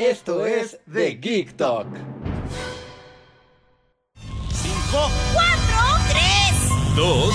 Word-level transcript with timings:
Esto 0.00 0.46
es 0.46 0.78
The 0.90 1.10
Geek 1.10 1.58
Talk. 1.58 1.86
5, 4.16 5.10
4, 5.34 5.50
3, 6.08 6.24
2, 6.96 7.34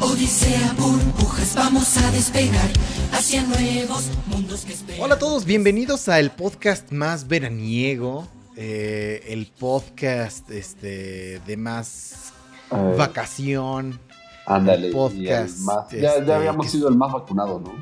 1. 0.00 0.10
Odisea, 0.12 0.74
burbujas, 0.76 1.54
vamos 1.54 1.96
a 1.98 2.10
despegar 2.10 2.68
hacia 3.12 3.44
nuevos 3.44 4.10
mundos 4.26 4.64
que 4.64 4.72
esperan. 4.72 5.00
Hola 5.00 5.14
a 5.14 5.18
todos, 5.20 5.44
bienvenidos 5.44 6.08
a 6.08 6.18
el 6.18 6.32
podcast 6.32 6.90
más 6.90 7.28
veraniego, 7.28 8.26
eh, 8.56 9.22
el 9.28 9.46
podcast 9.46 10.50
este, 10.50 11.38
de 11.46 11.56
más 11.56 12.32
vacación, 12.70 14.00
Ándale, 14.46 14.88
y 14.88 14.92
podcast, 14.92 15.58
más- 15.60 15.90
ya, 15.90 16.14
este, 16.14 16.26
ya 16.26 16.36
habíamos 16.36 16.70
sido 16.70 16.88
el 16.88 16.96
más 16.96 17.12
vacunado, 17.12 17.60
¿no? 17.60 17.72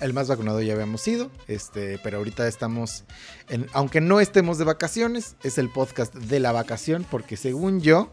el 0.00 0.12
más 0.12 0.28
vacunado 0.28 0.60
ya 0.60 0.74
habíamos 0.74 1.00
sido, 1.00 1.30
este, 1.46 1.98
pero 2.02 2.18
ahorita 2.18 2.46
estamos, 2.48 3.04
en, 3.48 3.66
aunque 3.72 4.00
no 4.00 4.20
estemos 4.20 4.58
de 4.58 4.64
vacaciones, 4.64 5.36
es 5.42 5.56
el 5.56 5.70
podcast 5.70 6.12
de 6.14 6.40
la 6.40 6.52
vacación, 6.52 7.06
porque 7.10 7.36
según 7.36 7.80
yo, 7.80 8.10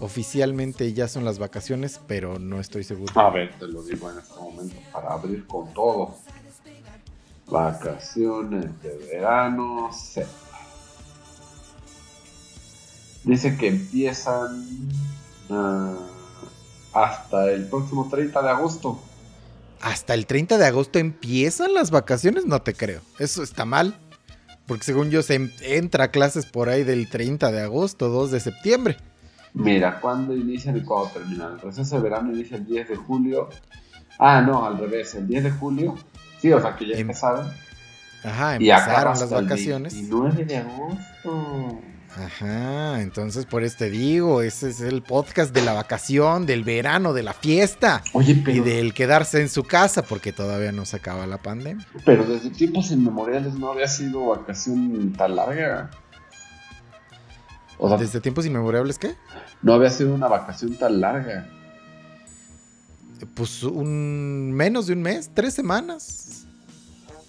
oficialmente 0.00 0.92
ya 0.92 1.08
son 1.08 1.24
las 1.24 1.38
vacaciones, 1.38 2.00
pero 2.06 2.38
no 2.38 2.60
estoy 2.60 2.84
seguro. 2.84 3.18
A 3.18 3.30
ver, 3.30 3.54
te 3.58 3.66
lo 3.68 3.82
digo 3.82 4.10
en 4.10 4.18
este 4.18 4.34
momento 4.34 4.76
para 4.92 5.12
abrir 5.12 5.46
con 5.46 5.72
todo. 5.72 6.16
Vacaciones 7.46 8.66
de 8.82 8.96
verano, 9.10 9.90
Z. 9.92 10.28
Dice 13.24 13.56
que 13.56 13.68
empiezan 13.68 14.66
ah, 15.50 15.94
hasta 17.04 17.50
el 17.50 17.66
próximo 17.66 18.08
30 18.10 18.42
de 18.42 18.48
agosto. 18.50 19.00
Hasta 19.80 20.14
el 20.14 20.26
30 20.26 20.58
de 20.58 20.66
agosto 20.66 20.98
empiezan 20.98 21.72
las 21.74 21.90
vacaciones, 21.90 22.44
no 22.46 22.60
te 22.62 22.74
creo. 22.74 23.00
Eso 23.18 23.42
está 23.42 23.64
mal. 23.64 23.94
Porque 24.66 24.84
según 24.84 25.10
yo 25.10 25.22
se 25.22 25.34
em- 25.34 25.50
entra 25.62 26.04
a 26.04 26.08
clases 26.10 26.46
por 26.46 26.68
ahí 26.68 26.84
del 26.84 27.08
30 27.08 27.50
de 27.50 27.62
agosto, 27.62 28.08
2 28.08 28.30
de 28.30 28.40
septiembre. 28.40 28.96
Mira, 29.52 29.98
¿cuándo 30.00 30.36
inician 30.36 30.76
y 30.76 30.82
cuándo 30.82 31.08
terminan? 31.10 31.54
El 31.54 31.60
receso 31.60 31.96
de 31.96 32.02
verano 32.02 32.30
inicia 32.32 32.56
el 32.56 32.66
10 32.66 32.88
de 32.88 32.96
julio. 32.96 33.48
Ah, 34.18 34.42
no, 34.42 34.64
al 34.64 34.78
revés, 34.78 35.14
el 35.16 35.26
10 35.26 35.44
de 35.44 35.50
julio. 35.50 35.96
Sí, 36.40 36.52
o 36.52 36.60
sea 36.60 36.76
que 36.76 36.86
ya 36.86 36.94
Em- 36.94 37.00
empezaron. 37.00 37.50
Ajá, 38.22 38.56
Y 38.60 38.70
empezaron 38.70 39.12
las 39.14 39.22
hasta 39.22 39.38
el 39.38 39.44
vacaciones. 39.46 39.94
29 39.94 40.44
de 40.44 40.56
agosto. 40.58 41.80
Ajá, 42.16 43.00
entonces 43.02 43.46
por 43.46 43.62
eso 43.62 43.76
te 43.78 43.90
digo, 43.90 44.42
ese 44.42 44.68
es 44.70 44.80
el 44.80 45.00
podcast 45.02 45.54
de 45.54 45.62
la 45.62 45.72
vacación, 45.72 46.44
del 46.44 46.64
verano, 46.64 47.12
de 47.12 47.22
la 47.22 47.32
fiesta 47.32 48.02
Oye, 48.12 48.32
y 48.46 48.58
del 48.60 48.92
quedarse 48.94 49.40
en 49.40 49.48
su 49.48 49.62
casa 49.62 50.02
porque 50.02 50.32
todavía 50.32 50.72
no 50.72 50.84
se 50.84 50.96
acaba 50.96 51.26
la 51.26 51.38
pandemia. 51.38 51.86
pero 52.04 52.24
desde 52.24 52.50
tiempos 52.50 52.90
inmemoriales 52.90 53.54
no 53.54 53.70
había 53.70 53.86
sido 53.86 54.26
vacación 54.26 55.12
tan 55.12 55.36
larga. 55.36 55.90
O 57.78 57.88
sea, 57.88 57.96
Desde 57.96 58.20
tiempos 58.20 58.44
inmemorables, 58.44 58.98
¿qué? 58.98 59.14
no 59.62 59.72
había 59.74 59.88
sido 59.90 60.12
una 60.14 60.26
vacación 60.28 60.76
tan 60.76 61.00
larga. 61.00 61.48
Pues 63.34 63.62
un 63.62 64.52
menos 64.52 64.86
de 64.86 64.94
un 64.94 65.02
mes, 65.02 65.30
tres 65.32 65.54
semanas. 65.54 66.39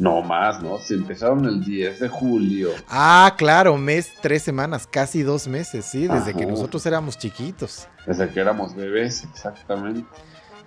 No 0.01 0.23
más, 0.23 0.63
¿no? 0.63 0.79
Si 0.79 0.95
empezaron 0.95 1.45
el 1.45 1.63
10 1.63 1.99
de 1.99 2.09
julio. 2.09 2.69
Ah, 2.89 3.35
claro, 3.37 3.77
mes, 3.77 4.11
tres 4.19 4.41
semanas, 4.41 4.87
casi 4.89 5.21
dos 5.21 5.47
meses, 5.47 5.85
sí, 5.85 6.07
desde 6.07 6.33
que 6.33 6.47
nosotros 6.47 6.83
éramos 6.87 7.19
chiquitos. 7.19 7.87
Desde 8.07 8.27
que 8.29 8.39
éramos 8.39 8.75
bebés, 8.75 9.23
exactamente. 9.31 10.03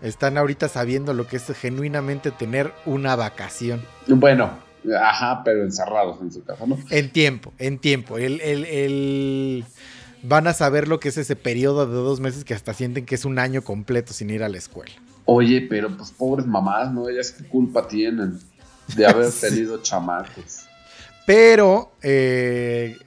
Están 0.03 0.39
ahorita 0.39 0.69
sabiendo 0.69 1.15
lo 1.15 1.27
que 1.27 1.37
es 1.39 1.47
genuinamente 1.61 2.31
tener 2.31 2.73
una 2.87 3.17
vacación. 3.17 3.83
Bueno, 4.07 4.51
ajá, 5.03 5.43
pero 5.45 5.65
encerrados 5.65 6.21
en 6.21 6.31
su 6.33 6.45
casa, 6.45 6.65
¿no? 6.67 6.79
En 6.91 7.11
tiempo, 7.11 7.53
en 7.59 7.79
tiempo. 7.81 8.19
El, 8.19 8.41
el- 8.41 8.65
el- 8.67 9.65
Van 10.23 10.47
a 10.47 10.53
saber 10.55 10.87
lo 10.89 11.01
que 11.01 11.09
es 11.11 11.19
ese 11.19 11.35
periodo 11.37 11.87
de 11.87 11.93
dos 11.97 12.21
meses 12.21 12.45
que 12.45 12.55
hasta 12.55 12.73
sienten 12.73 13.05
que 13.05 13.15
es 13.17 13.25
un 13.27 13.39
año 13.41 13.63
completo 13.63 14.13
sin 14.15 14.31
ir 14.31 14.43
a 14.45 14.49
la 14.49 14.57
escuela. 14.59 14.93
Oye, 15.27 15.67
pero 15.69 15.95
pues 15.97 16.13
pobres 16.13 16.47
mamás, 16.47 16.93
¿no? 16.93 17.09
Ellas 17.11 17.33
qué 17.33 17.45
culpa 17.49 17.87
tienen 17.89 18.39
de 18.97 19.07
haber 19.07 19.27
Sí. 19.31 19.49
tenido 19.49 19.81
chamacos. 19.83 20.67
Pero 21.27 21.93
eh, 22.03 22.99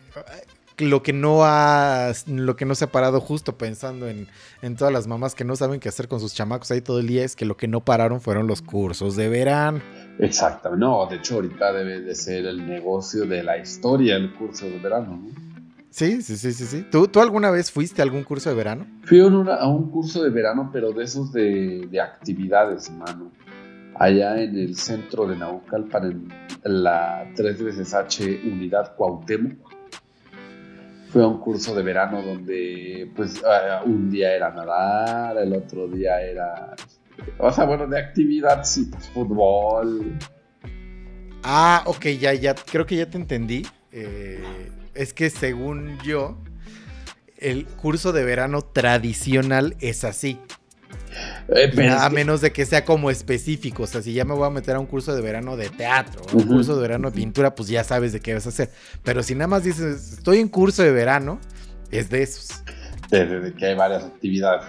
lo 0.80 1.04
que 1.04 1.14
no 1.14 1.44
ha. 1.44 2.12
Lo 2.28 2.56
que 2.56 2.66
no 2.66 2.74
se 2.76 2.86
ha 2.86 2.92
parado 2.92 3.20
justo 3.22 3.58
pensando 3.58 4.08
en, 4.08 4.28
en 4.62 4.76
todas 4.76 4.92
las 4.94 5.08
mamás 5.08 5.36
que 5.36 5.44
no 5.44 5.56
saben 5.56 5.80
qué 5.80 5.90
hacer 5.90 6.08
con 6.08 6.20
sus 6.20 6.34
chamacos 6.34 6.72
ahí 6.72 6.82
todo 6.82 7.00
el 7.00 7.08
día 7.08 7.24
es 7.24 7.36
que 7.36 7.46
lo 7.46 7.58
que 7.58 7.68
no 7.68 7.82
pararon 7.82 8.22
fueron 8.22 8.48
los 8.48 8.62
cursos 8.62 9.16
de 9.16 9.30
verano. 9.30 9.82
Exactamente. 10.20 10.84
No, 10.84 11.06
de 11.08 11.18
hecho 11.18 11.36
ahorita 11.36 11.72
debe 11.74 12.02
de 12.02 12.16
ser 12.16 12.46
el 12.48 12.66
negocio 12.68 13.26
de 13.26 13.44
la 13.44 13.58
historia 13.58 14.16
el 14.16 14.34
curso 14.34 14.66
de 14.66 14.80
verano, 14.80 15.20
¿no? 15.24 15.48
Sí, 15.92 16.22
sí, 16.22 16.38
sí, 16.38 16.54
sí, 16.54 16.66
sí. 16.66 16.86
¿Tú, 16.92 17.08
¿Tú 17.08 17.22
alguna 17.22 17.50
vez 17.50 17.72
fuiste 17.72 18.02
a 18.02 18.06
algún 18.06 18.24
curso 18.24 18.50
de 18.50 18.56
verano? 18.56 18.86
Fui 19.06 19.20
a, 19.20 19.26
una- 19.26 19.56
a 19.56 19.68
un 19.68 19.90
curso 19.90 20.22
de 20.24 20.30
verano, 20.30 20.70
pero 20.72 20.92
de 20.92 21.04
esos 21.04 21.32
de, 21.34 21.88
de 21.90 22.00
actividades, 22.02 22.90
mano. 22.92 23.32
Allá 24.00 24.42
en 24.42 24.58
el 24.58 24.76
centro 24.76 25.26
de 25.28 25.36
Naucalpan, 25.36 26.28
en 26.64 26.84
la 26.84 27.28
3 27.36 27.64
veces 27.64 27.94
H 27.94 28.42
Unidad 28.46 28.96
Cuauhtémoc. 28.96 29.76
Fue 31.10 31.26
un 31.26 31.40
curso 31.40 31.74
de 31.74 31.84
verano 31.84 32.22
donde, 32.22 33.12
pues, 33.16 33.42
un 33.86 34.12
día 34.12 34.36
era 34.36 34.52
nadar, 34.52 35.38
el 35.38 35.54
otro 35.54 35.88
día 35.88 36.22
era. 36.22 36.76
O 37.40 37.52
sea, 37.52 37.66
bueno, 37.66 37.88
de 37.88 37.98
actividad, 37.98 38.64
sí, 38.64 38.86
pues, 38.92 39.10
fútbol. 39.10 40.18
Ah, 41.44 41.82
ok, 41.86 42.08
ya, 42.20 42.34
ya, 42.34 42.54
creo 42.54 42.86
que 42.86 42.98
ya 42.98 43.10
te 43.10 43.18
entendí. 43.18 43.66
Eh, 43.92 44.44
es 44.94 45.14
que 45.14 45.30
según 45.30 45.98
yo, 46.04 46.38
el 47.38 47.66
curso 47.66 48.12
de 48.12 48.26
verano 48.26 48.62
tradicional 48.62 49.76
es 49.80 50.04
así. 50.04 50.40
Eh, 51.50 51.72
pero 51.74 51.94
a 51.94 52.10
menos 52.10 52.42
de 52.42 52.52
que 52.52 52.66
sea 52.66 52.84
como 52.86 53.10
específico. 53.10 53.84
O 53.84 53.88
sea, 53.88 54.02
si 54.02 54.14
ya 54.14 54.26
me 54.26 54.34
voy 54.34 54.46
a 54.48 54.50
meter 54.50 54.76
a 54.76 54.80
un 54.80 54.86
curso 54.86 55.16
de 55.16 55.22
verano 55.22 55.56
de 55.58 55.70
teatro, 55.70 56.22
o 56.34 56.38
un 56.38 56.44
curso 56.48 56.76
de 56.76 56.82
verano 56.82 57.10
de 57.10 57.16
pintura, 57.16 57.56
pues 57.56 57.70
ya 57.70 57.84
sabes 57.84 58.14
de 58.14 58.20
qué 58.20 58.34
vas 58.34 58.46
a 58.46 58.50
hacer. 58.50 58.72
Pero 59.04 59.24
si 59.24 59.34
nada 59.36 59.48
más 59.48 59.64
dices, 59.64 60.14
estoy 60.14 60.40
en 60.40 60.50
curso 60.50 60.84
de 60.84 60.92
verano, 60.92 61.40
es 61.92 62.10
de 62.10 62.24
esos. 62.24 62.50
de- 63.10 63.26
de- 63.26 63.40
de 63.40 63.54
que 63.54 63.66
hay 63.68 63.76
varias 63.76 64.04
actividades. 64.04 64.66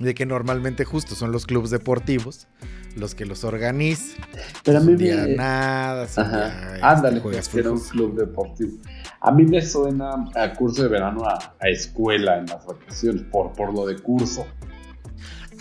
De 0.00 0.14
que 0.14 0.26
normalmente 0.26 0.84
justo 0.84 1.14
son 1.14 1.30
los 1.30 1.46
clubes 1.46 1.70
deportivos 1.70 2.48
los 2.96 3.14
que 3.14 3.24
los 3.24 3.42
organizan. 3.44 4.22
Pero 4.64 4.78
a 4.78 4.80
mí 4.82 4.94
me. 4.96 5.28
nadas, 5.36 6.18
un 6.18 6.24
Ajá. 6.24 6.74
Ándale, 6.82 7.20
juegas 7.20 7.48
que 7.48 7.60
era 7.60 7.70
un 7.70 7.80
club 7.80 8.18
deportivo. 8.18 8.72
A 9.20 9.30
mí 9.30 9.44
me 9.46 9.62
suena 9.62 10.26
a 10.34 10.52
curso 10.52 10.82
de 10.82 10.88
verano 10.88 11.24
a, 11.24 11.54
a 11.58 11.68
escuela 11.70 12.36
en 12.36 12.46
las 12.46 12.66
vacaciones, 12.66 13.22
por, 13.30 13.52
por 13.52 13.72
lo 13.72 13.86
de 13.86 13.96
curso. 13.98 14.46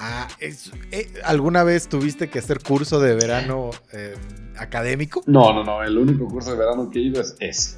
Ah, 0.04 0.28
es- 0.40 0.72
eh, 0.92 1.12
¿alguna 1.24 1.64
vez 1.64 1.88
tuviste 1.88 2.28
que 2.28 2.40
hacer 2.40 2.60
curso 2.64 3.00
de 3.00 3.14
verano 3.14 3.70
eh, 3.94 4.16
académico? 4.58 5.22
No, 5.28 5.54
no, 5.54 5.64
no, 5.64 5.84
el 5.84 5.96
único 5.96 6.28
curso 6.28 6.52
de 6.54 6.58
verano 6.58 6.90
que 6.90 6.98
he 6.98 7.04
ido 7.04 7.22
es 7.22 7.36
ese. 7.40 7.78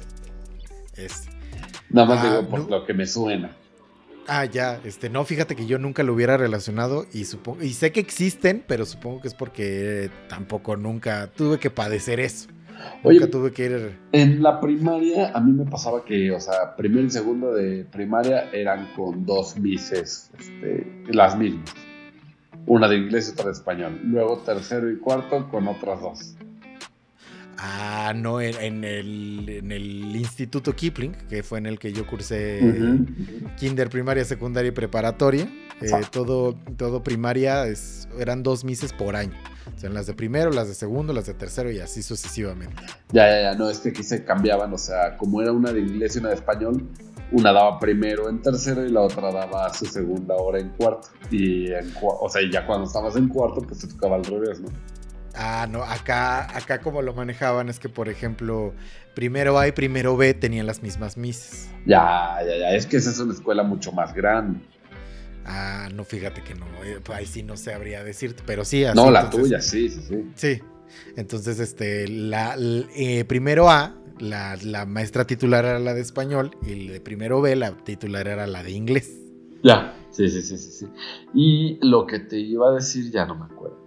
Es- 0.96 1.24
Nada 1.90 2.08
más 2.08 2.24
Ah, 2.24 2.30
digo 2.38 2.48
por 2.48 2.60
no. 2.60 2.68
lo 2.78 2.86
que 2.86 2.94
me 2.94 3.06
suena. 3.06 3.54
Ah, 4.26 4.46
ya, 4.46 4.80
este, 4.84 5.10
no, 5.10 5.26
fíjate 5.26 5.54
que 5.54 5.66
yo 5.66 5.78
nunca 5.78 6.02
lo 6.02 6.14
hubiera 6.14 6.38
relacionado 6.38 7.04
y 7.12 7.26
supongo, 7.26 7.62
y 7.62 7.74
sé 7.74 7.92
que 7.92 8.00
existen, 8.00 8.64
pero 8.66 8.86
supongo 8.86 9.20
que 9.20 9.28
es 9.28 9.34
porque 9.34 10.10
tampoco 10.30 10.78
nunca 10.78 11.26
tuve 11.36 11.58
que 11.58 11.68
padecer 11.68 12.20
eso. 12.20 12.48
Oye, 13.02 13.20
nunca 13.20 13.30
tuve 13.30 13.52
que 13.52 13.66
ir. 13.66 13.98
En 14.12 14.42
la 14.42 14.60
primaria 14.60 15.30
a 15.34 15.40
mí 15.40 15.52
me 15.52 15.70
pasaba 15.70 16.06
que, 16.06 16.30
o 16.32 16.40
sea, 16.40 16.74
primero 16.74 17.06
y 17.06 17.10
segundo 17.10 17.52
de 17.52 17.84
primaria 17.84 18.48
eran 18.52 18.88
con 18.96 19.26
dos 19.26 19.58
mises, 19.58 20.30
este, 20.38 20.86
las 21.08 21.36
mismas. 21.36 21.70
Una 22.66 22.88
de 22.88 22.96
inglés 22.96 23.28
y 23.28 23.32
otra 23.32 23.46
de 23.46 23.52
español. 23.52 24.00
Luego 24.04 24.38
tercero 24.38 24.90
y 24.90 24.98
cuarto 24.98 25.48
con 25.50 25.68
otras 25.68 26.00
dos. 26.00 26.34
Ah, 27.56 28.12
no, 28.14 28.40
en, 28.40 28.84
el, 28.84 29.48
en 29.48 29.72
el 29.72 30.16
Instituto 30.16 30.74
Kipling, 30.74 31.12
que 31.28 31.42
fue 31.42 31.58
en 31.58 31.66
el 31.66 31.78
que 31.78 31.92
yo 31.92 32.06
cursé 32.06 32.60
kinder, 33.56 33.88
primaria, 33.88 34.24
secundaria 34.24 34.68
y 34.68 34.72
preparatoria. 34.72 35.48
Eh, 35.80 35.90
todo, 36.10 36.54
todo 36.76 37.02
primaria 37.02 37.66
es, 37.66 38.08
eran 38.18 38.42
dos 38.42 38.64
mises 38.64 38.92
por 38.92 39.16
año. 39.16 39.36
O 39.74 39.78
sea, 39.78 39.88
las 39.90 40.06
de 40.06 40.14
primero, 40.14 40.50
las 40.50 40.68
de 40.68 40.74
segundo, 40.74 41.12
las 41.12 41.26
de 41.26 41.34
tercero 41.34 41.70
y 41.70 41.78
así 41.78 42.02
sucesivamente. 42.02 42.82
Ya, 43.12 43.28
ya, 43.28 43.42
ya, 43.42 43.54
no, 43.54 43.70
es 43.70 43.78
que 43.78 43.90
aquí 43.90 44.02
se 44.02 44.24
cambiaban, 44.24 44.72
o 44.72 44.78
sea, 44.78 45.16
como 45.16 45.40
era 45.40 45.52
una 45.52 45.72
de 45.72 45.80
inglés 45.80 46.16
y 46.16 46.18
una 46.18 46.30
de 46.30 46.34
español, 46.34 46.86
una 47.32 47.52
daba 47.52 47.78
primero 47.78 48.28
en 48.28 48.40
tercero 48.40 48.84
y 48.84 48.90
la 48.90 49.00
otra 49.00 49.32
daba 49.32 49.72
su 49.72 49.86
segunda 49.86 50.34
hora 50.36 50.58
en 50.60 50.70
cuarto. 50.70 51.08
Y 51.30 51.72
en, 51.72 51.92
o 52.00 52.28
sea, 52.28 52.42
ya 52.50 52.66
cuando 52.66 52.86
estabas 52.86 53.16
en 53.16 53.28
cuarto, 53.28 53.62
pues 53.62 53.80
te 53.80 53.88
tocaba 53.88 54.16
al 54.16 54.24
revés, 54.24 54.60
¿no? 54.60 54.68
Ah, 55.36 55.66
no, 55.68 55.82
acá, 55.82 56.56
acá 56.56 56.80
como 56.80 57.02
lo 57.02 57.12
manejaban 57.12 57.68
es 57.68 57.80
que, 57.80 57.88
por 57.88 58.08
ejemplo, 58.08 58.72
primero 59.14 59.58
A 59.58 59.66
y 59.66 59.72
primero 59.72 60.16
B 60.16 60.32
tenían 60.34 60.66
las 60.66 60.82
mismas 60.82 61.16
mises. 61.16 61.68
Ya, 61.86 62.38
ya, 62.46 62.56
ya, 62.56 62.70
es 62.70 62.86
que 62.86 62.98
esa 62.98 63.10
es 63.10 63.18
una 63.18 63.34
escuela 63.34 63.64
mucho 63.64 63.90
más 63.90 64.14
grande. 64.14 64.60
Ah, 65.44 65.88
no, 65.92 66.04
fíjate 66.04 66.42
que 66.42 66.54
no, 66.54 66.66
eh, 66.84 67.00
ahí 67.12 67.26
sí 67.26 67.42
no 67.42 67.56
sabría 67.56 68.04
decirte, 68.04 68.42
pero 68.46 68.64
sí. 68.64 68.84
Así, 68.84 68.96
no, 68.96 69.10
la 69.10 69.28
tuya, 69.28 69.60
sí, 69.60 69.90
sí, 69.90 70.02
sí. 70.08 70.30
Sí, 70.34 70.62
entonces, 71.16 71.60
este, 71.60 72.08
la, 72.08 72.56
eh, 72.94 73.24
primero 73.24 73.70
A, 73.70 73.94
la, 74.18 74.56
la, 74.62 74.86
maestra 74.86 75.26
titular 75.26 75.64
era 75.64 75.78
la 75.78 75.94
de 75.94 76.00
español 76.00 76.56
y 76.62 76.88
de 76.88 77.00
primero 77.00 77.40
B, 77.40 77.56
la 77.56 77.76
titular 77.76 78.28
era 78.28 78.46
la 78.46 78.62
de 78.62 78.72
inglés. 78.72 79.20
Ya, 79.62 79.96
sí, 80.10 80.28
sí, 80.28 80.42
sí, 80.42 80.58
sí, 80.58 80.70
sí. 80.70 80.86
Y 81.34 81.78
lo 81.86 82.06
que 82.06 82.20
te 82.20 82.38
iba 82.38 82.68
a 82.68 82.72
decir 82.72 83.10
ya 83.10 83.26
no 83.26 83.34
me 83.34 83.46
acuerdo 83.46 83.84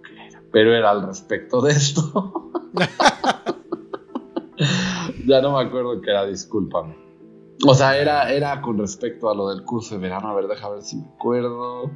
pero 0.50 0.74
era 0.74 0.90
al 0.90 1.06
respecto 1.06 1.60
de 1.60 1.72
esto. 1.72 2.50
ya 5.26 5.42
no 5.42 5.56
me 5.56 5.64
acuerdo 5.64 6.00
qué 6.00 6.10
era, 6.10 6.26
discúlpame. 6.26 6.96
O 7.66 7.74
sea, 7.74 7.98
era, 7.98 8.32
era 8.32 8.62
con 8.62 8.78
respecto 8.78 9.28
a 9.28 9.34
lo 9.34 9.50
del 9.50 9.64
curso 9.64 9.96
de 9.96 10.00
verano. 10.00 10.28
A 10.28 10.34
ver, 10.34 10.46
déjame 10.46 10.74
ver 10.74 10.82
si 10.82 10.96
me 10.96 11.08
acuerdo. 11.08 11.90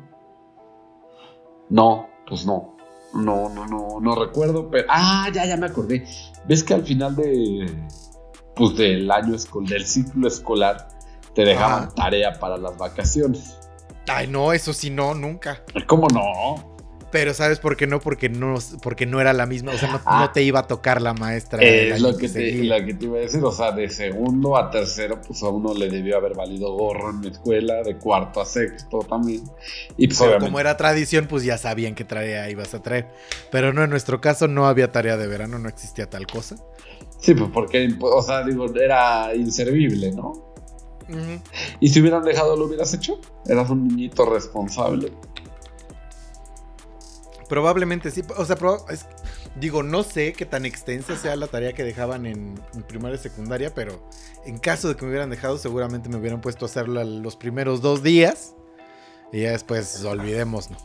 No, 1.70 2.09
pues 2.26 2.44
no. 2.44 2.72
No, 3.14 3.49
no, 3.49 3.67
no, 3.67 4.00
no 4.00 4.14
recuerdo, 4.14 4.70
pero. 4.70 4.87
Ah, 4.88 5.29
ya, 5.32 5.44
ya 5.47 5.56
me 5.56 5.67
acordé. 5.67 6.06
¿Ves 6.47 6.64
que 6.64 6.75
al 6.75 6.85
final 6.85 7.14
de. 7.17 7.67
Pues 8.55 8.76
del 8.76 9.11
año 9.11 9.35
escolar, 9.35 9.70
del 9.70 9.87
ciclo 9.87 10.29
escolar, 10.29 10.88
te 11.35 11.44
dejaban 11.44 11.94
tarea 11.94 12.38
para 12.38 12.59
las 12.59 12.76
vacaciones? 12.76 13.59
Ay, 14.09 14.26
no, 14.26 14.53
eso 14.53 14.73
sí, 14.73 14.91
no, 14.91 15.14
nunca. 15.14 15.62
¿Cómo 15.87 16.09
no? 16.09 16.72
Pero 17.12 17.35
¿sabes 17.35 17.59
por 17.59 17.76
qué 17.76 17.87
no? 17.87 18.00
Porque 18.00 18.31
no, 18.31 18.55
porque 18.82 19.05
no 19.05 19.20
era 19.20 19.35
la 19.35 19.44
misma, 19.44 19.73
o 19.73 19.76
sea, 19.76 19.93
no, 19.93 20.00
ah. 20.06 20.31
te 20.32 20.43
iba 20.43 20.61
a 20.61 20.67
tocar 20.67 21.03
la 21.03 21.12
maestra. 21.12 21.62
Es 21.62 22.00
lo 22.00 22.17
que, 22.17 22.26
te, 22.26 22.53
que 22.87 22.94
te 22.94 23.05
iba 23.05 23.19
a 23.19 23.20
decir, 23.20 23.44
o 23.44 23.53
sea, 23.53 23.70
de 23.73 23.91
segundo 23.91 24.56
a 24.56 24.70
tercero, 24.70 25.20
pues 25.20 25.43
a 25.43 25.50
uno 25.50 25.75
le 25.75 25.91
debió 25.91 26.17
haber 26.17 26.35
valido 26.35 26.73
gorro 26.73 27.11
en 27.11 27.20
la 27.20 27.29
escuela, 27.29 27.82
de 27.82 27.99
cuarto 27.99 28.41
a 28.41 28.47
sexto 28.47 29.00
también. 29.00 29.43
Y 29.99 30.09
pues, 30.09 30.23
como 30.41 30.59
era 30.59 30.79
tradición, 30.79 31.26
pues 31.29 31.44
ya 31.44 31.59
sabían 31.59 31.94
qué 31.94 32.05
tarea 32.05 32.49
ibas 32.49 32.73
a 32.73 32.82
traer. 32.82 33.09
Pero 33.50 33.75
no, 33.75 33.85
en 33.85 33.91
nuestro 33.91 34.23
caso 34.23 34.49
no 34.49 34.67
había 34.67 34.91
tarea 34.91 35.19
de 35.19 35.26
verano, 35.26 35.59
no 35.59 35.69
existía 35.69 36.09
tal 36.09 36.26
cosa. 36.26 36.56
Sí, 37.19 37.35
pues 37.35 37.50
porque, 37.53 37.94
o 38.00 38.23
sea, 38.23 38.43
digo, 38.43 38.75
era 38.75 39.35
inservible, 39.35 40.12
¿no? 40.12 40.53
Y 41.79 41.88
si 41.91 42.00
hubieran 42.00 42.25
dejado, 42.25 42.56
lo 42.56 42.64
hubieras 42.64 42.94
hecho. 42.94 43.20
Eras 43.47 43.69
un 43.69 43.87
niñito 43.87 44.25
responsable. 44.25 45.12
Probablemente 47.52 48.10
sí. 48.10 48.22
O 48.38 48.46
sea, 48.46 48.56
digo, 49.60 49.82
no 49.82 50.04
sé 50.04 50.32
qué 50.32 50.46
tan 50.46 50.64
extensa 50.64 51.19
sea 51.19 51.37
la 51.37 51.49
tarea 51.49 51.75
que 51.75 51.84
dejaban 51.84 52.25
en, 52.25 52.54
primaria 52.88 53.16
y 53.16 53.19
secundaria, 53.19 53.75
pero 53.75 54.08
en 54.46 54.56
caso 54.56 54.88
de 54.88 54.96
que 54.96 55.04
me 55.04 55.10
hubieran 55.10 55.28
dejado, 55.28 55.58
seguramente 55.58 56.08
me 56.08 56.16
hubieran 56.16 56.40
puesto 56.40 56.64
a 56.64 56.69
hacerlo 56.69 57.04
los 57.04 57.37
primeros 57.37 57.82
dos 57.82 58.02
días. 58.02 58.54
Y 59.34 59.43
ya 59.43 59.50
después 59.50 60.02
olvidemos, 60.02 60.70
¿no? 60.70 60.78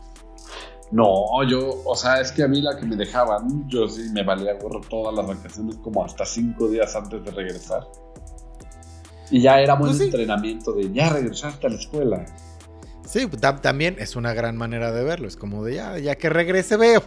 No, 0.91 1.41
yo, 1.49 1.83
o 1.85 1.95
sea, 1.95 2.19
es 2.19 2.33
que 2.33 2.43
a 2.43 2.49
mí 2.49 2.59
la 2.59 2.77
que 2.77 2.85
me 2.85 2.97
dejaban, 2.97 3.69
yo 3.69 3.87
sí 3.87 4.09
me 4.11 4.25
valía 4.25 4.55
gorro 4.55 4.81
todas 4.81 5.15
las 5.15 5.25
vacaciones 5.25 5.77
como 5.77 6.03
hasta 6.03 6.25
cinco 6.25 6.67
días 6.67 6.93
antes 6.97 7.23
de 7.23 7.31
regresar. 7.31 7.87
Y 9.31 9.39
ya 9.39 9.61
era 9.61 9.75
buen 9.75 9.91
pues 9.91 10.01
entrenamiento 10.01 10.73
de 10.73 10.91
ya 10.91 11.07
regresaste 11.07 11.65
a 11.65 11.69
la 11.69 11.77
escuela. 11.77 12.25
Sí, 13.07 13.27
también 13.62 13.95
es 14.00 14.15
una 14.15 14.33
gran 14.33 14.57
manera 14.57 14.92
de 14.92 15.04
verlo. 15.04 15.27
Es 15.27 15.38
como 15.38 15.63
de 15.63 15.75
ya, 15.75 15.98
ya 15.98 16.15
que 16.15 16.30
regrese 16.30 16.77
veo. 16.77 17.01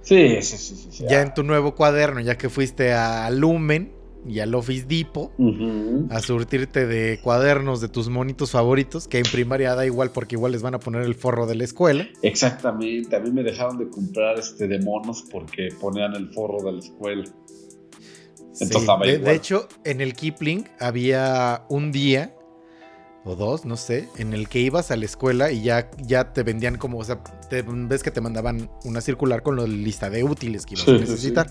Sí, 0.00 0.40
sí, 0.40 0.56
sí, 0.56 0.88
sí. 0.90 1.04
Ya 1.08 1.22
en 1.22 1.34
tu 1.34 1.42
nuevo 1.42 1.74
cuaderno, 1.74 2.20
ya 2.20 2.38
que 2.38 2.48
fuiste 2.48 2.92
a 2.92 3.30
Lumen 3.30 3.92
y 4.26 4.40
al 4.40 4.54
Office 4.54 4.86
Depot 4.88 5.32
a 6.10 6.20
surtirte 6.20 6.86
de 6.86 7.20
cuadernos 7.22 7.80
de 7.80 7.88
tus 7.88 8.08
monitos 8.08 8.52
favoritos, 8.52 9.06
que 9.06 9.18
en 9.18 9.24
primaria 9.30 9.74
da 9.74 9.86
igual 9.86 10.10
porque 10.10 10.36
igual 10.36 10.52
les 10.52 10.62
van 10.62 10.74
a 10.74 10.80
poner 10.80 11.02
el 11.02 11.14
forro 11.14 11.46
de 11.46 11.54
la 11.54 11.64
escuela. 11.64 12.08
Exactamente, 12.22 13.14
a 13.14 13.20
mí 13.20 13.30
me 13.30 13.42
dejaron 13.42 13.78
de 13.78 13.88
comprar 13.88 14.38
este 14.38 14.66
de 14.66 14.80
monos 14.80 15.24
porque 15.30 15.68
ponían 15.80 16.14
el 16.14 16.30
forro 16.30 16.62
de 16.64 16.72
la 16.72 16.78
escuela. 16.78 17.24
Entonces, 18.60 19.22
de 19.22 19.34
hecho, 19.34 19.68
en 19.84 20.00
el 20.00 20.14
Kipling 20.14 20.68
había 20.80 21.64
un 21.68 21.92
día 21.92 22.34
o 23.24 23.36
dos, 23.36 23.64
no 23.64 23.76
sé, 23.76 24.08
en 24.16 24.32
el 24.32 24.48
que 24.48 24.60
ibas 24.60 24.90
a 24.90 24.96
la 24.96 25.04
escuela 25.04 25.50
y 25.50 25.62
ya, 25.62 25.90
ya 25.98 26.32
te 26.32 26.42
vendían 26.42 26.78
como, 26.78 26.98
o 26.98 27.04
sea, 27.04 27.20
ves 27.50 28.02
que 28.02 28.10
te 28.10 28.20
mandaban 28.20 28.70
una 28.84 29.00
circular 29.00 29.42
con 29.42 29.56
la 29.56 29.64
lista 29.66 30.08
de 30.08 30.24
útiles 30.24 30.64
que 30.64 30.74
ibas 30.74 30.88
a 30.88 30.92
necesitar. 30.92 31.50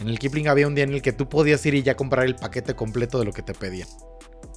En 0.00 0.08
el 0.08 0.18
Kipling 0.18 0.48
había 0.48 0.66
un 0.66 0.74
día 0.74 0.84
en 0.84 0.94
el 0.94 1.02
que 1.02 1.12
tú 1.12 1.28
podías 1.28 1.64
ir 1.66 1.74
y 1.74 1.82
ya 1.82 1.96
comprar 1.96 2.26
el 2.26 2.36
paquete 2.36 2.74
completo 2.74 3.18
de 3.18 3.24
lo 3.24 3.32
que 3.32 3.42
te 3.42 3.52
pedían. 3.52 3.88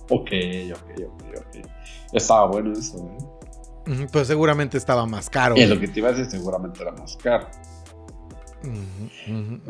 Ok, 0.09 0.31
ok, 0.73 1.01
ok, 1.07 1.23
ok. 1.37 1.67
Estaba 2.13 2.47
bueno 2.47 2.73
eso, 2.73 2.97
¿eh? 2.97 4.07
Pues 4.11 4.27
seguramente 4.27 4.77
estaba 4.77 5.05
más 5.05 5.29
caro. 5.29 5.55
Y 5.55 5.65
lo 5.65 5.79
que 5.79 5.87
te 5.87 5.99
iba 5.99 6.09
a 6.09 6.11
decir 6.13 6.29
seguramente 6.29 6.81
era 6.81 6.91
más 6.91 7.17
caro. 7.17 7.47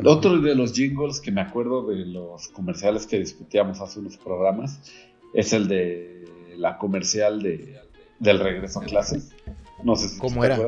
Otro 0.04 0.40
de 0.40 0.54
los 0.54 0.72
jingles 0.72 1.20
que 1.20 1.30
me 1.30 1.42
acuerdo 1.42 1.86
de 1.86 2.06
los 2.06 2.48
comerciales 2.48 3.06
que 3.06 3.18
discutíamos 3.18 3.80
hace 3.80 3.98
unos 3.98 4.16
programas 4.16 4.78
es 5.34 5.52
el 5.52 5.68
de 5.68 6.15
la 6.56 6.78
comercial 6.78 7.42
de, 7.42 7.80
del 8.18 8.40
regreso 8.40 8.80
a 8.80 8.84
clases. 8.84 9.30
No 9.82 9.96
sé 9.96 10.08
si 10.08 10.18
¿Cómo 10.18 10.44
era? 10.44 10.58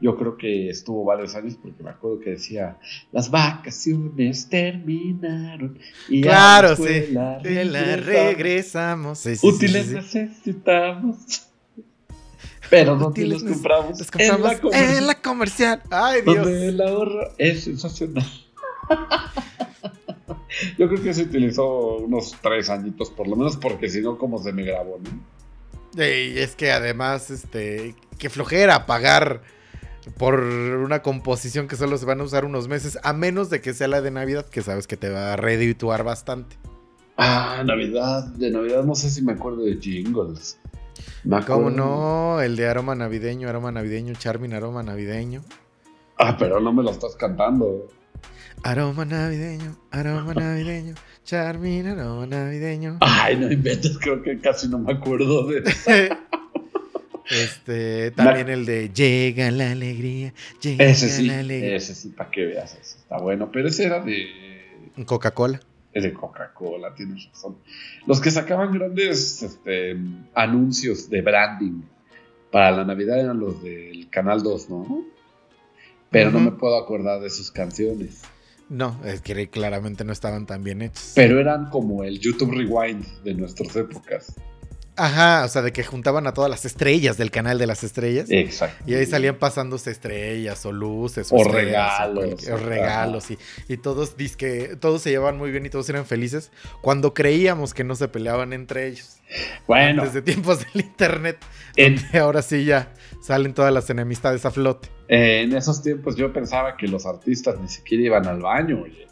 Yo 0.00 0.16
creo 0.16 0.36
que 0.36 0.70
estuvo 0.70 1.04
varios 1.04 1.34
años 1.34 1.56
porque 1.60 1.82
me 1.82 1.90
acuerdo 1.90 2.20
que 2.20 2.30
decía 2.30 2.78
las 3.10 3.30
vacaciones 3.30 4.48
terminaron 4.48 5.76
y 6.08 6.20
claro, 6.20 6.76
sí, 6.76 7.08
la 7.10 7.40
regresamos. 7.40 9.26
Útiles 9.42 9.88
necesitamos. 9.90 11.48
Pero 12.70 12.96
no 12.96 13.12
los 13.16 13.42
compramos, 13.42 13.98
los 13.98 14.10
compramos 14.10 14.74
en, 14.74 15.06
la 15.06 15.14
comercial. 15.14 15.82
Ay, 15.90 16.20
Dios. 16.22 16.36
Donde 16.36 16.68
el 16.68 16.80
ahorro 16.80 17.32
es 17.38 17.64
sensacional. 17.64 18.26
Yo 20.78 20.88
creo 20.88 21.02
que 21.02 21.14
se 21.14 21.22
utilizó 21.22 21.96
unos 21.96 22.34
tres 22.42 22.70
añitos 22.70 23.10
por 23.10 23.28
lo 23.28 23.36
menos, 23.36 23.56
porque 23.56 23.88
si 23.88 24.00
no, 24.00 24.16
como 24.18 24.42
se 24.42 24.52
me 24.52 24.64
grabó, 24.64 24.98
¿no? 25.02 26.04
Y 26.04 26.38
es 26.38 26.54
que 26.54 26.70
además, 26.70 27.30
este, 27.30 27.94
qué 28.18 28.30
flojera 28.30 28.86
pagar 28.86 29.42
por 30.16 30.40
una 30.40 31.02
composición 31.02 31.68
que 31.68 31.76
solo 31.76 31.98
se 31.98 32.06
van 32.06 32.20
a 32.20 32.24
usar 32.24 32.44
unos 32.44 32.68
meses, 32.68 32.98
a 33.02 33.12
menos 33.12 33.50
de 33.50 33.60
que 33.60 33.74
sea 33.74 33.88
la 33.88 34.00
de 34.00 34.10
Navidad, 34.10 34.46
que 34.46 34.62
sabes 34.62 34.86
que 34.86 34.96
te 34.96 35.10
va 35.10 35.34
a 35.34 35.36
redituar 35.36 36.04
bastante. 36.04 36.56
Ah, 37.16 37.62
Navidad, 37.64 38.26
de 38.28 38.50
Navidad 38.50 38.84
no 38.84 38.94
sé 38.94 39.10
si 39.10 39.22
me 39.22 39.32
acuerdo 39.32 39.64
de 39.64 39.76
jingles. 39.76 40.58
¿Cómo 41.46 41.68
no? 41.70 42.40
El 42.40 42.56
de 42.56 42.68
aroma 42.68 42.94
navideño, 42.94 43.48
aroma 43.48 43.72
navideño, 43.72 44.14
Charmin, 44.14 44.54
aroma 44.54 44.82
navideño. 44.82 45.42
Ah, 46.18 46.36
pero 46.38 46.60
no 46.60 46.72
me 46.72 46.82
lo 46.82 46.90
estás 46.90 47.16
cantando. 47.16 47.88
Aroma 48.62 49.04
navideño, 49.04 49.76
aroma 49.90 50.34
navideño, 50.34 50.94
Charmin, 51.24 51.86
aroma 51.86 52.26
navideño. 52.26 52.98
Ay, 53.00 53.36
no 53.36 53.50
inventes, 53.50 53.98
creo 53.98 54.22
que 54.22 54.38
casi 54.38 54.68
no 54.68 54.78
me 54.78 54.92
acuerdo 54.92 55.46
de 55.46 55.58
eso. 55.60 55.90
Este, 57.30 58.10
también 58.12 58.48
el 58.48 58.64
de 58.64 58.88
Llega 58.88 59.50
la 59.50 59.72
alegría, 59.72 60.32
llega 60.62 60.86
ese 60.86 61.10
sí, 61.10 61.26
la 61.26 61.40
alegría. 61.40 61.76
Ese 61.76 61.94
sí, 61.94 62.08
para 62.08 62.30
que 62.30 62.46
veas, 62.46 62.72
ese 62.72 62.98
está 63.00 63.18
bueno, 63.18 63.50
pero 63.52 63.68
ese 63.68 63.84
era 63.84 64.00
de 64.00 64.26
Coca-Cola. 65.04 65.60
Es 65.92 66.04
de 66.04 66.14
Coca-Cola, 66.14 66.94
tienes 66.94 67.28
razón. 67.28 67.58
Los 68.06 68.22
que 68.22 68.30
sacaban 68.30 68.72
grandes 68.72 69.42
este, 69.42 69.98
anuncios 70.34 71.10
de 71.10 71.20
branding 71.20 71.82
para 72.50 72.70
la 72.70 72.84
Navidad 72.86 73.20
eran 73.20 73.38
los 73.38 73.62
del 73.62 74.08
Canal 74.08 74.42
2, 74.42 74.70
¿no? 74.70 75.04
Pero 76.10 76.30
no 76.30 76.40
me 76.40 76.52
puedo 76.52 76.78
acordar 76.78 77.20
de 77.20 77.28
sus 77.28 77.50
canciones. 77.50 78.22
No, 78.68 79.00
es 79.04 79.20
que 79.22 79.48
claramente 79.48 80.04
no 80.04 80.12
estaban 80.12 80.46
tan 80.46 80.62
bien 80.62 80.82
hechos. 80.82 81.12
Pero 81.14 81.40
eran 81.40 81.70
como 81.70 82.04
el 82.04 82.18
YouTube 82.20 82.52
Rewind 82.52 83.04
de 83.22 83.34
nuestras 83.34 83.74
épocas. 83.76 84.34
Ajá, 84.98 85.44
o 85.44 85.48
sea, 85.48 85.62
de 85.62 85.72
que 85.72 85.84
juntaban 85.84 86.26
a 86.26 86.34
todas 86.34 86.50
las 86.50 86.64
estrellas 86.64 87.16
del 87.16 87.30
canal 87.30 87.56
de 87.56 87.68
las 87.68 87.84
estrellas. 87.84 88.26
Exacto. 88.30 88.82
Y 88.84 88.94
ahí 88.94 89.06
salían 89.06 89.36
pasándose 89.36 89.92
estrellas 89.92 90.66
o 90.66 90.72
luces. 90.72 91.28
O, 91.30 91.44
regalos. 91.44 92.48
O, 92.48 92.56
regalos. 92.56 93.30
Y, 93.30 93.38
y, 93.68 93.76
todos, 93.76 94.16
que 94.36 94.76
todos 94.80 95.02
se 95.02 95.10
llevaban 95.10 95.38
muy 95.38 95.52
bien 95.52 95.64
y 95.64 95.70
todos 95.70 95.88
eran 95.88 96.04
felices 96.04 96.50
cuando 96.82 97.14
creíamos 97.14 97.74
que 97.74 97.84
no 97.84 97.94
se 97.94 98.08
peleaban 98.08 98.52
entre 98.52 98.88
ellos. 98.88 99.18
Bueno. 99.68 100.04
Desde 100.04 100.20
tiempos 100.20 100.60
del 100.60 100.84
internet. 100.84 101.38
En, 101.76 101.96
ahora 102.20 102.42
sí 102.42 102.64
ya 102.64 102.92
salen 103.22 103.54
todas 103.54 103.72
las 103.72 103.88
enemistades 103.90 104.44
a 104.46 104.50
flote. 104.50 104.88
Eh, 105.08 105.42
en 105.42 105.56
esos 105.56 105.82
tiempos 105.82 106.16
yo 106.16 106.32
pensaba 106.32 106.76
que 106.76 106.86
los 106.86 107.06
artistas 107.06 107.58
ni 107.60 107.68
siquiera 107.68 108.04
iban 108.04 108.26
al 108.26 108.42
baño, 108.42 108.82
oye. 108.82 109.08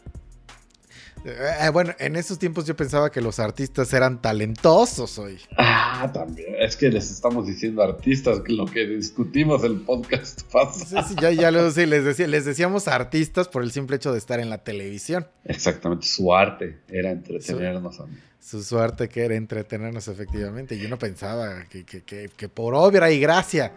Eh, 1.25 1.69
bueno, 1.73 1.93
en 1.99 2.15
esos 2.15 2.39
tiempos 2.39 2.65
yo 2.65 2.75
pensaba 2.75 3.11
que 3.11 3.19
los 3.19 3.39
artistas 3.39 3.91
eran 3.93 4.21
talentosos 4.21 5.17
hoy. 5.17 5.37
Ah, 5.57 6.09
también. 6.13 6.55
Es 6.59 6.77
que 6.77 6.89
les 6.89 7.11
estamos 7.11 7.47
diciendo 7.47 7.83
artistas 7.83 8.41
lo 8.47 8.65
que 8.65 8.85
discutimos 8.85 9.63
el 9.63 9.81
podcast 9.81 10.43
pasado. 10.51 11.05
Sí, 11.05 11.15
sí, 11.15 11.21
ya, 11.21 11.31
ya 11.31 11.51
lo, 11.51 11.69
sí, 11.71 11.85
les, 11.85 12.05
decía, 12.05 12.27
les 12.27 12.45
decíamos 12.45 12.87
artistas 12.87 13.47
por 13.49 13.63
el 13.63 13.71
simple 13.71 13.97
hecho 13.97 14.13
de 14.13 14.19
estar 14.19 14.39
en 14.39 14.49
la 14.49 14.59
televisión. 14.59 15.27
Exactamente, 15.43 16.05
su 16.05 16.33
arte 16.33 16.77
era 16.87 17.11
entretenernos. 17.11 18.01
Su, 18.39 18.63
su, 18.63 18.79
arte 18.79 19.09
que 19.09 19.25
era 19.25 19.35
entretenernos 19.35 20.07
efectivamente. 20.07 20.77
Yo 20.77 20.87
no 20.87 20.97
pensaba 20.97 21.65
que, 21.65 21.83
que, 21.83 22.03
que, 22.03 22.29
que 22.37 22.47
por 22.47 22.73
obra 22.73 23.11
y 23.11 23.19
gracia 23.19 23.73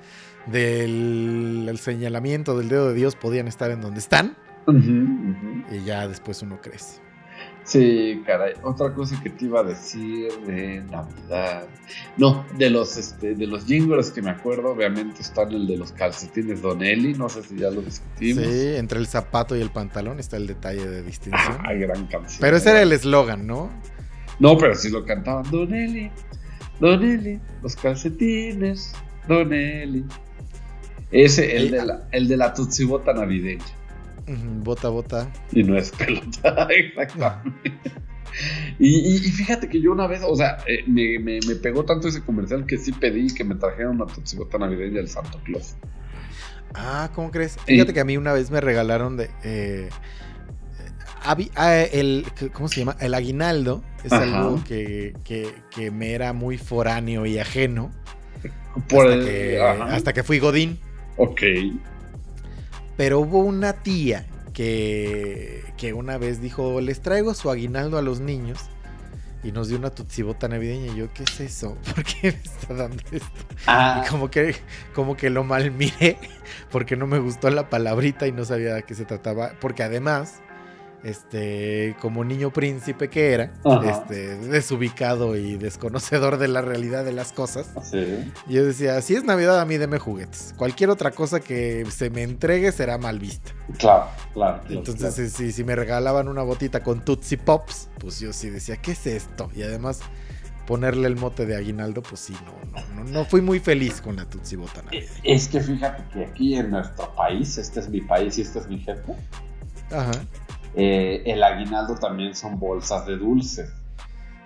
del 0.47 1.67
el 1.69 1.79
señalamiento 1.79 2.57
del 2.57 2.69
dedo 2.69 2.89
de 2.89 2.95
Dios 2.95 3.17
podían 3.17 3.49
estar 3.49 3.71
en 3.71 3.81
donde 3.81 4.01
están. 4.01 4.37
Uh 4.67 4.73
-huh, 4.73 4.79
uh 4.79 5.65
-huh. 5.69 5.77
Y 5.77 5.85
ya 5.85 6.07
después 6.09 6.43
uno 6.43 6.61
crece. 6.61 7.01
Sí, 7.65 8.23
caray. 8.27 8.55
Otra 8.63 8.93
cosa 8.93 9.21
que 9.23 9.31
te 9.31 9.45
iba 9.45 9.61
a 9.61 9.63
decir 9.63 10.33
de 10.47 10.83
Navidad. 10.91 11.69
No, 12.17 12.45
de 12.59 12.69
los 12.69 12.97
este, 12.97 13.35
de 13.35 13.47
los 13.47 13.65
jingles 13.65 14.11
que 14.11 14.23
me 14.23 14.31
acuerdo, 14.31 14.73
obviamente 14.73 15.21
están 15.21 15.53
el 15.53 15.67
de 15.67 15.77
los 15.77 15.93
calcetines 15.93 16.63
Donelli, 16.63 17.15
no 17.15 17.29
sé 17.29 17.43
si 17.43 17.57
ya 17.57 17.71
lo 17.71 17.83
discutimos. 17.83 18.45
Sí, 18.45 18.75
entre 18.77 18.99
el 18.99 19.07
zapato 19.07 19.57
y 19.57 19.61
el 19.61 19.71
pantalón 19.71 20.19
está 20.19 20.37
el 20.37 20.47
detalle 20.47 20.85
de 20.89 21.03
distinción. 21.03 21.59
Ah, 21.65 21.73
gran 21.75 22.07
canción. 22.07 22.41
Pero 22.41 22.57
ese 22.57 22.71
era 22.71 22.83
el 22.83 22.93
eslogan, 22.93 23.47
¿no? 23.47 23.71
No, 24.41 24.57
pero 24.59 24.75
sí 24.75 24.91
lo 24.91 25.05
cantaban 25.05 25.49
Donelli, 25.51 26.11
Donelli, 26.81 27.39
los 27.63 27.77
calcetines, 27.77 28.95
Donelli. 29.29 30.05
Ese, 31.11 31.57
el, 31.57 31.71
de 31.71 31.85
la, 31.85 32.09
el 32.13 32.29
de 32.29 32.37
la 32.37 32.55
tutsibota 32.55 33.13
navideña. 33.13 33.65
Bota, 34.63 34.89
bota. 34.89 35.29
Y 35.53 35.65
no 35.65 35.77
es 35.77 35.91
pelota, 35.91 36.69
exactamente. 36.71 37.83
Y, 38.79 38.89
y, 38.89 39.17
y, 39.17 39.31
fíjate 39.31 39.69
que 39.69 39.81
yo 39.81 39.91
una 39.91 40.07
vez, 40.07 40.23
o 40.25 40.37
sea, 40.37 40.59
eh, 40.67 40.85
me, 40.87 41.19
me, 41.19 41.41
me, 41.47 41.57
pegó 41.57 41.85
tanto 41.85 42.09
ese 42.09 42.23
comercial 42.23 42.65
que 42.65 42.79
sí 42.79 42.93
pedí 42.93 43.35
que 43.35 43.43
me 43.43 43.57
trajeran 43.57 44.01
una 44.01 44.07
toxibota 44.07 44.57
navideña 44.57 44.99
del 44.99 45.09
Santo 45.09 45.41
Claus. 45.45 45.75
Ah, 46.75 47.11
¿cómo 47.15 47.31
crees? 47.31 47.59
Fíjate 47.67 47.93
que 47.93 48.01
a 48.01 48.05
mí 48.05 48.17
una 48.17 48.33
vez 48.33 48.51
me 48.51 48.61
regalaron 48.61 49.17
de. 49.17 49.31
Eh, 49.43 49.89
el, 51.93 52.27
¿Cómo 52.53 52.69
se 52.69 52.81
llama? 52.81 52.97
El 53.01 53.15
aguinaldo 53.15 53.83
es 54.05 54.13
Ajá. 54.13 54.25
algo 54.25 54.63
que, 54.65 55.15
que, 55.25 55.53
que, 55.71 55.91
me 55.91 56.13
era 56.13 56.33
muy 56.33 56.57
foráneo 56.57 57.27
y 57.27 57.39
ajeno. 57.39 57.91
Por 58.89 59.09
hasta, 59.09 59.15
el, 59.15 59.25
que, 59.25 59.61
hasta 59.61 60.13
que 60.13 60.23
fui 60.23 60.39
Godín. 60.39 60.79
Ok. 61.23 61.43
Pero 62.97 63.21
hubo 63.21 63.41
una 63.41 63.75
tía 63.75 64.27
que, 64.55 65.63
que 65.77 65.93
una 65.93 66.17
vez 66.17 66.41
dijo, 66.41 66.81
les 66.81 67.03
traigo 67.03 67.35
su 67.35 67.51
aguinaldo 67.51 67.99
a 67.99 68.03
los 68.03 68.21
niños. 68.21 68.59
Y 69.43 69.53
nos 69.53 69.69
dio 69.69 69.77
una 69.77 69.91
tutsibota 69.91 70.49
navideña. 70.49 70.93
Y 70.93 70.97
yo, 70.97 71.13
¿qué 71.13 71.25
es 71.25 71.41
eso? 71.41 71.77
¿Por 71.95 72.05
qué 72.05 72.33
me 72.33 72.39
está 72.43 72.73
dando 72.73 73.03
esto? 73.13 73.29
Ah. 73.67 74.03
Y 74.03 74.09
como 74.09 74.31
que, 74.31 74.57
como 74.95 75.15
que 75.15 75.29
lo 75.29 75.45
mal 75.45 75.71
miré. 75.73 76.17
Porque 76.71 76.97
no 76.97 77.07
me 77.07 77.19
gustó 77.19 77.51
la 77.51 77.69
palabrita 77.69 78.27
y 78.27 78.33
no 78.33 78.47
sabía 78.47 78.75
de 78.75 78.83
qué 78.85 78.95
se 78.95 79.05
trataba. 79.05 79.53
Porque 79.61 79.83
además, 79.83 80.41
este, 81.03 81.97
como 82.01 82.25
niño 82.25 82.53
príncipe 82.53 83.09
que 83.09 83.33
era, 83.33 83.53
este, 83.85 84.37
desubicado 84.37 85.37
y 85.37 85.57
desconocedor 85.57 86.39
de 86.39 86.49
la 86.49 86.63
realidad 86.63 87.05
de 87.05 87.13
las 87.13 87.33
cosas, 87.33 87.71
sí. 87.83 88.33
yo 88.49 88.65
decía, 88.65 89.01
si 89.01 89.15
es 89.15 89.25
Navidad 89.25 89.61
a 89.61 89.65
mí 89.65 89.77
deme 89.77 89.99
juguetes. 89.99 90.55
Cualquier 90.57 90.91
otra 90.91 91.11
cosa 91.11 91.41
que 91.41 91.87
se 91.91 92.11
me 92.11 92.23
entregue 92.23 92.73
será 92.73 92.99
mal 92.99 93.19
vista. 93.19 93.53
Claro, 93.79 94.07
claro. 94.35 94.63
Entonces, 94.69 95.15
claro. 95.15 95.31
Si, 95.31 95.53
si, 95.53 95.65
me 95.65 95.75
regalaban 95.77 96.29
una 96.29 96.43
botita 96.43 96.83
con 96.83 97.05
Tootsie 97.05 97.39
Pops, 97.39 97.89
pues 97.99 98.21
yo 98.21 98.33
sí 98.33 98.51
decía, 98.51 98.77
¿qué 98.77 98.93
es 98.93 99.07
esto? 99.07 99.51
Y 99.55 99.63
además 99.63 100.01
ponerle 100.67 101.09
el 101.09 101.17
mote 101.17 101.47
de 101.47 101.57
aguinaldo, 101.57 102.03
pues 102.03 102.21
sí, 102.21 102.37
no, 102.45 102.81
no, 102.81 102.95
no, 102.95 103.11
no 103.11 103.25
fui 103.25 103.41
muy 103.41 103.59
feliz 103.59 104.01
con 104.01 104.17
la 104.17 104.25
Tootsie 104.25 104.57
Bota 104.57 104.83
navideña. 104.83 105.11
Es 105.25 105.49
que 105.49 105.61
fíjate 105.61 106.05
que 106.13 106.25
aquí 106.27 106.55
en 106.55 106.71
nuestro 106.71 107.13
país, 107.15 107.59
este 107.59 107.81
es 107.81 107.89
mi 107.89 108.01
país 108.01 108.39
y 108.39 108.43
este 108.43 108.61
es 108.61 108.69
mi 108.69 108.79
jefe. 108.79 109.15
Ajá. 109.91 110.13
Eh, 110.75 111.23
el 111.27 111.43
aguinaldo 111.43 111.97
también 111.97 112.35
son 112.35 112.59
bolsas 112.59 113.07
de 113.07 113.17
dulce. 113.17 113.67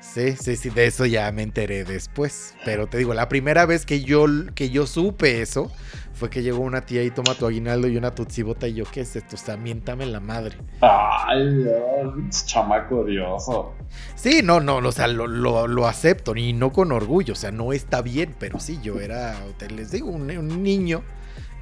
Sí, 0.00 0.37
sí, 0.37 0.54
sí, 0.57 0.71
de 0.71 0.87
eso 0.87 1.07
ya 1.07 1.33
me 1.33 1.43
enteré 1.43 1.85
después. 1.85 2.54
Pero 2.64 2.87
te 2.87 2.99
digo, 2.99 3.14
la 3.14 3.28
primera 3.28 3.66
vez 3.66 3.85
que 3.87 4.02
yo, 4.02 4.26
que 4.54 4.71
yo 4.71 4.87
supe 4.87 5.40
eso 5.40 5.73
fue 6.12 6.31
que 6.31 6.43
llegó 6.43 6.61
una 6.61 6.83
tía 6.83 7.02
y 7.02 7.11
toma 7.11 7.35
tu 7.35 7.47
aguinaldo 7.47 7.88
y 7.88 7.97
una 7.97 8.14
tutsibota 8.14 8.69
y 8.69 8.75
yo, 8.75 8.85
¿qué 8.85 9.00
es 9.00 9.16
esto? 9.16 9.35
O 9.35 9.38
sea, 9.38 9.57
miéntame 9.57 10.07
la 10.07 10.21
madre. 10.21 10.57
Ay, 10.81 11.54
Dios, 11.54 12.47
chamaco 12.47 13.00
odioso. 13.00 13.75
Sí, 14.14 14.40
no, 14.45 14.61
no, 14.61 14.76
o 14.76 14.93
sea, 14.93 15.09
lo, 15.09 15.26
lo, 15.26 15.66
lo, 15.66 15.87
acepto 15.88 16.37
y 16.37 16.52
no 16.52 16.73
con 16.73 16.93
orgullo, 16.93 17.33
o 17.33 17.37
sea, 17.37 17.50
no 17.50 17.73
está 17.73 18.00
bien, 18.00 18.37
pero 18.38 18.61
sí, 18.61 18.78
yo 18.83 19.00
era, 19.00 19.37
les 19.75 19.90
digo, 19.90 20.11
un, 20.11 20.31
un 20.31 20.62
niño 20.62 21.02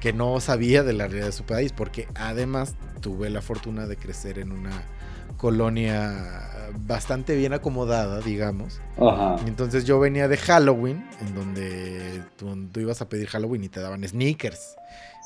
que 0.03 0.11
no 0.11 0.41
sabía 0.41 0.83
de 0.83 0.91
la 0.91 1.07
realidad 1.07 1.27
de 1.27 1.31
su 1.31 1.45
país, 1.45 1.71
porque 1.71 2.09
además 2.15 2.75
tuve 2.99 3.29
la 3.29 3.41
fortuna 3.41 3.87
de 3.87 3.95
crecer 3.95 4.37
en 4.37 4.51
una 4.51 4.83
colonia 5.37 6.69
bastante 6.79 7.37
bien 7.37 7.53
acomodada, 7.53 8.19
digamos. 8.19 8.81
Ajá. 8.97 9.37
Entonces 9.47 9.85
yo 9.85 10.01
venía 10.01 10.27
de 10.27 10.35
Halloween, 10.35 11.07
en 11.21 11.33
donde 11.33 12.21
tú, 12.35 12.67
tú, 12.67 12.81
ibas 12.81 13.01
a 13.01 13.07
pedir 13.07 13.29
Halloween 13.29 13.63
y 13.63 13.69
te 13.69 13.79
daban 13.79 14.05
sneakers 14.05 14.75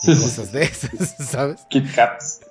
y 0.03 0.09
cosas 0.09 0.51
de 0.51 0.61
esas, 0.61 1.15
¿sabes? 1.27 1.65
Kit 1.71 1.95
Kats. 1.95 2.41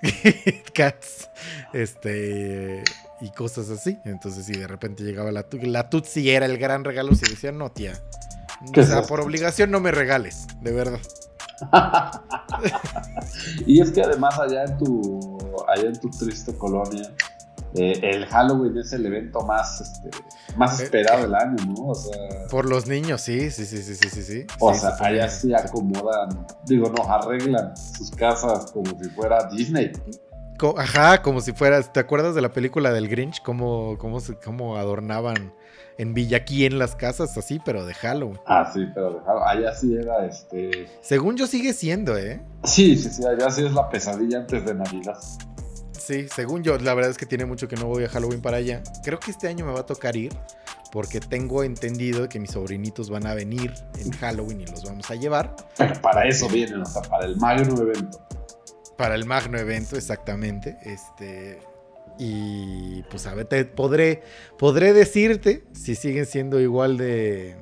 Kit 0.00 0.70
Kats. 0.74 1.28
Este. 1.74 2.84
Y 3.20 3.30
cosas 3.32 3.68
así. 3.68 3.98
Entonces, 4.06 4.46
si 4.46 4.54
de 4.54 4.66
repente 4.66 5.04
llegaba 5.04 5.30
la, 5.30 5.44
la 5.60 5.90
Tutsi 5.90 6.30
era 6.30 6.46
el 6.46 6.56
gran 6.56 6.84
regalo, 6.84 7.14
si 7.14 7.28
decían, 7.28 7.58
no, 7.58 7.70
tía. 7.70 8.00
O 8.74 8.82
sea, 8.82 9.02
por 9.02 9.20
obligación 9.20 9.70
no 9.70 9.80
me 9.80 9.90
regales, 9.90 10.46
de 10.62 10.72
verdad. 10.72 11.00
y 13.66 13.80
es 13.80 13.90
que 13.90 14.02
además 14.02 14.38
allá 14.38 14.64
en 14.64 14.78
tu 14.78 15.38
allá 15.68 15.88
en 15.88 15.98
tu 15.98 16.10
triste 16.10 16.56
colonia 16.56 17.10
eh, 17.74 18.00
el 18.02 18.26
Halloween 18.26 18.78
es 18.78 18.92
el 18.92 19.04
evento 19.04 19.40
más 19.40 19.80
este, 19.80 20.10
más 20.56 20.80
esperado 20.80 21.22
del 21.22 21.34
año, 21.34 21.56
¿no? 21.66 21.88
O 21.88 21.94
sea, 21.94 22.46
por 22.50 22.64
los 22.64 22.86
niños, 22.86 23.20
sí, 23.20 23.50
sí, 23.50 23.66
sí, 23.66 23.82
sí, 23.82 23.94
sí, 23.94 24.08
sí. 24.08 24.22
sí. 24.22 24.46
O 24.60 24.72
sí, 24.72 24.80
sea, 24.80 24.96
allá 25.00 25.28
sí 25.28 25.52
acomodan, 25.52 26.46
digo, 26.64 26.90
no, 26.90 27.02
arreglan 27.04 27.76
sus 27.76 28.10
casas 28.10 28.72
como 28.72 28.98
si 28.98 29.10
fuera 29.10 29.48
Disney. 29.50 29.92
Ajá, 30.78 31.20
como 31.20 31.42
si 31.42 31.52
fueras, 31.52 31.92
¿te 31.92 32.00
acuerdas 32.00 32.34
de 32.34 32.40
la 32.40 32.50
película 32.50 32.92
del 32.92 33.08
Grinch? 33.08 33.42
Cómo, 33.42 33.98
cómo, 33.98 34.18
cómo 34.42 34.76
adornaban 34.76 35.52
en 35.98 36.14
Villaquí 36.14 36.66
en 36.66 36.78
las 36.78 36.94
casas, 36.94 37.36
así, 37.36 37.60
pero 37.64 37.86
de 37.86 37.94
Halloween. 37.94 38.38
Ah, 38.46 38.70
sí, 38.72 38.86
pero 38.94 39.14
de 39.14 39.20
Halloween. 39.20 39.48
Allá 39.48 39.74
sí 39.74 39.96
era 39.96 40.26
este. 40.26 40.88
Según 41.00 41.36
yo 41.36 41.46
sigue 41.46 41.72
siendo, 41.72 42.16
¿eh? 42.16 42.40
Sí, 42.64 42.96
sí, 42.96 43.10
sí, 43.10 43.24
allá 43.24 43.50
sí 43.50 43.64
es 43.64 43.72
la 43.72 43.88
pesadilla 43.88 44.38
antes 44.38 44.64
de 44.64 44.74
Navidad. 44.74 45.18
Sí, 45.98 46.28
según 46.32 46.62
yo, 46.62 46.78
la 46.78 46.94
verdad 46.94 47.10
es 47.10 47.18
que 47.18 47.26
tiene 47.26 47.46
mucho 47.46 47.66
que 47.66 47.76
no 47.76 47.86
voy 47.86 48.04
a 48.04 48.08
Halloween 48.08 48.40
para 48.40 48.58
allá. 48.58 48.82
Creo 49.02 49.18
que 49.18 49.30
este 49.30 49.48
año 49.48 49.64
me 49.66 49.72
va 49.72 49.80
a 49.80 49.86
tocar 49.86 50.16
ir, 50.16 50.32
porque 50.92 51.18
tengo 51.18 51.64
entendido 51.64 52.28
que 52.28 52.38
mis 52.38 52.52
sobrinitos 52.52 53.10
van 53.10 53.26
a 53.26 53.34
venir 53.34 53.74
en 53.98 54.12
Halloween 54.12 54.60
y 54.60 54.66
los 54.66 54.84
vamos 54.84 55.10
a 55.10 55.14
llevar. 55.14 55.56
Pero 55.76 55.94
para 56.02 56.28
eso 56.28 56.48
vienen, 56.48 56.82
o 56.82 56.86
sea, 56.86 57.02
para 57.02 57.26
el 57.26 57.36
magno 57.36 57.82
evento. 57.82 58.20
Para 58.96 59.14
el 59.14 59.24
magno 59.24 59.58
evento, 59.58 59.96
exactamente. 59.96 60.78
Este. 60.82 61.58
Y 62.18 63.02
pues 63.04 63.26
a 63.26 63.34
ver, 63.34 63.46
te 63.46 63.64
podré, 63.64 64.22
podré 64.58 64.92
decirte 64.92 65.64
si 65.72 65.94
siguen 65.94 66.26
siendo 66.26 66.60
igual 66.60 66.96
de. 66.96 67.56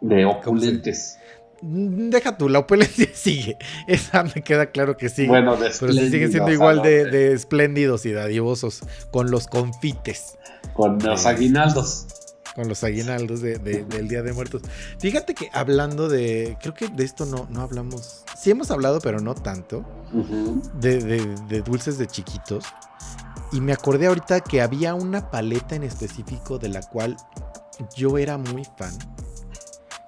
De 0.00 0.24
opulentes. 0.24 1.18
Deja 1.62 2.38
tú, 2.38 2.48
la 2.48 2.60
opulencia 2.60 3.08
sigue. 3.14 3.56
Esa 3.86 4.24
me 4.24 4.42
queda 4.42 4.66
claro 4.66 4.96
que 4.96 5.08
sigue. 5.08 5.28
Bueno, 5.28 5.56
de 5.56 5.70
Pero 5.78 5.92
si 5.92 6.10
siguen 6.10 6.30
siendo 6.30 6.52
igual 6.52 6.82
de, 6.82 7.04
de, 7.04 7.32
espléndidos 7.32 8.06
y 8.06 8.12
dadivosos 8.12 8.80
con 9.10 9.30
los 9.30 9.46
confites. 9.46 10.38
Con 10.72 10.98
los 10.98 11.26
aguinaldos. 11.26 12.06
Con 12.54 12.68
los 12.68 12.82
aguinaldos 12.82 13.40
de, 13.42 13.58
de, 13.58 13.84
del 13.84 14.08
Día 14.08 14.22
de 14.22 14.32
Muertos. 14.32 14.62
Fíjate 14.98 15.34
que 15.34 15.48
hablando 15.52 16.08
de. 16.08 16.56
Creo 16.60 16.74
que 16.74 16.88
de 16.88 17.04
esto 17.04 17.26
no, 17.26 17.46
no 17.50 17.60
hablamos. 17.62 18.24
Sí 18.38 18.50
hemos 18.50 18.70
hablado, 18.70 19.00
pero 19.00 19.20
no 19.20 19.34
tanto. 19.34 19.84
Uh 20.12 20.24
-huh. 20.24 20.62
de, 20.80 21.00
de 21.00 21.62
dulces 21.62 21.98
de 21.98 22.06
chiquitos. 22.06 22.64
Y 23.52 23.60
me 23.60 23.72
acordé 23.72 24.06
ahorita 24.06 24.40
que 24.40 24.62
había 24.62 24.94
una 24.94 25.30
paleta 25.30 25.74
en 25.74 25.82
específico 25.82 26.58
de 26.58 26.68
la 26.68 26.82
cual 26.82 27.16
yo 27.96 28.18
era 28.18 28.38
muy 28.38 28.64
fan. 28.64 28.92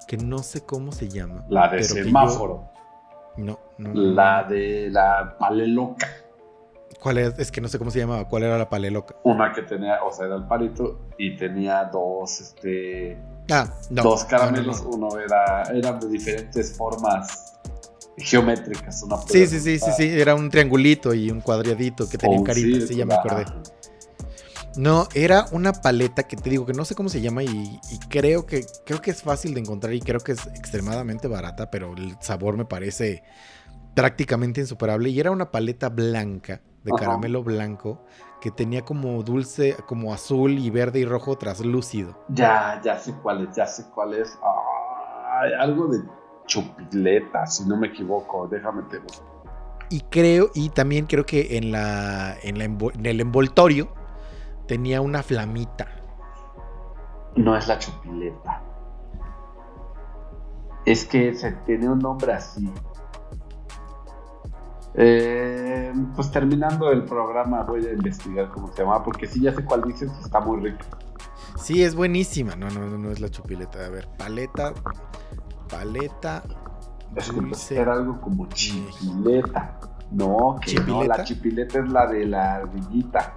Que 0.06 0.16
no 0.16 0.38
sé 0.38 0.64
cómo 0.64 0.92
se 0.92 1.08
llama. 1.08 1.44
La 1.48 1.68
de 1.68 1.82
semáforo. 1.82 2.70
Yo... 3.36 3.44
No, 3.44 3.58
no. 3.78 3.94
La 3.94 4.44
de 4.44 4.90
la 4.90 5.36
paleloca. 5.38 6.06
¿Cuál 7.02 7.18
es? 7.18 7.38
Es 7.38 7.50
que 7.50 7.60
no 7.60 7.66
sé 7.68 7.78
cómo 7.78 7.90
se 7.90 7.98
llamaba. 7.98 8.28
¿Cuál 8.28 8.44
era 8.44 8.58
la 8.58 8.68
paleloca? 8.68 9.16
Una 9.24 9.52
que 9.52 9.62
tenía, 9.62 10.04
o 10.04 10.12
sea, 10.12 10.26
era 10.26 10.36
el 10.36 10.44
palito 10.44 11.00
y 11.18 11.36
tenía 11.36 11.84
dos, 11.84 12.40
este, 12.40 13.18
Ah, 13.50 13.66
no. 13.90 14.02
dos 14.02 14.24
caramelos. 14.24 14.84
no, 14.84 14.90
no. 14.90 14.96
Uno 15.08 15.18
era, 15.18 15.62
eran 15.74 15.98
de 15.98 16.08
diferentes 16.08 16.76
formas 16.76 17.58
geométricas. 18.16 19.02
Una 19.02 19.18
Sí, 19.26 19.46
sí, 19.46 19.60
sí, 19.60 19.78
sí, 19.78 19.90
sí. 19.92 20.20
Era 20.20 20.34
un 20.34 20.50
triangulito 20.50 21.14
y 21.14 21.30
un 21.30 21.40
cuadradito 21.40 22.08
que 22.08 22.18
tenía 22.18 22.40
Oh, 22.40 22.44
carita. 22.44 22.86
Sí, 22.86 22.96
ya 22.96 23.06
me 23.06 23.14
acordé. 23.14 23.44
No, 24.76 25.06
era 25.14 25.46
una 25.52 25.72
paleta 25.72 26.22
que 26.22 26.36
te 26.36 26.48
digo 26.48 26.64
que 26.64 26.72
no 26.72 26.84
sé 26.86 26.94
cómo 26.94 27.10
se 27.10 27.20
llama 27.20 27.42
y, 27.42 27.78
y 27.90 27.98
creo 28.08 28.46
que 28.46 28.64
creo 28.86 29.02
que 29.02 29.10
es 29.10 29.22
fácil 29.22 29.52
de 29.52 29.60
encontrar 29.60 29.92
y 29.92 30.00
creo 30.00 30.20
que 30.20 30.32
es 30.32 30.46
extremadamente 30.46 31.28
barata, 31.28 31.70
pero 31.70 31.92
el 31.94 32.16
sabor 32.20 32.56
me 32.56 32.64
parece 32.64 33.22
prácticamente 33.94 34.60
insuperable. 34.62 35.10
Y 35.10 35.20
era 35.20 35.30
una 35.30 35.50
paleta 35.50 35.90
blanca, 35.90 36.62
de 36.84 36.90
Ajá. 36.90 37.00
caramelo 37.00 37.42
blanco, 37.44 38.02
que 38.40 38.50
tenía 38.50 38.82
como 38.82 39.22
dulce, 39.22 39.76
como 39.86 40.12
azul 40.14 40.58
y 40.58 40.70
verde 40.70 41.00
y 41.00 41.04
rojo 41.04 41.36
traslúcido. 41.36 42.18
Ya, 42.28 42.80
ya 42.82 42.98
sé 42.98 43.12
cuál 43.22 43.46
es, 43.46 43.54
ya 43.54 43.66
sé 43.66 43.84
cuál 43.94 44.14
es. 44.14 44.38
Ay, 44.42 45.52
algo 45.58 45.86
de 45.88 46.02
chupileta, 46.52 47.46
si 47.46 47.64
no 47.64 47.76
me 47.76 47.88
equivoco. 47.88 48.46
Déjame 48.48 48.82
te. 48.84 49.00
Y 49.90 50.00
creo, 50.02 50.50
y 50.54 50.68
también 50.70 51.06
creo 51.06 51.24
que 51.24 51.56
en 51.56 51.72
la, 51.72 52.36
en 52.42 52.58
la 52.58 52.64
envo- 52.66 52.94
en 52.94 53.06
el 53.06 53.20
envoltorio 53.20 53.88
tenía 54.66 55.00
una 55.00 55.22
flamita. 55.22 55.88
No 57.36 57.56
es 57.56 57.66
la 57.68 57.78
chupileta. 57.78 58.62
Es 60.84 61.04
que 61.06 61.34
se 61.34 61.52
tiene 61.66 61.88
un 61.88 61.98
nombre 61.98 62.32
así. 62.32 62.70
Eh, 64.94 65.92
pues 66.14 66.30
terminando 66.30 66.90
el 66.90 67.04
programa 67.04 67.62
voy 67.62 67.86
a 67.86 67.92
investigar 67.92 68.50
cómo 68.50 68.68
se 68.72 68.82
llama, 68.82 69.02
porque 69.02 69.26
sí 69.26 69.40
ya 69.40 69.54
sé 69.54 69.64
cuál 69.64 69.82
dices, 69.84 70.10
está 70.22 70.40
muy 70.40 70.60
rico. 70.60 70.84
Sí, 71.56 71.82
es 71.82 71.94
buenísima. 71.94 72.56
No, 72.56 72.68
no, 72.70 72.86
no, 72.86 72.98
no 72.98 73.10
es 73.10 73.20
la 73.20 73.28
chupileta. 73.30 73.86
A 73.86 73.88
ver, 73.90 74.08
paleta, 74.18 74.72
paleta, 75.72 76.42
dulce. 77.34 77.80
era 77.80 77.94
algo 77.94 78.20
como 78.20 78.46
chipileta. 78.48 79.78
No, 80.10 80.56
que 80.60 80.74
no, 80.80 81.02
la 81.02 81.24
chipileta 81.24 81.78
es 81.78 81.88
la 81.90 82.06
de 82.06 82.26
la 82.26 82.54
ardillita. 82.56 83.34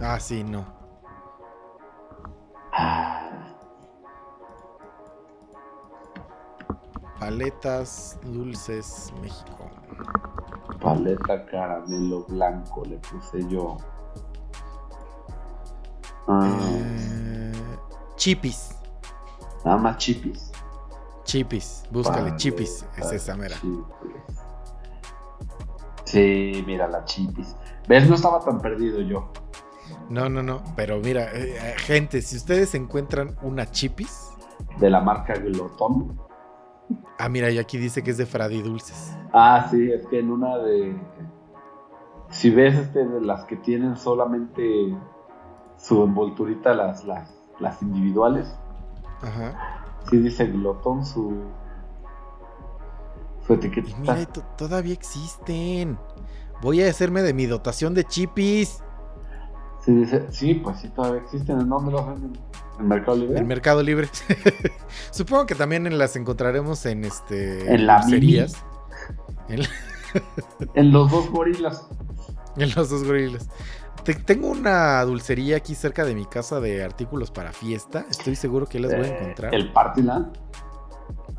Ah, 0.00 0.18
sí, 0.18 0.42
no. 0.42 0.64
Ah, 2.72 3.30
Paletas 7.20 8.18
Dulces 8.24 9.12
México. 9.22 9.70
paleta 10.80 11.44
caramelo 11.46 12.24
blanco 12.24 12.84
le 12.84 12.98
puse 12.98 13.46
yo. 13.48 13.76
Ah, 16.28 16.50
Eh, 16.68 17.52
chipis. 18.16 18.75
Nada 19.66 19.78
más 19.78 19.96
chipis. 19.96 20.52
Chipis. 21.24 21.82
Búscale, 21.90 22.18
Paleta 22.18 22.36
chipis. 22.36 22.86
Es 22.96 23.10
esa 23.10 23.36
mera. 23.36 23.56
chipis. 23.56 23.84
Sí, 26.04 26.62
mira 26.64 26.86
la 26.86 27.04
chipis. 27.04 27.56
¿Ves? 27.88 28.08
No 28.08 28.14
estaba 28.14 28.38
tan 28.44 28.60
perdido 28.60 29.00
yo. 29.00 29.32
No, 30.08 30.28
no, 30.28 30.40
no. 30.40 30.62
Pero 30.76 31.00
mira, 31.00 31.32
eh, 31.32 31.56
eh, 31.60 31.74
gente, 31.78 32.22
si 32.22 32.36
ustedes 32.36 32.76
encuentran 32.76 33.36
una 33.42 33.68
chipis. 33.68 34.30
De 34.78 34.88
la 34.88 35.00
marca 35.00 35.34
Glotón. 35.34 36.16
Ah, 37.18 37.28
mira, 37.28 37.50
y 37.50 37.58
aquí 37.58 37.76
dice 37.76 38.04
que 38.04 38.12
es 38.12 38.18
de 38.18 38.26
Fradi 38.26 38.62
Dulces. 38.62 39.16
Ah, 39.32 39.66
sí, 39.68 39.90
es 39.90 40.06
que 40.06 40.20
en 40.20 40.30
una 40.30 40.58
de. 40.58 40.96
Si 42.30 42.50
ves 42.50 42.76
este, 42.76 43.04
de 43.04 43.20
las 43.20 43.44
que 43.46 43.56
tienen 43.56 43.96
solamente 43.96 44.96
su 45.76 46.04
envolturita, 46.04 46.72
las, 46.72 47.04
las, 47.04 47.34
las 47.58 47.82
individuales, 47.82 48.56
Ajá. 49.22 49.84
sí 50.10 50.18
dice 50.18 50.46
glotón 50.46 51.04
su. 51.04 51.44
Su 53.46 53.54
Y 53.54 53.94
mira, 54.00 54.26
to- 54.26 54.42
todavía 54.58 54.92
existen. 54.92 55.98
Voy 56.62 56.82
a 56.82 56.90
hacerme 56.90 57.22
de 57.22 57.32
mi 57.32 57.46
dotación 57.46 57.94
de 57.94 58.02
chipis. 58.04 58.82
Sí, 59.84 59.94
dice, 59.94 60.26
sí, 60.30 60.54
pues 60.54 60.78
sí, 60.80 60.88
todavía 60.88 61.20
existen. 61.22 61.60
¿En 61.60 61.68
dónde 61.68 61.92
los 61.92 62.04
venden? 62.08 62.32
¿En 62.80 62.88
Mercado 62.88 63.16
Libre? 63.18 63.38
El 63.38 63.44
Mercado 63.44 63.82
Libre. 63.84 64.08
Supongo 65.12 65.46
que 65.46 65.54
también 65.54 65.86
en 65.86 65.96
las 65.96 66.16
encontraremos 66.16 66.84
en 66.86 67.04
este. 67.04 67.72
En 67.72 67.86
la 67.86 68.00
dulcerías. 68.00 68.54
En, 69.48 69.60
la- 69.60 69.68
En 70.74 70.90
los 70.92 71.08
dos 71.10 71.30
gorilas. 71.30 71.86
en 72.56 72.72
los 72.74 72.90
dos 72.90 73.04
gorilas. 73.04 73.48
Te- 74.06 74.14
tengo 74.14 74.48
una 74.48 75.02
dulcería 75.02 75.56
aquí 75.56 75.74
cerca 75.74 76.04
de 76.04 76.14
mi 76.14 76.24
casa 76.26 76.60
de 76.60 76.82
artículos 76.84 77.30
para 77.30 77.52
fiesta. 77.52 78.06
Estoy 78.08 78.36
seguro 78.36 78.66
que 78.66 78.78
las 78.80 78.92
voy 78.96 79.04
a 79.04 79.08
Eh, 79.08 79.18
encontrar. 79.20 79.54
El 79.54 79.72
Partyland. 79.72 80.38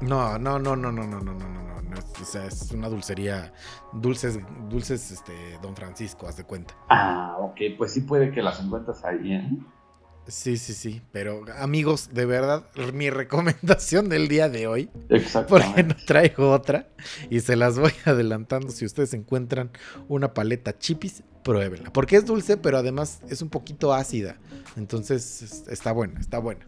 No, 0.01 0.37
no, 0.37 0.59
no, 0.59 0.75
no, 0.75 0.91
no, 0.91 1.03
no, 1.03 1.19
no, 1.21 1.33
no, 1.33 1.81
no, 1.81 1.97
o 2.21 2.25
sea, 2.25 2.45
es 2.45 2.71
una 2.71 2.89
dulcería. 2.89 3.51
Dulces, 3.93 4.39
dulces, 4.69 5.09
este, 5.11 5.33
Don 5.61 5.75
Francisco, 5.75 6.27
haz 6.27 6.37
de 6.37 6.43
cuenta. 6.43 6.75
Ah, 6.89 7.37
ok, 7.39 7.57
pues 7.77 7.93
sí 7.93 8.01
puede 8.01 8.31
que 8.31 8.41
las 8.43 8.61
encuentres 8.61 9.03
ahí, 9.05 9.33
¿eh? 9.33 9.49
Sí, 10.27 10.57
sí, 10.57 10.73
sí. 10.73 11.01
Pero 11.11 11.45
amigos, 11.57 12.09
de 12.13 12.25
verdad, 12.25 12.65
mi 12.93 13.09
recomendación 13.09 14.09
del 14.09 14.27
día 14.27 14.49
de 14.49 14.67
hoy 14.67 14.89
porque 15.47 15.83
no 15.83 15.95
traigo 16.05 16.51
otra 16.51 16.89
y 17.29 17.39
se 17.39 17.55
las 17.55 17.79
voy 17.79 17.91
adelantando. 18.05 18.69
Si 18.69 18.85
ustedes 18.85 19.13
encuentran 19.13 19.71
una 20.09 20.33
paleta 20.33 20.77
chipis, 20.77 21.23
pruébenla. 21.43 21.91
Porque 21.93 22.17
es 22.17 22.25
dulce, 22.25 22.57
pero 22.57 22.77
además 22.77 23.21
es 23.29 23.41
un 23.41 23.49
poquito 23.49 23.93
ácida. 23.93 24.37
Entonces 24.75 25.41
es- 25.41 25.67
está 25.69 25.91
buena, 25.93 26.19
está 26.19 26.39
buena. 26.39 26.67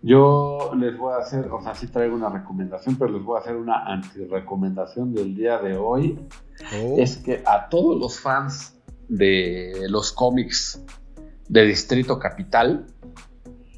Yo 0.00 0.70
les 0.78 0.96
voy 0.96 1.12
a 1.12 1.16
hacer, 1.16 1.46
o 1.50 1.60
sea, 1.60 1.74
sí 1.74 1.88
traigo 1.88 2.14
una 2.14 2.28
recomendación, 2.30 2.96
pero 2.96 3.10
les 3.10 3.24
voy 3.24 3.36
a 3.36 3.40
hacer 3.40 3.56
una 3.56 3.84
anti-recomendación 3.86 5.12
del 5.12 5.34
día 5.34 5.58
de 5.58 5.76
hoy. 5.76 6.18
Oh, 6.80 6.94
Es 6.98 7.16
que 7.16 7.42
a 7.44 7.68
todos 7.68 7.98
los 7.98 8.20
fans 8.20 8.76
de 9.08 9.86
los 9.88 10.12
cómics 10.12 10.80
de 11.48 11.64
Distrito 11.66 12.18
Capital, 12.18 12.86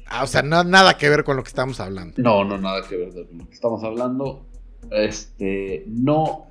ah, 0.07 0.23
o 0.23 0.27
sea, 0.27 0.41
no, 0.41 0.63
nada 0.63 0.97
que 0.97 1.09
ver 1.09 1.23
con 1.23 1.37
lo 1.37 1.43
que 1.43 1.49
estamos 1.49 1.79
hablando. 1.79 2.13
no, 2.17 2.43
no, 2.43 2.57
nada 2.57 2.81
que 2.87 2.97
ver 2.97 3.09
con 3.11 3.37
lo 3.37 3.47
que 3.47 3.53
estamos 3.53 3.83
hablando, 3.83 4.45
este, 4.91 5.85
no, 5.87 6.47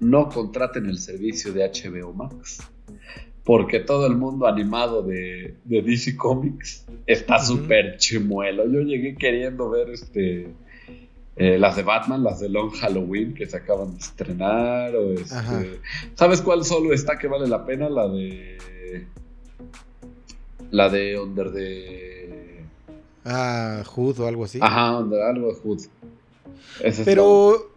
no 0.00 0.28
contraten 0.28 0.86
el 0.86 0.98
servicio 0.98 1.52
de 1.52 1.64
HBO 1.68 2.12
Max. 2.12 2.58
Porque 3.44 3.80
todo 3.80 4.06
el 4.06 4.16
mundo 4.16 4.46
animado 4.46 5.02
de, 5.02 5.56
de 5.64 5.82
DC 5.82 6.16
Comics 6.16 6.86
está 7.06 7.38
Ujú. 7.38 7.46
súper 7.46 7.96
chimuelo. 7.96 8.64
Yo 8.70 8.82
llegué 8.82 9.16
queriendo 9.16 9.68
ver 9.68 9.90
este 9.90 10.54
eh, 11.34 11.58
las 11.58 11.74
de 11.74 11.82
Batman, 11.82 12.22
las 12.22 12.38
de 12.38 12.48
Long 12.48 12.70
Halloween 12.70 13.34
que 13.34 13.46
se 13.46 13.56
acaban 13.56 13.94
de 13.94 13.98
estrenar. 13.98 14.94
O 14.94 15.10
este. 15.14 15.80
¿Sabes 16.14 16.40
cuál 16.40 16.64
solo 16.64 16.92
está 16.94 17.18
que 17.18 17.26
vale 17.26 17.48
la 17.48 17.66
pena? 17.66 17.88
La 17.88 18.06
de. 18.06 18.58
La 20.72 20.88
de 20.88 21.20
Under 21.20 21.52
the. 21.52 22.64
Ah, 23.24 23.84
Hood 23.86 24.18
o 24.18 24.26
algo 24.26 24.44
así. 24.44 24.58
Ajá, 24.60 24.98
Under 24.98 25.22
algo 25.22 25.52
de 25.52 25.60
Hood. 25.60 25.82
Esa 26.82 27.04
Pero. 27.04 27.70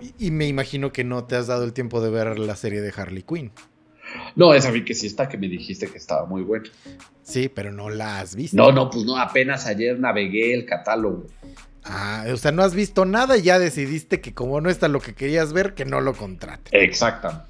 Y 0.00 0.28
y 0.28 0.30
me 0.30 0.46
imagino 0.46 0.92
que 0.92 1.02
no 1.02 1.24
te 1.24 1.34
has 1.36 1.48
dado 1.48 1.64
el 1.64 1.72
tiempo 1.72 2.00
de 2.00 2.10
ver 2.10 2.38
la 2.38 2.54
serie 2.54 2.80
de 2.80 2.92
Harley 2.96 3.22
Quinn. 3.24 3.50
No, 4.36 4.54
esa 4.54 4.70
vi 4.70 4.84
que 4.84 4.94
sí 4.94 5.06
está, 5.08 5.28
que 5.28 5.36
me 5.36 5.48
dijiste 5.48 5.88
que 5.88 5.98
estaba 5.98 6.24
muy 6.24 6.42
buena. 6.42 6.70
Sí, 7.22 7.48
pero 7.48 7.72
no 7.72 7.90
la 7.90 8.20
has 8.20 8.34
visto. 8.34 8.56
No, 8.56 8.72
no, 8.72 8.88
pues 8.90 9.04
no, 9.04 9.18
apenas 9.18 9.66
ayer 9.66 9.98
navegué 9.98 10.54
el 10.54 10.64
catálogo. 10.64 11.26
Ah, 11.84 12.24
o 12.32 12.36
sea, 12.36 12.52
no 12.52 12.62
has 12.62 12.74
visto 12.74 13.04
nada 13.04 13.36
y 13.36 13.42
ya 13.42 13.58
decidiste 13.58 14.20
que 14.20 14.34
como 14.34 14.60
no 14.60 14.70
está 14.70 14.88
lo 14.88 15.00
que 15.00 15.14
querías 15.14 15.52
ver, 15.52 15.74
que 15.74 15.84
no 15.84 16.00
lo 16.00 16.14
contrate. 16.14 16.70
Exactamente. 16.72 17.47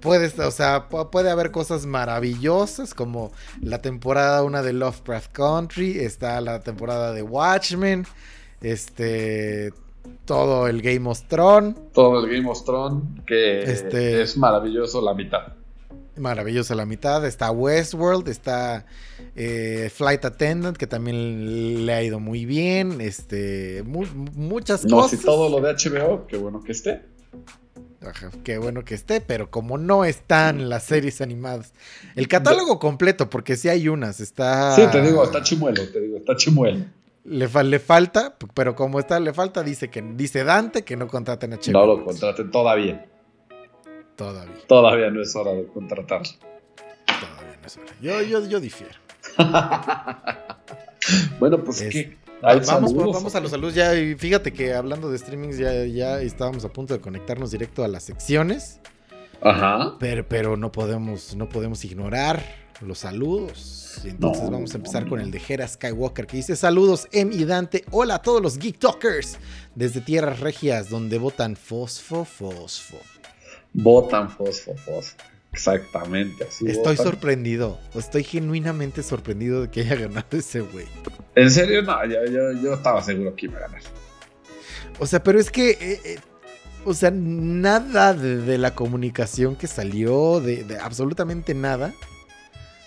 Puedes, 0.00 0.38
o 0.38 0.50
sea, 0.50 0.88
pu- 0.88 1.10
puede 1.10 1.30
haber 1.30 1.50
cosas 1.50 1.84
maravillosas 1.86 2.94
como 2.94 3.32
la 3.60 3.82
temporada 3.82 4.42
una 4.44 4.62
de 4.62 4.72
Lovecraft 4.72 5.32
Country, 5.32 5.98
está 5.98 6.40
la 6.40 6.60
temporada 6.60 7.12
de 7.12 7.22
Watchmen, 7.22 8.06
este, 8.60 9.72
todo 10.24 10.68
el 10.68 10.80
Game 10.82 11.08
of 11.08 11.22
Thrones, 11.28 11.74
Todo 11.92 12.24
el 12.24 12.30
Game 12.34 12.48
of 12.48 12.64
Thrones, 12.64 13.02
que 13.26 13.62
Este- 13.62 14.22
es 14.22 14.36
maravilloso 14.36 15.00
la 15.02 15.12
mitad. 15.14 15.54
maravillosa 16.16 16.74
la 16.74 16.84
mitad, 16.86 17.24
está 17.26 17.50
Westworld, 17.50 18.28
está 18.28 18.84
eh, 19.36 19.90
Flight 19.94 20.24
Attendant, 20.24 20.76
que 20.76 20.86
también 20.86 21.86
le 21.86 21.92
ha 21.94 22.02
ido 22.02 22.20
muy 22.20 22.44
bien, 22.44 23.00
este, 23.00 23.82
mu- 23.86 24.06
muchas 24.34 24.84
No, 24.84 24.96
cosas. 24.98 25.18
si 25.18 25.24
todo 25.24 25.48
lo 25.48 25.60
de 25.66 25.72
HBO, 25.74 26.26
qué 26.26 26.36
bueno 26.36 26.62
que 26.62 26.72
esté. 26.72 27.02
Ajá, 28.02 28.30
qué 28.44 28.56
bueno 28.56 28.82
que 28.84 28.94
esté, 28.94 29.20
pero 29.20 29.50
como 29.50 29.76
no 29.76 30.06
están 30.06 30.70
las 30.70 30.84
series 30.84 31.20
animadas. 31.20 31.72
El 32.16 32.28
catálogo 32.28 32.78
completo, 32.78 33.28
porque 33.28 33.56
sí 33.56 33.68
hay 33.68 33.88
unas, 33.88 34.20
está... 34.20 34.74
Sí, 34.74 34.82
te 34.90 35.02
digo, 35.02 35.22
está 35.22 35.42
chimuelo, 35.42 35.86
te 35.90 36.00
digo, 36.00 36.16
está 36.16 36.34
chimuelo. 36.34 36.86
Le, 37.24 37.46
fa- 37.46 37.62
le 37.62 37.78
falta, 37.78 38.36
pero 38.54 38.74
como 38.74 38.98
está, 38.98 39.20
le 39.20 39.34
falta, 39.34 39.62
dice 39.62 39.90
que 39.90 40.00
dice 40.00 40.44
Dante 40.44 40.82
que 40.82 40.96
no 40.96 41.08
contraten 41.08 41.52
a 41.52 41.56
HBO. 41.56 41.72
No 41.72 41.86
lo 41.86 42.04
contraten 42.04 42.50
todavía. 42.50 43.06
Todavía. 44.16 44.56
Todavía 44.66 45.10
no 45.10 45.20
es 45.20 45.36
hora 45.36 45.52
de 45.52 45.66
contratarlo. 45.66 46.30
Todavía 47.06 47.58
no 47.60 47.66
es 47.66 47.76
hora. 47.76 47.92
Yo, 48.00 48.22
yo, 48.22 48.46
yo 48.46 48.60
difiero. 48.60 48.94
bueno, 51.38 51.62
pues 51.62 51.82
Es- 51.82 51.92
¿qué? 51.92 52.16
Va- 52.44 52.52
¿Hay 52.52 52.60
Vamos, 52.60 52.90
saludos? 52.90 53.14
vamos 53.14 53.34
a 53.34 53.40
los 53.40 53.50
saludos 53.50 53.74
ya. 53.74 53.94
Y 53.94 54.14
fíjate 54.14 54.52
que 54.52 54.74
hablando 54.74 55.10
de 55.10 55.18
streamings 55.18 55.58
ya, 55.58 55.84
ya 55.84 56.20
estábamos 56.20 56.64
a 56.64 56.72
punto 56.72 56.94
de 56.94 57.00
conectarnos 57.00 57.50
directo 57.50 57.84
a 57.84 57.88
las 57.88 58.04
secciones. 58.04 58.80
Ajá. 59.42 59.96
Pero, 59.98 60.26
pero 60.28 60.56
no 60.56 60.70
podemos, 60.72 61.34
no 61.36 61.48
podemos 61.48 61.84
ignorar 61.84 62.42
los 62.80 62.98
saludos. 63.00 64.00
Y 64.04 64.08
entonces 64.08 64.44
No, 64.44 64.50
vamos 64.52 64.72
a 64.74 64.76
empezar 64.78 65.04
no, 65.04 65.10
con 65.10 65.20
el 65.20 65.30
de 65.30 65.38
Jera 65.40 65.66
Skywalker 65.68 66.26
que 66.26 66.36
dice 66.38 66.56
saludos 66.56 67.08
Em 67.12 67.30
y 67.32 67.44
Dante. 67.44 67.84
Hola 67.90 68.16
a 68.16 68.22
todos 68.22 68.40
los 68.42 68.58
Geek 68.58 68.78
Talkers 68.78 69.36
desde 69.74 70.00
Tierras 70.00 70.40
Regias 70.40 70.88
donde 70.88 71.18
votan 71.18 71.56
fosfo, 71.56 72.24
fosfo. 72.24 72.96
Votan 73.72 74.30
fosfo, 74.30 74.74
fosfo. 74.76 75.16
Exactamente, 75.60 76.44
así 76.44 76.66
Estoy 76.66 76.96
votan. 76.96 77.04
sorprendido. 77.04 77.78
Estoy 77.94 78.24
genuinamente 78.24 79.02
sorprendido 79.02 79.60
de 79.62 79.70
que 79.70 79.82
haya 79.82 79.96
ganado 79.96 80.26
ese 80.32 80.60
güey. 80.60 80.86
En 81.34 81.50
serio, 81.50 81.82
no, 81.82 82.02
yo, 82.06 82.24
yo, 82.24 82.52
yo 82.52 82.74
estaba 82.74 83.02
seguro 83.02 83.34
que 83.36 83.44
iba 83.46 83.58
a 83.58 83.60
ganar. 83.62 83.82
O 84.98 85.06
sea, 85.06 85.22
pero 85.22 85.38
es 85.38 85.50
que, 85.50 85.70
eh, 85.72 86.00
eh, 86.04 86.18
o 86.86 86.94
sea, 86.94 87.10
nada 87.10 88.14
de, 88.14 88.38
de 88.38 88.56
la 88.56 88.74
comunicación 88.74 89.54
que 89.54 89.66
salió, 89.66 90.40
de, 90.40 90.64
de 90.64 90.78
absolutamente 90.78 91.52
nada, 91.52 91.92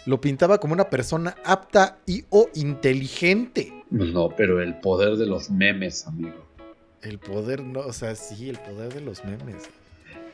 lo 0.07 0.19
pintaba 0.19 0.57
como 0.57 0.73
una 0.73 0.89
persona 0.89 1.36
apta 1.45 1.99
y 2.07 2.25
o 2.29 2.49
inteligente. 2.55 3.71
No, 3.91 4.29
pero 4.36 4.62
el 4.63 4.79
poder 4.79 5.17
de 5.17 5.27
los 5.27 5.51
memes, 5.51 6.07
amigo. 6.07 6.43
El 7.03 7.19
poder, 7.19 7.62
no, 7.62 7.81
o 7.81 7.93
sea, 7.93 8.15
sí, 8.15 8.49
el 8.49 8.57
poder 8.57 8.93
de 8.95 9.01
los 9.01 9.23
memes. 9.23 9.63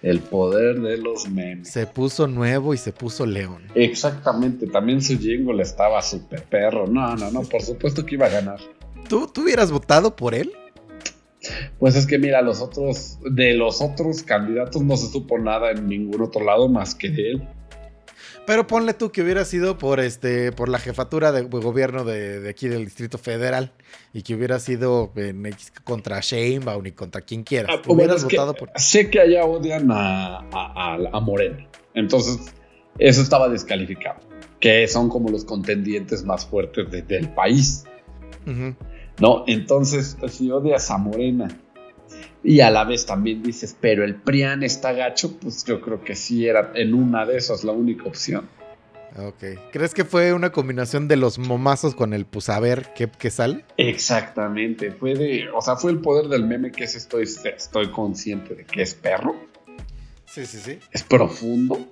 El 0.02 0.20
poder 0.20 0.80
de 0.80 0.98
los 0.98 1.30
memes. 1.30 1.70
Se 1.70 1.86
puso 1.86 2.28
nuevo 2.28 2.74
y 2.74 2.78
se 2.78 2.94
puso 2.94 3.26
león. 3.26 3.64
Exactamente, 3.76 4.68
también 4.68 5.02
su 5.02 5.18
jingle 5.18 5.62
estaba 5.62 6.02
súper 6.02 6.44
perro. 6.44 6.88
No, 6.88 7.16
no, 7.16 7.32
no, 7.32 7.42
por 7.42 7.62
supuesto 7.62 8.06
que 8.06 8.16
iba 8.16 8.28
a 8.28 8.30
ganar. 8.30 8.60
¿Tú, 9.10 9.28
¿Tú 9.28 9.44
hubieras 9.44 9.72
votado 9.72 10.16
por 10.16 10.36
él? 10.36 10.52
Pues 11.80 11.96
es 11.96 12.06
que 12.06 12.18
mira, 12.18 12.42
los 12.42 12.62
otros, 12.62 13.18
de 13.30 13.54
los 13.54 13.82
otros 13.82 14.24
candidatos 14.24 14.82
no 14.82 14.98
se 14.98 15.12
supo 15.12 15.38
nada 15.38 15.72
en 15.72 15.88
ningún 15.88 16.22
otro 16.22 16.44
lado 16.44 16.68
más 16.68 16.96
que 16.96 17.10
de 17.10 17.32
él. 17.32 17.48
Pero 18.50 18.66
ponle 18.66 18.96
tú 18.96 19.12
que 19.12 19.22
hubiera 19.22 19.46
sido 19.46 19.78
por 19.78 20.00
este 20.00 20.52
por 20.52 20.70
la 20.70 20.80
jefatura 20.80 21.32
de 21.32 21.44
gobierno 21.44 22.04
de, 22.04 22.40
de 22.40 22.50
aquí 22.50 22.68
del 22.68 22.84
Distrito 22.84 23.20
Federal 23.20 23.74
y 24.12 24.24
que 24.24 24.34
hubiera 24.34 24.58
sido 24.58 25.12
en 25.18 25.40
contra 25.84 26.20
Sheinbaum 26.20 26.84
y 26.88 26.92
contra 26.94 27.22
quien 27.22 27.44
quieras. 27.44 27.70
Ah, 27.72 27.82
bueno, 27.86 27.94
hubieras 28.06 28.24
votado 28.24 28.56
por 28.56 28.72
Sé 28.76 29.12
que 29.12 29.20
allá 29.20 29.46
odian 29.46 29.92
a, 29.92 30.40
a, 30.52 31.20
Morena. 31.20 31.68
Entonces, 31.94 32.52
eso 32.98 33.22
estaba 33.22 33.50
descalificado. 33.50 34.20
Que 34.60 34.88
son 34.88 35.10
como 35.10 35.30
los 35.30 35.46
contendientes 35.46 36.24
más 36.24 36.48
fuertes 36.48 36.90
de- 36.90 37.04
del 37.04 37.30
país. 37.30 37.84
¿No? 39.20 39.44
Entonces, 39.46 40.18
si 40.28 40.50
odias 40.50 40.90
a 40.90 40.98
Morena 40.98 41.50
y 42.44 42.62
a 42.62 42.72
la 42.72 42.84
vez 42.86 43.06
también 43.06 43.44
dices, 43.44 43.76
pero 43.80 44.04
el 44.04 44.16
PRIAN 44.16 44.64
está 44.64 44.94
gacho, 44.94 45.38
pues 45.40 45.66
yo 45.66 45.82
creo 45.82 46.04
que 46.04 46.16
sí 46.16 46.48
era 46.48 46.72
en 46.76 46.94
una 46.94 47.26
de 47.26 47.38
esas 47.38 47.64
la 47.64 47.72
única 47.72 48.06
opción. 48.06 48.48
Ok. 49.18 49.44
¿Crees 49.72 49.94
que 49.94 50.06
fue 50.06 50.34
una 50.34 50.52
combinación 50.52 51.08
de 51.08 51.16
los 51.16 51.40
momazos 51.40 51.96
con 51.96 52.14
el 52.14 52.26
pues 52.26 52.48
a 52.50 52.60
ver 52.60 52.90
qué, 52.96 53.10
qué 53.10 53.30
sale? 53.32 53.66
Exactamente, 53.76 54.92
fue 54.92 55.16
de, 55.16 55.50
o 55.50 55.62
sea, 55.62 55.76
fue 55.76 55.92
el 55.92 56.00
poder 56.00 56.28
del 56.28 56.46
meme 56.46 56.72
que 56.72 56.84
es 56.84 56.96
estoy, 56.96 57.24
estoy 57.24 57.90
consciente 57.90 58.56
de 58.56 58.66
que 58.66 58.84
es 58.84 58.94
perro, 58.94 59.36
Sí, 60.26 60.46
sí, 60.46 60.60
sí. 60.64 60.78
es 60.92 61.02
profundo 61.04 61.88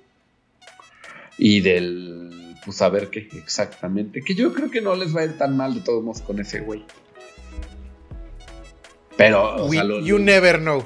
y 1.39 1.61
del, 1.61 2.55
pues 2.63 2.81
a 2.83 2.89
ver 2.89 3.09
qué 3.09 3.27
exactamente, 3.33 4.21
que 4.21 4.35
yo 4.35 4.53
creo 4.53 4.69
que 4.69 4.79
no 4.81 4.95
les 4.95 5.15
va 5.15 5.21
a 5.21 5.25
ir 5.25 5.37
tan 5.37 5.57
mal 5.57 5.73
de 5.73 5.81
todos 5.81 6.03
modos 6.03 6.21
con 6.21 6.39
ese 6.39 6.59
güey. 6.59 6.85
Pero, 9.17 9.65
o 9.65 9.69
sea, 9.69 9.83
lo- 9.83 9.99
you 10.01 10.19
never 10.19 10.59
know. 10.59 10.83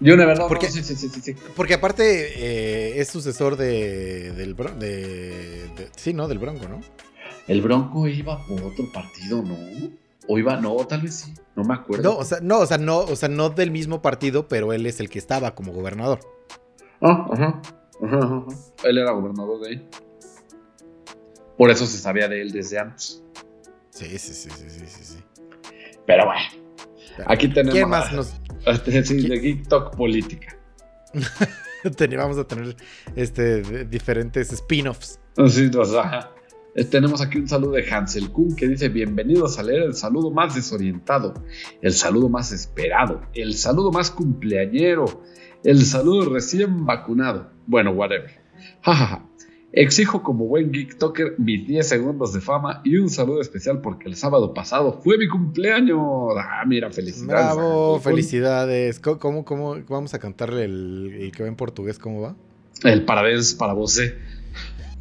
yo 0.00 0.16
de 0.16 0.26
verdad, 0.26 0.46
Porque- 0.48 0.66
no, 0.66 0.72
sí, 0.72 0.82
sí, 0.82 1.08
sí. 1.08 1.34
Porque 1.56 1.74
aparte 1.74 2.04
eh, 2.36 3.00
es 3.00 3.08
sucesor 3.08 3.56
de, 3.56 4.32
del 4.32 4.54
Bron- 4.56 4.78
de, 4.78 5.68
de- 5.74 5.88
Sí, 5.96 6.12
¿no? 6.12 6.28
Del 6.28 6.38
Bronco, 6.38 6.68
¿no? 6.68 6.80
El 7.48 7.62
Bronco 7.62 8.06
iba 8.08 8.44
por 8.46 8.62
otro 8.62 8.90
partido, 8.92 9.42
¿no? 9.42 9.56
O 10.28 10.38
iba, 10.38 10.56
no, 10.60 10.74
tal 10.86 11.02
vez 11.02 11.14
sí, 11.14 11.34
no 11.54 11.62
me 11.64 11.74
acuerdo. 11.74 12.02
No, 12.02 12.18
o 12.18 12.24
sea, 12.24 12.40
no, 12.42 12.58
o 12.58 12.66
sea, 12.66 12.78
no, 12.78 12.98
o 12.98 13.14
sea, 13.16 13.28
no 13.28 13.48
del 13.50 13.70
mismo 13.70 14.02
partido, 14.02 14.48
pero 14.48 14.72
él 14.72 14.84
es 14.86 14.98
el 15.00 15.08
que 15.08 15.18
estaba 15.20 15.54
como 15.54 15.72
gobernador. 15.72 16.18
Ah, 17.00 17.26
ajá, 17.32 17.62
ajá, 18.02 18.18
ajá. 18.18 18.44
Él 18.84 18.98
era 18.98 19.12
gobernador 19.12 19.60
de 19.60 19.68
ahí. 19.70 19.88
Por 21.56 21.70
eso 21.70 21.86
se 21.86 21.96
sabía 21.98 22.28
de 22.28 22.42
él 22.42 22.52
desde 22.52 22.78
antes. 22.78 23.22
Sí, 23.90 24.06
sí, 24.18 24.34
sí, 24.34 24.50
sí, 24.50 24.68
sí, 24.68 24.86
sí. 24.86 25.04
sí. 25.04 25.18
Pero 26.06 26.26
bueno, 26.26 26.40
Aquí 27.26 27.48
tenemos 27.48 27.74
¿Quién 27.74 27.88
más 27.88 28.12
nos 28.12 28.34
Geek 29.38 29.68
Talk 29.68 29.96
Política. 29.96 30.56
vamos 32.16 32.38
a 32.38 32.44
tener 32.44 32.76
este 33.14 33.84
diferentes 33.84 34.52
spin-offs? 34.52 35.20
Sí, 35.48 35.70
o 35.76 35.84
sea, 35.84 36.30
eh, 36.74 36.84
tenemos 36.84 37.20
aquí 37.20 37.38
un 37.38 37.48
saludo 37.48 37.72
de 37.72 37.88
Hansel 37.88 38.30
Kuhn 38.30 38.56
que 38.56 38.66
dice: 38.66 38.88
Bienvenidos 38.88 39.58
a 39.58 39.62
leer 39.62 39.82
el 39.82 39.94
saludo 39.94 40.30
más 40.30 40.54
desorientado, 40.54 41.34
el 41.80 41.92
saludo 41.92 42.28
más 42.28 42.52
esperado, 42.52 43.22
el 43.34 43.54
saludo 43.54 43.92
más 43.92 44.10
cumpleañero, 44.10 45.22
el 45.64 45.84
saludo 45.84 46.32
recién 46.32 46.84
vacunado. 46.84 47.50
Bueno, 47.66 47.92
whatever. 47.92 48.30
Jajaja. 48.82 49.25
Exijo 49.78 50.22
como 50.22 50.46
buen 50.46 50.72
Geek 50.72 50.96
Talker 50.98 51.34
mis 51.38 51.66
10 51.66 51.86
segundos 51.86 52.32
de 52.32 52.40
fama 52.40 52.80
y 52.82 52.96
un 52.96 53.10
saludo 53.10 53.42
especial 53.42 53.82
porque 53.82 54.08
el 54.08 54.16
sábado 54.16 54.54
pasado 54.54 55.00
fue 55.04 55.18
mi 55.18 55.28
cumpleaños. 55.28 56.00
Ah, 56.38 56.64
mira, 56.66 56.90
felicidades. 56.90 57.26
Bravo, 57.54 58.00
felicidades. 58.00 58.98
¿Cómo, 58.98 59.18
cómo, 59.18 59.44
cómo- 59.44 59.76
vamos 59.88 60.14
a 60.14 60.18
cantarle 60.18 60.64
el, 60.64 61.16
el 61.20 61.30
que 61.30 61.42
va 61.42 61.48
en 61.50 61.56
portugués? 61.56 61.98
¿Cómo 61.98 62.22
va? 62.22 62.34
El 62.84 63.04
parabéns 63.04 63.54
para 63.54 63.74
vos. 63.74 63.98
eh. 63.98 64.14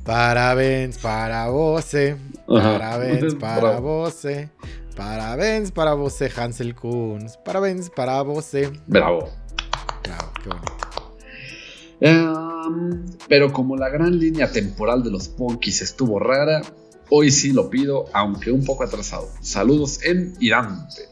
Parabéns 0.03 0.97
para 0.97 1.49
você. 1.49 2.15
Ajá. 2.47 2.77
Parabéns 2.77 3.33
para 3.39 3.79
você. 3.79 4.49
Parabéns 4.95 5.71
para 5.71 5.95
você, 5.95 6.29
Hansel 6.37 6.75
Kunz. 6.75 7.37
Parabéns 7.43 7.89
para 7.89 8.21
você. 8.23 8.71
Bravo. 8.87 9.29
Bravo, 10.03 10.31
qué 10.43 10.49
bonito. 10.49 12.44
Pero 13.27 13.51
como 13.51 13.75
la 13.75 13.89
gran 13.89 14.17
línea 14.19 14.51
temporal 14.51 15.03
de 15.03 15.11
los 15.11 15.27
Punkis 15.27 15.81
estuvo 15.81 16.19
rara, 16.19 16.61
hoy 17.09 17.31
sí 17.31 17.51
lo 17.51 17.69
pido, 17.69 18.05
aunque 18.13 18.51
un 18.51 18.65
poco 18.65 18.83
atrasado. 18.83 19.29
Saludos 19.41 20.03
en 20.03 20.33
Irante. 20.39 21.03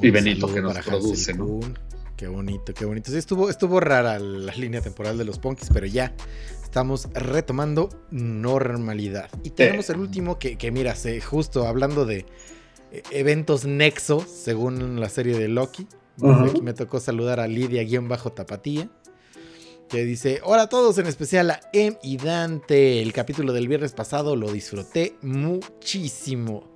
Y 0.00 0.10
Benito 0.10 0.52
que 0.52 0.60
nos 0.60 0.78
produce, 0.78 1.34
¿no? 1.34 1.60
Qué 2.16 2.26
bonito, 2.26 2.74
qué 2.74 2.84
bonito. 2.84 3.10
Sí, 3.10 3.18
estuvo, 3.18 3.48
estuvo 3.48 3.78
rara 3.78 4.18
la 4.18 4.54
línea 4.54 4.80
temporal 4.80 5.18
de 5.18 5.24
los 5.24 5.38
Punkis, 5.38 5.70
pero 5.72 5.86
ya 5.86 6.12
estamos 6.62 7.08
retomando 7.14 7.90
normalidad. 8.10 9.30
Y 9.44 9.50
tenemos 9.50 9.88
el 9.90 9.98
último 10.00 10.38
que, 10.38 10.56
que 10.56 10.70
mira, 10.70 10.94
justo 11.24 11.66
hablando 11.66 12.04
de 12.04 12.26
eh, 12.92 13.02
eventos 13.10 13.64
nexo, 13.64 14.20
según 14.20 15.00
la 15.00 15.08
serie 15.08 15.38
de 15.38 15.48
Loki. 15.48 15.86
Aquí 16.20 16.60
me 16.60 16.72
tocó 16.72 16.98
saludar 16.98 17.38
a 17.38 17.46
Lidia-Tapatía. 17.46 18.90
Que 19.88 20.04
dice, 20.04 20.40
hola 20.44 20.62
a 20.64 20.68
todos, 20.68 20.98
en 20.98 21.06
especial 21.06 21.50
a 21.50 21.60
Em 21.72 21.96
y 22.02 22.18
Dante. 22.18 23.00
El 23.00 23.12
capítulo 23.14 23.54
del 23.54 23.68
viernes 23.68 23.92
pasado 23.92 24.36
lo 24.36 24.52
disfruté 24.52 25.16
muchísimo. 25.22 26.70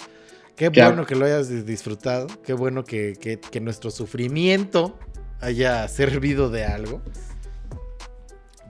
Qué 0.57 0.71
bueno 0.87 1.05
que 1.07 1.15
lo 1.15 1.27
hayas 1.27 1.51
dis- 1.51 1.65
disfrutado. 1.65 2.27
Qué 2.43 2.55
bueno 2.55 2.85
que, 2.85 3.15
que- 3.21 3.39
que 3.39 3.61
nuestro 3.61 3.91
sufrimiento 3.91 4.99
haya 5.41 5.87
servido 5.89 6.49
de 6.49 6.65
algo. 6.65 7.03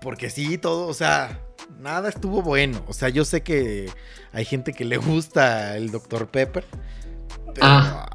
Porque 0.00 0.28
sí, 0.28 0.59
todo, 0.59 0.88
o 0.88 0.94
sea, 0.94 1.40
nada 1.78 2.09
estuvo 2.09 2.42
bueno. 2.42 2.85
O 2.88 2.92
sea, 2.92 3.09
yo 3.11 3.24
sé 3.24 3.42
que 3.42 3.90
hay 4.33 4.44
gente 4.44 4.72
que 4.72 4.85
le 4.85 4.96
gusta 4.96 5.76
el 5.76 5.92
Dr. 5.92 6.28
Pepper. 6.28 6.64
Pero, 7.46 7.59
Ah. 7.66 8.09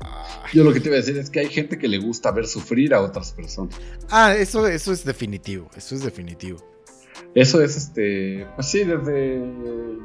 ay, 0.43 0.51
Yo 0.53 0.63
lo 0.63 0.71
que 0.73 0.79
te 0.79 0.87
iba 0.87 0.95
a 0.95 0.99
decir 0.99 1.17
es 1.17 1.29
que 1.29 1.41
hay 1.41 1.49
gente 1.49 1.77
que 1.77 1.87
le 1.87 1.97
gusta 1.99 2.31
ver 2.31 2.47
sufrir 2.47 2.93
a 2.93 3.01
otras 3.01 3.31
personas. 3.33 3.75
Ah, 4.09 4.33
eso, 4.35 4.65
eso 4.67 4.91
es 4.93 5.03
definitivo. 5.03 5.69
Eso 5.75 5.93
es 5.95 6.03
definitivo. 6.03 6.57
Eso 7.35 7.61
es 7.61 7.75
este, 7.75 8.47
pues 8.55 8.67
sí, 8.67 8.83
desde, 8.83 9.39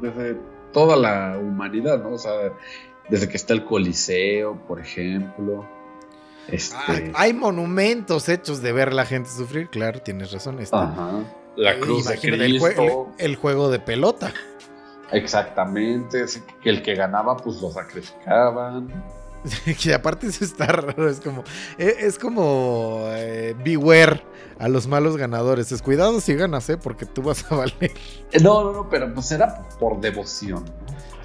desde 0.01 0.37
toda 0.73 0.95
la 0.97 1.37
humanidad, 1.37 2.01
¿no? 2.03 2.11
O 2.13 2.17
sea, 2.17 2.31
desde 3.09 3.29
que 3.29 3.37
está 3.37 3.53
el 3.53 3.63
Coliseo, 3.65 4.57
por 4.67 4.79
ejemplo. 4.81 5.67
Este, 6.49 6.75
Ah, 6.77 6.99
hay 7.15 7.33
monumentos 7.33 8.27
hechos 8.27 8.61
de 8.61 8.73
ver 8.73 8.91
la 8.93 9.05
gente 9.05 9.29
sufrir, 9.29 9.69
claro, 9.69 10.01
tienes 10.01 10.31
razón. 10.31 10.59
este, 10.59 10.75
ajá. 10.75 11.23
La 11.55 11.73
eh, 11.75 11.79
cruz 11.79 12.05
de 12.05 12.13
imagínate 12.15 12.45
el, 12.45 12.51
Cristo. 12.59 12.81
jue- 12.81 13.13
el- 13.19 13.25
el 13.31 13.35
juego 13.37 13.69
de 13.69 13.79
pelota. 13.79 14.33
Exactamente, 15.13 16.23
así 16.23 16.41
que 16.61 16.69
el 16.69 16.81
que 16.81 16.95
ganaba 16.95 17.37
pues 17.37 17.61
lo 17.61 17.71
sacrificaban. 17.71 18.89
que 19.81 19.93
aparte 19.93 20.27
eso 20.27 20.43
está 20.43 20.67
raro, 20.67 21.09
es 21.09 21.19
como, 21.19 21.43
e, 21.77 21.95
es, 21.99 22.17
como 22.17 23.05
eh, 23.09 23.55
beware 23.63 24.23
a 24.59 24.67
los 24.67 24.87
malos 24.87 25.17
ganadores. 25.17 25.71
Es 25.71 25.81
cuidado 25.81 26.21
si 26.21 26.35
ganas, 26.35 26.69
¿eh? 26.69 26.77
Porque 26.77 27.05
tú 27.05 27.21
vas 27.21 27.51
a 27.51 27.55
valer. 27.55 27.91
Eh, 28.31 28.39
no, 28.41 28.63
no, 28.63 28.71
no, 28.71 28.89
pero 28.89 29.13
pues 29.13 29.31
era 29.31 29.67
por 29.79 29.99
devoción. 29.99 30.63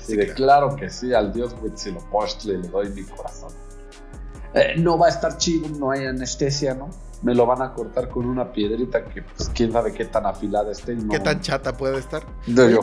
De 0.08 0.32
claro. 0.32 0.74
que 0.74 0.88
sí, 0.88 1.12
al 1.12 1.32
dios 1.34 1.54
Huitzilopochtli 1.60 2.56
le 2.56 2.68
doy 2.68 2.88
mi 2.90 3.02
corazón. 3.02 3.52
Eh, 4.54 4.74
no 4.78 4.98
va 4.98 5.06
a 5.06 5.10
estar 5.10 5.36
chido, 5.36 5.68
no 5.78 5.90
hay 5.90 6.06
anestesia, 6.06 6.74
¿no? 6.74 6.88
Me 7.22 7.34
lo 7.34 7.46
van 7.46 7.62
a 7.62 7.72
cortar 7.72 8.08
con 8.08 8.26
una 8.26 8.52
piedrita 8.52 9.04
que, 9.04 9.22
pues, 9.22 9.50
quién 9.52 9.72
sabe 9.72 9.92
qué 9.92 10.04
tan 10.04 10.24
afilada 10.26 10.70
esté. 10.70 10.96
¿Qué 11.10 11.18
tan 11.18 11.40
chata 11.40 11.76
puede 11.76 11.98
estar? 11.98 12.24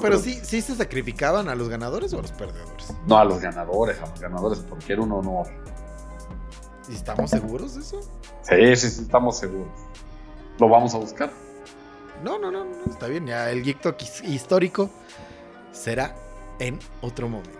pero 0.02 0.20
sí, 0.20 0.40
sí 0.44 0.62
se 0.62 0.76
sacrificaban 0.76 1.48
a 1.48 1.56
los 1.56 1.70
ganadores 1.70 2.14
o 2.14 2.20
a 2.20 2.22
los 2.22 2.32
perdedores. 2.32 2.94
No, 3.08 3.18
a 3.18 3.26
los 3.26 3.40
ganadores, 3.40 3.98
a 4.02 4.08
los 4.08 4.20
ganadores, 4.20 4.60
porque 4.60 4.94
era 4.94 5.02
un 5.02 5.12
honor. 5.14 5.48
¿Y 6.90 6.94
estamos 6.94 7.30
seguros 7.30 7.76
de 7.76 7.82
eso? 7.82 8.02
Sí, 8.42 8.76
sí, 8.76 8.90
sí, 8.90 9.02
estamos 9.04 9.38
seguros. 9.38 9.72
¿Lo 10.60 10.70
vamos 10.70 10.94
a 10.94 10.98
buscar? 10.98 11.32
No, 12.24 12.38
no, 12.38 12.52
no, 12.52 12.66
no, 12.66 12.92
está 12.92 13.08
bien. 13.08 13.26
Ya 13.26 13.50
el 13.50 13.64
Geek 13.64 13.80
histórico 14.24 14.90
será 15.72 16.16
en 16.60 16.80
otro 17.02 17.28
momento. 17.28 17.60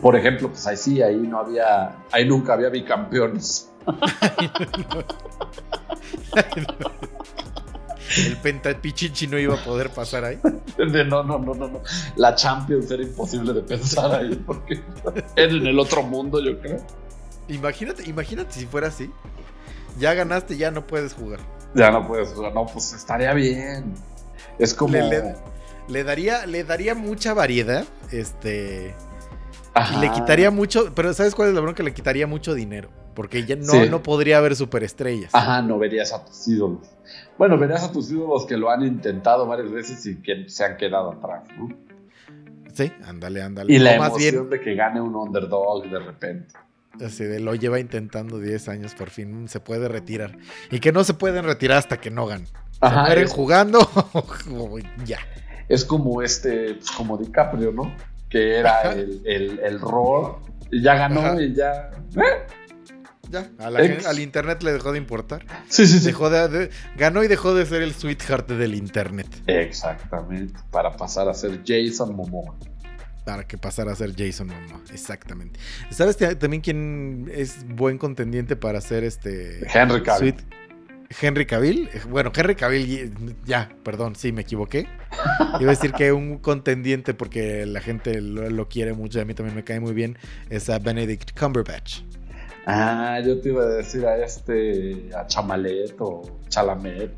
Por 0.00 0.16
ejemplo, 0.16 0.48
pues 0.48 0.66
ahí 0.66 0.76
sí, 0.76 1.02
ahí 1.02 1.16
no 1.16 1.38
había, 1.38 1.96
ahí 2.10 2.28
nunca 2.28 2.54
había 2.54 2.68
bicampeones. 2.68 3.71
El 8.16 8.36
pentapichichi 8.36 9.26
no 9.26 9.38
iba 9.38 9.54
a 9.54 9.64
poder 9.64 9.90
pasar 9.90 10.24
ahí. 10.24 10.38
No, 10.78 11.22
no, 11.22 11.38
no, 11.38 11.54
no, 11.54 11.68
no. 11.68 11.82
La 12.16 12.34
Champions 12.34 12.90
era 12.90 13.02
imposible 13.02 13.52
de 13.52 13.62
pensar 13.62 14.14
ahí 14.14 14.34
porque 14.46 14.82
era 15.36 15.52
en 15.52 15.66
el 15.66 15.78
otro 15.78 16.02
mundo, 16.02 16.42
yo 16.42 16.58
creo. 16.60 16.78
Imagínate, 17.48 18.04
imagínate 18.08 18.52
si 18.52 18.66
fuera 18.66 18.88
así. 18.88 19.10
Ya 19.98 20.14
ganaste, 20.14 20.56
ya 20.56 20.70
no 20.70 20.86
puedes 20.86 21.14
jugar. 21.14 21.40
Ya 21.74 21.90
no 21.90 22.06
puedes 22.06 22.30
jugar. 22.30 22.54
No, 22.54 22.66
pues 22.66 22.92
estaría 22.92 23.32
bien. 23.34 23.94
Es 24.58 24.74
como. 24.74 24.94
Le, 25.88 26.04
daría, 26.04 26.46
le 26.46 26.64
daría 26.64 26.94
mucha 26.94 27.34
variedad. 27.34 27.84
Este. 28.10 28.94
Le 30.00 30.10
quitaría 30.10 30.50
mucho. 30.50 30.92
Pero 30.94 31.14
¿sabes 31.14 31.34
cuál 31.34 31.48
es 31.48 31.54
la 31.54 31.60
bronca? 31.60 31.82
Le 31.82 31.94
quitaría 31.94 32.26
mucho 32.26 32.54
dinero. 32.54 32.90
Porque 33.14 33.44
ya 33.44 33.56
no, 33.56 33.86
no 33.86 34.02
podría 34.02 34.38
haber 34.38 34.56
superestrellas. 34.56 35.34
Ajá, 35.34 35.62
no 35.62 35.78
verías 35.78 36.12
a 36.12 36.24
tus 36.24 36.48
ídolos. 36.48 36.88
Bueno, 37.38 37.58
verías 37.58 37.84
a 37.84 37.92
tus 37.92 38.10
ídolos 38.10 38.46
que 38.46 38.56
lo 38.56 38.70
han 38.70 38.82
intentado 38.82 39.46
varias 39.46 39.70
veces 39.70 40.04
y 40.06 40.22
que 40.22 40.48
se 40.48 40.64
han 40.64 40.76
quedado 40.76 41.12
atrás, 41.12 41.44
¿no? 41.58 41.68
Sí, 42.72 42.90
ándale, 43.04 43.42
ándale. 43.42 43.72
Y 43.72 43.78
la 43.78 43.94
emoción 43.94 44.48
de 44.48 44.60
que 44.60 44.74
gane 44.74 45.00
un 45.00 45.14
underdog 45.14 45.88
de 45.90 45.98
repente. 45.98 46.54
Así 47.04 47.24
de 47.24 47.40
lo 47.40 47.54
lleva 47.54 47.80
intentando 47.80 48.38
10 48.38 48.68
años, 48.68 48.94
por 48.94 49.10
fin 49.10 49.48
se 49.48 49.60
puede 49.60 49.88
retirar. 49.88 50.38
Y 50.70 50.80
que 50.80 50.92
no 50.92 51.04
se 51.04 51.14
pueden 51.14 51.44
retirar 51.44 51.78
hasta 51.78 51.98
que 51.98 52.10
no 52.10 52.26
ganen. 52.26 52.48
Ajá, 52.80 53.14
se 53.14 53.26
jugando 53.26 53.78
ya. 55.04 55.18
Es 55.68 55.84
como 55.84 56.22
este, 56.22 56.74
pues, 56.74 56.90
como 56.90 57.16
DiCaprio, 57.16 57.72
¿no? 57.72 57.94
Que 58.28 58.58
era 58.58 58.92
el, 58.92 59.22
el, 59.24 59.58
el 59.60 59.80
rol, 59.80 60.36
y 60.72 60.82
ya 60.82 60.94
ganó 60.94 61.40
y 61.40 61.54
ya. 61.54 61.90
¿eh? 62.16 62.46
Ya, 63.32 63.50
al 63.58 64.20
internet 64.20 64.62
le 64.62 64.72
dejó 64.72 64.92
de 64.92 64.98
importar. 64.98 65.46
Sí, 65.68 65.86
sí, 65.86 66.00
sí. 66.00 66.04
Dejó 66.04 66.28
de, 66.28 66.68
ganó 66.98 67.24
y 67.24 67.28
dejó 67.28 67.54
de 67.54 67.64
ser 67.64 67.80
el 67.80 67.94
sweetheart 67.94 68.46
del 68.50 68.74
internet. 68.74 69.26
Exactamente. 69.46 70.60
Para 70.70 70.94
pasar 70.98 71.30
a 71.30 71.34
ser 71.34 71.62
Jason 71.66 72.14
Momoa. 72.14 72.54
Para 73.24 73.46
que 73.46 73.56
pasara 73.56 73.92
a 73.92 73.96
ser 73.96 74.14
Jason 74.14 74.48
Momoa. 74.48 74.82
Exactamente. 74.92 75.58
¿Sabes 75.88 76.18
también 76.38 76.60
quién 76.60 77.32
es 77.34 77.66
buen 77.66 77.96
contendiente 77.96 78.54
para 78.54 78.82
ser 78.82 79.02
este. 79.02 79.66
Henry 79.72 80.02
Cavill. 80.02 80.36
Henry 81.18 81.46
Cavill. 81.46 81.88
Bueno, 82.10 82.32
Henry 82.34 82.54
Cavill, 82.54 83.34
ya, 83.46 83.70
perdón, 83.82 84.14
sí, 84.14 84.32
me 84.32 84.42
equivoqué. 84.42 84.86
Iba 85.58 85.70
a 85.70 85.74
decir 85.74 85.92
que 85.92 86.12
un 86.12 86.38
contendiente, 86.38 87.14
porque 87.14 87.64
la 87.64 87.80
gente 87.80 88.20
lo, 88.20 88.50
lo 88.50 88.68
quiere 88.68 88.92
mucho 88.92 89.18
y 89.18 89.22
a 89.22 89.24
mí 89.24 89.32
también 89.34 89.56
me 89.56 89.64
cae 89.64 89.80
muy 89.80 89.92
bien, 89.92 90.18
es 90.50 90.68
a 90.68 90.78
Benedict 90.78 91.38
Cumberbatch. 91.38 92.02
Ah, 92.66 93.20
yo 93.24 93.40
te 93.40 93.48
iba 93.48 93.62
a 93.62 93.66
decir 93.66 94.06
a 94.06 94.24
este, 94.24 95.10
a 95.16 95.26
Chamalet 95.26 95.94
o 95.98 96.22
Chalamet 96.48 97.12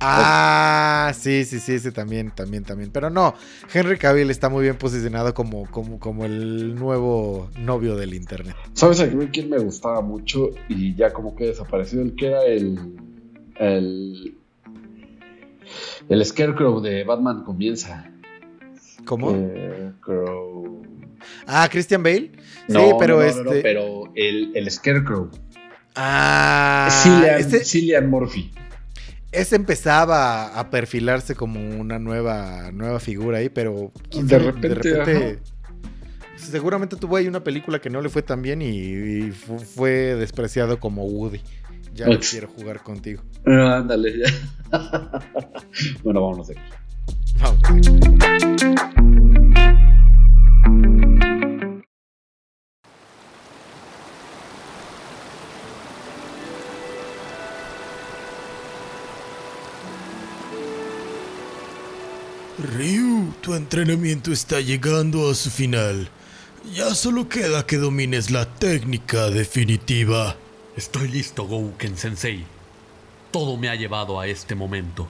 Ah, 0.00 1.12
sí, 1.14 1.44
sí, 1.44 1.60
sí, 1.60 1.74
ese 1.74 1.92
también, 1.92 2.30
también, 2.30 2.64
también. 2.64 2.90
Pero 2.90 3.10
no, 3.10 3.34
Henry 3.72 3.96
Cavill 3.96 4.30
está 4.30 4.48
muy 4.48 4.62
bien 4.62 4.76
posicionado 4.76 5.34
como, 5.34 5.70
como, 5.70 5.98
como 5.98 6.24
el 6.24 6.74
nuevo 6.74 7.48
novio 7.58 7.96
del 7.96 8.14
internet. 8.14 8.56
¿Sabes 8.74 9.00
a 9.00 9.08
quién 9.32 9.50
me 9.50 9.58
gustaba 9.58 10.00
mucho 10.02 10.50
y 10.68 10.94
ya 10.94 11.12
como 11.12 11.34
que 11.34 11.46
desapareció? 11.46 12.02
El 12.02 12.14
que 12.16 12.26
era 12.26 12.44
el. 12.44 12.96
El. 13.56 14.38
El 16.08 16.24
Scarecrow 16.24 16.80
de 16.80 17.04
Batman 17.04 17.44
comienza. 17.44 18.10
¿Cómo? 19.06 19.30
Scarecrow. 19.30 20.82
Ah, 21.46 21.68
Christian 21.70 22.02
Bale. 22.02 22.32
sí, 22.68 22.78
pero 22.98 23.22
este. 23.22 23.62
pero 23.62 24.12
el, 24.14 24.52
el, 24.54 24.70
Scarecrow. 24.70 25.30
Ah. 25.94 26.88
Cillian, 27.02 27.40
este... 27.40 27.64
Cillian 27.64 28.10
Murphy. 28.10 28.50
Ese 29.34 29.56
empezaba 29.56 30.58
a 30.58 30.70
perfilarse 30.70 31.34
como 31.34 31.60
una 31.80 31.98
nueva, 31.98 32.70
nueva 32.72 33.00
figura 33.00 33.38
ahí, 33.38 33.48
pero 33.48 33.90
de 34.12 34.38
repente, 34.38 35.40
seguramente 36.36 36.94
tuvo 36.94 37.16
ahí 37.16 37.26
una 37.26 37.42
película 37.42 37.80
que 37.80 37.90
no 37.90 38.00
le 38.00 38.08
fue 38.08 38.22
tan 38.22 38.42
bien 38.42 38.62
y, 38.62 39.32
fue 39.32 40.14
despreciado 40.14 40.78
como 40.78 41.04
Woody. 41.04 41.40
Ya 41.94 42.06
no 42.06 42.16
quiero 42.18 42.48
jugar 42.48 42.82
contigo. 42.82 43.22
Ah, 43.46 43.78
ándale, 43.78 44.18
ya. 44.18 44.26
bueno, 46.04 46.22
vámonos 46.22 46.50
aquí. 46.50 46.60
Vamos. 47.40 47.60
Ryu, 62.74 63.32
tu 63.40 63.54
entrenamiento 63.54 64.32
está 64.32 64.60
llegando 64.60 65.30
a 65.30 65.34
su 65.36 65.48
final. 65.48 66.08
Ya 66.74 66.92
solo 66.96 67.28
queda 67.28 67.64
que 67.64 67.76
domines 67.76 68.32
la 68.32 68.46
técnica 68.46 69.30
definitiva. 69.30 70.34
Estoy 70.76 71.06
listo, 71.06 71.44
Gouken 71.44 71.96
Sensei. 71.96 72.44
Todo 73.30 73.56
me 73.56 73.68
ha 73.68 73.76
llevado 73.76 74.18
a 74.18 74.26
este 74.26 74.56
momento. 74.56 75.06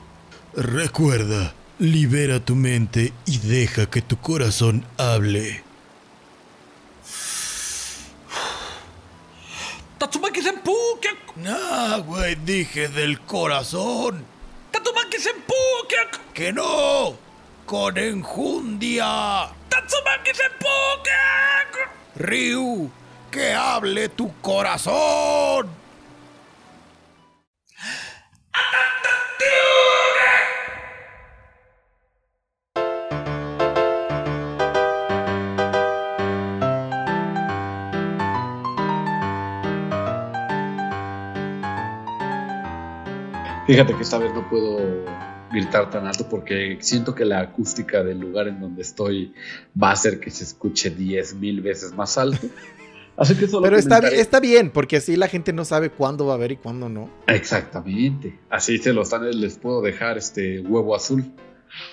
Recuerda, 0.53 1.55
libera 1.79 2.39
tu 2.45 2.55
mente 2.55 3.15
y 3.25 3.39
deja 3.39 3.87
que 3.87 4.03
tu 4.03 4.19
corazón 4.19 4.85
hable. 4.99 5.65
Tatsumaki 9.97 10.43
Senpu, 10.43 10.77
¿qué? 11.01 11.09
Nah, 11.37 11.97
güey, 11.97 12.35
dije 12.35 12.89
del 12.89 13.21
corazón. 13.21 14.23
Tatsumaki 14.71 15.19
Senpu, 15.19 15.55
¿qué? 15.89 16.19
Que 16.35 16.53
no 16.53 17.24
con 17.67 17.97
enjundia. 17.97 19.49
¡Tatsumaki 19.69 20.33
Senpuke! 20.35 21.11
Ryu, 22.17 22.91
que 23.31 23.53
hable 23.53 24.09
tu 24.09 24.33
corazón. 24.41 25.85
Fíjate 43.67 43.95
que 43.95 44.03
esta 44.03 44.19
vez 44.19 44.33
no 44.35 44.47
puedo 44.51 44.77
gritar 45.55 45.91
tan 45.91 46.07
alto 46.07 46.29
porque 46.29 46.79
siento 46.81 47.15
que 47.15 47.25
la 47.25 47.41
acústica 47.41 48.03
del 48.03 48.19
lugar 48.19 48.49
en 48.49 48.61
donde 48.61 48.83
estoy 48.83 49.33
va 49.81 49.91
a 49.91 49.93
hacer 49.93 50.21
que 50.21 50.31
se 50.31 50.45
escuche 50.45 50.91
10 50.91 51.35
mil 51.37 51.61
veces 51.61 51.93
más 51.95 52.19
alto. 52.19 52.47
Así 53.17 53.37
que 53.37 53.47
Pero 53.47 53.77
está, 53.77 53.99
está 53.99 54.41
bien, 54.41 54.71
porque 54.71 54.97
así 54.97 55.15
la 55.15 55.29
gente 55.29 55.53
no 55.53 55.65
sabe 55.65 55.89
cuándo 55.89 56.27
va 56.27 56.35
a 56.35 56.37
ver 56.37 56.51
y 56.51 56.57
cuándo 56.57 56.89
no. 56.89 57.09
Exactamente. 57.29 58.41
Así 58.51 58.79
se 58.79 58.93
los 58.93 59.13
les 59.33 59.57
puedo 59.57 59.83
dejar 59.83 60.19
este 60.19 60.59
huevo 60.59 60.97
azul. 60.97 61.25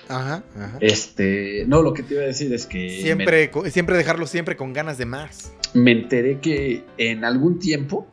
Ajá, 0.08 0.42
ajá. 0.56 0.78
Este, 0.80 1.64
no, 1.68 1.80
lo 1.82 1.94
que 1.94 2.02
te 2.02 2.14
iba 2.14 2.24
a 2.24 2.26
decir 2.26 2.52
es 2.52 2.66
que. 2.66 3.02
Siempre, 3.02 3.52
siempre 3.70 3.96
dejarlo 3.96 4.26
siempre 4.26 4.56
con 4.56 4.72
ganas 4.72 4.98
de 4.98 5.06
más. 5.06 5.52
Me 5.74 5.92
enteré 5.92 6.40
que 6.40 6.84
en 6.98 7.24
algún 7.24 7.60
tiempo 7.60 8.08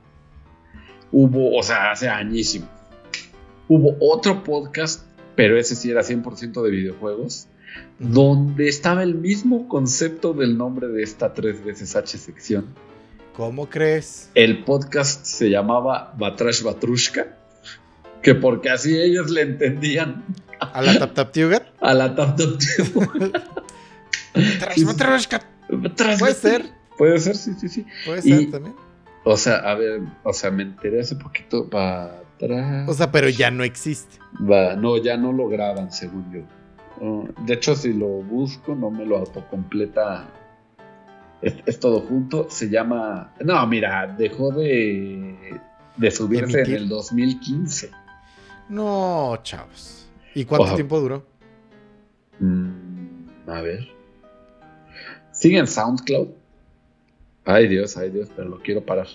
hubo, 1.12 1.57
o 1.57 1.63
sea, 1.63 1.91
hace 1.91 2.07
añísimo, 2.07 2.69
hubo 3.67 3.97
otro 3.99 4.43
podcast 4.43 5.09
pero 5.39 5.58
ese 5.58 5.73
sí 5.78 5.89
era 5.89 6.02
100% 6.02 6.62
de 6.62 6.69
videojuegos, 6.69 7.47
donde 7.97 8.67
estaba 8.67 9.04
el 9.04 9.15
mismo 9.15 9.69
concepto 9.69 10.34
del 10.34 10.58
nombre 10.58 10.89
de 10.89 11.02
esta 11.02 11.34
3 11.34 11.63
veces 11.63 11.95
H 11.95 12.17
sección. 12.17 12.65
¿Cómo 13.38 13.69
crees? 13.69 14.30
El 14.36 14.65
podcast 14.65 15.23
se 15.25 15.49
llamaba 15.49 16.13
Batrash 16.17 16.62
Batrushka, 16.62 17.38
que 18.21 18.36
porque 18.36 18.69
así 18.69 18.99
ellos 18.99 19.30
le 19.30 19.43
entendían 19.43 20.25
¿A 20.60 20.82
la 20.82 20.99
Tap 20.99 21.13
Tap 21.13 21.34
a 21.80 21.93
la 21.93 22.13
Tap 22.13 22.36
Tap 22.36 22.49
Trash, 24.60 24.84
Matrushka. 24.84 25.41
Puede 26.19 26.34
ser. 26.34 26.65
Puede 26.97 27.17
ser, 27.17 27.38
sí, 27.38 27.54
sí, 27.58 27.69
sí. 27.69 27.86
Puede 28.06 28.19
Y- 28.28 28.34
ser 28.39 28.52
también. 28.52 28.75
O 29.23 29.38
sea, 29.38 29.56
a 29.60 29.75
ver, 29.75 30.02
o 30.23 30.34
sea, 30.34 30.52
me 30.52 30.63
enteré 30.63 30.99
hace 30.99 31.15
poquito 31.15 31.69
para. 31.69 32.23
O 32.88 32.93
sea, 32.93 33.12
pero 33.12 33.30
ya 33.30 33.52
no 33.52 33.63
existe. 33.63 34.17
Va, 34.39 34.75
no, 34.75 34.97
ya 34.97 35.17
no 35.17 35.34
lo 35.34 35.47
graban, 35.47 35.91
según 35.91 36.32
yo. 36.32 36.41
Oh, 37.02 37.28
de 37.45 37.54
hecho, 37.54 37.75
si 37.75 37.93
lo 37.93 38.08
busco, 38.08 38.75
no 38.75 38.89
me 38.89 39.06
lo 39.06 39.17
autocompleta. 39.17 40.28
Es, 41.41 41.56
es 41.65 41.80
todo 41.80 42.02
junto. 42.02 42.49
Se 42.49 42.69
llama. 42.69 43.34
No, 43.41 43.65
mira, 43.67 44.08
dejó 44.17 44.52
de, 44.52 45.60
de 45.97 46.12
subirse 46.12 46.62
en 46.62 46.71
el 46.71 46.89
2015. 46.89 47.91
No, 48.69 49.38
chavos. 49.43 50.08
¿Y 50.34 50.45
cuánto 50.45 50.75
tiempo 50.75 50.99
duró? 50.99 51.25
Mm, 52.39 53.49
a 53.49 53.62
ver. 53.62 53.88
Sigue 55.32 55.58
en 55.58 55.67
SoundCloud. 55.67 56.28
Ay 57.45 57.67
Dios, 57.67 57.97
ay 57.97 58.12
Dios, 58.12 58.30
pero 58.36 58.49
lo 58.49 58.60
quiero 58.60 58.86
parar. 58.86 59.08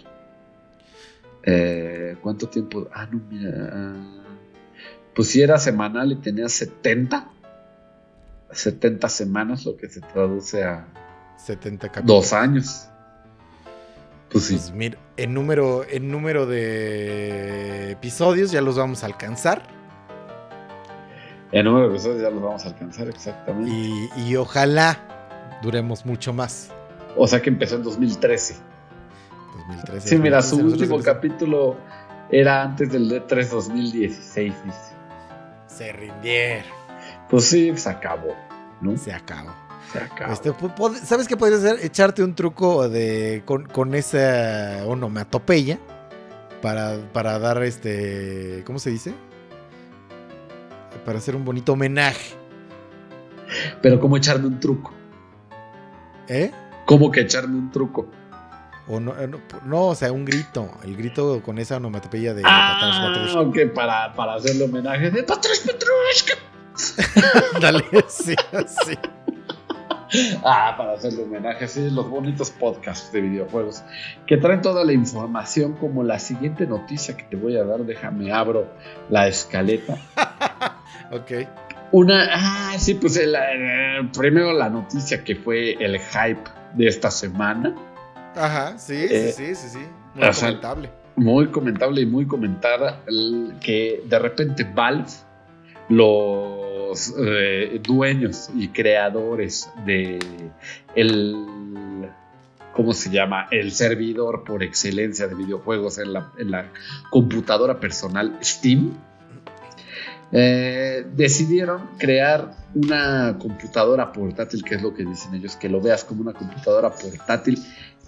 Eh, 1.46 2.16
¿Cuánto 2.22 2.48
tiempo? 2.48 2.88
Ah, 2.92 3.06
no, 3.10 3.20
mira. 3.30 3.50
ah, 3.72 4.22
Pues 5.14 5.28
si 5.28 5.42
era 5.42 5.58
semanal 5.58 6.12
y 6.12 6.16
tenía 6.16 6.48
70. 6.48 7.30
70 8.50 9.08
semanas, 9.08 9.64
lo 9.64 9.76
que 9.76 9.88
se 9.88 10.00
traduce 10.00 10.62
a 10.64 10.86
70 11.36 11.88
capítulos. 11.88 12.22
dos 12.24 12.32
años. 12.32 12.88
Pues 14.30 14.44
sí. 14.44 14.54
Pues 14.54 14.72
mira, 14.72 14.98
en 15.16 15.34
número, 15.34 15.84
en 15.88 16.10
número 16.10 16.46
de 16.46 17.90
episodios 17.92 18.50
ya 18.52 18.60
los 18.60 18.76
vamos 18.78 19.02
a 19.02 19.06
alcanzar. 19.06 19.62
En 21.52 21.64
número 21.64 21.88
de 21.88 21.94
episodios 21.94 22.22
ya 22.22 22.30
los 22.30 22.42
vamos 22.42 22.64
a 22.64 22.68
alcanzar, 22.68 23.08
exactamente. 23.08 23.70
Y, 23.70 24.08
y 24.16 24.36
ojalá 24.36 25.58
duremos 25.62 26.04
mucho 26.06 26.32
más. 26.32 26.70
O 27.16 27.26
sea 27.28 27.40
que 27.42 27.50
empezó 27.50 27.76
en 27.76 27.82
2013. 27.84 28.56
2013. 29.68 30.08
Sí, 30.08 30.18
mira, 30.18 30.42
su 30.42 30.56
2013, 30.56 30.62
nosotros 30.62 30.72
último 30.72 30.96
empezamos- 30.96 31.04
capítulo 31.04 31.76
era 32.30 32.62
antes 32.62 32.90
del 32.92 33.10
D3 33.10 33.48
2016, 33.50 34.54
dice. 34.64 34.78
Se 35.66 35.92
rindieron. 35.92 36.64
Pues 37.28 37.44
sí, 37.46 37.72
se 37.76 37.88
acabó, 37.90 38.34
¿no? 38.80 38.96
Se 38.96 39.12
acabó. 39.12 39.50
Se 39.92 39.98
acabó. 39.98 40.32
Este, 40.32 40.52
¿Sabes 41.06 41.28
qué 41.28 41.36
podrías 41.36 41.62
hacer? 41.64 41.78
Echarte 41.84 42.22
un 42.22 42.34
truco 42.34 42.88
de 42.88 43.42
con, 43.44 43.66
con 43.66 43.94
esa 43.94 44.84
onomatopeya 44.86 45.78
para, 46.62 46.96
para 47.12 47.38
dar 47.38 47.62
este. 47.62 48.62
¿Cómo 48.66 48.78
se 48.78 48.90
dice? 48.90 49.14
Para 51.04 51.18
hacer 51.18 51.36
un 51.36 51.44
bonito 51.44 51.72
homenaje. 51.74 52.34
Pero 53.82 54.00
¿cómo 54.00 54.16
echarme 54.16 54.46
un 54.46 54.58
truco? 54.58 54.92
¿Eh? 56.28 56.50
¿Cómo 56.86 57.10
que 57.10 57.20
echarme 57.20 57.56
un 57.58 57.70
truco? 57.70 58.08
O 58.86 59.00
no, 59.00 59.18
eh, 59.18 59.26
no, 59.26 59.40
no, 59.64 59.86
o 59.86 59.94
sea, 59.94 60.12
un 60.12 60.24
grito. 60.24 60.70
El 60.84 60.96
grito 60.96 61.40
con 61.42 61.58
esa 61.58 61.76
onomatopeya 61.78 62.34
de 62.34 62.42
Patrush, 62.42 62.94
Ah, 62.94 63.12
Patrush. 63.14 63.36
ok, 63.66 63.74
para, 63.74 64.12
para 64.12 64.34
hacerle 64.34 64.64
homenaje 64.64 65.10
de 65.10 65.22
Patrush 65.22 65.60
Patrushka. 65.66 66.34
Dale, 67.60 67.84
sí, 68.08 68.34
sí. 68.84 68.98
Ah, 70.44 70.74
para 70.76 70.92
hacerle 70.92 71.22
homenaje, 71.22 71.66
sí, 71.66 71.88
los 71.90 72.08
bonitos 72.08 72.50
podcasts 72.50 73.10
de 73.10 73.20
videojuegos 73.22 73.82
que 74.26 74.36
traen 74.36 74.60
toda 74.60 74.84
la 74.84 74.92
información 74.92 75.72
como 75.74 76.02
la 76.04 76.18
siguiente 76.18 76.66
noticia 76.66 77.16
que 77.16 77.24
te 77.24 77.36
voy 77.36 77.56
a 77.56 77.64
dar. 77.64 77.80
Déjame 77.80 78.32
abro 78.32 78.66
la 79.10 79.26
escaleta. 79.28 79.96
Ok. 81.10 81.30
Una, 81.92 82.28
ah, 82.32 82.74
sí, 82.78 82.94
pues 82.94 83.16
el, 83.18 83.36
primero 84.16 84.52
la 84.52 84.68
noticia 84.70 85.22
que 85.22 85.36
fue 85.36 85.72
el 85.74 86.00
hype 86.00 86.42
de 86.74 86.88
esta 86.88 87.10
semana. 87.10 87.74
Ajá, 88.34 88.78
sí, 88.78 89.06
Eh, 89.10 89.32
sí, 89.36 89.46
sí, 89.46 89.54
sí, 89.54 89.68
sí. 89.78 89.86
Muy 90.14 90.32
sea, 90.32 90.48
comentable. 90.48 90.90
Muy 91.16 91.46
comentable 91.48 92.00
y 92.00 92.06
muy 92.06 92.26
comentada 92.26 93.00
que 93.60 94.02
de 94.06 94.18
repente 94.18 94.64
Valve, 94.64 95.10
los 95.88 97.14
eh, 97.18 97.80
dueños 97.82 98.50
y 98.56 98.68
creadores 98.68 99.70
de 99.84 100.18
el 100.94 102.08
¿cómo 102.74 102.92
se 102.92 103.10
llama? 103.10 103.46
El 103.50 103.70
servidor 103.72 104.44
por 104.44 104.62
excelencia 104.62 105.28
de 105.28 105.34
videojuegos 105.34 105.98
en 105.98 106.12
la, 106.12 106.32
en 106.38 106.50
la 106.50 106.72
computadora 107.10 107.78
personal 107.78 108.36
Steam. 108.42 108.96
eh, 110.32 111.06
decidieron 111.14 111.90
crear 111.98 112.50
una 112.74 113.36
computadora 113.38 114.12
portátil, 114.12 114.64
que 114.64 114.74
es 114.74 114.82
lo 114.82 114.92
que 114.92 115.04
dicen 115.04 115.34
ellos, 115.34 115.54
que 115.54 115.68
lo 115.68 115.80
veas 115.80 116.02
como 116.02 116.22
una 116.22 116.32
computadora 116.32 116.90
portátil, 116.90 117.62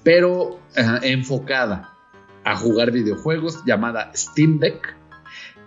pero 0.06 0.60
enfocada 1.02 1.92
a 2.44 2.54
jugar 2.54 2.92
videojuegos, 2.92 3.64
llamada 3.66 4.12
Steam 4.14 4.60
Deck, 4.60 4.96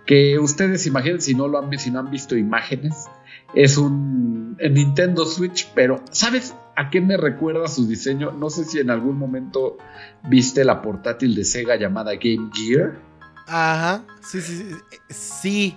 que 0.06 0.38
ustedes 0.38 0.86
imaginen, 0.86 1.20
si 1.20 1.34
no, 1.34 1.46
lo 1.46 1.58
han, 1.58 1.78
si 1.78 1.90
no 1.90 1.98
han 1.98 2.10
visto 2.10 2.38
imágenes, 2.38 3.06
es 3.52 3.76
un 3.76 4.56
Nintendo 4.56 5.26
Switch, 5.26 5.70
pero 5.74 6.02
¿sabes 6.10 6.54
a 6.74 6.88
qué 6.88 7.02
me 7.02 7.18
recuerda 7.18 7.68
su 7.68 7.86
diseño? 7.86 8.30
No 8.32 8.48
sé 8.48 8.64
si 8.64 8.78
en 8.78 8.88
algún 8.88 9.18
momento 9.18 9.76
viste 10.22 10.64
la 10.64 10.80
portátil 10.80 11.34
de 11.34 11.44
Sega 11.44 11.76
llamada 11.76 12.12
Game 12.12 12.50
Gear. 12.54 12.98
Ajá, 13.46 14.04
sí, 14.22 14.40
sí, 14.40 14.56
sí. 14.56 14.74
Sí, 15.10 15.76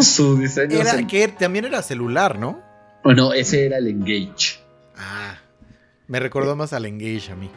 Su 0.00 0.38
diseño 0.38 0.78
era, 0.78 1.06
que 1.06 1.28
también 1.28 1.66
era 1.66 1.82
celular, 1.82 2.38
¿no? 2.38 2.62
Bueno, 3.02 3.34
ese 3.34 3.66
era 3.66 3.76
el 3.76 3.88
Engage. 3.88 4.64
Ah, 4.96 5.36
me 6.08 6.20
recordó 6.20 6.56
más 6.56 6.72
al 6.72 6.86
Engage 6.86 7.32
a 7.32 7.36
mí. 7.36 7.50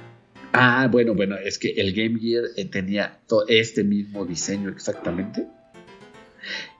Ah, 0.53 0.88
bueno, 0.89 1.13
bueno, 1.13 1.36
es 1.36 1.60
que 1.60 1.71
el 1.71 1.93
Game 1.93 2.19
Gear 2.19 2.45
eh, 2.55 2.65
tenía 2.65 3.19
este 3.47 3.83
mismo 3.83 4.25
diseño 4.25 4.69
exactamente. 4.69 5.45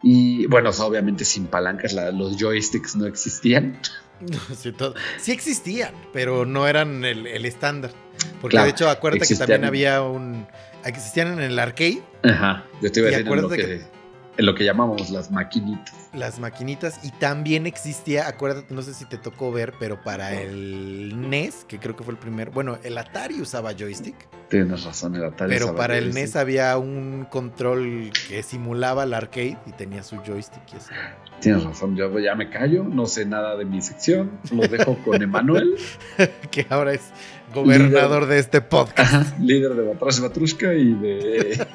Y 0.04 0.46
bueno, 0.48 0.70
o 0.70 0.74
sea, 0.74 0.86
obviamente 0.86 1.26
sin 1.26 1.48
palancas, 1.48 1.94
la- 1.94 2.12
los 2.12 2.38
joysticks 2.38 2.96
no 2.96 3.06
existían. 3.06 3.78
Sí, 4.58 4.72
todo- 4.72 4.96
sí 5.20 5.32
existían, 5.32 5.94
pero 6.12 6.44
no 6.46 6.68
eran 6.68 7.06
el, 7.06 7.28
el 7.28 7.46
estándar. 7.46 7.92
Porque 8.42 8.54
Claro, 8.56 8.66
de 8.66 8.72
hecho, 8.72 8.90
acuérdate 8.90 9.24
existían. 9.26 9.46
que 9.48 9.54
también 9.54 9.68
había 9.68 10.02
un... 10.02 10.48
Existían 10.86 11.34
en 11.34 11.40
el 11.42 11.60
arcade 11.60 12.02
Ajá, 12.24 12.66
yo 12.82 12.92
te 12.92 13.00
iba 13.00 13.10
a 13.10 13.12
decir 13.12 13.28
en 13.28 13.36
lo, 13.36 13.46
acuérdate 13.48 13.58
que, 13.78 13.82
en 14.38 14.46
lo 14.46 14.56
que 14.56 14.64
llamamos 14.64 15.12
las 15.12 15.30
maquinitas. 15.30 16.07
Las 16.18 16.40
maquinitas 16.40 17.00
y 17.04 17.12
también 17.12 17.66
existía, 17.68 18.28
acuérdate, 18.28 18.74
no 18.74 18.82
sé 18.82 18.94
si 18.94 19.06
te 19.06 19.18
tocó 19.18 19.52
ver, 19.52 19.74
pero 19.80 20.02
para 20.04 20.34
el 20.34 21.30
NES, 21.30 21.66
que 21.68 21.80
creo 21.80 21.96
que 21.96 22.04
fue 22.04 22.14
el 22.14 22.20
primer, 22.20 22.50
bueno, 22.50 22.78
el 22.84 22.98
Atari 22.98 23.40
usaba 23.42 23.74
joystick, 23.74 24.16
Tienes 24.50 24.84
razón, 24.86 25.16
el 25.16 25.26
Atari. 25.26 25.50
pero 25.54 25.76
para 25.76 25.98
el. 25.98 26.14
NES 26.14 26.36
había 26.38 26.78
un 26.78 27.28
control 27.30 28.12
que 28.30 28.44
simulaba 28.44 29.04
el 29.04 29.14
arcade 29.14 29.58
y 29.66 29.72
tenía 29.74 30.04
su 30.04 30.18
joystick 30.18 30.62
y 30.74 30.78
así. 30.78 30.94
Tienes 31.42 31.64
razón, 31.66 31.96
yo 31.96 32.18
ya 32.20 32.34
me 32.34 32.50
callo, 32.50 32.84
no 32.84 33.06
sé 33.06 33.26
nada 33.26 33.56
de 33.58 33.66
mi 33.66 33.82
sección, 33.82 34.32
lo 34.52 34.68
dejo 34.68 34.98
con 35.04 35.22
Emanuel, 35.22 35.76
que 36.50 36.66
ahora 36.70 36.94
es 36.94 37.12
gobernador 37.54 38.26
de 38.28 38.40
este 38.40 38.62
podcast 38.62 39.14
Ajá, 39.14 39.38
líder 39.40 39.76
de 39.76 39.88
Batrash 39.88 40.20
Batrushka 40.20 40.74
y 40.74 40.94
de... 40.94 41.68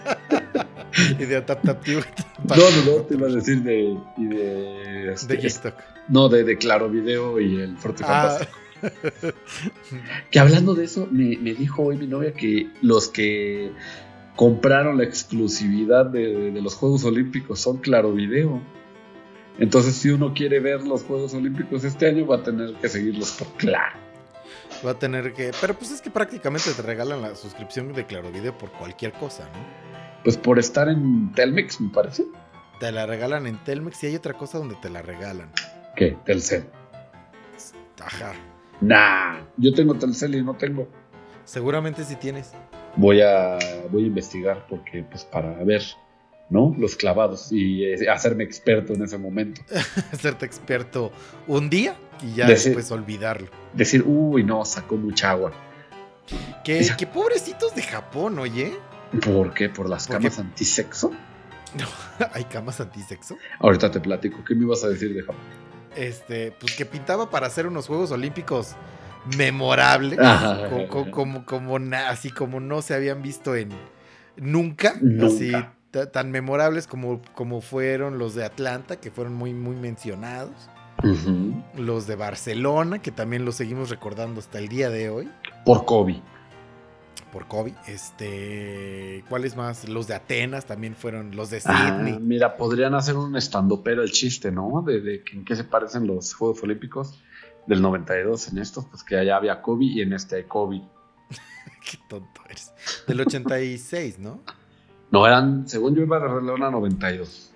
y 1.19 1.25
de 1.25 1.41
Tap 1.43 1.63
Tap 1.63 1.85
Tube 1.85 2.05
No, 2.49 2.57
no, 2.57 2.93
no, 2.99 3.03
te 3.03 3.15
iba 3.15 3.27
a 3.29 3.31
decir 3.31 3.63
de... 3.63 3.97
Y 4.17 4.27
de, 4.27 5.13
este, 5.13 5.37
de 5.37 5.43
TikTok. 5.43 5.75
No, 6.09 6.29
de, 6.29 6.45
de 6.45 6.57
Claro 6.57 6.89
Video 6.89 7.41
y 7.41 7.61
el 7.61 7.77
Fuerte 7.79 8.05
Ah. 8.07 8.39
Fantástico. 8.39 8.59
Que 10.31 10.41
hablando 10.41 10.75
de 10.75 10.85
eso, 10.85 11.07
me, 11.11 11.37
me 11.39 11.55
dijo 11.55 11.85
hoy 11.85 11.97
mi 11.97 12.07
novia 12.07 12.33
que 12.33 12.69
los 12.81 13.09
que 13.09 13.71
compraron 14.37 14.99
la 14.99 15.05
exclusividad 15.05 16.07
de, 16.07 16.51
de 16.51 16.63
los 16.63 16.75
Juegos 16.75 17.05
Olímpicos 17.05 17.61
son 17.61 17.79
Claro 17.79 18.13
Video. 18.13 18.61
Entonces, 19.59 19.95
si 19.95 20.11
uno 20.11 20.33
quiere 20.35 20.61
ver 20.61 20.83
los 20.83 21.03
Juegos 21.03 21.35
Olímpicos 21.35 21.85
este 21.85 22.07
año, 22.07 22.27
va 22.27 22.37
a 22.37 22.43
tener 22.43 22.75
que 22.75 22.89
seguirlos 22.89 23.33
por 23.33 23.49
Claro. 23.57 24.02
Va 24.85 24.93
a 24.93 24.99
tener 24.99 25.33
que. 25.35 25.53
Pero 25.61 25.75
pues 25.75 25.91
es 25.93 26.01
que 26.01 26.11
prácticamente 26.11 26.71
te 26.73 26.83
regalan 26.83 27.23
la 27.23 27.35
suscripción 27.35 27.93
de 27.93 28.05
Claro 28.07 28.31
Video 28.31 28.57
por 28.57 28.71
cualquier 28.73 29.13
cosa, 29.13 29.45
¿no? 29.45 29.93
Pues 30.25 30.37
por 30.37 30.59
estar 30.59 30.89
en 30.89 31.33
Telmex, 31.33 31.81
me 31.81 31.91
parece. 31.91 32.27
Te 32.81 32.91
la 32.91 33.07
regalan 33.07 33.47
en 33.47 33.63
Telmex 33.63 34.03
y 34.05 34.09
hay 34.09 34.17
otra 34.17 34.35
cosa 34.35 34.59
donde 34.59 34.75
te 34.77 34.91
la 34.91 35.03
regalan. 35.03 35.53
¿Qué? 35.97 36.17
Telcel. 36.25 36.65
Ajá. 38.01 38.33
Nah, 38.81 39.41
yo 39.57 39.73
tengo 39.73 39.95
Telcel 39.95 40.35
y 40.35 40.43
no 40.43 40.55
tengo. 40.57 40.89
Seguramente 41.45 42.03
si 42.05 42.17
tienes. 42.17 42.53
Voy 42.97 43.21
a, 43.21 43.59
voy 43.91 44.05
a 44.05 44.07
investigar 44.07 44.67
porque, 44.69 45.05
pues, 45.05 45.25
para 45.25 45.53
ver, 45.65 45.83
¿no? 46.53 46.75
Los 46.79 46.95
clavados 46.97 47.51
y 47.51 47.85
eh, 47.85 48.09
hacerme 48.11 48.45
experto 48.45 48.93
en 48.93 49.03
ese 49.03 49.19
momento. 49.19 49.63
Hacerte 50.13 50.45
experto 50.47 51.11
un 51.49 51.69
día 51.71 51.97
y 52.23 52.35
ya 52.35 52.47
Decir- 52.47 52.67
después 52.67 52.91
olvidarlo. 52.93 53.49
Decir, 53.73 54.05
uy, 54.07 54.45
no, 54.45 54.65
sacó 54.65 54.97
mucha 54.97 55.31
agua. 55.31 55.53
Que, 56.63 56.87
que 56.97 57.07
pobrecitos 57.07 57.75
de 57.75 57.83
Japón, 57.83 58.39
oye. 58.39 58.75
¿Por 59.25 59.53
qué? 59.55 59.69
¿Por 59.69 59.89
las 59.89 60.07
¿Por 60.07 60.17
camas 60.17 60.37
qué? 60.37 60.41
antisexo? 60.43 61.11
Hay 62.33 62.45
camas 62.45 62.81
antisexo. 62.81 63.37
Ahorita 63.59 63.91
te 63.91 63.99
platico. 64.01 64.45
¿Qué 64.45 64.55
me 64.55 64.63
ibas 64.65 64.85
a 64.85 64.89
decir 64.89 65.15
de 65.15 65.23
Japón? 65.23 65.41
Este, 65.97 66.53
pues 66.53 66.77
que 66.77 66.87
pintaba 66.87 67.29
para 67.31 67.47
hacer 67.47 67.67
unos 67.67 67.87
Juegos 67.87 68.11
Olímpicos 68.13 68.75
memorables. 69.37 70.19
Como, 70.89 71.45
como, 71.45 71.79
así 72.09 72.31
como 72.31 72.61
no 72.61 72.83
se 72.83 72.95
habían 72.95 73.23
visto 73.23 73.55
en 73.57 73.71
nunca. 74.37 74.95
Nunca. 75.01 75.27
Así 75.27 75.53
tan 75.93 76.31
memorables 76.31 76.87
como, 76.87 77.21
como 77.35 77.61
fueron 77.61 78.19
los 78.19 78.35
de 78.35 78.45
Atlanta, 78.45 78.97
que 79.01 79.11
fueron 79.11 79.35
muy, 79.35 79.53
muy 79.55 79.77
mencionados. 79.77 80.53
Los 81.77 82.07
de 82.07 82.17
Barcelona, 82.17 83.01
que 83.01 83.11
también 83.11 83.45
los 83.45 83.57
seguimos 83.57 83.91
recordando 83.91 84.41
hasta 84.41 84.59
el 84.59 84.69
día 84.69 84.89
de 84.91 85.11
hoy. 85.11 85.29
Por 85.65 85.85
COVID. 85.85 86.17
Por 87.33 87.49
COVID. 87.49 87.73
Este. 87.89 89.25
¿Cuáles 89.29 89.57
más? 89.57 89.89
Los 89.89 90.07
de 90.07 90.15
Atenas 90.15 90.67
también 90.67 90.95
fueron. 90.95 91.35
Los 91.35 91.51
de 91.51 91.61
Ah, 91.65 91.97
Sydney. 91.99 92.19
mira, 92.21 92.57
podrían 92.57 92.95
hacer 92.95 93.17
un 93.17 93.35
estando 93.37 93.83
pero 93.83 94.03
el 94.03 94.13
chiste, 94.13 94.53
¿no? 94.53 94.83
De, 94.87 95.01
de 95.01 95.25
en 95.33 95.45
qué 95.45 95.57
se 95.57 95.65
parecen 95.65 96.07
los 96.07 96.35
Juegos 96.35 96.63
Olímpicos 96.63 97.21
del 97.67 97.81
92 97.83 98.49
en 98.49 98.59
estos, 98.59 98.85
pues 98.87 99.03
que 99.03 99.17
allá 99.17 99.37
había 99.37 99.63
COVID 99.63 99.91
y 99.97 100.03
en 100.03 100.13
este 100.13 100.37
hay 100.37 100.45
COVID. 100.45 100.83
Qué 101.91 101.99
tonto 102.09 102.43
eres. 102.49 102.73
Del 103.09 103.21
86, 103.23 104.19
¿no? 104.19 104.41
No, 105.13 105.27
eran, 105.27 105.69
según 105.69 105.95
yo 105.95 106.03
iba 106.03 106.17
a 106.17 106.21
92. 106.21 107.51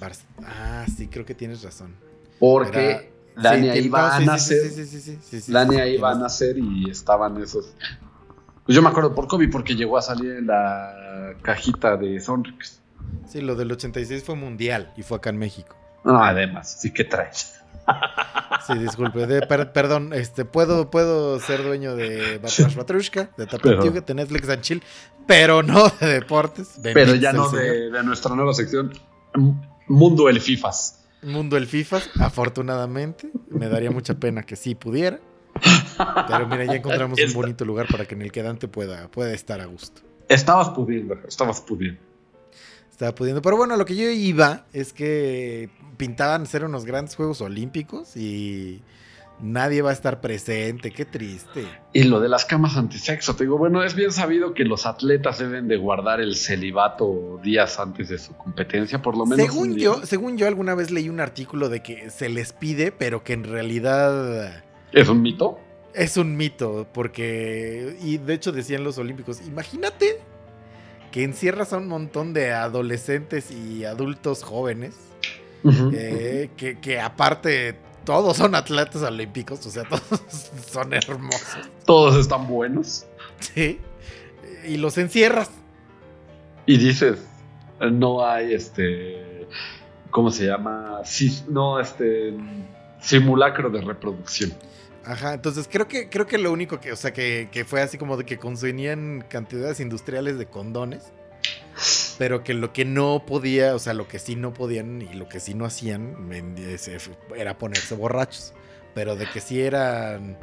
Bar- 0.00 0.12
ah, 0.44 0.84
sí, 0.94 1.06
creo 1.08 1.24
que 1.24 1.34
tienes 1.34 1.62
razón. 1.62 1.94
Porque 2.40 2.90
Era- 2.90 3.02
Dania 3.42 3.72
sí, 3.74 3.78
iba 3.80 4.00
no, 4.00 4.06
a 4.06 4.18
sí, 4.18 4.26
nacer. 4.26 4.70
Sí, 5.22 5.52
Dania 5.52 5.86
iba 5.86 6.10
a 6.10 6.14
nacer 6.16 6.58
y 6.58 6.90
estaban 6.90 7.40
esos. 7.40 7.72
Pues 8.66 8.74
yo 8.74 8.82
me 8.82 8.88
acuerdo 8.88 9.14
por 9.14 9.28
COVID 9.28 9.50
porque 9.50 9.74
llegó 9.76 9.96
a 9.98 10.02
salir 10.02 10.32
en 10.32 10.46
la 10.48 11.34
cajita 11.42 11.96
de 11.96 12.18
Sonrix. 12.20 12.80
Sí, 13.28 13.40
lo 13.40 13.54
del 13.54 13.70
86 13.72 14.24
fue 14.24 14.34
mundial 14.34 14.92
y 14.96 15.02
fue 15.02 15.18
acá 15.18 15.30
en 15.30 15.38
México. 15.38 15.76
No, 16.04 16.22
además, 16.22 16.80
sí 16.80 16.92
que 16.92 17.04
traes. 17.04 17.53
Sí, 18.66 18.78
disculpe. 18.78 19.26
de- 19.26 19.46
per- 19.46 19.72
perdón, 19.72 20.12
este, 20.14 20.44
puedo, 20.44 20.90
puedo 20.90 21.38
ser 21.38 21.62
dueño 21.62 21.94
de 21.96 22.38
Batrash 22.38 22.74
Batrushka, 22.74 23.30
de 23.36 23.46
Tapatiuga, 23.46 24.00
de 24.00 24.14
Netflix 24.14 24.48
and 24.48 24.62
Chill, 24.62 24.82
pero 25.26 25.62
no 25.62 25.88
de 26.00 26.06
deportes. 26.14 26.78
Pero 26.82 27.14
ya 27.14 27.32
no 27.32 27.48
de, 27.50 27.90
de 27.90 28.02
nuestra 28.04 28.34
nueva 28.34 28.54
sección 28.54 28.92
Mundo 29.86 30.28
el 30.28 30.40
FIFAs. 30.40 31.04
Mundo 31.22 31.56
el 31.56 31.66
FIFA, 31.66 32.00
afortunadamente. 32.20 33.30
Me 33.50 33.68
daría 33.68 33.90
mucha 33.90 34.14
pena 34.14 34.42
que 34.42 34.56
sí 34.56 34.74
pudiera. 34.74 35.20
Pero 36.28 36.46
mira, 36.48 36.64
ya 36.64 36.74
encontramos 36.74 37.18
un 37.20 37.32
bonito 37.32 37.64
lugar 37.64 37.86
para 37.90 38.04
que 38.06 38.14
en 38.14 38.22
el 38.22 38.32
quedante 38.32 38.66
pueda, 38.68 39.08
pueda 39.08 39.32
estar 39.32 39.60
a 39.60 39.66
gusto. 39.66 40.02
Estabas 40.28 40.70
pudiendo, 40.70 41.16
estabas 41.28 41.60
pudiendo. 41.60 42.00
Estaba 42.94 43.12
pudiendo. 43.12 43.42
Pero 43.42 43.56
bueno, 43.56 43.76
lo 43.76 43.84
que 43.84 43.96
yo 43.96 44.08
iba 44.08 44.66
es 44.72 44.92
que 44.92 45.68
pintaban 45.96 46.46
ser 46.46 46.64
unos 46.64 46.84
grandes 46.84 47.16
Juegos 47.16 47.40
Olímpicos 47.40 48.16
y 48.16 48.82
nadie 49.40 49.82
va 49.82 49.90
a 49.90 49.92
estar 49.92 50.20
presente. 50.20 50.92
Qué 50.92 51.04
triste. 51.04 51.66
Y 51.92 52.04
lo 52.04 52.20
de 52.20 52.28
las 52.28 52.44
camas 52.44 52.76
antisexo, 52.76 53.34
te 53.34 53.42
digo, 53.42 53.58
bueno, 53.58 53.82
es 53.82 53.96
bien 53.96 54.12
sabido 54.12 54.54
que 54.54 54.62
los 54.62 54.86
atletas 54.86 55.40
deben 55.40 55.66
de 55.66 55.76
guardar 55.76 56.20
el 56.20 56.36
celibato 56.36 57.40
días 57.42 57.80
antes 57.80 58.10
de 58.10 58.18
su 58.18 58.32
competencia, 58.36 59.02
por 59.02 59.16
lo 59.16 59.26
menos. 59.26 59.44
Según 59.44 59.74
día. 59.74 59.86
yo, 59.86 60.06
según 60.06 60.38
yo 60.38 60.46
alguna 60.46 60.76
vez 60.76 60.92
leí 60.92 61.08
un 61.08 61.18
artículo 61.18 61.68
de 61.68 61.82
que 61.82 62.10
se 62.10 62.28
les 62.28 62.52
pide, 62.52 62.92
pero 62.92 63.24
que 63.24 63.32
en 63.32 63.42
realidad 63.42 64.62
¿Es 64.92 65.08
un 65.08 65.20
mito? 65.20 65.58
es 65.94 66.16
un 66.16 66.36
mito, 66.36 66.86
porque 66.94 67.96
y 68.00 68.18
de 68.18 68.34
hecho 68.34 68.52
decían 68.52 68.84
los 68.84 68.98
olímpicos, 68.98 69.40
imagínate 69.44 70.20
que 71.14 71.22
encierras 71.22 71.72
a 71.72 71.76
un 71.76 71.86
montón 71.86 72.32
de 72.32 72.50
adolescentes 72.52 73.52
y 73.52 73.84
adultos 73.84 74.42
jóvenes, 74.42 74.96
eh, 75.92 76.50
que, 76.56 76.80
que 76.80 76.98
aparte 76.98 77.76
todos 78.04 78.36
son 78.36 78.56
atletas 78.56 79.00
olímpicos, 79.02 79.64
o 79.64 79.70
sea, 79.70 79.84
todos 79.88 80.50
son 80.66 80.92
hermosos, 80.92 81.70
Todos 81.86 82.16
están 82.16 82.48
buenos. 82.48 83.06
¿sí? 83.38 83.78
Y 84.66 84.76
los 84.76 84.98
encierras. 84.98 85.52
Y 86.66 86.78
dices, 86.78 87.24
no 87.92 88.26
hay 88.26 88.52
este. 88.52 89.46
¿Cómo 90.10 90.32
se 90.32 90.46
llama? 90.46 91.02
Sí, 91.04 91.44
no, 91.48 91.78
este. 91.78 92.34
Simulacro 93.00 93.70
de 93.70 93.82
reproducción. 93.82 94.52
Ajá, 95.06 95.34
entonces 95.34 95.68
creo 95.70 95.86
que, 95.86 96.08
creo 96.08 96.26
que 96.26 96.38
lo 96.38 96.50
único 96.50 96.80
que, 96.80 96.92
o 96.92 96.96
sea, 96.96 97.12
que, 97.12 97.48
que 97.52 97.64
fue 97.64 97.82
así 97.82 97.98
como 97.98 98.16
de 98.16 98.24
que 98.24 98.38
consumían 98.38 99.24
cantidades 99.28 99.80
industriales 99.80 100.38
de 100.38 100.46
condones, 100.46 101.12
pero 102.18 102.42
que 102.42 102.54
lo 102.54 102.72
que 102.72 102.84
no 102.84 103.24
podía, 103.26 103.74
o 103.74 103.78
sea, 103.78 103.94
lo 103.94 104.08
que 104.08 104.18
sí 104.18 104.36
no 104.36 104.54
podían 104.54 105.02
y 105.02 105.12
lo 105.14 105.28
que 105.28 105.40
sí 105.40 105.54
no 105.54 105.64
hacían 105.64 106.30
era 107.36 107.58
ponerse 107.58 107.94
borrachos, 107.94 108.54
pero 108.94 109.16
de 109.16 109.26
que 109.26 109.40
sí 109.40 109.60
eran 109.60 110.38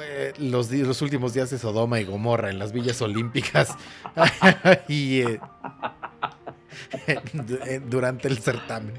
eh, 0.00 0.32
los, 0.38 0.70
los 0.70 1.02
últimos 1.02 1.34
días 1.34 1.50
de 1.50 1.58
Sodoma 1.58 2.00
y 2.00 2.04
Gomorra 2.04 2.50
en 2.50 2.58
las 2.58 2.72
villas 2.72 3.02
olímpicas 3.02 3.76
y 4.88 5.22
eh, 5.22 5.40
eh, 7.06 7.80
durante 7.88 8.28
el 8.28 8.38
certamen. 8.38 8.94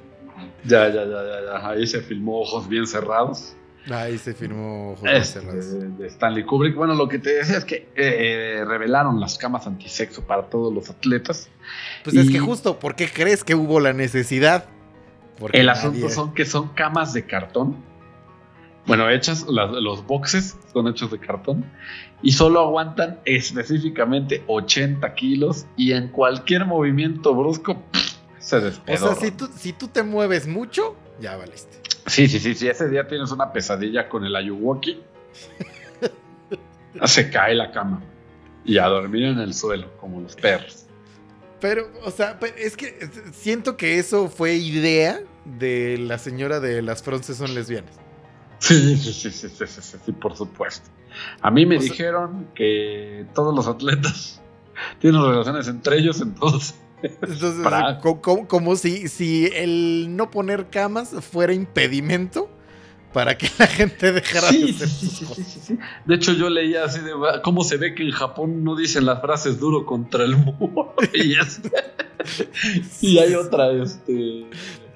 Ya, 0.66 0.88
ya, 0.90 1.06
ya, 1.06 1.24
ya, 1.24 1.42
ya. 1.46 1.70
Ahí 1.70 1.88
se 1.88 2.02
filmó 2.02 2.42
Ojos 2.42 2.68
Bien 2.68 2.86
Cerrados. 2.86 3.56
Ahí 3.90 4.18
se 4.20 4.34
firmó 4.36 4.96
Este, 5.04 5.40
de 5.42 6.08
Stanley 6.08 6.44
Kubrick. 6.46 6.76
Bueno, 6.76 6.94
lo 6.94 7.08
que 7.08 7.18
te 7.18 7.34
decía 7.34 7.58
es 7.58 7.66
que 7.66 7.90
eh, 7.96 8.64
revelaron 8.68 9.20
las 9.20 9.38
camas 9.40 9.66
antisexo 9.66 10.22
para 10.24 10.44
todos 10.44 10.72
los 10.74 10.90
atletas. 10.90 11.50
Pues 12.04 12.16
es 12.16 12.30
que 12.30 12.40
justo, 12.40 12.78
¿por 12.78 12.96
qué 12.96 13.10
crees 13.12 13.44
que 13.44 13.56
hubo 13.56 13.80
la 13.80 13.94
necesidad? 13.94 14.66
Porque 15.40 15.60
El 15.60 15.68
nadie- 15.68 15.72
asunto 15.80 16.10
son 16.12 16.34
que 16.36 16.46
son 16.46 16.70
camas 16.70 17.14
de 17.14 17.26
cartón. 17.26 17.76
Bueno, 18.86 19.10
hechas, 19.10 19.46
las- 19.48 19.72
los 19.72 20.06
boxes 20.06 20.58
son 20.74 20.88
hechos 20.88 21.12
de 21.12 21.20
cartón 21.20 21.66
y 22.22 22.32
solo 22.34 22.60
aguantan 22.62 23.20
específicamente 23.26 24.44
80 24.48 25.14
kilos 25.16 25.66
y 25.78 25.94
en 25.94 26.10
cualquier 26.10 26.66
movimiento 26.66 27.34
brusco 27.36 27.82
pff, 27.92 28.16
se 28.40 28.56
O 28.58 28.62
despedorran. 28.62 29.16
sea, 29.16 29.26
si 29.30 29.32
tú, 29.36 29.50
si 29.56 29.74
tú 29.74 29.88
te 29.88 30.04
mueves 30.04 30.48
mucho, 30.48 30.96
ya 31.20 31.36
valiste. 31.38 31.78
Sí, 32.08 32.28
sí, 32.28 32.40
sí, 32.40 32.56
si 32.56 32.68
ese 32.68 32.90
día 32.90 33.08
tienes 33.08 33.32
una 33.32 33.52
pesadilla 33.54 34.10
con 34.10 34.26
el 34.26 34.36
Ayuwoki, 34.36 35.02
se 37.06 37.30
cae 37.30 37.56
la 37.56 37.72
cama 37.72 38.02
y 38.66 38.78
a 38.78 38.86
dormir 38.88 39.26
en 39.26 39.40
el 39.40 39.54
suelo 39.54 39.96
como 39.98 40.20
los 40.22 40.36
perros. 40.36 40.86
Pero, 41.60 41.90
o 42.04 42.12
sea, 42.12 42.40
es 42.58 42.76
que 42.76 43.08
siento 43.34 43.78
que 43.78 44.00
eso 44.00 44.30
fue 44.30 44.56
idea 44.56 45.22
de 45.46 45.98
la 46.00 46.18
señora 46.18 46.60
de 46.60 46.82
las 46.82 47.04
fronces 47.04 47.38
son 47.38 47.54
lesbianas. 47.54 47.94
Sí, 48.60 48.98
sí, 48.98 49.14
sí, 49.14 49.32
sí, 49.32 49.50
sí, 49.50 49.66
sí, 49.68 49.82
sí, 49.82 49.98
sí, 50.06 50.12
por 50.12 50.36
supuesto. 50.36 50.90
A 51.42 51.52
mí 51.52 51.66
me 51.66 51.78
O 51.78 51.82
sea- 51.82 51.90
dijeron 51.92 52.48
que 52.56 53.26
todos 53.36 53.56
los 53.56 53.68
atletas 53.68 54.42
tienen 55.00 55.22
relaciones 55.24 55.68
entre 55.68 55.98
ellos, 55.98 56.20
entonces. 56.22 56.76
Entonces, 57.04 57.64
Para- 57.64 58.00
co- 58.00 58.22
co- 58.22 58.48
como, 58.48 58.76
si, 58.76 59.08
si 59.08 59.48
el 59.54 60.16
no 60.16 60.30
poner 60.32 60.68
camas 60.70 61.10
fuera 61.32 61.54
impedimento 61.54 62.50
para 63.14 63.38
que 63.38 63.50
la 63.60 63.68
gente 63.68 64.12
dejara 64.14 64.48
Sí, 64.50 64.64
de 64.66 64.72
hacer 64.72 64.88
sí, 64.88 65.06
sus 65.08 65.18
sí, 65.18 65.26
cosas. 65.26 65.46
sí, 65.48 65.60
sí. 65.68 65.78
De 66.06 66.16
hecho, 66.16 66.32
yo 66.34 66.50
leía 66.50 66.86
así 66.86 67.00
de 67.02 67.12
cómo 67.44 67.64
se 67.64 67.78
ve 67.78 67.94
que 67.94 68.04
en 68.04 68.12
Japón 68.12 68.64
no 68.64 68.76
dicen 68.76 69.06
las 69.06 69.20
frases 69.22 69.60
duro 69.60 69.86
contra 69.86 70.24
el 70.24 70.38
muro. 70.38 70.96
Y, 71.14 71.34
es- 71.40 71.60
y 73.02 73.18
hay 73.20 73.34
otra, 73.36 73.72
este. 73.72 74.42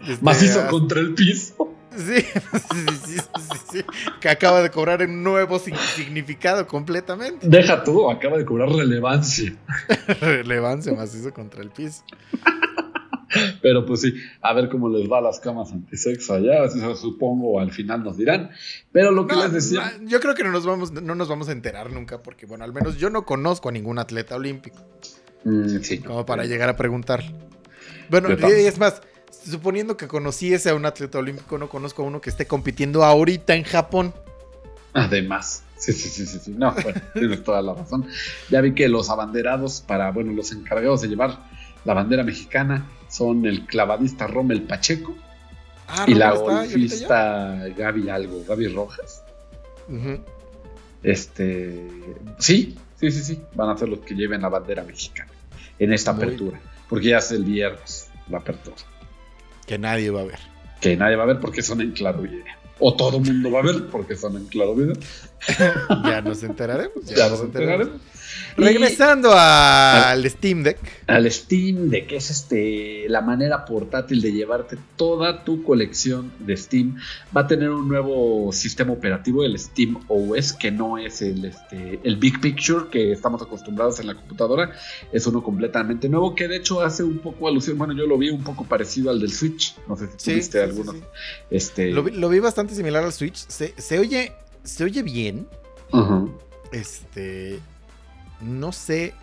Este, 0.08 0.18
Macizo 0.24 0.62
ah, 0.62 0.68
contra 0.68 0.99
el 0.99 1.14
piso. 1.16 1.74
Sí, 1.98 2.22
sí, 2.22 3.18
sí, 3.20 3.58
sí, 3.72 3.86
que 4.20 4.30
acaba 4.30 4.62
de 4.62 4.70
cobrar 4.70 5.02
un 5.02 5.24
nuevo 5.24 5.60
sig- 5.60 5.78
significado 5.96 6.68
completamente. 6.68 7.48
Deja 7.48 7.84
tú, 7.84 8.10
acaba 8.10 8.38
de 8.38 8.46
cobrar 8.46 8.70
relevancia. 8.70 9.56
Relevancia 10.22 10.93
macizo 10.93 11.34
contra 11.34 11.62
el 11.62 11.70
piso. 11.70 12.04
Pero 13.62 13.86
pues 13.86 14.02
sí, 14.02 14.14
a 14.41 14.54
ver 14.54 14.70
cómo 14.70 14.88
les 14.88 15.12
va 15.12 15.18
a 15.18 15.22
las 15.22 15.39
camas 15.39 15.72
antisexo 15.74 16.34
allá, 16.36 16.64
eso 16.66 16.96
supongo 16.96 17.60
al 17.60 17.72
final 17.72 18.04
nos 18.04 18.18
dirán. 18.18 18.52
Pero 18.93 19.12
lo 19.12 19.28
que 19.28 19.36
No, 19.36 19.43
les 19.43 19.52
decía. 19.54 19.93
no, 20.00 20.08
yo 20.08 20.20
creo 20.22 20.36
que 20.36 20.43
no 20.43 20.52
nos, 20.52 20.66
vamos, 20.66 20.91
no 20.93 21.16
nos 21.16 21.28
vamos 21.28 21.50
a 21.50 21.52
enterar 21.52 21.91
nunca, 21.91 22.22
porque, 22.24 22.46
bueno, 22.46 22.64
al 22.64 22.72
menos 22.72 22.98
yo 22.98 23.10
no 23.10 23.26
conozco 23.26 23.70
a 23.70 23.72
ningún 23.72 24.00
atleta 24.00 24.36
olímpico 24.36 24.78
Mm, 25.43 25.80
sí. 25.82 26.00
como 26.00 26.26
para 26.26 26.46
llegar 26.46 26.70
a 26.70 26.76
preguntarle. 26.76 27.36
Bueno, 28.10 28.30
y 28.32 28.52
es 28.66 28.80
más, 28.80 29.02
suponiendo 29.50 29.98
que 29.98 30.08
conociese 30.08 30.70
a 30.70 30.76
un 30.76 30.86
atleta 30.86 31.20
olímpico, 31.20 31.58
no 31.58 31.70
conozco 31.70 32.04
a 32.04 32.06
uno 32.06 32.22
que 32.22 32.30
esté 32.30 32.48
compitiendo 32.48 33.04
ahorita 33.04 33.56
en 33.56 33.64
Japón. 33.64 34.14
Además. 34.93 35.64
Sí, 35.78 35.93
sí, 35.93 36.10
sí, 36.10 36.26
sí, 36.26 36.39
sí. 36.39 36.56
No, 36.58 36.74
bueno, 36.74 37.02
tienes 37.14 37.43
toda 37.43 37.62
la 37.62 37.74
razón. 37.74 38.08
Ya 38.50 38.62
vi 38.62 38.74
que 38.74 38.88
los 38.88 39.10
abanderados 39.10 39.82
para, 39.82 40.12
bueno, 40.12 40.32
los 40.32 40.52
encargados 40.52 41.02
de 41.02 41.10
llevar 41.10 41.39
la 41.84 41.93
bandera 41.93 42.24
mexicana 42.24 42.89
son 43.10 43.46
el 43.46 43.66
clavadista 43.66 44.26
Rommel 44.28 44.64
Pacheco 44.64 45.16
Ah, 45.88 46.06
y 46.08 46.14
¿no 46.14 46.20
la 46.20 46.32
golfista 46.32 47.68
Gaby 47.76 48.10
algo, 48.10 48.43
Gaby 48.48 48.68
Rojas. 48.70 49.24
Este, 51.04 51.88
sí, 52.39 52.76
sí, 53.00 53.12
sí, 53.12 53.24
sí, 53.24 53.41
van 53.54 53.70
a 53.70 53.78
ser 53.78 53.89
los 53.89 54.00
que 54.00 54.16
lleven 54.16 54.41
la 54.41 54.50
bandera 54.50 54.84
mexicana 54.84 55.32
en 55.78 55.93
esta 55.93 56.14
Muy 56.14 56.24
apertura, 56.24 56.60
porque 56.89 57.10
ya 57.10 57.20
es 57.20 57.32
el 57.32 57.43
viernes 57.43 58.10
la 58.30 58.39
apertura, 58.39 58.78
Que 59.66 59.78
nadie 59.78 60.09
va 60.09 60.22
a 60.22 60.26
ver. 60.26 60.39
que 60.82 60.95
nadie 60.95 61.16
va 61.16 61.24
a 61.24 61.28
ver 61.28 61.39
porque 61.39 61.61
son 61.61 61.82
en 61.82 61.91
claro 61.91 62.22
video. 62.22 62.43
O 62.80 62.93
todo 62.95 63.18
el 63.18 63.24
mundo 63.24 63.49
va 63.51 63.59
a 63.59 63.63
ver 63.63 63.88
porque 63.88 64.16
son 64.16 64.36
en 64.38 64.45
claro 64.47 64.76
video. 64.76 64.95
Ya 66.05 66.22
nos 66.22 66.43
enteraremos. 66.43 67.05
Ya, 67.05 67.16
Ya 67.16 67.24
nos 67.30 67.39
nos 67.39 67.41
enteraremos. 67.41 67.88
enteraremos. 67.88 68.01
Regresando 68.58 69.32
a- 69.34 70.12
al 70.12 70.30
Steam 70.30 70.64
Deck. 70.64 70.78
al 71.08 71.30
Steam 71.32 71.90
Deck, 71.90 72.08
que 72.08 72.16
es 72.18 72.30
este, 72.30 73.06
la 73.10 73.22
manera 73.22 73.66
portátil 73.66 74.22
de 74.22 74.32
llevarte 74.32 74.78
toda 74.96 75.44
tu 75.44 75.64
colección 75.64 76.32
de 76.40 76.56
Steam. 76.58 76.98
Va 77.36 77.42
a 77.42 77.48
tener 77.48 77.70
un 77.70 77.88
nuevo 77.88 78.52
sistema 78.54 78.94
operativo, 78.94 79.44
el 79.44 79.58
Steam 79.60 80.00
OS, 80.08 80.54
que 80.54 80.72
no 80.72 80.98
es 80.98 81.22
el, 81.22 81.46
este, 81.46 82.00
el 82.04 82.16
Big 82.18 82.40
Picture 82.42 82.86
que 82.90 83.12
estamos 83.12 83.42
acostumbrados 83.42 84.00
en 84.00 84.08
la 84.08 84.16
computadora. 84.16 84.72
Es 85.12 85.28
uno 85.28 85.44
completamente 85.44 86.08
nuevo, 86.10 86.34
que 86.36 86.48
de 86.48 86.58
hecho 86.58 86.82
hace 86.82 87.04
un 87.04 87.20
poco 87.20 87.48
alusión, 87.48 87.78
bueno, 87.78 87.94
yo 87.94 88.06
lo 88.08 88.18
vi 88.18 88.30
un 88.30 88.44
poco 88.44 88.64
parecido 88.66 89.10
al 89.12 89.20
del 89.20 89.32
Switch. 89.32 89.76
No 89.88 89.96
sé 89.96 90.06
si 90.08 90.12
Sí, 90.18 90.32
tuviste 90.32 90.58
sí, 90.60 90.64
alguno. 90.64 90.92
sí. 90.94 91.02
Este, 91.52 91.92
Lo, 91.92 92.04
vi- 92.04 92.12
lo 92.12 92.30
vi 92.30 92.40
bastante 92.40 92.74
similar 92.74 93.04
al 93.04 93.14
Switch. 93.14 93.36
Se, 93.48 93.74
se 93.78 94.00
oye, 94.00 94.32
se 94.64 94.84
oye 94.84 95.04
bien. 95.04 95.48
Este. 96.72 97.60
No 98.42 98.72
sé. 98.72 99.14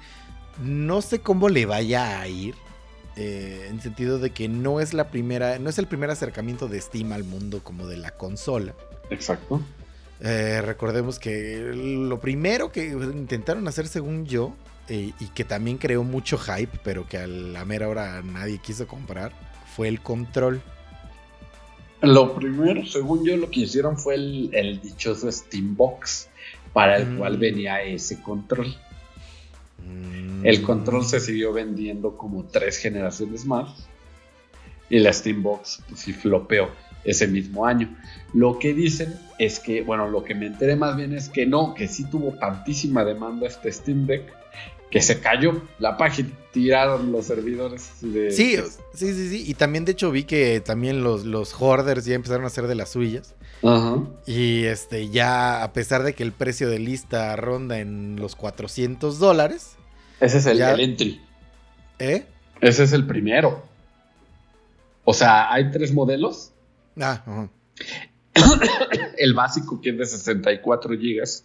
No 0.63 1.01
sé 1.03 1.21
cómo 1.21 1.49
le 1.49 1.67
vaya 1.67 2.21
a 2.21 2.29
ir. 2.29 2.55
eh, 3.17 3.67
en 3.69 3.79
sentido 3.83 4.19
de 4.19 4.31
que 4.31 4.49
no 4.49 4.81
es 4.81 4.95
la 4.95 5.09
primera. 5.11 5.59
No 5.59 5.69
es 5.69 5.79
el 5.79 5.87
primer 5.87 6.09
acercamiento 6.11 6.67
de 6.69 6.81
Steam 6.81 7.13
al 7.13 7.25
mundo 7.25 7.61
como 7.63 7.87
de 7.87 7.99
la 7.99 8.11
consola. 8.13 8.75
Exacto. 9.11 9.61
Eh, 10.21 10.63
recordemos 10.65 11.19
que 11.19 11.73
lo 11.75 12.21
primero 12.21 12.73
que 12.73 12.87
intentaron 12.89 13.69
hacer, 13.69 13.87
según 13.89 14.25
yo, 14.25 14.55
eh, 14.89 15.11
y 15.21 15.27
que 15.35 15.45
también 15.45 15.77
creó 15.79 16.05
mucho 16.05 16.39
hype, 16.39 16.79
pero 16.85 17.07
que 17.07 17.19
a 17.19 17.27
la 17.27 17.65
mera 17.67 17.89
hora 17.89 18.23
nadie 18.23 18.59
quiso 18.59 18.87
comprar, 18.87 19.33
fue 19.77 19.89
el 19.89 20.01
control. 20.01 20.63
Lo 22.01 22.35
primero, 22.35 22.85
según 22.87 23.25
yo, 23.25 23.37
lo 23.37 23.51
que 23.51 23.61
hicieron 23.61 23.97
fue 23.99 24.15
el, 24.17 24.51
el 24.53 24.81
dichoso 24.81 25.31
Steambox, 25.31 26.29
para 26.73 26.97
el 26.97 27.11
Mm. 27.11 27.19
cual 27.19 27.37
venía 27.37 27.83
ese 27.83 28.21
control. 28.23 28.75
Mm. 29.87 30.47
El 30.47 30.63
control 30.63 31.05
se 31.05 31.21
siguió 31.21 31.53
vendiendo 31.53 32.17
como 32.17 32.45
tres 32.45 32.79
generaciones 32.79 33.45
más. 33.45 33.89
Y 34.91 34.99
la 34.99 35.13
Steambox 35.13 35.83
pues, 35.89 36.01
sí 36.01 36.13
flopeó 36.13 36.69
ese 37.05 37.27
mismo 37.27 37.67
año. 37.67 37.97
Lo 38.35 38.59
que 38.59 38.75
dicen 38.75 39.15
es 39.39 39.59
que, 39.59 39.83
bueno, 39.83 40.09
lo 40.09 40.23
que 40.23 40.35
me 40.35 40.47
enteré 40.47 40.77
más 40.77 40.97
bien 40.97 41.13
es 41.15 41.29
que 41.29 41.47
no, 41.47 41.75
que 41.75 41.89
sí 41.89 42.05
tuvo 42.05 42.33
tantísima 42.33 43.05
demanda 43.05 43.47
este 43.47 43.73
Steam 43.73 44.07
Deck 44.07 44.33
que 44.93 45.01
se 45.01 45.21
cayó 45.21 45.63
la 45.79 45.97
página, 45.97 46.29
tiraron 46.53 47.11
los 47.11 47.25
servidores 47.25 47.91
de... 48.03 48.31
Sí, 48.31 48.59
sí, 48.93 49.15
sí, 49.15 49.29
sí. 49.31 49.45
Y 49.47 49.55
también, 49.55 49.87
de 49.87 49.93
hecho, 49.93 50.11
vi 50.11 50.25
que 50.25 50.61
también 50.61 51.03
los, 51.03 51.25
los 51.25 51.55
hoarders 51.59 52.05
ya 52.05 52.15
empezaron 52.15 52.45
a 52.45 52.49
hacer 52.49 52.67
de 52.67 52.75
las 52.75 52.91
suyas. 52.91 53.35
Ajá. 53.63 53.97
Y 54.27 54.65
este, 54.65 55.09
ya, 55.11 55.63
a 55.63 55.73
pesar 55.73 56.03
de 56.03 56.15
que 56.15 56.23
el 56.23 56.33
precio 56.33 56.69
de 56.69 56.79
lista 56.79 57.37
ronda 57.37 57.79
en 57.79 58.17
los 58.17 58.35
400 58.37 59.19
dólares, 59.19 59.77
Ese 60.21 60.39
es 60.39 60.47
el, 60.47 60.59
Ya- 60.59 60.73
el 60.73 60.81
entry. 60.81 61.21
¿eh? 61.99 62.27
Ese 62.61 62.85
es 62.85 62.93
el 62.93 63.07
primero. 63.07 63.65
O 65.05 65.13
sea, 65.15 65.53
hay 65.53 65.71
tres 65.71 65.93
modelos. 65.93 66.53
Ah, 67.01 67.23
ajá. 67.27 67.49
El 69.19 69.35
básico, 69.35 69.81
que 69.81 69.91
es 69.91 69.99
de 69.99 70.07
64 70.07 70.97
gigas, 70.99 71.45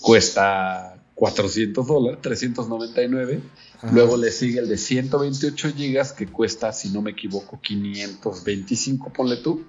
cuesta 0.00 0.96
400 1.14 1.86
dólares, 1.86 2.18
399. 2.22 3.40
Ajá. 3.78 3.90
Luego 3.92 4.16
le 4.16 4.30
sigue 4.32 4.58
el 4.60 4.68
de 4.68 4.78
128 4.78 5.72
gigas, 5.74 6.12
que 6.12 6.26
cuesta, 6.26 6.72
si 6.72 6.88
no 6.90 7.02
me 7.02 7.10
equivoco, 7.12 7.60
525, 7.60 9.12
ponle 9.12 9.36
tú. 9.36 9.64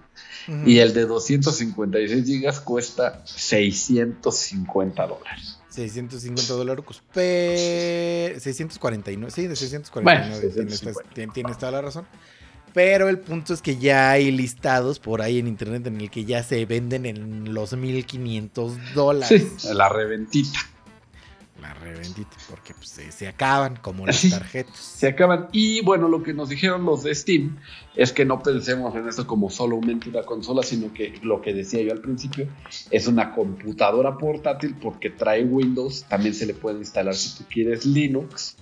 Y 0.65 0.77
el 0.79 0.93
de 0.93 1.05
256 1.05 2.25
gigas 2.25 2.61
cuesta 2.61 3.21
650 3.25 5.07
dólares. 5.07 5.59
650 5.69 6.53
dólares, 6.53 6.85
pero 7.13 8.39
649, 8.39 9.31
sí, 9.31 9.47
de 9.47 9.55
649, 9.55 10.03
Bueno, 10.03 10.39
tienes, 10.53 10.79
650. 10.79 11.13
tienes- 11.13 11.33
tienes 11.33 11.57
toda 11.57 11.71
la 11.73 11.81
razón. 11.81 12.05
Pero 12.73 13.09
el 13.09 13.19
punto 13.19 13.53
es 13.53 13.61
que 13.61 13.77
ya 13.77 14.11
hay 14.11 14.31
listados 14.31 14.99
por 14.99 15.21
ahí 15.21 15.39
en 15.39 15.47
internet 15.47 15.87
en 15.87 15.99
el 15.99 16.11
que 16.11 16.25
ya 16.25 16.43
se 16.43 16.65
venden 16.65 17.05
en 17.05 17.53
los 17.53 17.73
1500 17.75 18.73
dólares. 18.93 19.45
Sí, 19.57 19.67
la 19.73 19.89
reventita. 19.89 20.59
La 21.61 21.73
revendita, 21.73 22.29
porque 22.49 22.73
pues, 22.75 22.89
se, 22.89 23.11
se 23.11 23.27
acaban 23.27 23.77
como 23.77 24.05
las 24.05 24.21
tarjetas. 24.29 24.75
se 24.77 25.07
acaban. 25.07 25.47
Y 25.51 25.81
bueno, 25.81 26.07
lo 26.07 26.21
que 26.21 26.33
nos 26.33 26.49
dijeron 26.49 26.85
los 26.85 27.01
de 27.03 27.15
Steam 27.15 27.57
es 27.95 28.11
que 28.11 28.25
no 28.25 28.43
pensemos 28.43 28.95
en 28.95 29.07
esto 29.07 29.25
como 29.25 29.49
solamente 29.49 30.09
una 30.09 30.21
consola, 30.23 30.61
sino 30.61 30.93
que 30.93 31.19
lo 31.23 31.41
que 31.41 31.53
decía 31.53 31.81
yo 31.81 31.91
al 31.93 32.01
principio 32.01 32.47
es 32.91 33.07
una 33.07 33.33
computadora 33.33 34.17
portátil 34.17 34.75
porque 34.79 35.09
trae 35.09 35.43
Windows. 35.43 36.05
También 36.07 36.35
se 36.35 36.45
le 36.45 36.53
puede 36.53 36.77
instalar 36.77 37.15
si 37.15 37.35
tú 37.37 37.43
quieres 37.49 37.85
Linux. 37.85 38.55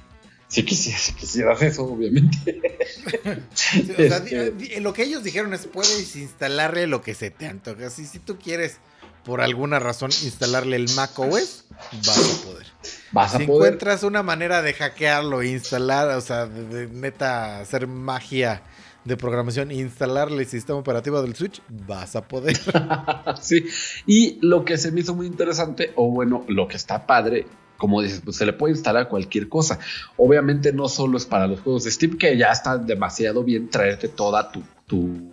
Si 0.47 0.63
quisieras, 0.63 1.01
si 1.01 1.13
quisieras 1.13 1.61
eso, 1.63 1.83
obviamente. 1.85 2.61
Sí, 3.53 3.91
o 3.91 3.95
sea, 3.95 4.17
Este- 4.17 4.79
lo 4.79 4.93
que 4.93 5.03
ellos 5.03 5.23
dijeron 5.23 5.53
es 5.53 5.65
puedes 5.67 6.15
instalarle 6.15 6.87
lo 6.87 7.01
que 7.01 7.13
se 7.13 7.31
te 7.31 7.47
antoja. 7.47 7.89
Si, 7.89 8.05
si 8.05 8.19
tú 8.19 8.37
quieres, 8.37 8.77
por 9.23 9.41
alguna 9.41 9.79
razón, 9.79 10.11
instalarle 10.23 10.75
el 10.75 10.87
Mac 10.95 11.17
OS, 11.19 11.65
vas 12.05 12.39
a 12.41 12.45
poder. 12.45 12.67
Vas 13.11 13.35
a 13.35 13.39
Si 13.39 13.45
poder. 13.45 13.73
encuentras 13.73 14.03
una 14.03 14.23
manera 14.23 14.61
de 14.61 14.73
hackearlo 14.73 15.43
instalar, 15.43 16.09
o 16.09 16.21
sea, 16.21 16.45
de, 16.47 16.65
de 16.65 16.87
neta 16.87 17.59
hacer 17.59 17.87
magia 17.87 18.61
de 19.05 19.15
programación 19.17 19.69
e 19.71 19.75
instalarle 19.75 20.41
el 20.43 20.47
sistema 20.49 20.79
operativo 20.79 21.21
del 21.21 21.35
Switch, 21.35 21.61
vas 21.69 22.15
a 22.15 22.27
poder. 22.27 22.57
sí. 23.41 23.65
Y 24.07 24.39
lo 24.41 24.65
que 24.65 24.77
se 24.77 24.91
me 24.91 25.01
hizo 25.01 25.13
muy 25.13 25.27
interesante, 25.27 25.91
o 25.95 26.09
bueno, 26.09 26.43
lo 26.47 26.67
que 26.67 26.75
está 26.75 27.05
padre, 27.05 27.45
como 27.77 28.01
dices, 28.01 28.21
pues 28.25 28.37
se 28.37 28.45
le 28.47 28.53
puede 28.53 28.73
instalar 28.73 29.07
cualquier 29.07 29.47
cosa. 29.47 29.77
Obviamente 30.17 30.73
no 30.73 30.87
solo 30.87 31.17
es 31.17 31.25
para 31.25 31.45
los 31.47 31.59
juegos 31.59 31.83
de 31.83 31.91
Steam, 31.91 32.17
que 32.17 32.35
ya 32.35 32.47
está 32.51 32.77
demasiado 32.77 33.43
bien 33.43 33.69
traerte 33.69 34.07
toda 34.07 34.51
tu, 34.51 34.63
tu, 34.87 35.31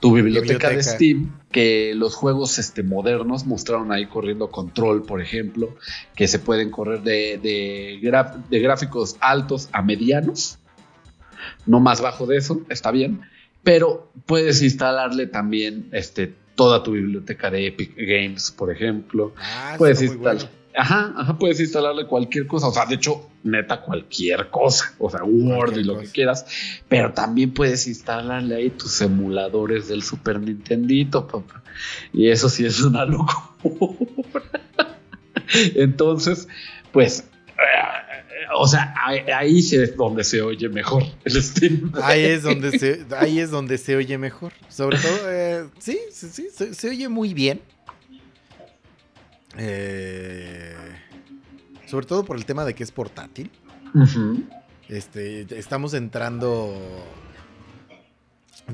tu 0.00 0.14
biblioteca, 0.14 0.70
de. 0.70 0.82
Steam, 0.82 1.32
que 1.50 1.92
los 1.94 2.14
juegos 2.14 2.58
este, 2.58 2.82
modernos 2.82 3.46
mostraron 3.46 3.92
ahí 3.92 4.06
corriendo 4.06 4.50
Control, 4.50 5.02
por 5.02 5.20
ejemplo, 5.20 5.74
que 6.14 6.28
se 6.28 6.38
pueden 6.38 6.70
correr 6.70 7.02
de, 7.02 7.38
de, 7.38 8.58
gráficos 8.60 9.16
altos 9.20 9.68
a 9.72 9.82
medianos, 9.82 10.58
no 11.66 11.80
más 11.80 12.00
bajo 12.00 12.26
de 12.26 12.36
eso, 12.36 12.62
está 12.68 12.90
bien, 12.90 13.22
pero 13.62 14.10
puedes 14.26 14.62
instalarle 14.62 15.26
también 15.26 15.88
este, 15.92 16.34
toda 16.54 16.82
tu 16.82 16.92
biblioteca 16.92 17.50
de 17.50 17.66
Epic 17.66 17.94
Games, 17.96 18.50
por 18.50 18.70
ejemplo. 18.70 19.32
Ah, 19.36 19.74
Puedes 19.78 20.02
instalar. 20.02 20.48
Ajá, 20.78 21.12
ajá, 21.16 21.36
puedes 21.36 21.58
instalarle 21.58 22.06
cualquier 22.06 22.46
cosa. 22.46 22.68
O 22.68 22.72
sea, 22.72 22.86
de 22.86 22.94
hecho, 22.94 23.28
neta, 23.42 23.80
cualquier 23.80 24.48
cosa. 24.48 24.94
O 25.00 25.10
sea, 25.10 25.24
Word 25.24 25.76
y 25.76 25.82
lo 25.82 25.94
cosa. 25.94 26.06
que 26.06 26.12
quieras. 26.12 26.46
Pero 26.88 27.12
también 27.12 27.52
puedes 27.52 27.88
instalarle 27.88 28.54
ahí 28.54 28.70
tus 28.70 29.00
emuladores 29.00 29.88
del 29.88 30.04
Super 30.04 30.38
Nintendito, 30.38 31.26
papá. 31.26 31.64
Y 32.12 32.28
eso 32.28 32.48
sí 32.48 32.64
es 32.64 32.80
una 32.80 33.04
locura. 33.04 33.42
Entonces, 35.74 36.46
pues. 36.92 37.24
eh, 37.48 38.46
O 38.56 38.68
sea, 38.68 38.94
ahí, 39.04 39.58
es 39.58 39.96
donde 39.96 40.22
se 40.22 40.42
oye 40.42 40.68
mejor 40.68 41.02
el 41.24 41.42
Steam. 41.42 41.90
Ahí 42.02 42.24
es 42.24 42.44
donde 42.44 42.78
se, 42.78 43.04
ahí 43.18 43.40
es 43.40 43.50
donde 43.50 43.78
se 43.78 43.96
oye 43.96 44.16
mejor. 44.16 44.52
Sobre 44.68 44.98
todo, 44.98 45.18
eh, 45.26 45.64
sí, 45.80 45.98
sí, 46.12 46.28
sí, 46.30 46.48
se, 46.54 46.72
se 46.72 46.88
oye 46.88 47.08
muy 47.08 47.34
bien. 47.34 47.60
Eh, 49.56 50.74
sobre 51.86 52.06
todo 52.06 52.24
por 52.24 52.36
el 52.36 52.44
tema 52.44 52.64
de 52.64 52.74
que 52.74 52.82
es 52.82 52.92
portátil. 52.92 53.50
Este, 54.88 55.58
estamos 55.58 55.94
entrando. 55.94 56.74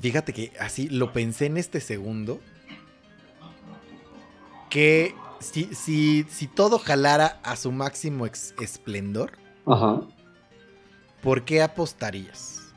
Fíjate 0.01 0.33
que 0.33 0.53
así 0.59 0.89
lo 0.89 1.13
pensé 1.13 1.47
en 1.47 1.57
este 1.57 1.81
segundo. 1.81 2.41
Que 4.69 5.15
si, 5.39 5.67
si, 5.75 6.25
si 6.29 6.47
todo 6.49 6.79
jalara 6.79 7.39
a 7.45 7.55
su 7.55 7.71
máximo 7.71 8.27
esplendor, 8.27 9.33
Ajá. 9.67 10.01
¿por 11.23 11.45
qué 11.45 11.63
apostarías? 11.63 12.73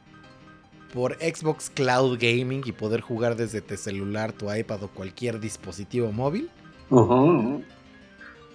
¿Por 0.94 1.16
Xbox 1.16 1.72
Cloud 1.72 2.18
Gaming 2.20 2.62
y 2.66 2.72
poder 2.72 3.02
jugar 3.02 3.36
desde 3.36 3.62
tu 3.62 3.76
celular, 3.78 4.32
tu 4.32 4.54
iPad 4.54 4.84
o 4.84 4.88
cualquier 4.90 5.40
dispositivo 5.40 6.12
móvil? 6.12 6.50
Ajá. 6.92 7.62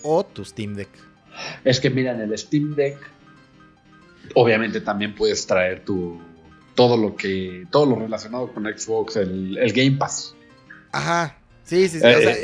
¿O 0.02 0.24
tu 0.24 0.44
Steam 0.44 0.74
Deck? 0.74 0.90
Es 1.64 1.80
que 1.80 1.90
mira, 1.90 2.12
en 2.12 2.20
el 2.20 2.36
Steam 2.38 2.74
Deck, 2.74 2.98
obviamente 4.34 4.80
también 4.80 5.14
puedes 5.14 5.46
traer 5.46 5.84
tu 5.84 6.20
todo 6.74 6.96
lo 6.96 7.16
que 7.16 7.66
todo 7.70 7.86
lo 7.86 7.96
relacionado 7.96 8.52
con 8.52 8.64
Xbox, 8.64 9.16
el, 9.16 9.58
el 9.58 9.72
Game 9.72 9.98
Pass 9.98 10.34
Ajá. 10.92 11.36
Sí, 11.64 11.88
sí, 11.88 12.00
sí. 12.00 12.06
Eh, 12.06 12.16
o 12.16 12.20
sea, 12.20 12.36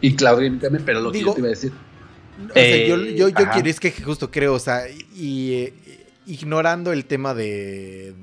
y 0.00 0.14
Gaming 0.14 0.60
también. 0.60 0.84
Pero 0.84 1.00
lo 1.00 1.12
que 1.12 1.20
yo 1.20 1.34
te 1.34 1.40
iba 1.40 1.48
a 1.48 1.50
decir, 1.50 1.72
O 2.50 2.52
sea, 2.52 2.62
Eh, 2.62 2.86
yo, 2.88 3.28
yo, 3.28 3.34
quiero, 3.52 3.68
es 3.68 3.80
que 3.80 3.90
justo 3.90 4.30
creo, 4.30 4.54
o 4.54 4.58
sea, 4.58 4.82
y 4.88 5.52
eh, 5.52 5.74
ignorando 6.26 6.92
el 6.92 7.04
tema 7.04 7.34
de, 7.34 8.14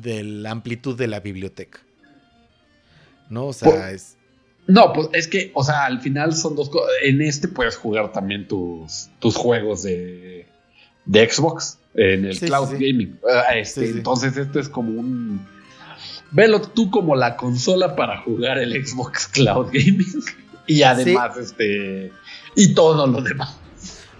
de 0.00 0.24
la 0.24 0.50
amplitud 0.50 0.96
de 0.96 1.06
la 1.06 1.20
biblioteca. 1.20 1.80
¿No? 3.28 3.46
O 3.46 3.52
sea, 3.52 3.70
Por- 3.70 3.88
es. 3.94 4.16
No, 4.66 4.92
pues 4.92 5.08
es 5.12 5.28
que, 5.28 5.50
o 5.54 5.62
sea, 5.62 5.84
al 5.84 6.00
final 6.00 6.34
son 6.34 6.56
dos 6.56 6.70
cosas. 6.70 6.90
En 7.02 7.20
este 7.20 7.48
puedes 7.48 7.76
jugar 7.76 8.12
también 8.12 8.48
tus, 8.48 9.10
tus 9.18 9.36
juegos 9.36 9.82
de, 9.82 10.46
de 11.04 11.30
Xbox 11.30 11.78
en 11.94 12.24
el 12.24 12.36
Sí, 12.36 12.46
Cloud 12.46 12.70
sí, 12.70 12.76
sí. 12.78 12.92
Gaming. 12.92 13.20
Ah, 13.30 13.56
este. 13.56 13.90
Entonces, 13.90 14.36
esto 14.36 14.58
es 14.58 14.68
como 14.68 14.98
un. 14.98 15.46
Velo 16.30 16.60
tú 16.62 16.90
como 16.90 17.14
la 17.14 17.36
consola 17.36 17.94
para 17.94 18.22
jugar 18.22 18.58
el 18.58 18.72
Xbox 18.84 19.28
Cloud 19.28 19.66
Gaming. 19.72 20.22
Y 20.66 20.82
además, 20.82 21.36
este. 21.36 22.10
Y 22.56 22.72
todo 22.72 23.06
lo 23.06 23.20
demás. 23.20 23.58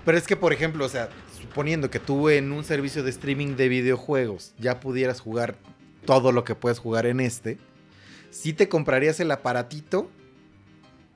Pero 0.04 0.18
es 0.18 0.26
que, 0.26 0.36
por 0.36 0.52
ejemplo, 0.52 0.84
o 0.84 0.88
sea, 0.90 1.08
suponiendo 1.40 1.88
que 1.88 1.98
tú 1.98 2.28
en 2.28 2.52
un 2.52 2.64
servicio 2.64 3.02
de 3.02 3.08
streaming 3.08 3.56
de 3.56 3.68
videojuegos 3.68 4.52
ya 4.58 4.78
pudieras 4.78 5.20
jugar 5.20 5.56
todo 6.04 6.32
lo 6.32 6.44
que 6.44 6.54
puedes 6.54 6.80
jugar 6.80 7.06
en 7.06 7.20
este, 7.20 7.56
¿sí 8.30 8.52
te 8.52 8.68
comprarías 8.68 9.20
el 9.20 9.30
aparatito? 9.30 10.10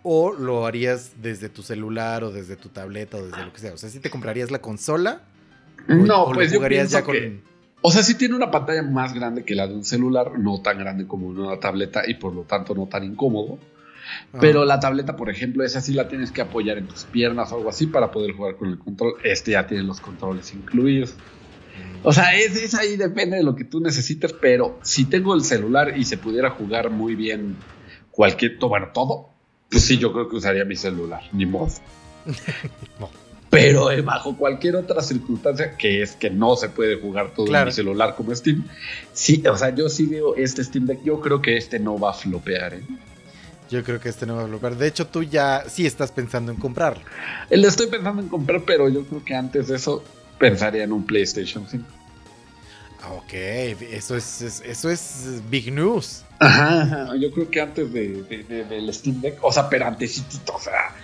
¿O 0.02 0.32
lo 0.32 0.66
harías 0.66 1.12
desde 1.20 1.48
tu 1.48 1.62
celular 1.62 2.24
o 2.24 2.30
desde 2.30 2.56
tu 2.56 2.68
tableta 2.68 3.16
o 3.16 3.26
desde 3.26 3.44
lo 3.44 3.52
que 3.52 3.60
sea? 3.60 3.72
O 3.72 3.76
sea, 3.76 3.88
¿sí 3.90 4.00
te 4.00 4.10
comprarías 4.10 4.50
la 4.50 4.60
consola? 4.60 5.22
¿O- 5.88 5.94
No, 5.94 6.22
o 6.24 6.32
pues 6.32 6.50
yo 6.50 6.58
jugarías 6.58 6.88
pienso 6.90 6.98
ya 6.98 7.04
con... 7.04 7.14
que- 7.14 7.42
O 7.82 7.90
sea, 7.90 8.02
sí 8.02 8.14
tiene 8.16 8.34
una 8.36 8.50
pantalla 8.50 8.82
más 8.82 9.12
grande 9.14 9.44
que 9.44 9.54
la 9.54 9.66
de 9.66 9.74
un 9.74 9.84
celular, 9.84 10.38
no 10.38 10.60
tan 10.62 10.78
grande 10.78 11.06
como 11.06 11.26
una 11.28 11.58
tableta 11.60 12.02
y 12.06 12.14
por 12.14 12.34
lo 12.34 12.42
tanto 12.42 12.74
no 12.74 12.86
tan 12.86 13.04
incómodo. 13.04 13.58
Pero 14.40 14.64
la 14.64 14.80
tableta, 14.80 15.16
por 15.16 15.28
ejemplo, 15.30 15.64
esa 15.64 15.80
sí 15.82 15.92
la 15.92 16.08
tienes 16.08 16.32
que 16.32 16.40
apoyar 16.40 16.78
en 16.78 16.88
tus 16.88 17.04
piernas 17.04 17.52
o 17.52 17.56
algo 17.56 17.68
así 17.68 17.86
para 17.88 18.10
poder 18.10 18.32
jugar 18.32 18.56
con 18.56 18.68
el 18.70 18.78
control. 18.78 19.14
Este 19.22 19.50
ya 19.52 19.66
tiene 19.66 19.82
los 19.84 20.00
controles 20.00 20.52
incluidos. 20.54 21.16
O 22.02 22.12
sea, 22.12 22.34
es, 22.34 22.56
es 22.56 22.74
ahí, 22.74 22.96
depende 22.96 23.36
de 23.36 23.42
lo 23.42 23.54
que 23.54 23.64
tú 23.64 23.80
necesites, 23.80 24.32
pero 24.32 24.80
si 24.82 25.04
tengo 25.10 25.34
el 25.34 25.42
celular 25.42 25.94
y 25.98 26.04
se 26.04 26.16
pudiera 26.16 26.50
jugar 26.50 26.90
muy 26.90 27.14
bien 27.16 27.58
cualquier, 28.10 28.56
bueno, 28.58 28.88
todo, 28.94 29.34
pues 29.70 29.84
sí, 29.84 29.98
yo 29.98 30.12
creo 30.12 30.28
que 30.28 30.36
usaría 30.36 30.64
mi 30.64 30.76
celular, 30.76 31.22
ni 31.32 31.46
modo. 31.46 31.68
No. 33.00 33.08
Pero 33.50 33.90
eh, 33.90 34.02
bajo 34.02 34.36
cualquier 34.36 34.76
otra 34.76 35.00
circunstancia, 35.02 35.76
que 35.78 36.02
es 36.02 36.12
que 36.16 36.28
no 36.28 36.54
se 36.56 36.68
puede 36.68 36.96
jugar 37.00 37.32
todo 37.34 37.46
Claro. 37.46 37.62
en 37.62 37.66
mi 37.68 37.72
celular 37.72 38.14
como 38.14 38.34
Steam, 38.34 38.64
sí, 39.14 39.42
o 39.46 39.56
sea, 39.56 39.74
yo 39.74 39.88
sí 39.88 40.04
veo 40.04 40.36
este 40.36 40.62
Steam 40.62 40.84
Deck, 40.84 41.02
yo 41.02 41.18
creo 41.20 41.40
que 41.40 41.56
este 41.56 41.78
no 41.78 41.98
va 41.98 42.10
a 42.10 42.12
flopear, 42.12 42.74
¿eh? 42.74 42.82
Yo 43.70 43.82
creo 43.84 44.00
que 44.00 44.10
este 44.10 44.26
no 44.26 44.36
va 44.36 44.42
a 44.42 44.46
bloquear. 44.46 44.76
De 44.76 44.86
hecho, 44.86 45.06
tú 45.06 45.22
ya 45.22 45.64
sí 45.68 45.86
estás 45.86 46.10
pensando 46.12 46.52
en 46.52 46.58
comprarlo. 46.58 47.02
Le 47.50 47.66
estoy 47.68 47.86
pensando 47.86 48.20
en 48.22 48.28
comprar, 48.28 48.62
pero 48.66 48.88
yo 48.90 49.04
creo 49.04 49.24
que 49.24 49.34
antes 49.34 49.68
de 49.68 49.76
eso 49.76 50.02
pensaría 50.38 50.84
en 50.84 50.92
un 50.92 51.04
PlayStation 51.04 51.66
5. 51.66 51.84
Ah, 53.02 53.12
ok, 53.12 53.32
eso 53.32 54.16
es, 54.16 54.42
es- 54.42 54.62
eso 54.66 54.90
es 54.90 55.40
big 55.50 55.72
news. 55.72 56.22
Ajá, 56.40 56.82
ajá, 56.82 57.16
yo 57.16 57.30
creo 57.32 57.50
que 57.50 57.60
antes 57.60 57.92
de, 57.92 58.22
de- 58.24 58.44
de- 58.44 58.64
del 58.64 58.92
Steam 58.94 59.20
Deck, 59.20 59.38
o 59.42 59.52
sea, 59.52 59.68
pero 59.68 59.86
antesitito, 59.86 60.54
o 60.54 60.60
sea, 60.60 60.94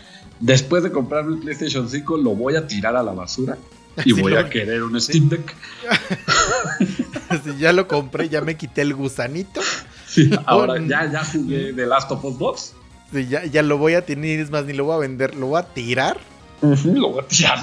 después 0.40 0.82
de 0.82 0.90
comprarme 0.90 1.34
el 1.36 1.40
PlayStation 1.40 1.88
5 1.88 2.16
lo 2.18 2.30
voy 2.34 2.56
a 2.56 2.66
tirar 2.66 2.96
a 2.96 3.02
la 3.02 3.12
basura 3.12 3.56
y 3.98 4.02
Sí, 4.14 4.20
voy 4.20 4.32
lo- 4.32 4.40
a 4.40 4.48
querer 4.50 4.82
un 4.82 5.00
Steam 5.00 5.28
Deck. 5.28 5.54
Sí, 7.44 7.50
ya 7.58 7.72
lo 7.72 7.88
compré, 7.88 8.28
ya 8.28 8.40
me 8.40 8.56
quité 8.56 8.82
el 8.82 8.94
gusanito. 8.94 9.60
Sí, 10.06 10.30
ahora 10.46 10.74
Oh, 10.74 10.78
ya, 10.86 11.10
ya 11.10 11.24
jugué 11.24 11.72
The 11.72 11.86
Last 11.86 12.10
of 12.12 12.24
Us 12.24 12.38
2. 12.38 12.74
Sí, 13.12 13.26
ya, 13.28 13.44
ya 13.46 13.62
lo 13.62 13.78
voy 13.78 13.94
a 13.94 14.04
tener, 14.04 14.40
es 14.40 14.50
más, 14.50 14.64
ni 14.64 14.72
lo 14.72 14.84
voy 14.84 14.94
a 14.96 14.98
vender, 14.98 15.34
lo 15.34 15.46
voy 15.48 15.60
a 15.60 15.64
tirar. 15.64 16.18
Lo 16.62 17.10
voy 17.10 17.22
a 17.24 17.28
tirar. 17.28 17.58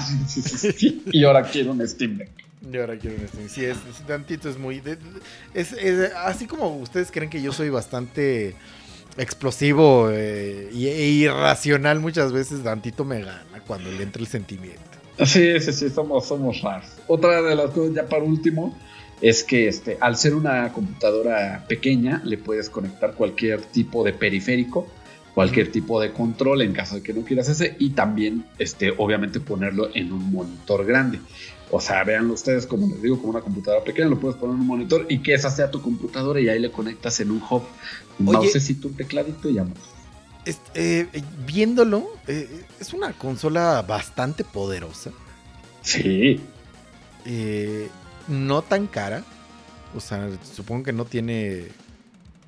Y 1.10 1.24
ahora 1.24 1.42
quiero 1.44 1.72
un 1.72 1.86
Steam 1.88 2.18
Deck. 2.18 2.30
Y 2.70 2.76
ahora 2.76 2.96
quiero 2.98 3.16
un 3.16 3.28
Steam. 3.28 3.48
Sí, 3.48 3.64
es, 3.64 3.76
es- 3.90 4.06
tantito 4.06 4.48
es 4.48 4.58
muy. 4.58 4.82
es, 5.54 5.72
es- 5.72 6.12
así 6.14 6.46
como 6.46 6.76
ustedes 6.78 7.10
creen 7.10 7.30
que 7.30 7.42
yo 7.42 7.52
soy 7.52 7.70
bastante 7.70 8.54
explosivo 9.16 10.08
eh, 10.10 10.70
y- 10.72 10.86
e 10.88 11.08
irracional, 11.08 12.00
muchas 12.00 12.32
veces 12.32 12.62
Dantito 12.62 13.04
me 13.04 13.20
gana 13.20 13.44
cuando 13.66 13.90
le 13.90 14.02
entra 14.02 14.20
el 14.22 14.28
sentimiento. 14.28 14.80
Sí, 15.24 15.60
sí, 15.60 15.72
sí, 15.72 15.90
somos, 15.90 16.26
somos 16.26 16.62
raros. 16.62 16.88
Otra 17.06 17.42
de 17.42 17.54
las 17.54 17.70
cosas, 17.70 17.94
ya 17.94 18.06
para 18.06 18.22
último, 18.24 18.76
es 19.20 19.44
que 19.44 19.68
este, 19.68 19.98
al 20.00 20.16
ser 20.16 20.34
una 20.34 20.72
computadora 20.72 21.64
pequeña, 21.68 22.22
le 22.24 22.38
puedes 22.38 22.70
conectar 22.70 23.12
cualquier 23.14 23.60
tipo 23.60 24.02
de 24.02 24.14
periférico, 24.14 24.88
cualquier 25.34 25.70
tipo 25.70 26.00
de 26.00 26.12
control 26.12 26.62
en 26.62 26.72
caso 26.72 26.94
de 26.96 27.02
que 27.02 27.12
no 27.12 27.22
quieras 27.22 27.48
ese, 27.50 27.76
y 27.78 27.90
también, 27.90 28.46
este, 28.58 28.92
obviamente, 28.96 29.38
ponerlo 29.40 29.90
en 29.94 30.12
un 30.12 30.30
monitor 30.32 30.84
grande. 30.86 31.20
O 31.74 31.80
sea, 31.80 32.04
véanlo 32.04 32.34
ustedes, 32.34 32.66
como 32.66 32.86
les 32.86 33.00
digo, 33.00 33.16
como 33.18 33.30
una 33.30 33.40
computadora 33.40 33.82
pequeña, 33.82 34.08
lo 34.08 34.20
puedes 34.20 34.36
poner 34.36 34.54
en 34.56 34.60
un 34.60 34.66
monitor 34.66 35.06
y 35.08 35.20
que 35.20 35.32
esa 35.32 35.50
sea 35.50 35.70
tu 35.70 35.80
computadora 35.80 36.38
y 36.38 36.48
ahí 36.50 36.58
le 36.60 36.70
conectas 36.70 37.18
en 37.20 37.30
un 37.30 37.38
hub, 37.42 37.62
un 38.18 38.28
Oye. 38.28 38.38
mousecito, 38.38 38.88
un 38.88 38.94
tecladito 38.94 39.48
y 39.48 39.54
ya. 39.54 39.64
Es- 40.44 40.60
eh, 40.74 41.06
viéndolo, 41.46 42.06
eh, 42.26 42.64
es 42.78 42.92
una 42.92 43.12
consola 43.14 43.80
bastante 43.88 44.44
poderosa. 44.44 45.12
Sí, 45.80 46.40
eh, 47.24 47.88
no 48.28 48.60
tan 48.62 48.86
cara. 48.86 49.24
O 49.96 50.00
sea, 50.00 50.28
supongo 50.54 50.84
que 50.84 50.92
no 50.92 51.04
tiene. 51.06 51.68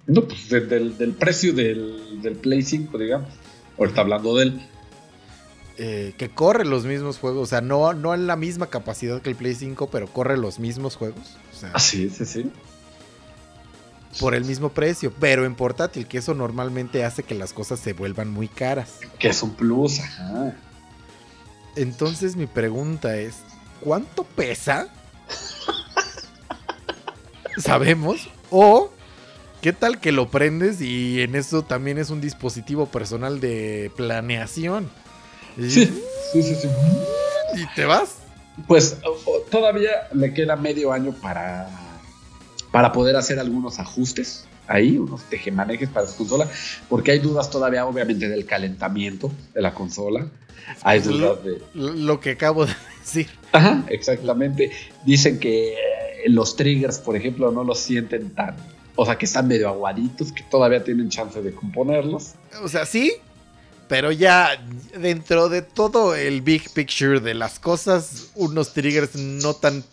No, 0.07 0.25
pues 0.25 0.49
de- 0.51 0.61
del, 0.67 0.99
del 0.99 1.13
precio 1.13 1.53
del, 1.55 2.21
del 2.21 2.35
Play 2.37 2.63
5, 2.63 2.99
digamos. 2.99 3.31
Ahorita 3.79 4.03
hablando 4.03 4.37
de 4.37 4.43
él. 4.45 4.69
Eh, 5.77 6.15
que 6.17 6.31
corre 6.31 6.65
los 6.65 6.85
mismos 6.85 7.19
juegos. 7.19 7.43
O 7.43 7.47
sea, 7.47 7.61
no, 7.61 7.93
no 7.95 8.15
en 8.15 8.27
la 8.27 8.37
misma 8.37 8.69
capacidad 8.69 9.21
que 9.21 9.31
el 9.31 9.37
Play 9.37 9.55
5, 9.55 9.89
pero 9.91 10.07
corre 10.07 10.37
los 10.37 10.59
mismos 10.59 10.97
juegos. 10.97 11.37
O 11.53 11.57
sea, 11.57 11.71
Así, 11.75 12.11
sí, 12.11 12.25
sí. 12.25 12.51
por 14.21 14.35
el 14.35 14.45
mismo 14.45 14.71
precio. 14.71 15.13
Pero 15.19 15.45
en 15.45 15.55
portátil, 15.55 16.07
que 16.07 16.19
eso 16.19 16.35
normalmente 16.35 17.05
hace 17.05 17.23
que 17.23 17.35
las 17.35 17.53
cosas 17.53 17.81
se 17.81 17.93
vuelvan 17.93 18.31
muy 18.31 18.49
caras. 18.49 18.99
Que 19.19 19.29
es 19.29 19.43
un 19.43 19.55
plus, 19.55 20.01
ajá. 20.01 20.57
Entonces 21.77 22.37
mi 22.37 22.47
pregunta 22.47 23.17
es, 23.17 23.37
¿cuánto 23.81 24.25
pesa? 24.25 24.89
¿Sabemos? 27.57 28.29
O, 28.51 28.91
¿qué 29.61 29.73
tal 29.73 30.01
que 30.01 30.13
lo 30.13 30.29
prendes 30.29 30.81
y 30.81 31.23
en 31.23 31.35
eso 31.35 31.63
también 31.63 31.99
es 31.99 32.11
un 32.11 32.21
dispositivo 32.21 32.87
personal 32.87 33.41
de 33.41 33.91
planeación? 33.97 34.89
Y, 35.57 35.71
Sí, 35.71 35.87
sí, 36.33 36.43
sí, 36.43 36.55
sí. 36.55 36.69
y 37.57 37.67
te 37.75 37.85
vas. 37.85 38.17
Pues 38.67 38.99
todavía 39.51 40.09
le 40.13 40.33
queda 40.33 40.57
medio 40.57 40.93
año 40.93 41.13
para, 41.21 41.69
para 42.71 42.93
poder 42.93 43.17
hacer 43.17 43.39
algunos 43.39 43.79
ajustes 43.79 44.47
ahí, 44.67 44.97
unos 44.97 45.23
tejemanejes 45.25 45.89
para 45.89 46.07
su 46.07 46.17
consola, 46.17 46.49
porque 46.89 47.13
hay 47.13 47.19
dudas 47.19 47.51
todavía, 47.51 47.87
obviamente, 47.87 48.29
del 48.29 48.47
calentamiento 48.47 49.31
de 49.55 49.63
la 49.63 49.75
consola. 49.75 50.27
Hay 50.83 51.01
dudas 51.01 51.45
de. 51.45 51.61
Lo 51.75 52.21
que 52.21 52.31
acabo 52.31 52.67
de 52.67 52.73
decir. 53.01 53.29
Ajá, 53.53 53.85
exactamente. 53.89 54.71
Dicen 55.05 55.39
que 55.39 55.75
eh, 55.75 55.77
los 56.29 56.57
triggers, 56.57 56.99
por 56.99 57.17
ejemplo, 57.17 57.51
no 57.51 57.65
los 57.65 57.81
sienten 57.81 58.31
tan. 58.31 58.57
O 58.97 59.05
sea, 59.05 59.19
que 59.19 59.27
están 59.27 59.49
medio 59.49 59.69
aguaditos, 59.69 60.33
que 60.33 60.43
todavía 60.45 60.83
tienen 60.85 61.09
chance 61.11 61.43
de 61.43 61.53
componerlos. 61.53 62.35
O 62.63 62.69
sea, 62.69 62.87
sí, 62.87 63.13
pero 63.89 64.13
ya 64.13 64.63
dentro 64.99 65.49
de 65.49 65.63
todo 65.63 66.15
el 66.15 66.43
big 66.43 66.71
picture 66.71 67.21
de 67.21 67.35
las 67.35 67.59
cosas, 67.59 68.31
unos 68.35 68.73
triggers 68.73 69.15
no 69.17 69.55
tan 69.55 69.85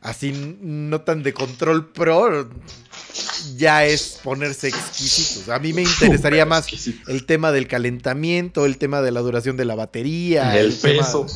así, 0.00 0.58
no 0.60 1.00
tan 1.02 1.22
de 1.22 1.32
control 1.32 1.86
pro, 1.90 2.48
ya 3.56 3.84
es 3.84 4.20
ponerse 4.22 4.68
exquisitos. 4.68 5.48
A 5.48 5.58
mí 5.58 5.72
me 5.72 5.82
interesaría 5.82 6.46
más 6.46 6.64
exquisito. 6.64 7.10
el 7.10 7.26
tema 7.26 7.52
del 7.52 7.66
calentamiento, 7.66 8.66
el 8.66 8.78
tema 8.78 9.02
de 9.02 9.10
la 9.10 9.20
duración 9.20 9.56
de 9.56 9.64
la 9.64 9.74
batería, 9.74 10.58
El 10.58 10.72
peso. 10.72 11.26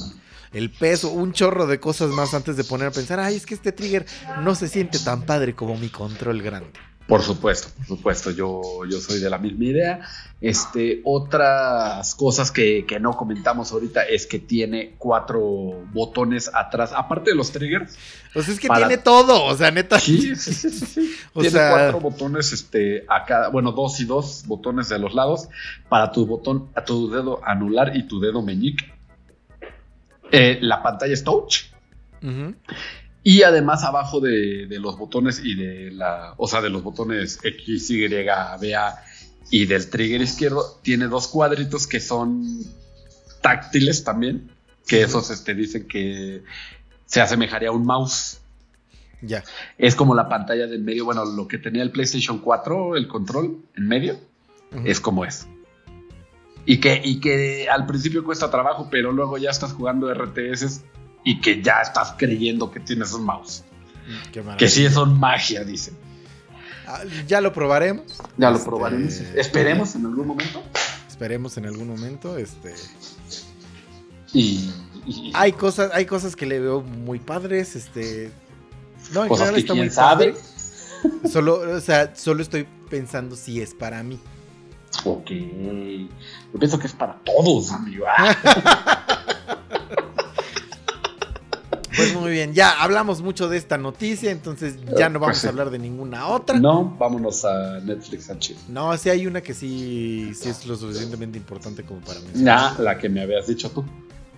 el 0.53 0.71
peso, 0.71 1.11
un 1.11 1.33
chorro 1.33 1.67
de 1.67 1.81
cosas 1.81 2.11
más 2.11 2.35
antes 2.35 2.57
de 2.57 2.65
poner 2.65 2.89
a 2.89 2.91
pensar, 2.91 3.21
ay, 3.21 3.37
es 3.37 3.47
que 3.47 3.55
este 3.55 3.73
trigger 3.73 4.07
no 4.43 4.55
se 4.55 4.69
siente 4.69 4.99
tan 4.99 5.23
padre 5.27 5.55
como 5.55 5.77
mi 5.77 5.89
control 5.89 6.43
grande. 6.43 6.73
Por 7.07 7.21
supuesto, 7.23 7.69
por 7.77 7.87
supuesto, 7.87 8.31
yo, 8.31 8.63
yo 8.91 8.99
soy 8.99 9.21
de 9.21 9.29
la 9.29 9.37
misma 9.37 9.65
idea. 9.65 10.01
Este, 10.41 11.03
otras 11.05 12.15
cosas 12.15 12.51
que, 12.51 12.87
que 12.87 12.99
no 12.99 13.13
comentamos 13.13 13.73
ahorita 13.73 14.03
es 14.05 14.27
que 14.27 14.39
tiene 14.39 14.95
cuatro 14.97 15.41
botones 15.93 16.51
atrás, 16.55 16.93
aparte 16.97 17.31
de 17.31 17.37
los 17.37 17.53
triggers. 17.53 17.99
Pues 18.33 18.49
es 18.49 18.59
que 18.59 18.69
Para- 18.69 18.87
tiene 18.89 19.03
todo, 19.03 19.45
o 19.45 19.55
sea, 19.55 19.71
neta. 19.71 19.99
Sí, 19.99 20.35
sí, 20.35 20.53
sí, 20.55 20.71
sí, 20.71 20.87
sí. 20.87 21.15
O 21.35 21.41
tiene 21.43 21.59
sea- 21.59 21.71
cuatro 21.71 22.01
botones 22.01 22.53
este, 22.53 23.05
a 23.09 23.25
cada, 23.27 23.49
bueno, 23.49 23.73
dos 23.73 24.01
y 24.01 24.07
dos 24.07 24.45
botones 24.47 24.89
de 24.89 24.99
los 24.99 25.13
lados 25.15 25.49
para 25.91 26.11
tu 26.11 26.25
botón, 26.27 26.71
a 26.75 26.85
tu 26.85 27.11
dedo 27.11 27.41
anular 27.45 27.95
y 27.95 28.05
tu 28.09 28.19
dedo 28.19 28.41
meñique. 28.41 28.93
Eh, 30.33 30.59
la 30.63 30.83
pantalla 30.83 31.13
es 31.13 31.23
touch. 31.23 31.65
Ujú. 32.23 32.55
Y 33.27 33.43
además 33.43 33.83
abajo 33.85 34.21
de, 34.21 34.67
de 34.67 34.79
los 34.79 34.99
botones 34.99 35.41
y 35.43 35.55
de 35.55 35.91
la, 35.91 36.35
o 36.37 36.47
sea, 36.47 36.61
de 36.61 36.69
los 36.69 36.83
botones 36.83 37.41
X, 37.43 37.91
Y, 37.91 38.07
B, 38.07 38.31
A 38.31 39.03
y 39.51 39.65
del 39.65 39.89
trigger 39.89 40.21
izquierdo, 40.21 40.79
tiene 40.83 41.07
dos 41.07 41.29
cuadritos 41.29 41.87
que 41.87 42.01
son 42.01 42.45
táctiles 43.41 44.05
también. 44.05 44.51
que 44.87 45.03
esos 45.03 45.31
este, 45.31 45.55
dicen 45.55 45.89
que 45.89 46.43
se 47.07 47.23
asemejaría 47.23 47.71
a 47.71 47.73
un 47.73 47.87
mouse. 47.87 48.41
Ya. 49.23 49.43
Es 49.79 49.95
como 49.95 50.15
la 50.15 50.29
pantalla 50.29 50.67
del 50.67 50.83
medio, 50.83 51.07
bueno, 51.07 51.25
lo 51.25 51.49
que 51.49 51.57
tenía 51.57 51.83
el 51.83 51.93
PlayStation 51.93 52.41
4, 52.41 52.97
el 52.97 53.09
control 53.09 53.63
en 53.75 53.89
medio, 53.89 54.19
es 54.85 55.01
como 55.01 55.25
es. 55.25 55.47
Y 56.67 56.79
que, 56.79 57.01
y 57.03 57.21
que 57.21 57.69
al 57.71 57.87
principio 57.87 58.23
cuesta 58.23 58.51
trabajo, 58.51 58.89
pero 58.91 59.13
luego 59.13 59.39
ya 59.39 59.49
estás 59.49 59.73
jugando 59.73 60.13
RTS 60.13 60.83
y 61.25 61.41
que 61.41 61.63
ya 61.63 61.81
estás 61.81 62.15
creyendo 62.19 62.71
que 62.71 62.81
tienes 62.81 63.13
un 63.13 63.25
mouse. 63.25 63.65
Qué 64.33 64.41
maravilla. 64.41 64.59
Que 64.59 64.69
sí 64.69 64.89
son 64.91 65.19
magia, 65.19 65.65
dicen. 65.65 65.97
Ah, 66.87 67.01
Ya 67.27 67.41
lo 67.41 67.53
probaremos. 67.53 68.05
Ya 68.37 68.51
lo 68.51 68.57
Este, 68.57 68.69
probaremos. 68.69 69.15
Esperemos 69.35 69.95
en 69.95 70.05
algún 70.07 70.27
momento. 70.27 70.63
Esperemos 71.09 71.57
en 71.57 71.67
algún 71.67 71.89
momento. 71.89 72.37
Este. 72.37 72.75
Y, 74.33 74.71
y- 75.07 75.33
Hay 75.35 75.53
cosas, 75.53 75.91
hay 75.95 76.05
cosas 76.07 76.37
que 76.37 76.45
le 76.47 76.61
veo 76.61 76.83
muy 76.83 77.19
padres. 77.21 77.75
Este. 77.77 78.31
No, 79.13 79.23
en 79.23 79.29
cosas 79.29 79.47
general 79.51 79.55
que 79.55 79.61
está 79.61 79.73
quién 79.75 79.85
muy 79.87 79.91
sabe. 79.95 80.33
padre. 80.33 81.31
Solo, 81.31 81.61
o 81.77 81.81
sea, 81.81 82.15
solo 82.17 82.43
estoy 82.43 82.67
pensando 82.91 83.37
si 83.37 83.61
es 83.61 83.75
para 83.75 84.03
mí. 84.03 84.19
Ok. 85.05 85.31
Yo 85.31 86.59
pienso 86.59 86.79
que 86.79 86.87
es 86.87 86.93
para 86.93 87.15
todos, 87.25 87.71
amigo. 87.73 88.05
Pues 91.97 92.15
muy 92.15 92.31
bien, 92.33 92.55
ya 92.55 92.83
hablamos 92.83 93.23
mucho 93.23 93.49
de 93.49 93.57
esta 93.57 93.79
noticia, 93.79 94.31
entonces 94.31 94.77
ya 94.97 95.09
no 95.09 95.19
vamos 95.21 95.45
a 95.45 95.49
hablar 95.49 95.71
de 95.71 95.79
ninguna 95.79 96.29
otra. 96.29 96.59
no, 96.59 96.97
vámonos 96.99 97.45
a 97.45 97.81
Netflix 97.81 98.31
and 98.31 98.41
chill. 98.41 98.57
No, 98.69 98.97
sí 98.97 99.11
hay 99.11 99.27
una 99.27 99.41
que 99.41 99.55
sí, 99.55 100.33
sí 100.35 100.49
es 100.49 100.67
lo 100.67 100.77
suficientemente 100.77 101.39
importante 101.39 101.83
como 101.85 102.01
para 102.01 102.21
mencionar. 102.21 102.77
Ya, 102.77 102.83
la 102.83 102.99
que 102.99 103.09
me 103.09 103.23
habías 103.23 103.47
dicho 103.47 103.71
tú. 103.71 103.85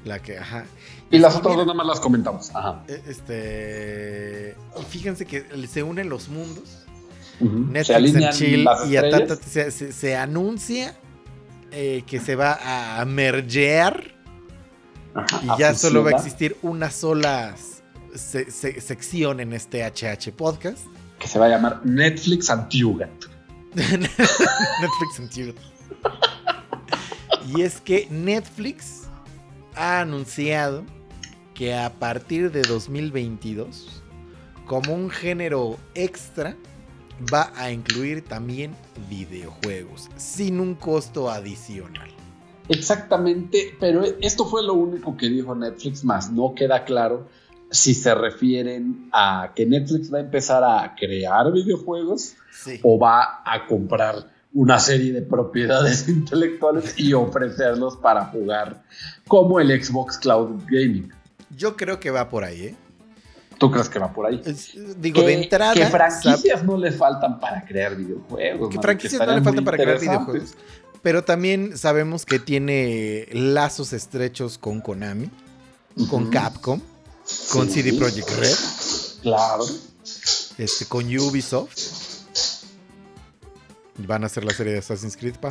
La 0.05 0.21
que, 0.23 0.39
ajá. 0.39 0.65
Y 1.11 1.19
las 1.19 1.33
Sí, 1.33 1.39
otras 1.41 1.57
dos 1.57 1.67
nada 1.67 1.77
más 1.77 1.87
las 1.87 2.01
comentamos. 2.01 2.51
Ajá. 2.55 2.85
E- 2.89 3.03
Este. 3.09 4.55
Fíjense 4.89 5.25
que 5.27 5.45
se 5.69 5.83
unen 5.83 6.09
los 6.09 6.29
mundos. 6.29 6.85
Netflix 7.41 8.13
Se 8.13 8.25
and 8.27 8.33
Chill 8.35 8.67
y 8.89 8.97
a 8.97 9.93
se 9.93 10.17
anuncia 10.17 10.95
eh, 11.71 12.03
que 12.07 12.19
se 12.21 12.35
va 12.35 12.99
a 13.01 13.05
mergear 13.05 14.15
Ajá, 15.17 15.41
y 15.43 15.59
ya 15.59 15.75
solo 15.75 16.05
va 16.05 16.11
a 16.11 16.15
existir 16.17 16.57
una 16.63 16.91
sola 16.91 17.55
se- 18.15 18.51
se- 18.51 18.81
sección 18.81 19.41
en 19.41 19.53
este 19.53 19.83
HH 19.85 20.33
podcast. 20.37 20.87
Que 21.19 21.29
se 21.29 21.39
va 21.39 21.47
a 21.47 21.49
llamar 21.49 21.81
Netflix 21.85 22.51
Antiugat. 22.51 23.11
Netflix 23.75 25.19
and 25.19 25.31
Chill. 25.31 25.55
Y 27.55 27.63
es 27.63 27.81
que 27.81 28.09
Netflix 28.11 29.03
ha 29.75 30.01
anunciado 30.01 30.85
que 31.55 31.75
a 31.75 31.91
partir 31.93 32.51
de 32.53 32.63
2022, 32.63 34.03
como 34.67 34.95
un 34.95 35.11
género 35.11 35.79
extra, 35.95 36.57
va 37.33 37.53
a 37.57 37.71
incluir 37.71 38.23
también 38.25 38.75
videojuegos, 39.09 40.09
sin 40.17 40.61
un 40.61 40.75
costo 40.75 41.31
adicional. 41.31 42.11
Exactamente, 42.69 43.77
pero 43.79 44.03
esto 44.21 44.45
fue 44.47 44.63
lo 44.63 44.75
único 44.75 45.17
que 45.17 45.29
dijo 45.29 45.55
Netflix, 45.55 46.05
más 46.05 46.31
no 46.31 46.55
queda 46.55 46.85
claro 46.85 47.29
si 47.71 47.95
se 47.95 48.15
refieren 48.15 49.09
a 49.13 49.53
que 49.55 49.67
Netflix 49.67 50.13
va 50.13 50.19
a 50.19 50.21
empezar 50.21 50.63
a 50.65 50.95
crear 50.99 51.53
videojuegos 51.53 52.35
Sí. 52.51 52.81
o 52.83 52.99
va 52.99 53.43
a 53.45 53.67
comprar 53.67 54.31
una 54.55 54.79
serie 54.79 55.13
de 55.13 55.23
propiedades 55.23 56.09
intelectuales 56.09 56.99
y 56.99 57.13
ofrecerlos 57.13 57.97
para 57.97 58.25
jugar 58.27 58.83
como 59.29 59.61
el 59.61 59.69
Xbox 59.85 60.17
Cloud 60.19 60.63
Gaming. 60.67 61.13
Yo 61.55 61.77
creo 61.77 62.01
que 62.01 62.11
va 62.11 62.29
por 62.29 62.45
ahí, 62.45 62.63
¿eh? 62.63 62.77
¿Tú 63.59 63.71
crees 63.71 63.89
que 63.89 63.99
va 63.99 64.13
por 64.13 64.27
ahí? 64.27 64.43
Digo, 64.99 65.23
de 65.23 65.33
entrada. 65.33 65.73
Que 65.75 65.87
franquicias 65.87 66.63
no 66.63 66.77
le 66.77 66.93
faltan 66.93 67.41
para 67.41 67.65
crear 67.65 67.97
videojuegos. 67.97 68.71
que 68.71 68.81
franquicias 68.81 69.27
no 69.27 69.35
le 69.35 69.43
faltan 69.43 69.65
para 69.65 69.77
crear 69.79 69.99
videojuegos. 70.01 70.55
Pero 71.07 71.23
también 71.23 71.79
sabemos 71.79 72.27
que 72.27 72.41
tiene 72.41 73.29
lazos 73.31 73.93
estrechos 73.93 74.59
con 74.59 74.81
Konami, 74.81 75.31
con. 76.11 76.31
Capcom, 76.31 76.81
con 77.53 77.69
Sí. 77.71 77.75
CD 77.81 77.93
Projekt 77.97 78.29
Red, 78.31 78.57
Claro. 79.23 79.65
este, 80.59 80.85
con 80.87 81.05
Ubisoft. 81.07 81.79
Van 83.99 84.25
a 84.25 84.27
hacer 84.27 84.45
la 84.45 84.53
serie 84.53 84.73
de 84.73 84.81
Assassin's 84.81 85.17
Creed, 85.17 85.37
pa. 85.37 85.49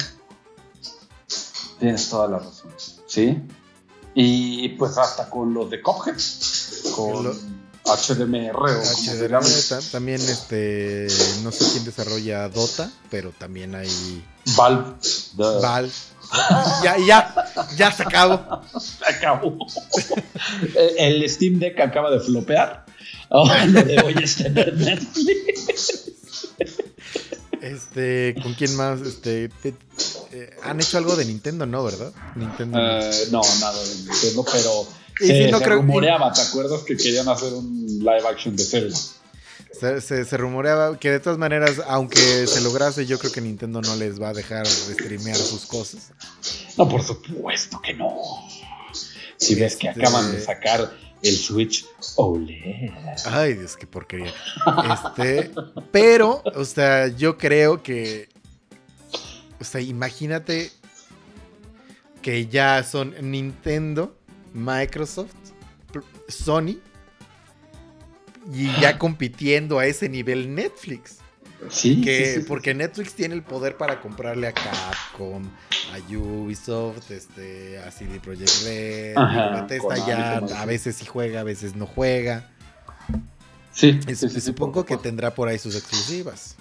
Tienes 1.80 2.10
toda 2.10 2.28
la 2.28 2.40
razón. 2.40 2.72
Sí. 3.08 3.42
Y 4.14 4.68
pues 4.78 4.98
hasta 4.98 5.30
con 5.30 5.54
los 5.54 5.70
de 5.72 5.82
Cuphead. 5.82 6.18
Con 6.98 7.24
Lo- 7.24 7.36
HDMR 7.86 8.58
o 8.58 8.84
ta- 9.70 9.80
también 9.90 10.20
este 10.20 11.08
no 11.44 11.52
sé 11.54 11.64
quién 11.72 11.86
desarrolla 11.86 12.50
Dota, 12.50 12.92
pero 13.10 13.32
también 13.32 13.74
hay 13.74 14.22
Valve. 14.56 14.94
Valve. 15.36 15.92
Ya, 16.84 16.98
ya, 17.08 17.36
ya 17.78 17.92
se 17.92 18.04
acabó. 18.04 18.62
Acabó. 19.08 19.58
El 20.98 21.30
Steam 21.30 21.60
Deck 21.60 21.80
acaba 21.80 22.10
de 22.12 22.20
flopear. 22.20 22.86
Ahora 23.30 23.66
lo 23.66 23.82
de 23.84 24.00
hoy 24.02 24.16
es 24.22 24.36
tener 24.38 24.74
Netflix. 24.76 26.12
Este, 27.62 28.36
¿con 28.44 28.54
quién 28.54 28.76
más? 28.76 29.02
Este, 29.02 29.50
te- 29.50 29.74
eh, 30.32 30.50
han 30.64 30.80
hecho 30.80 30.98
algo 30.98 31.16
de 31.16 31.26
Nintendo, 31.26 31.66
¿no? 31.66 31.84
¿Verdad? 31.84 32.12
Nintendo. 32.36 32.78
no. 32.78 33.00
Eh, 33.02 33.12
no, 33.32 33.42
nada 33.60 33.84
de 33.84 33.96
Nintendo, 33.96 34.46
pero 34.52 34.88
se, 35.20 35.46
sí, 35.46 35.52
no 35.52 35.58
se 35.60 35.64
creo- 35.66 35.78
rumoreaba, 35.78 36.32
¿te 36.34 36.42
acuerdas 36.42 36.82
que 36.82 36.96
querían 36.98 37.28
hacer 37.30 37.54
un 37.54 37.98
live 38.00 38.28
action 38.30 38.56
de 38.56 38.64
Zelda? 38.64 38.98
Se, 39.80 40.02
se- 40.02 40.26
se 40.26 40.38
rumoreaba 40.38 40.98
que 41.00 41.12
de 41.12 41.20
todas 41.20 41.38
maneras, 41.38 41.82
aunque 41.88 42.48
se 42.48 42.62
lograse, 42.62 43.06
yo 43.06 43.20
creo 43.20 43.32
que 43.32 43.42
Nintendo 43.42 43.82
no 43.82 43.96
les 43.96 44.22
va 44.22 44.30
a 44.30 44.34
dejar 44.34 44.66
streamear 44.68 45.36
sus 45.38 45.66
cosas. 45.66 46.12
No, 46.78 46.88
por 46.88 47.04
supuesto 47.04 47.82
que 47.82 47.94
no. 47.94 48.16
Si 49.38 49.56
ves 49.56 49.76
que 49.76 49.88
Este- 49.90 50.02
acaban 50.02 50.32
de 50.32 50.40
sacar 50.42 50.92
el 51.22 51.36
Switch 51.36 51.86
OLED. 52.16 52.92
Ay, 53.26 53.56
Dios, 53.56 53.76
qué 53.76 53.86
porquería. 53.88 54.34
Este, 54.94 55.52
pero, 55.92 56.42
o 56.56 56.64
sea, 56.66 57.08
yo 57.08 57.38
creo 57.38 57.82
que, 57.84 58.30
o 59.60 59.64
sea, 59.64 59.82
imagínate 59.82 60.72
que 62.22 62.48
ya 62.48 62.84
son 62.84 63.14
Nintendo, 63.22 64.16
Microsoft, 64.54 65.34
Sony 66.28 66.78
y 68.52 68.68
ya 68.82 68.98
compitiendo 69.00 69.80
a 69.80 69.86
ese 69.86 70.10
nivel 70.10 70.54
Netflix. 70.54 71.20
Sí, 71.70 72.02
Que, 72.02 72.26
sí, 72.26 72.34
sí, 72.36 72.42
sí. 72.42 72.46
porque 72.48 72.74
Netflix 72.76 73.14
tiene 73.14 73.34
el 73.34 73.42
poder 73.42 73.78
para 73.78 74.02
comprarle 74.02 74.48
a 74.48 74.52
Capcom, 74.54 75.44
a 75.94 76.14
Ubisoft, 76.16 77.10
este, 77.12 77.80
a 77.80 77.90
CD 77.92 78.20
Projekt 78.20 78.64
Red, 78.66 79.18
Ajá, 79.18 79.66
Konami, 79.80 80.06
ya 80.08 80.38
a 80.62 80.66
veces 80.66 80.98
sí 80.98 81.06
juega, 81.06 81.40
a 81.40 81.44
veces 81.44 81.76
no 81.76 81.86
juega. 81.88 82.52
Sí, 83.72 84.00
Es- 84.08 84.20
supongo 84.44 84.86
que 84.86 84.98
tendrá 84.98 85.34
por 85.34 85.48
ahí 85.48 85.58
sus 85.58 85.76
exclusivas. 85.76 86.56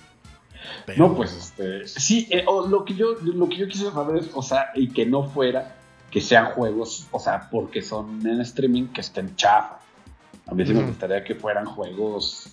Pero- 0.87 1.09
No, 1.09 1.17
pues 1.17 1.33
este. 1.33 1.87
Sí, 1.87 2.27
eh, 2.31 2.45
lo, 2.45 2.85
que 2.85 2.95
yo, 2.95 3.15
lo 3.23 3.49
que 3.49 3.57
yo 3.57 3.69
quisiera 3.69 3.93
saber 3.93 4.23
es, 4.23 4.31
o 4.33 4.43
sea, 4.43 4.71
y 4.75 4.89
que 4.89 5.05
no 5.07 5.29
fuera 5.29 5.77
que 6.11 6.21
sean 6.21 6.47
juegos, 6.53 7.07
o 7.11 7.19
sea, 7.21 7.49
porque 7.51 7.83
son 7.83 8.25
en 8.27 8.41
streaming 8.41 8.87
que 8.89 9.01
estén 9.03 9.35
chafa. 9.37 9.81
A 10.47 10.55
mí 10.55 10.67
sí 10.67 10.75
me 10.75 10.83
gustaría 10.85 11.23
que 11.25 11.35
fueran 11.35 11.67
juegos. 11.67 12.49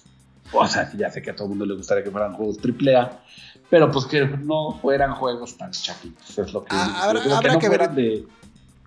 O 0.54 0.68
sea, 0.68 0.92
ya 0.96 1.10
sé 1.10 1.22
que 1.22 1.32
a 1.32 1.36
todo 1.36 1.46
el 1.46 1.50
mundo 1.52 1.66
le 1.66 1.76
gustaría 1.76 2.04
que 2.04 2.12
fueran 2.12 2.34
juegos 2.34 2.58
AAA, 2.64 3.22
pero 3.70 3.89
pues 3.92 4.06
que 4.06 4.26
no 4.26 4.78
fueran 4.82 5.14
juegos 5.16 5.58
tan 5.58 5.72
chafitos. 5.72 6.38
Es 6.38 6.52
lo 6.54 6.64
que. 6.64 6.70
Ah, 6.76 7.04
habrá- 7.10 7.38
habrá 7.38 7.54
no 7.54 7.60
que 7.60 7.70
ver- 7.70 7.89
De, 7.92 8.26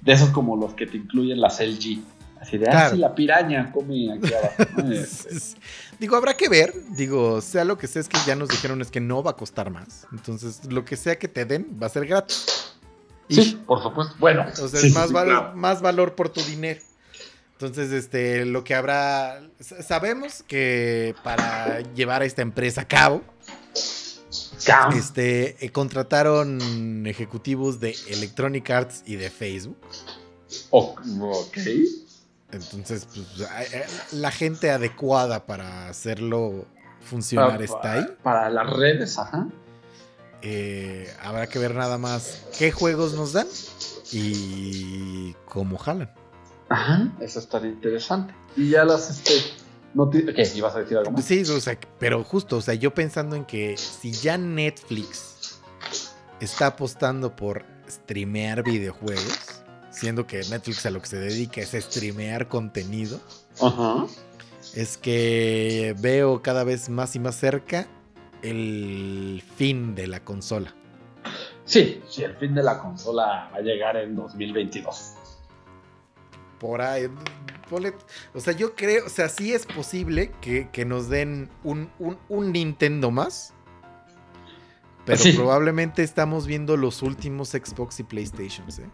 de 0.03 0.13
esos 0.13 0.29
como 0.31 0.57
los 0.57 0.75
que 0.75 0.87
te 0.87 0.97
incluyen 0.99 1.41
las 1.41 1.61
LG. 1.61 2.03
Así 2.41 2.59
de, 2.59 2.67
ah, 2.69 2.73
Claro. 2.73 2.91
sí, 2.95 2.97
la 3.01 3.15
piraña 3.15 3.73
come 3.73 4.13
aquí 4.13 4.31
abajo. 4.35 4.73
¿no? 4.83 4.93
Este, 4.93 5.57
Digo, 5.99 6.17
habrá 6.17 6.35
que 6.37 6.49
ver. 6.51 6.75
Digo, 6.91 7.41
sea 7.41 7.65
lo 7.65 7.79
que 7.79 7.87
sea, 7.87 8.01
es 8.01 8.09
que 8.09 8.19
ya 8.27 8.37
nos 8.37 8.49
dijeron 8.51 8.83
es 8.83 8.91
que 8.91 9.01
no 9.01 9.23
va 9.23 9.31
a 9.31 9.37
costar 9.37 9.71
más. 9.71 10.07
Entonces, 10.13 10.61
lo 10.71 10.85
que 10.85 10.97
sea 10.97 11.19
que 11.19 11.29
te 11.29 11.47
den 11.47 11.79
va 11.83 11.87
a 11.87 11.91
ser 11.91 12.05
gratis. 12.07 12.75
Y, 13.29 13.37
Sí, 13.37 13.63
por 13.67 13.83
supuesto. 13.83 14.15
Bueno, 14.19 14.45
O 14.63 14.69
sea, 14.69 14.81
sí, 14.81 14.91
más, 14.91 15.09
sí, 15.09 15.15
val- 15.15 15.27
claro. 15.27 15.57
más 15.57 15.81
valor 15.81 16.15
por 16.15 16.29
tu 16.29 16.43
dinero. 16.43 16.81
Entonces, 17.55 17.93
este, 17.93 18.45
lo 18.45 18.65
que 18.65 18.75
habrá. 18.75 19.41
sa- 19.61 19.83
Sabemos 19.83 20.43
que 20.47 21.15
para 21.23 21.81
llevar 21.95 22.23
a 22.23 22.25
esta 22.25 22.43
empresa 22.43 22.83
a 22.83 22.89
cabo, 22.89 23.23
este, 24.97 25.65
eh, 25.65 25.71
contrataron 25.71 27.07
ejecutivos 27.07 27.81
de 27.81 27.97
Electronic 28.09 28.69
Arts 28.71 29.03
y 29.07 29.17
de 29.17 29.31
Facebook. 29.31 29.79
Ok. 30.71 31.59
Entonces, 32.53 33.07
pues, 33.13 33.49
a- 33.49 34.15
la 34.17 34.31
gente 34.31 34.71
adecuada 34.71 35.47
para 35.47 35.89
hacerlo 35.89 36.67
funcionar 37.01 37.53
Para- 37.53 37.65
está 37.65 37.93
ahí. 37.93 38.07
Para 38.23 38.51
las 38.51 38.71
redes, 38.71 39.19
ajá. 39.19 39.49
Eh, 40.43 41.13
habrá 41.23 41.47
que 41.49 41.59
ver 41.59 41.75
nada 41.75 41.99
más 41.99 42.43
qué 42.59 42.71
juegos 42.71 43.15
nos 43.15 43.33
dan 43.33 43.47
y 44.13 45.33
cómo 45.47 45.79
jalan. 45.79 46.13
Ajá, 46.75 47.09
eso 47.20 47.39
estaría 47.39 47.70
interesante. 47.70 48.35
Y 48.57 48.70
ya 48.70 48.85
las, 48.85 49.09
este, 49.09 49.33
noticias... 49.95 50.35
¿Qué? 50.35 50.59
¿Ibas 50.59 50.75
a 50.75 50.81
decir 50.81 50.99
algo 50.99 51.12
más? 51.12 51.25
Sí, 51.25 51.43
o 51.43 51.61
sea, 51.61 51.79
pero 52.01 52.25
justo, 52.25 52.57
o 52.57 52.61
sea, 52.61 52.75
yo 52.75 52.93
pensando 52.93 53.37
en 53.37 53.45
que 53.45 53.77
si 53.77 54.11
ya 54.11 54.37
Netflix 54.37 55.61
está 56.41 56.66
apostando 56.66 57.37
por 57.37 57.64
streamear 57.89 58.64
videojuegos, 58.64 59.62
siendo 59.91 60.27
que 60.27 60.39
Netflix 60.51 60.85
a 60.87 60.91
lo 60.91 61.01
que 61.01 61.07
se 61.07 61.18
dedica 61.18 61.61
es 61.61 61.75
a 61.75 61.81
streamear 61.81 62.49
contenido, 62.49 63.20
Ajá. 63.62 64.07
es 64.75 64.97
que 64.97 65.95
veo 66.01 66.43
cada 66.43 66.64
vez 66.64 66.89
más 66.89 67.14
y 67.14 67.20
más 67.20 67.37
cerca 67.37 67.87
el 68.43 69.45
fin 69.57 69.95
de 69.95 70.09
la 70.09 70.25
consola. 70.25 70.75
Sí, 71.66 72.03
sí, 72.09 72.25
el 72.25 72.35
fin 72.35 72.53
de 72.53 72.64
la 72.64 72.81
consola 72.81 73.49
va 73.53 73.59
a 73.59 73.61
llegar 73.61 73.97
en 73.97 74.16
2022. 74.16 75.14
Por 76.59 76.81
ahí. 76.83 77.09
o 78.35 78.41
sea, 78.41 78.53
yo 78.53 78.75
creo, 78.75 79.07
o 79.07 79.09
sea, 79.09 79.29
sí 79.29 79.53
es 79.53 79.67
posible 79.67 80.31
que, 80.41 80.69
que 80.71 80.85
nos 80.85 81.09
den 81.09 81.51
un, 81.65 81.91
un- 81.99 82.19
un 82.29 82.53
Nintendo 82.53 83.11
más. 83.11 83.53
Pero 85.05 85.19
Sí. 85.19 85.33
probablemente 85.33 86.03
estamos 86.03 86.47
viendo 86.47 86.77
los 86.79 87.03
últimos 87.03 87.51
Xbox 87.51 88.01
y 88.01 88.05
PlayStations, 88.05 88.79
¿eh? 88.79 88.89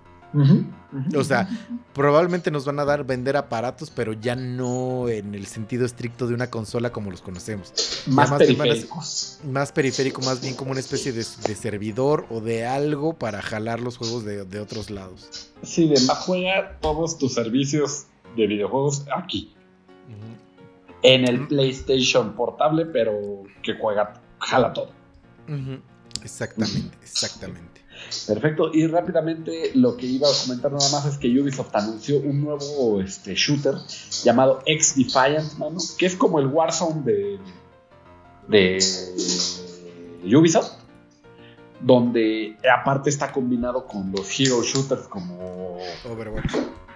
O 1.17 1.25
sea, 1.25 1.49
probablemente 1.93 2.51
nos 2.53 2.65
van 2.65 2.79
a 2.79 2.85
dar 2.85 3.05
vender 3.05 3.37
aparatos, 3.37 3.91
pero 3.91 4.13
ya 4.13 4.35
no 4.37 5.09
en 5.09 5.35
el 5.35 5.47
sentido 5.47 5.85
estricto 5.85 6.27
de 6.29 6.35
una 6.35 6.49
consola 6.51 6.91
como 6.91 7.11
los 7.11 7.21
conocemos. 7.21 7.73
más 8.07 8.31
más 8.31 8.39
periféricos. 8.39 9.30
Más 9.45 9.73
periférico, 9.73 10.21
más 10.23 10.41
bien 10.41 10.55
como 10.55 10.73
una 10.73 10.81
especie 10.81 11.13
de, 11.13 11.19
de 11.19 11.55
servidor 11.55 12.27
o 12.31 12.41
de 12.41 12.67
algo 12.67 13.15
para 13.15 13.41
jalar 13.41 13.81
los 13.81 13.97
juegos 13.97 14.25
de, 14.25 14.45
de 14.45 14.61
otros 14.61 14.91
lados. 14.91 15.51
Sí, 15.63 15.89
de 15.89 16.01
más 16.03 16.19
juega 16.19 16.79
todos 16.81 17.17
tus 17.19 17.35
servicios 17.35 18.07
de 18.37 18.47
videojuegos 18.47 19.05
aquí. 19.15 19.55
En 21.03 21.27
el 21.27 21.47
PlayStation 21.49 22.35
portable, 22.35 22.85
pero 22.85 23.45
que 23.63 23.75
juega, 23.75 24.21
jala 24.39 24.73
todo. 24.75 24.91
Exactamente, 26.23 26.97
exactamente. 27.03 27.81
Perfecto. 28.27 28.71
Y 28.73 28.87
rápidamente 28.87 29.73
lo 29.75 29.97
que 29.97 30.07
iba 30.07 30.29
a 30.29 30.33
comentar 30.43 30.73
nada 30.73 30.91
más 30.91 31.07
es 31.07 31.17
que 31.17 31.29
Ubisoft 31.41 31.75
anunció 31.75 32.19
un 32.19 32.43
nuevo 32.43 33.01
este, 33.01 33.35
shooter 33.35 33.75
llamado 34.25 34.63
X 34.67 34.97
Defiant, 34.97 35.55
mano, 35.59 35.79
que 35.99 36.07
es 36.07 36.17
como 36.17 36.39
el 36.39 36.47
Warzone 36.47 37.03
de, 37.03 37.39
de 38.51 38.79
Ubisoft, 40.25 40.73
donde 41.81 42.57
aparte 42.71 43.11
está 43.11 43.33
combinado 43.33 43.87
con 43.87 44.13
los 44.13 44.39
hero 44.39 44.63
shooters 44.63 45.09
como 45.09 45.79
Overwatch. 46.05 46.55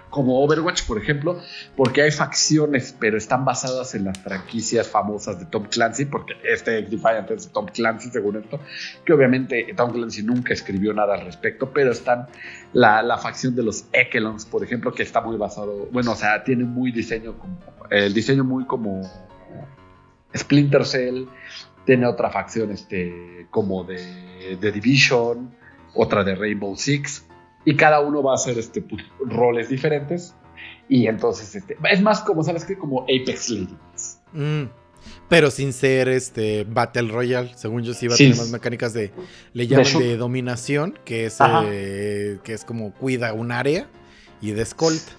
como 0.09 0.43
Overwatch, 0.43 0.83
por 0.83 0.97
ejemplo, 0.97 1.39
porque 1.75 2.03
hay 2.03 2.11
facciones, 2.11 2.95
pero 2.99 3.17
están 3.17 3.45
basadas 3.45 3.95
en 3.95 4.05
las 4.05 4.17
franquicias 4.19 4.87
famosas 4.87 5.39
de 5.39 5.45
Tom 5.45 5.65
Clancy, 5.65 6.05
porque 6.05 6.33
este 6.43 6.83
Defiant 6.83 7.31
es 7.31 7.47
de 7.47 7.53
Tom 7.53 7.65
Clancy, 7.65 8.11
según 8.11 8.37
esto, 8.37 8.59
que 9.05 9.13
obviamente 9.13 9.73
Tom 9.75 9.91
Clancy 9.91 10.23
nunca 10.23 10.53
escribió 10.53 10.93
nada 10.93 11.15
al 11.15 11.25
respecto, 11.25 11.71
pero 11.73 11.91
están 11.91 12.27
la, 12.73 13.01
la 13.01 13.17
facción 13.17 13.55
de 13.55 13.63
los 13.63 13.85
Ekelons, 13.91 14.45
por 14.45 14.63
ejemplo, 14.63 14.93
que 14.93 15.03
está 15.03 15.21
muy 15.21 15.37
basado, 15.37 15.87
bueno, 15.91 16.11
o 16.11 16.15
sea, 16.15 16.43
tiene 16.43 16.63
muy 16.63 16.91
diseño, 16.91 17.37
como, 17.37 17.57
el 17.89 18.13
diseño 18.13 18.43
muy 18.43 18.65
como 18.65 19.01
Splinter 20.35 20.85
Cell, 20.85 21.25
tiene 21.85 22.07
otra 22.07 22.29
facción 22.29 22.71
este, 22.71 23.47
como 23.51 23.83
de, 23.83 24.57
de 24.59 24.71
Division, 24.71 25.53
otra 25.93 26.23
de 26.23 26.35
Rainbow 26.35 26.75
Six, 26.75 27.25
y 27.63 27.75
cada 27.75 27.99
uno 28.01 28.21
va 28.23 28.31
a 28.33 28.35
hacer 28.35 28.57
este, 28.59 28.81
pues, 28.81 29.03
roles 29.19 29.69
diferentes. 29.69 30.33
Y 30.87 31.07
entonces, 31.07 31.55
este, 31.55 31.77
es 31.91 32.01
más 32.01 32.21
como, 32.21 32.43
¿sabes 32.43 32.63
qué? 32.65 32.77
Como 32.77 33.01
Apex 33.03 33.49
Legends. 33.49 34.19
Mm, 34.33 34.63
Pero 35.29 35.51
sin 35.51 35.73
ser 35.73 36.07
este 36.09 36.63
Battle 36.63 37.09
Royale, 37.09 37.51
según 37.55 37.83
yo 37.83 37.93
sí 37.93 38.07
va 38.07 38.13
a 38.15 38.17
Sí. 38.17 38.23
tener 38.25 38.37
más 38.37 38.49
mecánicas 38.49 38.93
de 38.93 39.11
le 39.53 39.67
llaman 39.67 39.99
de 39.99 40.17
dominación, 40.17 40.97
que 41.05 41.25
es 41.25 41.37
eh, 41.41 42.39
que 42.43 42.53
es 42.53 42.65
como 42.65 42.91
cuida 42.93 43.33
un 43.33 43.51
área 43.51 43.87
y 44.41 44.51
de 44.51 44.61
escolta. 44.63 45.11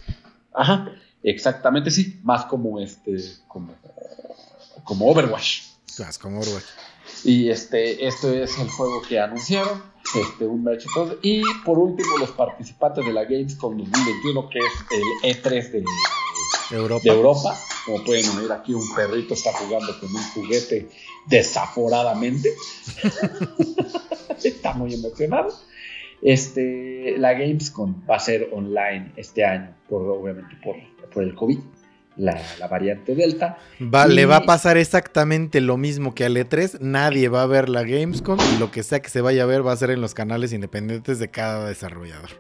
Ajá, 0.55 0.91
exactamente, 1.23 1.91
sí. 1.91 2.19
Más 2.25 2.45
como 2.47 2.81
este, 2.81 3.17
como, 3.49 3.75
como 4.87 5.11
Overwatch. 5.11 5.63
Más 5.99 6.19
como 6.19 6.41
Overwatch. 6.41 6.65
Y 7.25 7.51
este, 7.51 8.07
esto 8.07 8.33
es 8.33 8.57
el 8.59 8.71
juego 8.71 9.03
que 9.03 9.19
anunciaron, 9.21 9.83
este, 10.15 10.47
un 10.47 10.63
merch 10.63 10.87
y 11.23 11.43
por 11.65 11.79
último, 11.79 12.17
los 12.19 12.31
participantes 12.31 13.05
de 13.05 13.13
la 13.13 13.25
Gamescom 13.25 13.77
2021, 13.77 14.49
que 14.49 14.59
es 14.59 14.73
el 14.91 15.35
E3 15.37 15.71
de, 15.71 15.85
Europa. 16.71 17.03
de 17.03 17.11
Europa. 17.11 17.59
Como 17.85 18.05
pueden 18.05 18.29
oír 18.39 18.51
aquí, 18.53 18.75
un 18.75 18.95
perrito 18.95 19.35
está 19.35 19.53
jugando 19.53 19.99
con 20.01 20.15
un 20.15 20.23
juguete 20.35 20.89
desaforadamente. 21.27 22.55
está 24.43 24.73
muy 24.75 24.95
emocionado. 24.95 25.53
Este, 26.23 27.17
la 27.19 27.35
Gamescom 27.35 28.03
va 28.09 28.17
a 28.17 28.21
ser 28.21 28.51
online 28.53 29.13
este 29.17 29.45
año, 29.45 29.75
por, 29.89 30.03
obviamente 30.03 30.57
por, 30.63 30.77
por 31.13 31.23
el 31.23 31.35
COVID, 31.35 31.59
la, 32.17 32.41
la 32.59 32.69
variante 32.69 33.15
Delta. 33.15 33.59
Va- 33.81 34.07
Y- 34.09 34.15
Le 34.15 34.27
va 34.27 34.37
a 34.37 34.41
pasar 34.47 34.77
exactamente 34.79 35.61
lo 35.61 35.77
mismo 35.77 36.15
que 36.15 36.25
al 36.25 36.37
E3. 36.37 36.81
Nadie 36.81 37.29
va 37.29 37.43
a 37.43 37.47
ver 37.47 37.69
la 37.69 37.83
Gamescom 37.83 38.39
y 38.55 38.59
lo 38.59 38.71
que 38.71 38.83
sea 38.83 39.01
que 39.01 39.09
se 39.11 39.21
vaya 39.21 39.43
a 39.43 39.47
ver 39.47 39.67
va 39.67 39.73
a 39.73 39.77
ser 39.77 39.91
en 39.91 40.01
los 40.01 40.15
canales 40.15 40.53
independientes 40.53 41.19
de 41.19 41.29
cada 41.29 41.69
desarrollador. 41.69 42.31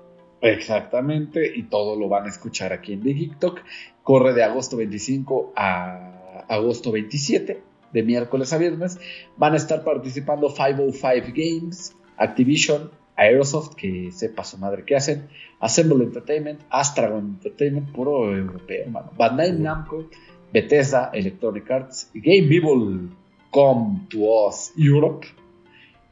Exactamente, 0.43 1.53
y 1.57 1.64
todo 1.64 1.97
lo 1.99 2.09
van 2.09 2.27
a 2.27 2.29
escuchar 2.29 2.72
aquí 2.72 2.93
en 2.93 3.03
The 3.03 3.12
Geek 3.12 3.39
Talk. 3.39 3.62
Corre 4.03 4.33
de 4.33 4.43
agosto 4.45 4.77
25 4.77 5.53
a 5.57 6.45
agosto 6.49 6.93
27, 6.93 7.62
de 7.93 8.03
miércoles 8.03 8.53
a 8.53 8.59
viernes. 8.59 8.99
Van 9.37 9.55
a 9.55 9.57
estar 9.57 9.85
participando 9.85 10.49
505 10.55 11.33
Games, 11.35 11.95
Activision, 12.16 12.91
Aerosoft, 13.17 13.75
que 13.75 14.12
sepa 14.12 14.45
su 14.45 14.59
madre 14.59 14.85
qué 14.85 14.97
hacen, 14.97 15.29
Assemble 15.61 16.05
Entertainment, 16.05 16.61
Astragon 16.71 17.39
Entertainment, 17.39 17.91
puro 17.93 18.37
europeo, 18.37 18.89
mano. 18.91 19.11
Bandai 19.17 19.53
Namco, 19.53 20.09
Bethesda, 20.53 21.11
Electronic 21.12 21.71
Arts, 21.71 22.11
Game 22.14 22.49
People 22.49 23.09
Come 23.51 24.07
to 24.11 24.47
Us 24.47 24.73
Europe, 24.77 25.27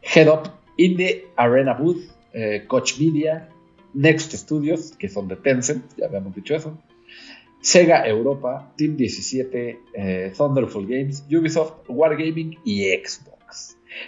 Head 0.03 0.29
Up, 0.29 0.49
Indie 0.77 1.27
Arena 1.37 1.75
Booth, 1.75 2.03
eh, 2.33 2.65
Coach 2.67 2.99
Media, 2.99 3.49
Next 3.93 4.33
Studios, 4.33 4.93
que 4.99 5.09
son 5.09 5.29
de 5.29 5.37
Tencent, 5.37 5.85
ya 5.97 6.07
habíamos 6.07 6.35
dicho 6.35 6.55
eso. 6.55 6.77
Sega 7.61 8.07
Europa, 8.07 8.73
Team 8.77 8.97
17, 8.97 9.81
eh, 9.95 10.33
Thunderful 10.37 10.87
Games, 10.87 11.25
Ubisoft, 11.31 11.89
Wargaming 11.89 12.59
y 12.65 12.85
Xbox. 12.93 13.34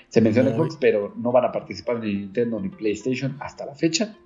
Se 0.08 0.20
menciona 0.20 0.50
Xbox, 0.54 0.76
pero 0.80 1.14
no 1.16 1.32
van 1.32 1.44
a 1.44 1.52
participar 1.52 2.00
ni 2.00 2.14
Nintendo 2.14 2.60
ni 2.60 2.68
PlayStation 2.68 3.36
hasta 3.40 3.66
la 3.66 3.74
fecha. 3.74 4.16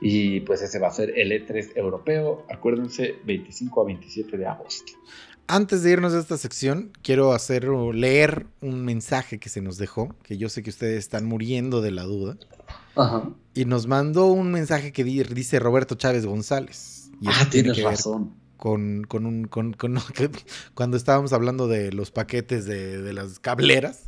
Y 0.00 0.40
pues 0.40 0.60
ese 0.60 0.78
va 0.78 0.88
a 0.88 0.90
ser 0.92 1.16
el 1.18 1.30
E3 1.32 1.72
europeo, 1.76 2.44
acuérdense, 2.50 3.14
25 3.24 3.80
a 3.80 3.84
27 3.84 4.36
de 4.36 4.46
agosto. 4.46 4.92
Antes 5.46 5.82
de 5.82 5.90
irnos 5.92 6.14
a 6.14 6.18
esta 6.20 6.36
sección, 6.38 6.90
quiero 7.02 7.32
hacer 7.32 7.68
o 7.68 7.92
leer 7.92 8.46
un 8.60 8.84
mensaje 8.84 9.38
que 9.38 9.48
se 9.50 9.60
nos 9.60 9.76
dejó, 9.78 10.14
que 10.22 10.36
yo 10.38 10.48
sé 10.48 10.62
que 10.62 10.70
ustedes 10.70 10.98
están 10.98 11.26
muriendo 11.26 11.80
de 11.82 11.90
la 11.90 12.02
duda. 12.04 12.36
Ajá. 12.96 13.30
Y 13.54 13.66
nos 13.66 13.86
mandó 13.86 14.26
un 14.26 14.50
mensaje 14.50 14.92
que 14.92 15.04
di- 15.04 15.22
dice 15.22 15.58
Roberto 15.58 15.94
Chávez 15.96 16.24
González. 16.26 17.10
Y 17.20 17.28
Ah, 17.28 17.46
tiene 17.50 17.72
tienes 17.72 17.76
que 17.78 17.84
razón. 17.84 18.34
Con, 18.56 19.04
con 19.04 19.26
un, 19.26 19.44
con, 19.46 19.74
con- 19.74 19.98
cuando 20.74 20.96
estábamos 20.96 21.32
hablando 21.32 21.68
de 21.68 21.92
los 21.92 22.10
paquetes 22.10 22.64
de, 22.64 23.02
de 23.02 23.12
las 23.12 23.38
cableras. 23.38 24.04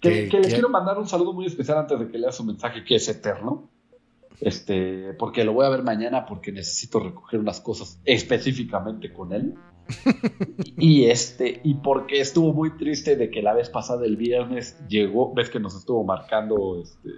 Que, 0.00 0.28
que- 0.28 0.40
le 0.40 0.48
quiero 0.48 0.68
mandar 0.68 0.98
un 0.98 1.08
saludo 1.08 1.32
muy 1.32 1.46
especial 1.46 1.78
antes 1.78 1.98
de 1.98 2.08
que 2.08 2.18
lea 2.18 2.32
su 2.32 2.44
mensaje, 2.44 2.84
que 2.84 2.96
es 2.96 3.08
eterno. 3.08 3.70
Este, 4.40 5.14
porque 5.14 5.42
lo 5.42 5.52
voy 5.52 5.66
a 5.66 5.68
ver 5.68 5.82
mañana 5.82 6.24
porque 6.24 6.52
necesito 6.52 7.00
recoger 7.00 7.40
unas 7.40 7.60
cosas 7.60 8.00
específicamente 8.04 9.12
con 9.12 9.32
él. 9.32 9.54
y 10.76 11.06
este, 11.06 11.60
y 11.64 11.74
porque 11.74 12.20
estuvo 12.20 12.52
muy 12.52 12.76
triste 12.76 13.16
de 13.16 13.30
que 13.30 13.42
la 13.42 13.54
vez 13.54 13.70
pasada 13.70 14.04
el 14.06 14.16
viernes 14.16 14.78
llegó, 14.88 15.32
ves 15.34 15.50
que 15.50 15.58
nos 15.58 15.74
estuvo 15.74 16.04
marcando 16.04 16.80
este, 16.80 17.08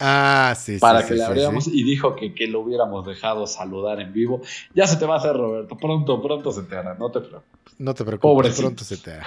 Ah, 0.00 0.54
sí, 0.56 0.74
sí. 0.74 0.78
para 0.80 1.02
sí, 1.02 1.08
que 1.08 1.14
le 1.14 1.24
abriéramos 1.24 1.64
sí. 1.64 1.72
y 1.74 1.84
dijo 1.84 2.16
que, 2.16 2.34
que 2.34 2.46
lo 2.46 2.60
hubiéramos 2.60 3.06
dejado 3.06 3.46
saludar 3.46 4.00
en 4.00 4.12
vivo. 4.12 4.40
Ya 4.74 4.86
se 4.86 4.96
te 4.96 5.04
va 5.04 5.14
a 5.14 5.18
hacer, 5.18 5.34
Roberto. 5.34 5.76
Pronto, 5.76 6.22
pronto 6.22 6.50
se 6.52 6.62
te 6.62 6.76
hará, 6.76 6.94
no 6.94 7.10
te 7.10 7.20
preocupes. 7.20 7.74
No 7.78 7.94
te 7.94 8.04
preocupes, 8.04 8.32
Pobrecito. 8.34 8.62
pronto 8.62 8.84
se 8.84 8.96
te 8.96 9.12
hará. 9.12 9.26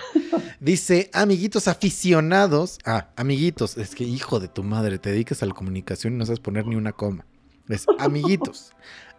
Dice, 0.59 1.09
amiguitos 1.13 1.67
aficionados. 1.67 2.79
Ah, 2.85 3.09
amiguitos, 3.15 3.77
es 3.77 3.93
que 3.95 4.03
hijo 4.03 4.39
de 4.39 4.47
tu 4.47 4.63
madre, 4.63 4.97
te 4.97 5.11
dedicas 5.11 5.43
a 5.43 5.45
la 5.45 5.53
comunicación 5.53 6.13
y 6.13 6.17
no 6.17 6.25
sabes 6.25 6.39
poner 6.39 6.65
ni 6.65 6.75
una 6.75 6.91
coma. 6.91 7.25
Es 7.69 7.85
amiguitos. 7.99 8.71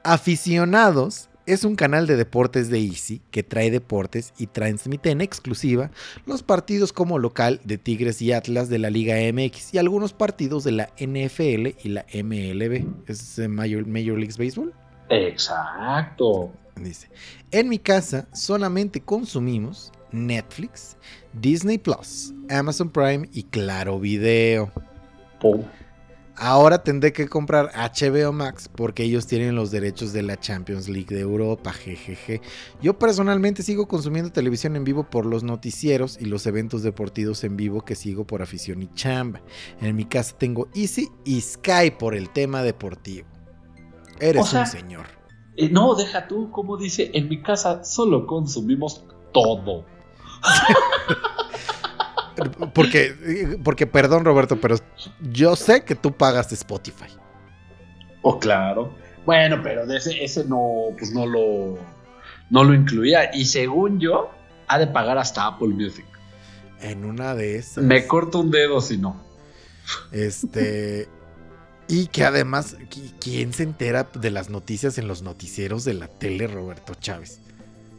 aficionados 0.02 1.28
es 1.46 1.64
un 1.64 1.76
canal 1.76 2.06
de 2.06 2.16
deportes 2.16 2.70
de 2.70 2.80
Easy 2.80 3.20
que 3.30 3.42
trae 3.42 3.70
deportes 3.70 4.32
y 4.38 4.46
transmite 4.46 5.10
en 5.10 5.20
exclusiva 5.20 5.90
los 6.26 6.42
partidos 6.42 6.92
como 6.92 7.18
local 7.18 7.60
de 7.64 7.78
Tigres 7.78 8.22
y 8.22 8.32
Atlas 8.32 8.68
de 8.68 8.78
la 8.78 8.90
Liga 8.90 9.16
MX 9.32 9.74
y 9.74 9.78
algunos 9.78 10.12
partidos 10.12 10.64
de 10.64 10.72
la 10.72 10.90
NFL 10.98 11.76
y 11.82 11.88
la 11.88 12.06
MLB. 12.14 12.84
¿Es 13.06 13.38
Major, 13.48 13.86
Major 13.86 14.18
League 14.18 14.34
Baseball? 14.38 14.72
Exacto. 15.10 16.50
Dice, 16.76 17.08
en 17.50 17.68
mi 17.68 17.78
casa 17.78 18.26
solamente 18.32 19.00
consumimos 19.00 19.92
Netflix, 20.10 20.96
Disney 21.32 21.78
Plus, 21.78 22.32
Amazon 22.48 22.90
Prime 22.90 23.28
y 23.32 23.44
Claro 23.44 24.00
Video. 24.00 24.72
Pum. 25.40 25.62
Ahora 26.36 26.82
tendré 26.82 27.12
que 27.12 27.28
comprar 27.28 27.70
HBO 27.74 28.32
Max 28.32 28.68
porque 28.68 29.04
ellos 29.04 29.26
tienen 29.26 29.54
los 29.54 29.70
derechos 29.70 30.12
de 30.12 30.22
la 30.22 30.38
Champions 30.38 30.88
League 30.88 31.14
de 31.14 31.20
Europa, 31.20 31.72
jejeje. 31.72 32.40
Yo 32.82 32.98
personalmente 32.98 33.62
sigo 33.62 33.86
consumiendo 33.86 34.32
televisión 34.32 34.74
en 34.74 34.82
vivo 34.82 35.04
por 35.04 35.26
los 35.26 35.44
noticieros 35.44 36.18
y 36.20 36.24
los 36.24 36.46
eventos 36.46 36.82
deportivos 36.82 37.44
en 37.44 37.56
vivo 37.56 37.82
que 37.82 37.94
sigo 37.94 38.26
por 38.26 38.42
afición 38.42 38.82
y 38.82 38.92
chamba. 38.94 39.42
En 39.80 39.94
mi 39.94 40.06
casa 40.06 40.36
tengo 40.36 40.68
Easy 40.74 41.08
y 41.24 41.40
Sky 41.40 41.92
por 41.96 42.16
el 42.16 42.30
tema 42.30 42.62
deportivo. 42.62 43.28
Eres 44.18 44.42
O 44.42 44.46
sea, 44.46 44.60
un 44.62 44.66
señor. 44.66 45.06
Eh, 45.56 45.68
no, 45.68 45.94
deja 45.94 46.26
tú, 46.26 46.50
como 46.50 46.76
dice, 46.76 47.12
en 47.14 47.28
mi 47.28 47.42
casa 47.42 47.84
solo 47.84 48.26
consumimos 48.26 49.04
todo. 49.32 49.84
Porque, 52.74 53.58
porque, 53.62 53.86
perdón 53.86 54.24
Roberto, 54.24 54.60
pero 54.60 54.76
yo 55.20 55.54
sé 55.56 55.84
que 55.84 55.94
tú 55.94 56.12
pagas 56.12 56.52
Spotify. 56.52 57.06
Oh, 58.22 58.38
claro. 58.38 58.94
Bueno, 59.24 59.60
pero 59.62 59.86
de 59.86 59.98
ese, 59.98 60.22
ese 60.24 60.44
no, 60.44 60.88
pues 60.98 61.12
no 61.12 61.26
lo, 61.26 61.78
no 62.50 62.64
lo 62.64 62.74
incluía. 62.74 63.34
Y 63.34 63.44
según 63.44 64.00
yo, 64.00 64.30
ha 64.68 64.78
de 64.78 64.86
pagar 64.86 65.18
hasta 65.18 65.46
Apple 65.46 65.68
Music. 65.68 66.04
En 66.80 67.04
una 67.04 67.34
de 67.34 67.56
esas. 67.56 67.84
Me 67.84 68.06
corto 68.06 68.40
un 68.40 68.50
dedo 68.50 68.80
si 68.80 68.98
no. 68.98 69.22
Este. 70.12 71.08
Y 71.86 72.06
que 72.06 72.24
además, 72.24 72.76
¿qui- 72.90 73.12
¿quién 73.20 73.52
se 73.52 73.62
entera 73.62 74.08
de 74.14 74.30
las 74.30 74.48
noticias 74.48 74.96
en 74.98 75.06
los 75.06 75.22
noticieros 75.22 75.84
de 75.84 75.94
la 75.94 76.08
tele, 76.08 76.46
Roberto 76.46 76.94
Chávez? 76.94 77.40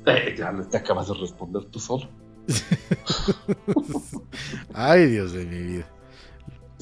Eh, 0.08 0.36
ya 0.38 0.52
te 0.70 0.78
acabas 0.78 1.08
de 1.08 1.14
responder 1.16 1.66
tú 1.66 1.80
solo. 1.80 2.10
Ay, 4.74 5.08
Dios 5.08 5.34
de 5.34 5.46
mi 5.46 5.58
vida. 5.60 5.86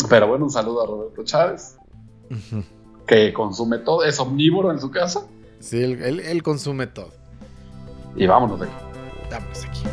Pero 0.09 0.27
bueno, 0.27 0.45
un 0.45 0.51
saludo 0.51 0.83
a 0.83 0.87
Roberto 0.87 1.23
Chávez, 1.23 1.77
que 3.07 3.33
consume 3.33 3.79
todo, 3.79 4.03
es 4.03 4.19
omnívoro 4.19 4.71
en 4.71 4.79
su 4.79 4.91
casa. 4.91 5.25
Sí, 5.59 5.81
él, 5.81 6.01
él- 6.01 6.19
él 6.19 6.43
consume 6.43 6.87
todo. 6.87 7.11
Y 8.15 8.27
vámonos 8.27 8.59
de 8.59 8.67
aquí. 8.67 8.75
Vámonos 9.31 9.63
aquí. 9.63 9.83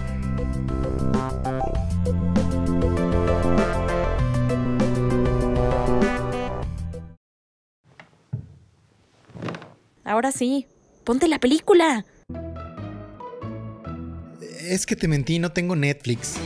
Ahora 10.04 10.32
sí, 10.32 10.66
ponte 11.04 11.28
la 11.28 11.38
película. 11.38 12.04
Es 14.70 14.86
que 14.86 14.94
te 14.94 15.08
mentí, 15.08 15.40
no 15.40 15.50
tengo 15.50 15.74
Netflix. 15.74 16.36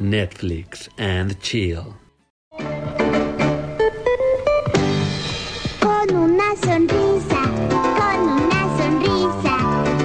Netflix 0.00 0.90
and 0.98 1.38
chill. 1.38 1.94
Con 5.78 6.16
una 6.16 6.56
sonrisa, 6.56 7.42
con 8.00 8.20
una 8.20 8.62
sonrisa, 8.78 9.54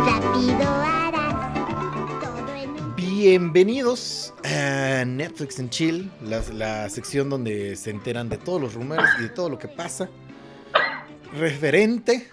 rápido 0.05 0.70
harás 0.70 2.22
todo 2.22 2.53
en 2.53 2.70
un 2.70 2.95
Bienvenidos 2.95 4.27
a 4.44 5.04
Netflix 5.06 5.60
and 5.60 5.70
Chill, 5.70 6.12
la, 6.24 6.42
la 6.54 6.90
sección 6.90 7.30
donde 7.30 7.76
se 7.76 7.90
enteran 7.90 8.30
de 8.30 8.38
todos 8.38 8.62
los 8.62 8.74
rumores 8.74 9.10
y 9.20 9.24
de 9.24 9.30
todo 9.30 9.50
lo 9.50 9.58
que 9.60 9.68
pasa 9.68 10.10
referente 11.38 12.28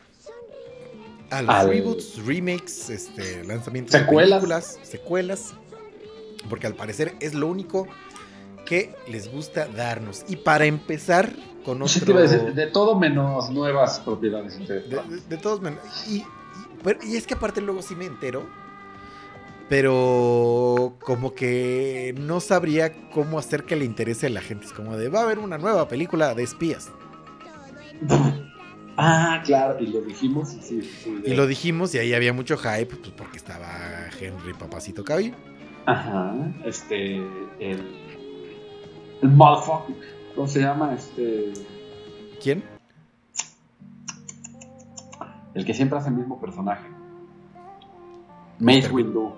a 1.31 1.43
los 1.43 1.55
Al- 1.55 1.69
reboots, 1.69 2.25
remakes, 2.25 2.91
este, 2.91 3.43
lanzamientos 3.45 3.93
de 3.93 3.99
Secuelas. 4.01 4.39
películas, 4.41 4.79
secuelas, 4.83 5.55
porque 6.49 6.67
al 6.67 6.75
parecer 6.75 7.15
es 7.21 7.35
lo 7.35 7.49
único 7.49 7.89
que 8.67 8.95
les 9.09 9.31
gusta 9.31 9.67
darnos. 9.67 10.25
Y 10.29 10.37
para 10.37 10.67
empezar 10.67 11.33
con 11.65 11.83
otro... 11.83 12.15
decir, 12.21 12.55
de 12.55 12.67
todo 12.69 12.99
menos 12.99 13.51
nuevas 13.51 13.99
propiedades 14.01 14.55
De, 14.55 14.61
intelectuales. 14.61 15.29
de- 15.29 15.37
de 15.37 15.43
todos 15.43 15.61
men- 15.61 15.79
y, 16.09 16.17
y- 16.19 16.27
pero- 16.83 17.01
y 17.03 17.17
es 17.17 17.27
que 17.27 17.35
aparte 17.35 17.61
luego 17.61 17.83
sí 17.83 17.95
me 17.97 18.05
entero. 18.05 18.47
Pero 19.69 20.97
como 21.01 21.35
que 21.35 22.15
no 22.19 22.41
sabría 22.41 22.93
cómo 23.11 23.39
hacer 23.39 23.65
que 23.65 23.77
le 23.77 23.85
interese 23.85 24.27
a 24.27 24.31
la 24.31 24.41
gente. 24.41 24.67
Es 24.67 24.73
como 24.73 24.97
de, 24.97 25.09
va 25.09 25.21
a 25.21 25.23
haber 25.25 25.39
una 25.39 25.59
nueva 25.59 25.89
película 25.89 26.35
de 26.35 26.43
espías. 26.43 26.91
Ah, 28.97 29.43
claro, 29.45 29.81
y 29.81 29.89
lo 29.89 30.01
dijimos. 30.03 30.51
sí, 30.51 30.81
Y 31.25 31.35
lo 31.35 31.49
dijimos 31.49 31.93
y 31.97 31.99
ahí 31.99 32.15
había 32.15 32.33
mucho 32.33 32.57
hype, 32.57 32.87
pues 32.87 33.11
porque 33.17 33.39
estaba 33.39 33.67
Henry 34.21 34.55
Papacito 34.55 35.03
Cabillo. 35.03 35.35
Ajá, 35.87 36.33
este, 36.65 37.17
el, 37.59 37.83
el 39.21 39.29
motherfucker, 39.31 39.97
¿cómo 40.37 40.47
se 40.47 40.61
llama? 40.61 40.95
Este, 40.95 41.53
¿Quién? 42.41 42.63
el 45.55 45.65
que 45.65 45.75
siempre 45.75 45.99
hace 45.99 46.09
el 46.11 46.15
mismo 46.17 46.41
personaje. 46.41 46.87
Mace. 48.59 48.89
Windu. 48.91 49.33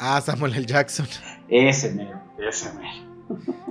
Ah, 0.00 0.20
Samuel 0.20 0.54
L. 0.54 0.64
Jackson. 0.66 1.06
Ese 1.48 1.92
mero, 1.92 2.20
ese 2.38 2.72
mero. 2.72 3.10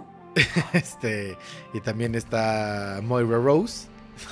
Este, 0.74 1.36
y 1.74 1.82
también 1.82 2.16
está 2.16 3.02
Moira 3.04 3.38
Rose, 3.38 3.88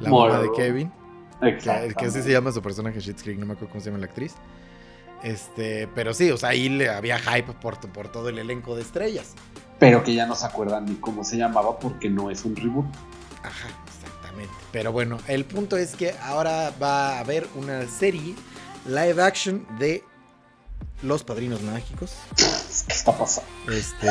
la 0.00 0.10
Moira 0.10 0.34
mamá 0.34 0.42
de. 0.42 0.52
Kevin. 0.56 0.92
Que, 1.40 1.48
Exacto. 1.48 1.94
que 1.96 2.06
así 2.06 2.22
se 2.22 2.32
llama 2.32 2.50
su 2.52 2.60
personaje 2.60 2.98
Shit's 3.00 3.22
Creek, 3.22 3.38
no 3.38 3.46
me 3.46 3.52
acuerdo 3.52 3.70
cómo 3.70 3.80
se 3.80 3.90
llama 3.90 4.00
la 4.00 4.06
actriz. 4.06 4.34
Este, 5.22 5.88
pero 5.94 6.12
sí, 6.12 6.30
o 6.30 6.36
sea, 6.36 6.50
ahí 6.50 6.68
le 6.68 6.90
había 6.90 7.18
hype 7.18 7.52
por, 7.54 7.78
por 7.92 8.08
todo 8.08 8.28
el 8.28 8.38
elenco 8.38 8.74
de 8.74 8.82
estrellas. 8.82 9.34
Pero 9.78 10.02
que 10.02 10.14
ya 10.14 10.26
no 10.26 10.34
se 10.34 10.44
acuerdan 10.44 10.86
ni 10.86 10.96
cómo 10.96 11.24
se 11.24 11.36
llamaba 11.36 11.78
porque 11.78 12.10
no 12.10 12.30
es 12.30 12.44
un 12.44 12.56
reboot. 12.56 12.86
Ajá, 13.42 13.68
exactamente. 13.86 14.52
Pero 14.72 14.92
bueno, 14.92 15.18
el 15.28 15.44
punto 15.44 15.76
es 15.76 15.94
que 15.94 16.14
ahora 16.22 16.72
va 16.82 17.16
a 17.16 17.20
haber 17.20 17.46
una 17.54 17.86
serie 17.86 18.34
live 18.86 19.22
action 19.22 19.66
de 19.78 20.02
Los 21.02 21.24
Padrinos 21.24 21.62
Mágicos. 21.62 22.14
¿Qué 22.86 22.92
está 22.92 23.16
pasando? 23.16 23.48
Este, 23.70 24.08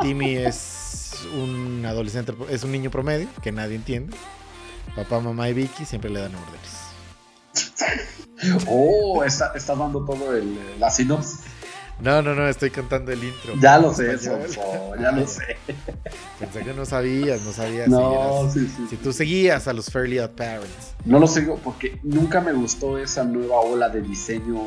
Timmy 0.00 0.36
es 0.36 1.12
un 1.34 1.84
adolescente, 1.86 2.34
es 2.50 2.64
un 2.64 2.72
niño 2.72 2.90
promedio 2.90 3.28
que 3.42 3.52
nadie 3.52 3.76
entiende. 3.76 4.16
Papá, 4.96 5.20
mamá 5.20 5.48
y 5.48 5.54
Vicky 5.54 5.84
siempre 5.84 6.10
le 6.10 6.20
dan 6.20 6.32
órdenes. 6.34 6.70
Oh, 8.66 9.22
está, 9.24 9.52
está 9.54 9.74
dando 9.76 10.04
todo 10.04 10.34
el, 10.36 10.58
la 10.80 10.90
sinopsis. 10.90 11.40
No, 12.00 12.20
no, 12.20 12.34
no, 12.34 12.48
estoy 12.48 12.70
cantando 12.70 13.12
el 13.12 13.22
intro. 13.22 13.54
Ya 13.60 13.78
lo 13.78 13.94
sé. 13.94 14.18
Sonso, 14.18 14.96
ya 15.00 15.12
lo 15.12 15.24
sé. 15.28 15.56
Pensé 16.40 16.64
que 16.64 16.74
no 16.74 16.84
sabías, 16.84 17.42
no 17.42 17.52
sabías 17.52 17.86
No, 17.88 18.50
si, 18.52 18.58
sí, 18.58 18.64
eras- 18.66 18.76
sí. 18.76 18.86
si 18.90 18.96
tú 18.96 19.12
seguías 19.12 19.68
a 19.68 19.72
los 19.72 19.86
Fairly 19.88 20.18
Odd 20.18 20.30
Parents. 20.30 20.94
No 21.04 21.20
lo 21.20 21.28
sigo 21.28 21.58
porque 21.62 22.00
nunca 22.02 22.40
me 22.40 22.52
gustó 22.52 22.98
esa 22.98 23.22
nueva 23.22 23.60
ola 23.60 23.88
de 23.88 24.00
diseño 24.02 24.66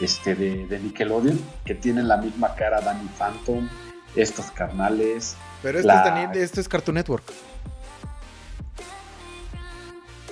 este, 0.00 0.34
de, 0.34 0.66
de 0.66 0.78
Nickelodeon, 0.80 1.38
que 1.64 1.74
tienen 1.74 2.08
la 2.08 2.16
misma 2.18 2.54
cara 2.54 2.80
Danny 2.80 3.08
Phantom, 3.18 3.68
estos 4.16 4.46
carnales. 4.52 5.36
Pero 5.62 5.78
esto, 5.78 5.88
La- 5.88 5.98
es, 5.98 6.04
Daniel- 6.04 6.42
esto 6.42 6.60
es 6.60 6.68
Cartoon 6.68 6.94
Network. 6.96 7.24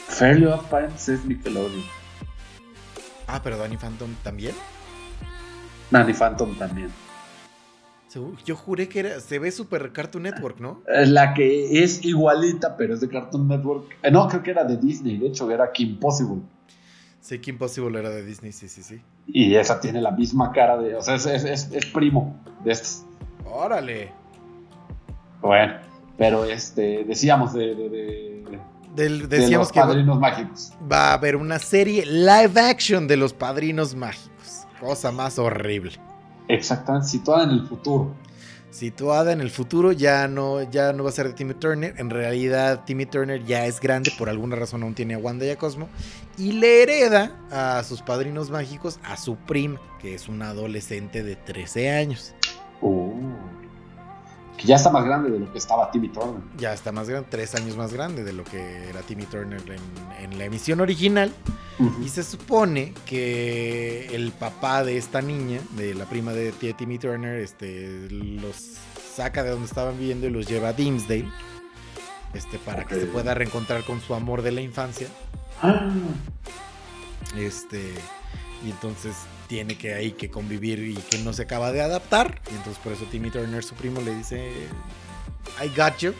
Fairly 0.08 0.46
Odd 0.46 0.64
Parents 0.70 1.08
es 1.08 1.24
Nickelodeon. 1.24 1.84
Ah, 3.26 3.40
pero 3.42 3.58
Danny 3.58 3.76
Phantom 3.76 4.14
también. 4.22 4.54
Danny 5.90 6.12
Phantom 6.12 6.56
también. 6.56 6.90
Yo 8.46 8.56
juré 8.56 8.88
que 8.88 9.00
era, 9.00 9.20
se 9.20 9.38
ve 9.38 9.50
super 9.52 9.92
Cartoon 9.92 10.22
Network, 10.22 10.58
¿no? 10.58 10.80
La 10.86 11.34
que 11.34 11.82
es 11.84 12.02
igualita, 12.02 12.74
pero 12.78 12.94
es 12.94 13.02
de 13.02 13.10
Cartoon 13.10 13.46
Network. 13.46 13.94
Eh, 14.02 14.10
no, 14.10 14.26
creo 14.26 14.42
que 14.42 14.52
era 14.52 14.64
de 14.64 14.78
Disney, 14.78 15.18
de 15.18 15.26
hecho 15.26 15.50
era 15.50 15.70
Kim 15.70 16.00
Possible. 16.00 16.40
Sí, 17.26 17.40
que 17.40 17.50
Impossible 17.50 17.98
era 17.98 18.08
de 18.10 18.24
Disney, 18.24 18.52
sí, 18.52 18.68
sí, 18.68 18.84
sí. 18.84 19.02
Y 19.26 19.56
esa 19.56 19.80
tiene 19.80 20.00
la 20.00 20.12
misma 20.12 20.52
cara 20.52 20.76
de. 20.78 20.94
O 20.94 21.02
sea, 21.02 21.16
es, 21.16 21.26
es- 21.26 21.42
es- 21.44 21.72
es 21.72 21.86
primo 21.86 22.36
de 22.62 22.70
estos. 22.70 23.04
Órale. 23.44 24.12
Bueno, 25.40 25.74
pero 26.16 26.44
este, 26.44 27.02
decíamos 27.04 27.52
de, 27.52 27.74
de, 27.74 27.88
de- 27.88 28.58
Del- 28.94 29.28
de 29.28 29.38
decíamos 29.40 29.66
los 29.66 29.72
que 29.72 29.80
va, 29.80 29.86
padrinos 29.88 30.18
mágicos. 30.20 30.72
va 30.90 31.10
a 31.10 31.14
haber 31.14 31.34
una 31.34 31.58
serie 31.58 32.06
live 32.06 32.60
action 32.60 33.08
de 33.08 33.16
los 33.16 33.32
Padrinos 33.32 33.94
Mágicos. 33.96 34.66
Cosa 34.80 35.10
más 35.10 35.36
horrible. 35.38 35.92
Exactamente, 36.48 37.08
situada 37.08 37.42
en 37.44 37.50
el 37.50 37.66
futuro. 37.66 38.14
Situada 38.76 39.32
en 39.32 39.40
el 39.40 39.50
futuro, 39.50 39.90
ya 39.92 40.28
no, 40.28 40.62
ya 40.70 40.92
no 40.92 41.02
va 41.02 41.08
a 41.08 41.12
ser 41.14 41.28
de 41.28 41.32
Timmy 41.32 41.54
Turner. 41.54 41.94
En 41.96 42.10
realidad, 42.10 42.84
Timmy 42.84 43.06
Turner 43.06 43.42
ya 43.42 43.64
es 43.64 43.80
grande, 43.80 44.12
por 44.18 44.28
alguna 44.28 44.54
razón 44.54 44.82
aún 44.82 44.94
tiene 44.94 45.14
a 45.14 45.18
Wanda 45.18 45.46
y 45.46 45.48
a 45.48 45.56
Cosmo. 45.56 45.88
Y 46.36 46.52
le 46.52 46.82
hereda 46.82 47.34
a 47.50 47.82
sus 47.84 48.02
padrinos 48.02 48.50
mágicos 48.50 49.00
a 49.02 49.16
su 49.16 49.36
prima, 49.36 49.80
que 49.98 50.14
es 50.14 50.28
una 50.28 50.50
adolescente 50.50 51.22
de 51.22 51.36
13 51.36 51.88
años. 51.88 52.34
Oh, 52.82 53.14
qué 54.56 54.66
ya 54.66 54.76
está 54.76 54.90
más 54.90 55.04
grande 55.04 55.30
de 55.30 55.38
lo 55.38 55.52
que 55.52 55.58
estaba 55.58 55.90
Timmy 55.90 56.08
Turner. 56.08 56.40
Ya 56.58 56.72
está 56.72 56.92
más 56.92 57.08
grande, 57.08 57.28
tres 57.30 57.54
años 57.54 57.76
más 57.76 57.92
grande 57.92 58.24
de 58.24 58.32
lo 58.32 58.44
que 58.44 58.88
era 58.88 59.00
Timmy 59.02 59.24
Turner 59.26 59.60
en, 59.60 60.24
en 60.24 60.38
la 60.38 60.44
emisión 60.44 60.80
original. 60.80 61.32
Y 62.02 62.08
se 62.08 62.22
supone 62.22 62.94
que 63.04 64.08
el 64.14 64.32
papá 64.32 64.82
de 64.82 64.96
esta 64.96 65.20
niña, 65.20 65.60
de 65.76 65.94
la 65.94 66.06
prima 66.06 66.32
de 66.32 66.52
Timmy 66.52 66.98
Turner, 66.98 67.38
este, 67.40 68.08
los 68.10 68.56
saca 69.14 69.42
de 69.42 69.50
donde 69.50 69.66
estaban 69.66 69.98
viviendo 69.98 70.26
y 70.26 70.30
los 70.30 70.46
lleva 70.46 70.68
a 70.68 70.72
Dimsdale. 70.72 71.28
Este, 72.32 72.58
para 72.58 72.84
que 72.84 72.94
se 72.94 73.06
pueda 73.06 73.34
reencontrar 73.34 73.82
con 73.84 74.00
su 74.00 74.14
amor 74.14 74.42
de 74.42 74.52
la 74.52 74.60
infancia. 74.60 75.08
Ah, 75.62 75.90
Este. 77.36 77.92
Y 78.64 78.70
entonces 78.70 79.14
tiene 79.48 79.76
que 79.76 79.94
ahí 79.94 80.12
que 80.12 80.30
convivir 80.30 80.80
y 80.80 80.94
que 80.94 81.18
no 81.18 81.32
se 81.32 81.42
acaba 81.42 81.72
de 81.72 81.80
adaptar. 81.80 82.40
Y 82.50 82.56
entonces 82.56 82.78
por 82.82 82.92
eso 82.92 83.04
Timmy 83.10 83.30
Turner, 83.30 83.62
su 83.62 83.74
primo, 83.74 84.00
le 84.00 84.14
dice. 84.14 84.50
I 85.62 85.68
got 85.76 85.98
you. 85.98 86.12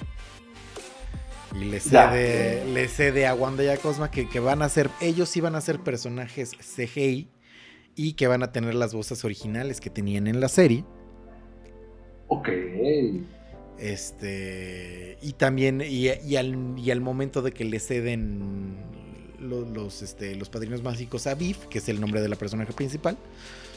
Y 1.54 1.64
le 1.64 1.80
cede, 1.80 2.64
le 2.66 2.88
cede 2.88 3.26
a 3.26 3.34
Wanda 3.34 3.64
y 3.64 3.68
a 3.68 3.76
Cosma 3.78 4.10
que, 4.10 4.28
que 4.28 4.40
van 4.40 4.62
a 4.62 4.68
ser. 4.68 4.90
Ellos 5.00 5.28
sí 5.28 5.40
van 5.40 5.54
a 5.54 5.60
ser 5.60 5.80
personajes 5.80 6.52
CGI. 6.52 7.30
Y 7.98 8.12
que 8.12 8.26
van 8.26 8.42
a 8.42 8.52
tener 8.52 8.74
las 8.74 8.92
voces 8.92 9.24
originales 9.24 9.80
que 9.80 9.88
tenían 9.88 10.26
en 10.26 10.40
la 10.40 10.48
serie. 10.48 10.84
ok. 12.28 12.48
Este. 13.78 15.18
Y 15.22 15.32
también. 15.32 15.80
Y, 15.80 16.10
y 16.10 16.36
al, 16.36 16.74
y 16.78 16.90
al 16.90 17.00
momento 17.00 17.40
de 17.40 17.52
que 17.52 17.64
le 17.64 17.80
ceden 17.80 18.76
lo- 19.40 19.62
los, 19.64 20.02
este, 20.02 20.34
los 20.36 20.48
padrinos 20.48 20.82
mágicos 20.82 21.26
a 21.26 21.34
Biff, 21.34 21.66
que 21.66 21.78
es 21.78 21.88
el 21.88 22.00
nombre 22.00 22.20
de 22.20 22.28
la 22.28 22.36
personaje 22.36 22.72
principal, 22.72 23.16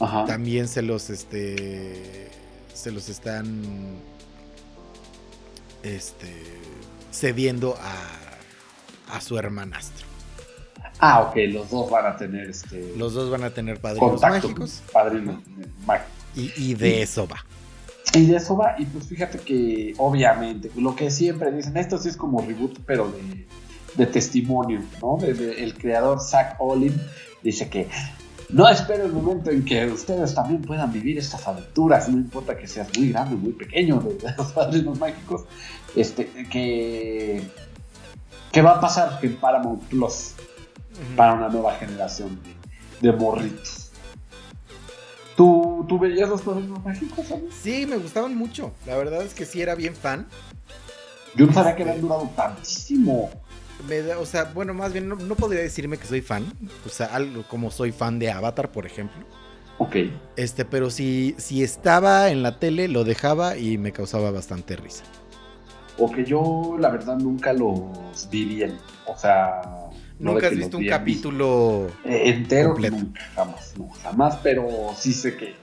Ajá. 0.00 0.24
también 0.24 0.68
se 0.68 0.82
los. 0.82 1.10
Este. 1.10 2.28
Se 2.74 2.90
los 2.90 3.08
están. 3.08 3.62
Este. 5.82 6.28
Cediendo 7.12 7.76
a. 7.80 9.16
A 9.16 9.20
su 9.20 9.36
hermanastro. 9.36 10.06
Ah, 11.00 11.22
ok, 11.22 11.34
los 11.48 11.68
dos 11.70 11.90
van 11.90 12.06
a 12.06 12.16
tener 12.16 12.48
este 12.48 12.94
Los 12.96 13.12
dos 13.14 13.28
van 13.28 13.42
a 13.42 13.50
tener 13.50 13.80
padrinos 13.80 14.10
contacto 14.12 14.48
mágicos. 14.50 14.82
padrinos 14.92 15.40
mágicos. 15.84 16.12
Y, 16.36 16.52
y 16.56 16.74
de 16.74 17.02
eso 17.02 17.26
va. 17.26 17.44
Y 18.14 18.26
de 18.26 18.36
eso 18.36 18.56
va, 18.56 18.76
y 18.78 18.84
pues 18.84 19.06
fíjate 19.06 19.38
que 19.38 19.94
obviamente, 19.98 20.70
lo 20.76 20.94
que 20.94 21.10
siempre 21.10 21.50
dicen, 21.50 21.76
esto 21.76 21.98
sí 21.98 22.08
es 22.08 22.16
como 22.16 22.40
reboot, 22.46 22.78
pero 22.86 23.10
de, 23.10 23.46
de 24.00 24.06
testimonio, 24.06 24.82
¿no? 25.02 25.18
El 25.22 25.74
creador 25.74 26.20
Zach 26.20 26.56
Olin 26.58 26.98
dice 27.42 27.68
que 27.68 27.86
no 28.48 28.66
espero 28.68 29.04
el 29.04 29.12
momento 29.12 29.50
en 29.50 29.64
que 29.64 29.86
ustedes 29.86 30.34
también 30.34 30.62
puedan 30.62 30.90
vivir 30.90 31.18
estas 31.18 31.46
aventuras, 31.46 32.08
no 32.08 32.16
importa 32.16 32.56
que 32.56 32.66
seas 32.66 32.88
muy 32.96 33.10
grande 33.10 33.34
o 33.34 33.38
muy 33.38 33.52
pequeño 33.52 34.00
de, 34.00 34.14
de 34.14 34.34
los 34.36 34.52
padrinos 34.52 34.98
mágicos, 34.98 35.44
este, 35.94 36.26
que, 36.50 37.42
que 38.50 38.62
va 38.62 38.72
a 38.76 38.80
pasar 38.80 39.18
en 39.22 39.36
Paramount 39.36 39.82
Plus 39.84 40.32
para 41.14 41.34
una 41.34 41.48
nueva 41.48 41.74
generación 41.74 42.40
de, 43.00 43.10
de 43.10 43.16
morritos. 43.16 43.90
¿Tú, 45.36 45.84
¿Tú 45.88 45.98
veías 45.98 46.28
los 46.28 46.42
padrinos 46.42 46.82
mágicos, 46.84 47.26
¿sabes? 47.26 47.54
Sí, 47.62 47.86
me 47.86 47.98
gustaban 47.98 48.34
mucho. 48.34 48.72
La 48.86 48.96
verdad 48.96 49.22
es 49.22 49.34
que 49.34 49.44
sí 49.44 49.60
era 49.60 49.74
bien 49.74 49.94
fan. 49.94 50.26
Yo 51.36 51.46
no 51.46 51.52
sabía 51.52 51.76
que 51.76 51.82
habían 51.82 52.00
durado 52.00 52.28
tantísimo. 52.34 53.30
Me 53.88 54.02
da- 54.02 54.18
o 54.18 54.26
sea, 54.26 54.44
bueno, 54.54 54.74
más 54.74 54.92
bien 54.92 55.08
no, 55.08 55.16
no 55.16 55.34
podría 55.34 55.62
decirme 55.62 55.96
que 55.96 56.06
soy 56.06 56.20
fan. 56.20 56.44
O 56.86 56.88
sea, 56.88 57.06
algo 57.14 57.42
como 57.48 57.70
soy 57.70 57.92
fan 57.92 58.18
de 58.18 58.30
Avatar, 58.30 58.70
por 58.70 58.86
ejemplo. 58.86 59.24
Ok. 59.78 59.96
Este, 60.36 60.64
pero 60.64 60.90
si, 60.90 61.34
si 61.38 61.62
estaba 61.62 62.30
en 62.30 62.42
la 62.42 62.58
tele, 62.58 62.88
lo 62.88 63.04
dejaba 63.04 63.56
y 63.56 63.78
me 63.78 63.92
causaba 63.92 64.30
bastante 64.30 64.76
risa. 64.76 65.04
O 65.98 66.10
que 66.10 66.24
yo, 66.24 66.76
la 66.78 66.90
verdad, 66.90 67.16
nunca 67.16 67.52
los 67.52 68.28
vi 68.30 68.44
bien. 68.44 68.78
O 69.06 69.16
sea. 69.16 69.62
no 70.18 70.32
Nunca 70.32 70.48
has 70.48 70.56
visto 70.56 70.76
un 70.78 70.86
capítulo. 70.86 71.86
eh, 72.04 72.22
entero, 72.26 72.70
completo. 72.72 72.96
nunca, 72.96 73.20
jamás, 73.34 73.74
no, 73.78 73.88
jamás. 74.02 74.36
Pero 74.42 74.68
sí 74.96 75.12
sé 75.14 75.36
que, 75.36 75.54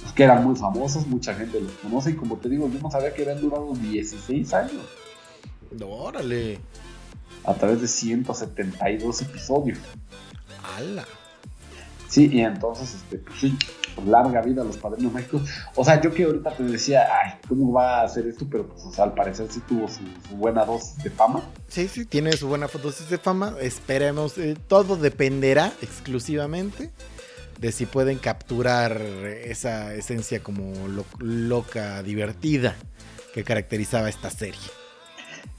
pues, 0.00 0.12
que 0.14 0.24
eran 0.24 0.42
muy 0.44 0.56
famosos, 0.56 1.06
mucha 1.06 1.34
gente 1.34 1.60
los 1.60 1.72
conoce. 1.72 2.10
Y 2.10 2.14
como 2.14 2.36
te 2.38 2.48
digo, 2.48 2.68
yo 2.70 2.78
no 2.80 2.90
sabía 2.90 3.12
que 3.14 3.22
habían 3.22 3.40
durado 3.42 3.72
16 3.74 4.52
años. 4.54 4.84
Órale. 5.86 6.58
A 7.44 7.54
través 7.54 7.80
de 7.80 7.88
172 7.88 9.22
episodios. 9.22 9.78
¡Hala! 10.76 11.04
Sí, 12.08 12.28
y 12.32 12.40
entonces, 12.40 12.94
este, 12.94 13.18
pues 13.18 13.38
sí, 13.40 13.56
larga 14.04 14.42
vida 14.42 14.62
a 14.62 14.64
los 14.64 14.76
padrinos 14.76 15.12
mágicos. 15.12 15.42
O 15.76 15.84
sea, 15.84 16.00
yo 16.00 16.12
que 16.12 16.24
ahorita 16.24 16.56
te 16.56 16.64
decía, 16.64 17.06
ay, 17.22 17.34
¿cómo 17.48 17.72
va 17.72 18.00
a 18.00 18.04
hacer 18.04 18.26
esto? 18.26 18.46
Pero 18.50 18.66
pues, 18.66 18.82
o 18.84 18.92
sea, 18.92 19.04
al 19.04 19.14
parecer 19.14 19.46
sí 19.50 19.60
tuvo 19.68 19.86
su, 19.88 20.00
su 20.28 20.36
buena 20.36 20.64
dosis 20.64 20.96
de 21.04 21.10
fama. 21.10 21.42
Sí, 21.68 21.86
sí, 21.88 22.04
tiene 22.06 22.32
su 22.36 22.48
buena 22.48 22.66
dosis 22.82 23.08
de 23.08 23.18
fama. 23.18 23.54
Esperemos. 23.60 24.36
eh, 24.38 24.56
todo 24.66 24.96
dependerá 24.96 25.72
exclusivamente 25.82 26.90
de 27.60 27.72
si 27.72 27.86
pueden 27.86 28.18
capturar 28.18 29.00
esa 29.00 29.94
esencia 29.94 30.42
como 30.42 30.88
lo- 30.88 31.04
loca, 31.20 32.02
divertida 32.02 32.74
que 33.34 33.44
caracterizaba 33.44 34.08
esta 34.08 34.30
serie. 34.30 34.58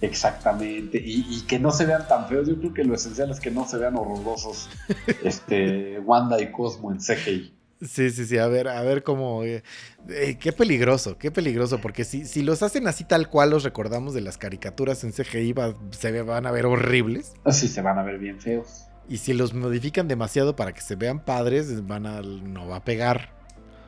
Exactamente, 0.02 0.98
y, 1.04 1.26
y 1.30 1.42
que 1.44 1.60
no 1.60 1.72
se 1.72 1.86
vean 1.86 2.08
tan 2.08 2.28
feos. 2.28 2.48
Yo 2.48 2.58
creo 2.58 2.74
que 2.74 2.84
lo 2.84 2.96
esencial 2.96 3.30
es 3.32 3.40
que 3.40 3.52
no 3.52 3.68
se 3.68 3.78
vean 3.78 3.96
horrorosos 3.96 4.70
este, 5.24 6.00
Wanda 6.00 6.42
y 6.42 6.52
Cosmo 6.52 6.92
en 6.92 6.98
CGI. 7.00 7.54
Sí, 7.82 8.12
sí, 8.12 8.26
sí, 8.26 8.38
a 8.38 8.48
ver, 8.48 8.68
a 8.68 8.82
ver 8.84 9.02
cómo... 9.04 9.44
eh, 9.44 9.64
eh, 10.10 10.38
qué 10.40 10.52
peligroso, 10.54 11.18
qué 11.18 11.32
peligroso, 11.32 11.82
porque 11.82 12.04
si, 12.04 12.26
si 12.26 12.44
los 12.44 12.62
hacen 12.62 12.88
así 12.88 13.04
tal 13.06 13.28
cual 13.28 13.50
los 13.52 13.64
recordamos 13.64 14.14
de 14.14 14.22
las 14.22 14.38
caricaturas 14.38 15.04
en 15.04 15.14
CGI, 15.14 15.54
va- 15.54 15.76
se 15.92 16.22
van 16.22 16.46
a 16.46 16.52
ver 16.52 16.68
horribles. 16.68 17.34
Así 17.44 17.68
se 17.68 17.82
van 17.82 17.98
a 17.98 18.04
ver 18.04 18.20
bien 18.20 18.40
feos. 18.40 18.86
Y 19.10 19.18
si 19.18 19.34
los 19.34 19.54
modifican 19.56 20.08
demasiado 20.08 20.56
para 20.56 20.74
que 20.74 20.82
se 20.82 20.96
vean 20.96 21.26
padres, 21.26 21.88
van 21.88 22.06
a, 22.06 22.22
no 22.22 22.68
va 22.68 22.78
a 22.78 22.84
pegar. 22.84 23.30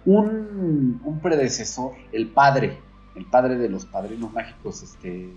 Un, 0.05 0.99
un 1.05 1.19
predecesor, 1.21 1.93
el 2.11 2.27
padre, 2.29 2.79
el 3.15 3.25
padre 3.25 3.57
de 3.57 3.69
los 3.69 3.85
padrinos 3.85 4.33
mágicos 4.33 4.81
este, 4.83 5.29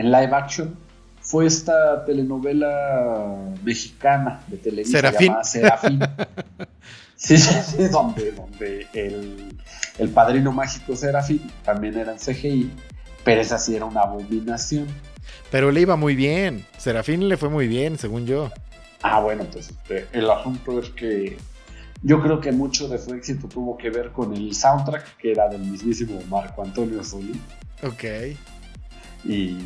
en 0.00 0.10
live 0.10 0.34
action, 0.34 0.74
fue 1.20 1.46
esta 1.46 2.06
telenovela 2.06 3.36
mexicana 3.62 4.42
de 4.46 4.56
Televisa 4.56 4.96
Serafín. 4.98 5.26
llamada 5.28 5.44
Serafín. 5.44 6.00
Sí, 7.16 7.36
donde, 7.92 8.32
donde 8.32 8.86
el, 8.94 9.54
el 9.98 10.08
padrino 10.08 10.52
mágico 10.52 10.96
Serafín 10.96 11.42
también 11.66 11.98
era 11.98 12.12
en 12.12 12.18
CGI, 12.18 12.70
pero 13.24 13.42
esa 13.42 13.58
sí 13.58 13.76
era 13.76 13.84
una 13.84 14.00
abominación. 14.00 14.86
Pero 15.50 15.70
le 15.70 15.82
iba 15.82 15.96
muy 15.96 16.14
bien. 16.14 16.64
Serafín 16.78 17.28
le 17.28 17.36
fue 17.36 17.50
muy 17.50 17.68
bien, 17.68 17.98
según 17.98 18.24
yo. 18.24 18.50
Ah, 19.02 19.20
bueno, 19.20 19.44
pues 19.52 19.68
este, 19.68 20.06
el 20.14 20.30
asunto 20.30 20.80
es 20.80 20.88
que 20.88 21.36
yo 22.02 22.22
creo 22.22 22.40
que 22.40 22.52
mucho 22.52 22.88
de 22.88 22.96
su 22.96 23.12
éxito 23.12 23.48
tuvo 23.48 23.76
que 23.76 23.90
ver 23.90 24.12
con 24.12 24.32
el 24.34 24.54
soundtrack, 24.54 25.18
que 25.18 25.32
era 25.32 25.46
del 25.50 25.60
mismísimo 25.60 26.18
Marco 26.30 26.62
Antonio 26.62 27.04
Solís. 27.04 27.36
Ok. 27.82 28.04
Y, 29.24 29.58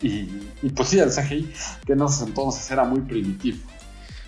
y, 0.00 0.48
y, 0.62 0.70
pues 0.70 0.88
sí, 0.88 0.98
el 0.98 1.10
CGI, 1.10 1.52
que 1.86 1.92
en 1.92 2.02
esos 2.02 2.22
entonces 2.22 2.70
era 2.70 2.84
muy 2.84 3.00
primitivo, 3.00 3.58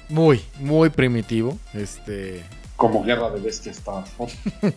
Muy, 0.09 0.43
muy 0.59 0.91
primitivo. 0.91 1.59
Este. 1.75 2.45
como 2.77 3.05
Guerra 3.05 3.31
de 3.31 3.41
Bestias 3.41 3.81
Transform. 3.81 4.31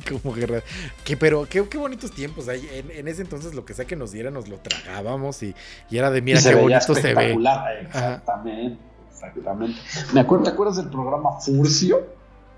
Como 0.10 0.36
guerra. 0.36 0.62
Que, 1.06 1.16
pero 1.16 1.48
qué, 1.50 1.68
qué 1.70 1.78
bonitos 1.78 2.12
tiempos. 2.12 2.50
hay. 2.50 2.68
En, 2.74 2.92
en 2.92 3.08
ese 3.08 3.22
entonces 3.22 3.54
lo 3.54 3.66
que 3.66 3.74
sea 3.74 3.86
que 3.86 3.96
nos 3.96 4.12
diera 4.12 4.30
nos 4.30 4.50
lo 4.50 4.58
tragábamos 4.58 5.42
y, 5.42 5.56
y 5.90 5.98
era 5.98 6.12
de 6.12 6.22
mira 6.22 6.42
qué 6.42 6.56
bonito 6.56 6.96
se 6.96 7.14
ve. 7.14 7.32
Exactamente, 7.32 8.78
exactamente. 9.10 9.80
Me 10.14 10.20
acuerdo, 10.20 10.44
¿te 10.44 10.50
acuerdas 10.50 10.78
del 10.78 10.90
programa 10.90 11.40
Furcio? 11.40 12.06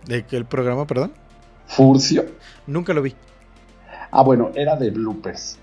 ¿De 0.06 0.26
qué 0.26 0.36
el 0.38 0.46
programa, 0.46 0.86
perdón? 0.88 1.14
Furcio. 1.68 2.26
Nunca 2.68 2.94
lo 2.94 3.02
vi. 3.02 3.16
Ah, 4.12 4.22
bueno, 4.24 4.52
era 4.56 4.76
de 4.76 4.92
bloopers. 4.92 5.60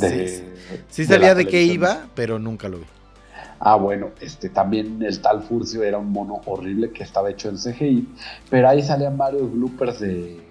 De, 0.00 0.28
Sí, 0.28 0.44
Sí 0.88 1.02
de 1.04 1.14
sabía 1.14 1.34
de 1.34 1.46
qué 1.46 1.62
iba, 1.62 2.06
pero 2.14 2.38
nunca 2.38 2.68
lo 2.68 2.78
vi. 2.78 2.84
Ah, 3.58 3.76
bueno, 3.76 4.10
este 4.20 4.50
también 4.50 5.02
el 5.02 5.20
tal 5.20 5.42
Furcio 5.42 5.82
era 5.82 5.98
un 5.98 6.12
mono 6.12 6.42
horrible 6.44 6.90
que 6.90 7.02
estaba 7.02 7.30
hecho 7.30 7.48
en 7.48 7.56
CGI, 7.56 8.06
pero 8.50 8.68
ahí 8.68 8.82
salían 8.82 9.16
varios 9.16 9.50
bloopers 9.50 10.00
de, 10.00 10.46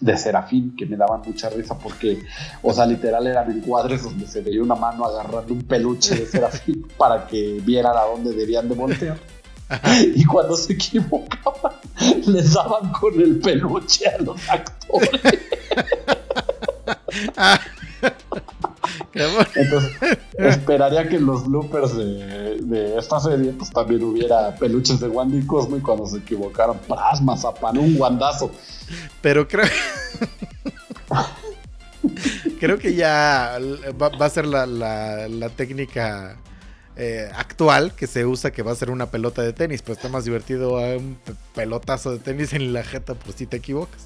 de 0.00 0.16
Serafín 0.16 0.76
que 0.76 0.86
me 0.86 0.96
daban 0.96 1.22
mucha 1.26 1.50
risa 1.50 1.76
porque, 1.76 2.22
o 2.62 2.72
sea, 2.72 2.86
literal 2.86 3.26
eran 3.26 3.50
encuadres 3.50 4.04
donde 4.04 4.28
se 4.28 4.42
veía 4.42 4.62
una 4.62 4.76
mano 4.76 5.04
agarrando 5.04 5.52
un 5.52 5.62
peluche 5.62 6.14
de 6.14 6.26
Serafín 6.26 6.86
para 6.96 7.26
que 7.26 7.60
vieran 7.64 7.96
a 7.96 8.02
dónde 8.02 8.32
debían 8.32 8.68
de 8.68 8.74
voltear. 8.74 9.18
Y 10.14 10.24
cuando 10.26 10.56
se 10.56 10.74
equivocaban, 10.74 11.72
les 12.26 12.52
daban 12.52 12.92
con 12.92 13.18
el 13.18 13.40
peluche 13.40 14.06
a 14.06 14.18
los 14.18 14.48
actores. 14.48 15.10
Entonces, 19.54 19.92
esperaría 20.38 21.08
que 21.08 21.16
en 21.16 21.26
los 21.26 21.46
bloopers 21.46 21.96
de, 21.96 22.58
de 22.62 22.98
esta 22.98 23.20
serie, 23.20 23.52
pues 23.52 23.70
también 23.70 24.02
hubiera 24.04 24.54
peluches 24.56 25.00
de 25.00 25.08
Wanda 25.08 25.36
y 25.36 25.46
Cosmo 25.46 25.76
y 25.76 25.80
cuando 25.80 26.06
se 26.06 26.18
equivocaron, 26.18 26.78
plasma, 26.78 27.36
zapan, 27.36 27.78
un 27.78 27.96
guandazo. 27.96 28.50
Pero 29.20 29.46
creo. 29.48 29.66
creo 32.60 32.78
que 32.78 32.94
ya 32.94 33.58
va, 34.00 34.08
va 34.10 34.26
a 34.26 34.30
ser 34.30 34.46
la, 34.46 34.66
la- 34.66 35.28
la 35.28 35.48
técnica 35.50 36.36
eh, 36.96 37.28
actual 37.36 37.92
que 37.94 38.06
se 38.06 38.24
usa, 38.26 38.50
que 38.52 38.62
va 38.62 38.72
a 38.72 38.76
ser 38.76 38.90
una 38.90 39.06
pelota 39.10 39.42
de 39.42 39.52
tenis, 39.52 39.82
pero 39.82 39.94
está 39.94 40.08
más 40.08 40.24
divertido 40.24 40.78
a 40.78 40.96
un 40.96 41.16
pe- 41.24 41.32
pelotazo 41.54 42.12
de 42.12 42.18
tenis 42.18 42.52
en 42.52 42.72
la 42.72 42.84
jeta, 42.84 43.14
pues 43.14 43.36
si 43.36 43.46
te 43.46 43.56
equivocas. 43.56 44.02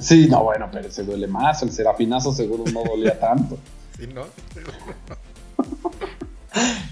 Sí, 0.00 0.26
no, 0.28 0.42
bueno, 0.44 0.68
pero 0.70 0.90
se 0.90 1.04
duele 1.04 1.26
más. 1.26 1.62
El 1.62 1.72
serafinazo 1.72 2.32
seguro 2.32 2.64
no 2.72 2.82
dolía 2.84 3.18
tanto. 3.18 3.58
¿Sí, 3.96 4.06
no? 4.08 4.22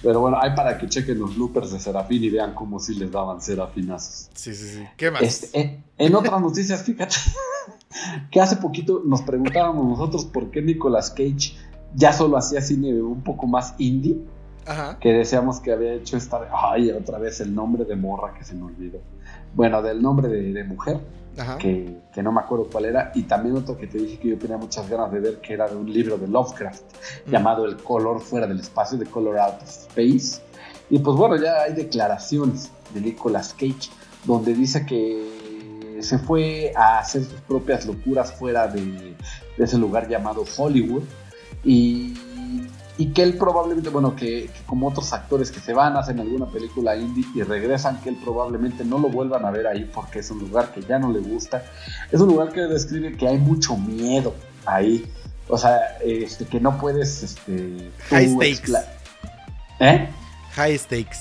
Pero 0.02 0.20
bueno, 0.20 0.38
hay 0.40 0.54
para 0.54 0.76
que 0.76 0.88
chequen 0.88 1.18
los 1.18 1.36
loopers 1.36 1.72
de 1.72 1.80
Serafín 1.80 2.22
y 2.22 2.30
vean 2.30 2.54
cómo 2.54 2.78
sí 2.78 2.94
les 2.94 3.10
daban 3.10 3.40
serafinazos. 3.40 4.28
Sí, 4.34 4.54
sí, 4.54 4.68
sí. 4.68 4.84
¿Qué 4.96 5.10
más? 5.10 5.22
Este, 5.22 5.58
en, 5.58 5.84
en 5.96 6.14
otras 6.14 6.40
noticias, 6.40 6.82
fíjate 6.82 7.16
que 8.30 8.40
hace 8.40 8.56
poquito 8.56 9.02
nos 9.04 9.22
preguntábamos 9.22 9.86
nosotros 9.86 10.26
por 10.26 10.50
qué 10.50 10.60
Nicolas 10.60 11.10
Cage 11.10 11.54
ya 11.94 12.12
solo 12.12 12.36
hacía 12.36 12.60
cine 12.60 13.00
un 13.00 13.22
poco 13.22 13.46
más 13.46 13.74
indie, 13.78 14.18
Ajá. 14.66 14.98
que 14.98 15.12
decíamos 15.12 15.60
que 15.60 15.72
había 15.72 15.94
hecho 15.94 16.16
esta... 16.16 16.48
Ay, 16.52 16.90
otra 16.90 17.18
vez 17.18 17.40
el 17.40 17.54
nombre 17.54 17.84
de 17.84 17.96
morra 17.96 18.34
que 18.34 18.44
se 18.44 18.54
me 18.54 18.64
olvidó. 18.64 18.98
Bueno, 19.54 19.82
del 19.82 20.02
nombre 20.02 20.28
de, 20.28 20.52
de 20.52 20.64
mujer, 20.64 20.98
Ajá. 21.38 21.58
que, 21.58 21.98
que 22.12 22.22
no 22.22 22.32
me 22.32 22.40
acuerdo 22.40 22.68
cuál 22.70 22.84
era, 22.86 23.12
y 23.14 23.22
también 23.22 23.56
otro 23.56 23.76
que 23.76 23.86
te 23.86 23.98
dije 23.98 24.18
que 24.18 24.28
yo 24.30 24.38
tenía 24.38 24.56
muchas 24.56 24.88
ganas 24.88 25.10
de 25.12 25.20
ver, 25.20 25.40
que 25.40 25.52
era 25.54 25.68
de 25.68 25.76
un 25.76 25.92
libro 25.92 26.18
de 26.18 26.26
Lovecraft, 26.28 26.82
Mm. 27.26 27.30
llamado 27.30 27.64
El 27.66 27.76
color 27.76 28.20
fuera 28.20 28.46
del 28.46 28.60
espacio, 28.60 28.98
The 28.98 29.06
Color 29.06 29.38
Out 29.38 29.62
of 29.62 29.68
Space. 29.68 30.40
Y 30.90 30.98
pues 30.98 31.16
bueno, 31.16 31.36
ya 31.36 31.62
hay 31.62 31.72
declaraciones 31.74 32.70
de 32.92 33.00
Nicolas 33.00 33.54
Cage, 33.54 33.90
donde 34.24 34.54
dice 34.54 34.84
que 34.86 35.98
se 36.00 36.18
fue 36.18 36.72
a 36.76 36.98
hacer 36.98 37.24
sus 37.24 37.40
propias 37.42 37.86
locuras 37.86 38.32
fuera 38.32 38.66
de, 38.66 38.82
de 39.56 39.64
ese 39.64 39.78
lugar 39.78 40.08
llamado 40.08 40.44
Hollywood, 40.56 41.02
y, 41.64 42.14
y 42.96 43.06
que 43.12 43.22
él 43.22 43.36
probablemente, 43.36 43.90
bueno, 43.90 44.14
que, 44.14 44.50
que 44.54 44.62
como 44.66 44.88
otros 44.88 45.12
actores 45.12 45.50
que 45.50 45.58
se 45.60 45.72
van, 45.72 45.96
hacen 45.96 46.20
alguna 46.20 46.46
película 46.46 46.96
indie 46.96 47.24
y 47.34 47.42
regresan, 47.42 48.00
que 48.00 48.10
él 48.10 48.18
probablemente 48.22 48.84
no 48.84 48.98
lo 48.98 49.08
vuelvan 49.08 49.44
a 49.44 49.50
ver 49.50 49.66
ahí 49.66 49.90
porque 49.92 50.20
es 50.20 50.30
un 50.30 50.38
lugar 50.38 50.72
que 50.72 50.82
ya 50.82 50.98
no 50.98 51.10
le 51.12 51.18
gusta. 51.18 51.64
Es 52.12 52.20
un 52.20 52.28
lugar 52.28 52.52
que 52.52 52.60
describe 52.60 53.16
que 53.16 53.26
hay 53.26 53.38
mucho 53.38 53.76
miedo 53.76 54.34
ahí. 54.64 55.10
O 55.48 55.58
sea, 55.58 55.98
este, 56.04 56.46
que 56.46 56.60
no 56.60 56.78
puedes, 56.78 57.22
este... 57.22 57.90
High 58.10 58.28
stakes. 58.28 58.72
¿Eh? 59.80 60.08
High 60.52 60.78
stakes. 60.78 61.18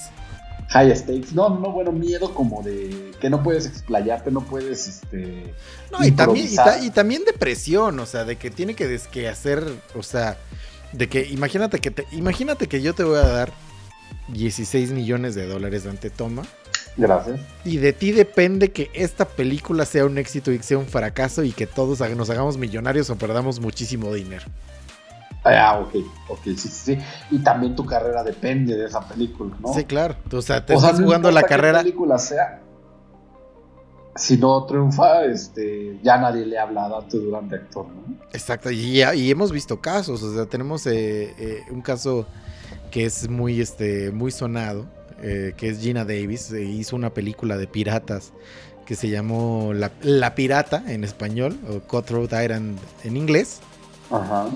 High 0.70 0.96
stakes. 0.96 1.34
No, 1.34 1.50
no, 1.50 1.72
bueno, 1.72 1.92
miedo 1.92 2.34
como 2.34 2.62
de 2.64 3.12
que 3.20 3.30
no 3.30 3.44
puedes 3.44 3.66
explayarte, 3.66 4.32
no 4.32 4.42
puedes, 4.42 4.88
este... 4.88 5.54
No, 5.92 6.06
y 6.06 6.12
también, 6.12 6.46
y, 6.46 6.50
improvisar. 6.52 6.66
ta- 6.66 6.86
y 6.86 6.90
también 6.92 7.24
depresión, 7.26 8.00
o 8.00 8.06
sea, 8.06 8.24
de 8.26 8.38
que 8.38 8.50
tiene 8.50 8.76
que, 8.76 9.00
que 9.12 9.28
hacer, 9.28 9.64
o 9.96 10.04
sea, 10.04 10.38
de 10.94 11.10
que 11.10 11.26
imagínate 11.28 11.80
que 11.80 11.92
te, 11.92 12.08
imagínate 12.12 12.68
que 12.68 12.82
yo 12.82 12.94
te 12.94 13.04
voy 13.04 13.18
a 13.18 13.28
dar 13.28 13.52
16 14.30 14.92
millones 14.92 15.36
de 15.36 15.48
dólares 15.48 15.84
de 15.84 15.90
antetoma 15.90 16.44
Gracias. 16.96 17.40
y 17.66 17.78
de 17.78 17.92
ti 17.94 18.12
depende 18.12 18.72
que 18.72 18.90
esta 18.94 19.26
película 19.26 19.86
sea 19.86 20.06
un 20.06 20.18
éxito 20.18 20.52
y 20.52 20.58
que 20.58 20.64
sea 20.64 20.78
un 20.78 20.86
fracaso 20.88 21.44
y 21.44 21.52
que 21.52 21.68
todos 21.68 22.00
nos 22.16 22.30
hagamos 22.30 22.58
millonarios 22.58 23.10
o 23.10 23.16
perdamos 23.16 23.60
muchísimo 23.60 24.14
dinero. 24.14 24.46
Ah, 25.46 25.80
ok, 25.80 25.96
ok, 26.30 26.40
sí, 26.46 26.56
sí, 26.58 26.70
sí. 26.70 26.98
Y 27.30 27.40
también 27.40 27.76
tu 27.76 27.86
carrera 27.86 28.24
depende 28.24 28.78
de 28.78 28.86
esa 28.86 29.06
película, 29.06 29.54
¿no? 29.60 29.74
Sí, 29.74 29.84
claro. 29.84 30.16
O 30.32 30.42
sea, 30.42 30.66
te 30.66 30.74
O 30.74 30.80
sea, 30.80 30.90
estás 30.90 31.00
no 31.02 31.06
jugando 31.06 31.32
la 31.32 31.44
carrera. 31.44 31.80
película 31.80 32.18
sea. 32.18 32.62
Si 34.16 34.38
no 34.38 34.64
triunfa, 34.66 35.26
este, 35.26 35.98
ya 36.04 36.18
nadie 36.18 36.46
le 36.46 36.58
ha 36.60 36.64
hablado 36.64 36.98
a 36.98 37.08
tu 37.08 37.20
durante 37.20 37.56
actor, 37.56 37.88
¿no? 37.88 38.16
Exacto, 38.32 38.70
y, 38.72 38.94
ya- 38.98 39.16
y 39.16 39.32
hemos 39.32 39.52
visto 39.52 39.82
casos, 39.82 40.22
o 40.22 40.34
sea, 40.34 40.46
tenemos 40.46 40.86
eh, 40.86 41.34
eh, 41.40 41.64
un 41.72 41.82
caso 41.82 42.28
que 42.92 43.06
es 43.06 43.28
muy, 43.28 43.60
este, 43.60 44.12
muy 44.12 44.32
sonado, 44.32 44.86
eh, 45.22 45.54
que 45.58 45.70
es 45.70 45.80
Gina 45.80 46.06
Davis, 46.06 46.52
hizo 46.52 46.96
una 46.96 47.10
película 47.12 47.58
de 47.58 47.66
piratas 47.66 48.34
que 48.86 48.96
se 48.96 49.10
llamó 49.10 49.72
La, 49.74 49.92
La 50.02 50.36
Pirata 50.36 50.84
en 50.88 51.04
español, 51.04 51.58
o 51.70 51.80
Cutthroat 51.80 52.34
Island 52.34 52.78
en 53.04 53.18
inglés, 53.18 53.62
Ajá. 54.12 54.48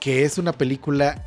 que 0.00 0.24
es 0.24 0.38
una 0.38 0.52
película 0.52 1.22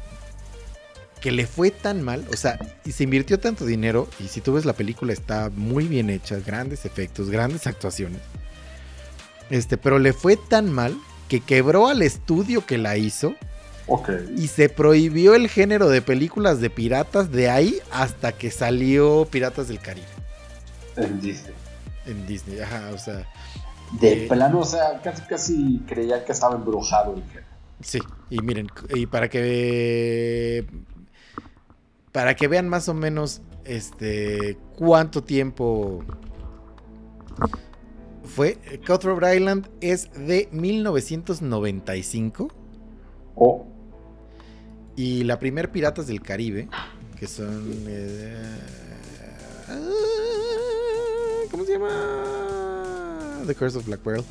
que 1.27 1.33
le 1.33 1.45
fue 1.45 1.71
tan 1.71 2.03
mal, 2.03 2.23
o 2.31 2.37
sea, 2.37 2.57
y 2.85 2.93
se 2.93 3.03
invirtió 3.03 3.37
tanto 3.37 3.65
dinero, 3.65 4.07
y 4.17 4.29
si 4.29 4.39
tú 4.39 4.53
ves 4.53 4.63
la 4.63 4.71
película 4.71 5.11
está 5.11 5.51
muy 5.53 5.85
bien 5.85 6.09
hecha, 6.09 6.37
grandes 6.39 6.85
efectos, 6.85 7.29
grandes 7.29 7.67
actuaciones, 7.67 8.21
este, 9.49 9.75
pero 9.77 9.99
le 9.99 10.13
fue 10.13 10.37
tan 10.37 10.71
mal 10.71 10.97
que 11.27 11.41
quebró 11.41 11.89
al 11.89 12.01
estudio 12.01 12.65
que 12.65 12.77
la 12.77 12.95
hizo 12.95 13.35
Ok. 13.87 14.09
y 14.37 14.47
se 14.47 14.69
prohibió 14.69 15.35
el 15.35 15.49
género 15.49 15.89
de 15.89 16.01
películas 16.01 16.61
de 16.61 16.69
piratas 16.69 17.29
de 17.29 17.49
ahí 17.49 17.77
hasta 17.91 18.31
que 18.31 18.49
salió 18.49 19.27
Piratas 19.29 19.67
del 19.67 19.81
Caribe 19.81 20.07
En 20.95 21.19
Disney. 21.19 21.53
en 22.05 22.25
Disney, 22.25 22.61
ajá, 22.61 22.91
o 22.93 22.97
sea, 22.97 23.27
De 23.99 24.23
Eh. 24.23 24.27
plano, 24.29 24.59
o 24.59 24.65
sea, 24.65 25.01
casi 25.03 25.21
casi 25.23 25.81
creía 25.89 26.23
que 26.23 26.31
estaba 26.31 26.55
embrujado 26.55 27.15
el 27.17 27.23
género. 27.23 27.47
Sí, 27.81 27.99
y 28.29 28.39
miren, 28.39 28.69
y 28.95 29.07
para 29.07 29.29
que 29.29 30.65
para 32.17 32.35
que 32.35 32.47
vean 32.47 32.67
más 32.67 32.89
o 32.89 32.95
menos 32.95 33.41
este 33.63 34.57
cuánto 34.75 35.23
tiempo 35.23 36.03
fue 38.23 38.57
Cutthroat 38.87 39.35
Island 39.35 39.69
es 39.81 40.11
de 40.13 40.49
1995 40.51 42.47
O 43.35 43.67
y 44.95 45.25
la 45.25 45.37
primer 45.37 45.69
Piratas 45.71 46.07
del 46.07 46.23
Caribe 46.23 46.67
que 47.19 47.27
son 47.27 47.83
eh, 47.87 48.57
ah, 49.67 49.77
¿cómo 51.51 51.65
se 51.65 51.73
llama? 51.73 53.43
The 53.45 53.53
Curse 53.53 53.77
of 53.77 53.85
Black 53.85 53.99
Pearl. 53.99 54.23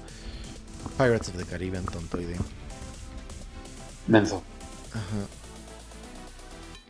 Pirates 0.99 1.29
of 1.29 1.37
the 1.37 1.45
Caribbean, 1.45 1.85
tontoide. 1.85 2.35
menso. 4.09 4.43
Ajá. 4.93 5.46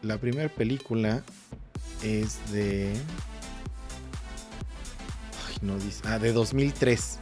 La 0.06 0.18
primera 0.18 0.48
película 0.48 1.24
es 2.04 2.38
de. 2.52 2.92
Ay, 5.48 5.56
no 5.62 5.76
dice. 5.78 6.02
Ah, 6.04 6.20
de 6.20 6.32
2003. 6.32 7.18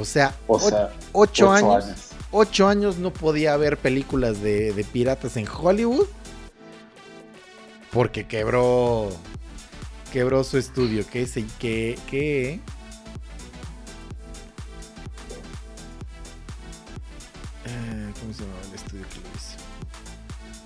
O 0.00 0.04
sea, 0.04 0.34
O 0.48 0.58
sea, 0.58 0.92
ocho, 1.12 1.52
años, 1.52 1.84
Ocho 2.32 2.66
años 2.66 2.98
no 2.98 3.12
podía 3.12 3.54
haber 3.54 3.78
películas 3.78 4.42
de, 4.42 4.72
de 4.72 4.84
piratas 4.84 5.36
en 5.36 5.46
Hollywood. 5.48 6.08
Porque 7.92 8.26
quebró. 8.26 9.10
Quebró 10.12 10.42
su 10.42 10.58
estudio. 10.58 11.06
Que 11.06 11.28
se. 11.28 11.44
Que. 11.60 11.96
que 12.08 12.60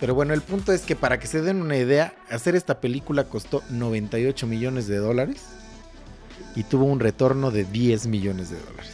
Pero 0.01 0.15
bueno, 0.15 0.33
el 0.33 0.41
punto 0.41 0.73
es 0.73 0.81
que 0.83 0.97
para 0.97 1.19
que 1.21 1.27
se 1.27 1.43
den 1.43 1.61
una 1.61 1.77
idea, 1.77 2.15
hacer 2.31 2.57
esta 2.57 2.81
película 2.81 3.25
costó 3.25 3.63
98 3.69 4.47
millones 4.47 4.87
de 4.89 4.97
dólares 4.97 5.43
y 6.57 6.65
tuvo 6.65 6.87
un 6.87 7.01
retorno 7.01 7.51
de 7.51 7.65
10 7.65 8.07
millones 8.07 8.49
de 8.51 8.59
dólares. 8.59 8.93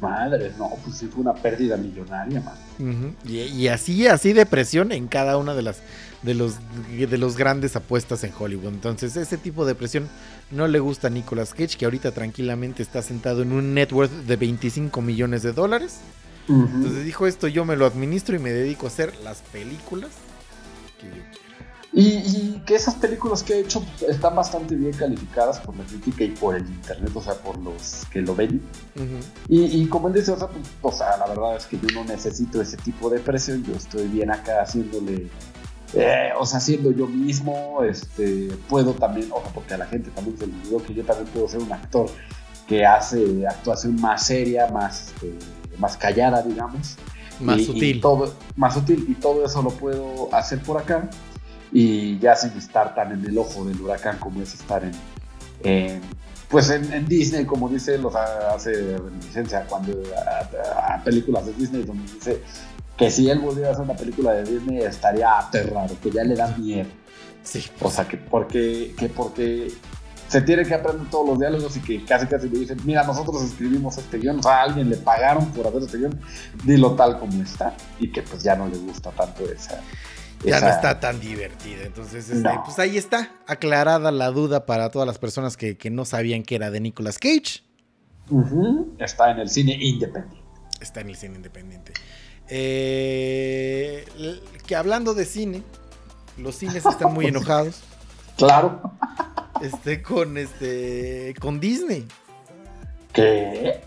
Madre, 0.00 0.52
no, 0.58 0.70
pues 0.84 0.98
sí 0.98 1.06
fue 1.06 1.22
una 1.22 1.34
pérdida 1.34 1.76
millonaria, 1.76 2.40
man. 2.40 3.16
Y 3.24 3.68
así, 3.68 4.06
así 4.06 4.32
de 4.32 4.46
presión 4.46 4.92
en 4.92 5.08
cada 5.08 5.36
una 5.36 5.54
de 5.54 5.62
las 5.62 5.78
de 6.22 6.34
los 6.34 6.56
de 6.98 7.18
los 7.18 7.36
grandes 7.36 7.76
apuestas 7.76 8.24
en 8.24 8.32
Hollywood. 8.38 8.68
Entonces, 8.68 9.16
ese 9.16 9.36
tipo 9.36 9.64
de 9.64 9.74
presión 9.74 10.08
no 10.50 10.68
le 10.68 10.78
gusta 10.78 11.08
a 11.08 11.10
Nicolas 11.10 11.54
Cage, 11.54 11.76
que 11.78 11.84
ahorita 11.84 12.12
tranquilamente 12.12 12.82
está 12.82 13.02
sentado 13.02 13.42
en 13.42 13.52
un 13.52 13.74
net 13.74 13.92
worth 13.92 14.10
de 14.10 14.36
25 14.36 15.00
millones 15.00 15.42
de 15.42 15.52
dólares. 15.52 16.00
Entonces 16.48 17.04
dijo 17.04 17.26
esto, 17.26 17.48
yo 17.48 17.64
me 17.64 17.76
lo 17.76 17.86
administro 17.86 18.36
y 18.36 18.38
me 18.38 18.50
dedico 18.50 18.86
a 18.86 18.88
hacer 18.88 19.16
las 19.22 19.38
películas 19.42 20.10
que 21.00 21.08
yo 21.08 21.12
quiera. 21.14 21.44
Y, 21.96 22.08
y 22.08 22.62
que 22.66 22.74
esas 22.74 22.96
películas 22.96 23.44
que 23.44 23.54
he 23.54 23.60
hecho 23.60 23.84
están 24.08 24.34
bastante 24.34 24.74
bien 24.74 24.92
calificadas 24.92 25.60
por 25.60 25.76
la 25.76 25.84
crítica 25.84 26.24
y 26.24 26.30
por 26.30 26.56
el 26.56 26.66
internet, 26.66 27.12
o 27.14 27.22
sea, 27.22 27.34
por 27.34 27.56
los 27.58 28.04
que 28.10 28.20
lo 28.20 28.34
ven. 28.34 28.60
Y, 29.48 29.80
y 29.80 29.86
como 29.86 30.08
él 30.08 30.14
dice, 30.14 30.32
o 30.32 30.36
sea, 30.36 30.48
pues, 30.48 30.66
o 30.82 30.90
sea, 30.90 31.16
la 31.18 31.28
verdad 31.28 31.56
es 31.56 31.66
que 31.66 31.78
yo 31.78 31.86
no 31.94 32.04
necesito 32.04 32.60
ese 32.60 32.76
tipo 32.78 33.08
de 33.10 33.20
presión, 33.20 33.62
yo 33.62 33.74
estoy 33.74 34.08
bien 34.08 34.32
acá 34.32 34.62
haciéndole, 34.62 35.28
eh, 35.92 36.30
o 36.36 36.44
sea, 36.44 36.58
siendo 36.58 36.90
yo 36.90 37.06
mismo, 37.06 37.84
este, 37.84 38.48
puedo 38.68 38.94
también, 38.94 39.30
ojo, 39.30 39.48
porque 39.54 39.74
a 39.74 39.78
la 39.78 39.86
gente 39.86 40.10
también 40.10 40.36
se 40.36 40.48
le 40.48 40.52
olvidó 40.52 40.82
que 40.82 40.94
yo 40.94 41.04
también 41.04 41.28
puedo 41.28 41.48
ser 41.48 41.60
un 41.60 41.72
actor 41.72 42.10
que 42.66 42.84
hace 42.84 43.46
actuación 43.46 44.00
más 44.00 44.26
seria, 44.26 44.66
más, 44.66 45.12
este, 45.12 45.34
más 45.78 45.96
callada, 45.96 46.42
digamos. 46.42 46.96
Más 47.40 47.58
Y- 47.60 47.84
y 47.84 48.00
todo, 48.00 48.32
más 48.56 48.74
sutil, 48.74 49.06
y 49.08 49.14
todo 49.14 49.44
eso 49.44 49.60
lo 49.62 49.70
puedo 49.70 50.32
hacer 50.32 50.60
por 50.62 50.78
acá, 50.80 51.08
y 51.72 52.18
ya 52.20 52.36
sin 52.36 52.52
estar 52.56 52.94
tan 52.94 53.10
en 53.12 53.24
el 53.24 53.36
ojo 53.36 53.64
del 53.64 53.80
huracán 53.80 54.18
como 54.18 54.40
es 54.40 54.54
estar 54.54 54.84
en, 54.84 54.92
en, 55.64 56.00
pues 56.48 56.70
en, 56.70 56.92
en 56.92 57.08
Disney, 57.08 57.44
como 57.44 57.68
dice, 57.68 57.98
los 57.98 58.14
hace 58.14 58.96
licencia 59.20 59.66
cuando 59.66 59.92
a, 60.16 60.94
a 60.94 61.02
películas 61.02 61.46
de 61.46 61.52
Disney, 61.54 61.82
donde 61.82 62.04
dice 62.12 62.42
que 62.96 63.10
si 63.10 63.28
él 63.28 63.40
volviera 63.40 63.70
a 63.70 63.72
hacer 63.72 63.84
una 63.84 63.94
película 63.96 64.32
de 64.34 64.44
Disney 64.44 64.78
estaría 64.84 65.36
aterrado, 65.36 65.96
que 66.00 66.12
ya 66.12 66.22
le 66.22 66.36
da 66.36 66.46
miedo. 66.56 66.88
Sí. 67.42 67.64
O 67.80 67.90
sea, 67.90 68.06
que 68.06 68.16
porque, 68.16 68.94
que 68.96 69.08
porque 69.08 69.72
se 70.34 70.42
tiene 70.42 70.64
que 70.64 70.74
aprender 70.74 71.08
todos 71.10 71.28
los 71.28 71.38
diálogos 71.38 71.76
y 71.76 71.80
que 71.80 72.04
casi 72.04 72.26
casi 72.26 72.48
le 72.48 72.58
dicen, 72.58 72.76
mira, 72.84 73.04
nosotros 73.04 73.40
escribimos 73.44 73.96
este 73.98 74.18
guion, 74.18 74.40
o 74.40 74.42
sea, 74.42 74.56
a 74.56 74.62
alguien 74.64 74.90
le 74.90 74.96
pagaron 74.96 75.46
por 75.52 75.64
hacer 75.68 75.82
este 75.82 75.98
guion, 75.98 76.20
dilo 76.64 76.96
tal 76.96 77.20
como 77.20 77.40
está, 77.40 77.76
y 78.00 78.10
que 78.10 78.20
pues 78.22 78.42
ya 78.42 78.56
no 78.56 78.66
le 78.66 78.76
gusta 78.78 79.12
tanto 79.12 79.48
esa... 79.48 79.80
Ya 80.44 80.58
no 80.60 80.66
está 80.66 80.98
tan 80.98 81.20
divertida. 81.20 81.84
Entonces, 81.84 82.28
este, 82.28 82.42
No. 82.42 82.64
pues 82.64 82.80
ahí 82.80 82.98
está, 82.98 83.30
aclarada 83.46 84.10
la 84.10 84.32
duda 84.32 84.66
para 84.66 84.90
todas 84.90 85.06
las 85.06 85.18
personas 85.18 85.56
que, 85.56 85.76
que 85.76 85.88
no 85.88 86.04
sabían 86.04 86.42
que 86.42 86.56
era 86.56 86.72
de 86.72 86.80
Nicolas 86.80 87.20
Cage. 87.20 87.62
Está 88.98 89.30
en 89.30 89.38
el 89.38 89.48
cine 89.48 89.78
independiente. 89.80 90.42
Está 90.80 91.00
en 91.00 91.10
el 91.10 91.16
cine 91.16 91.36
independiente. 91.36 91.92
Eh, 92.48 94.04
que 94.66 94.74
hablando 94.74 95.14
de 95.14 95.26
cine, 95.26 95.62
los 96.38 96.56
cines 96.56 96.84
están 96.84 97.14
muy 97.14 97.26
enojados. 97.28 97.84
Claro. 98.36 98.80
Este, 99.62 100.02
con 100.02 100.36
este. 100.36 101.34
con 101.40 101.60
Disney. 101.60 102.06
¿Qué? 103.12 103.80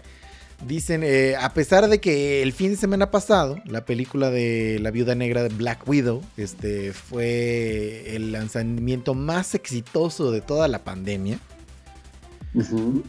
Dicen, 0.65 1.03
eh, 1.03 1.35
a 1.39 1.53
pesar 1.53 1.87
de 1.87 1.99
que 1.99 2.41
el 2.41 2.51
fin 2.51 2.71
de 2.71 2.77
semana 2.77 3.11
pasado, 3.11 3.59
la 3.65 3.85
película 3.85 4.31
de 4.31 4.79
La 4.81 4.89
Viuda 4.89 5.13
Negra 5.13 5.43
de 5.43 5.49
Black 5.49 5.87
Widow, 5.87 6.23
este, 6.35 6.93
fue 6.93 8.15
el 8.15 8.31
lanzamiento 8.31 9.13
más 9.13 9.53
exitoso 9.53 10.31
de 10.31 10.41
toda 10.41 10.67
la 10.67 10.79
pandemia. 10.83 11.39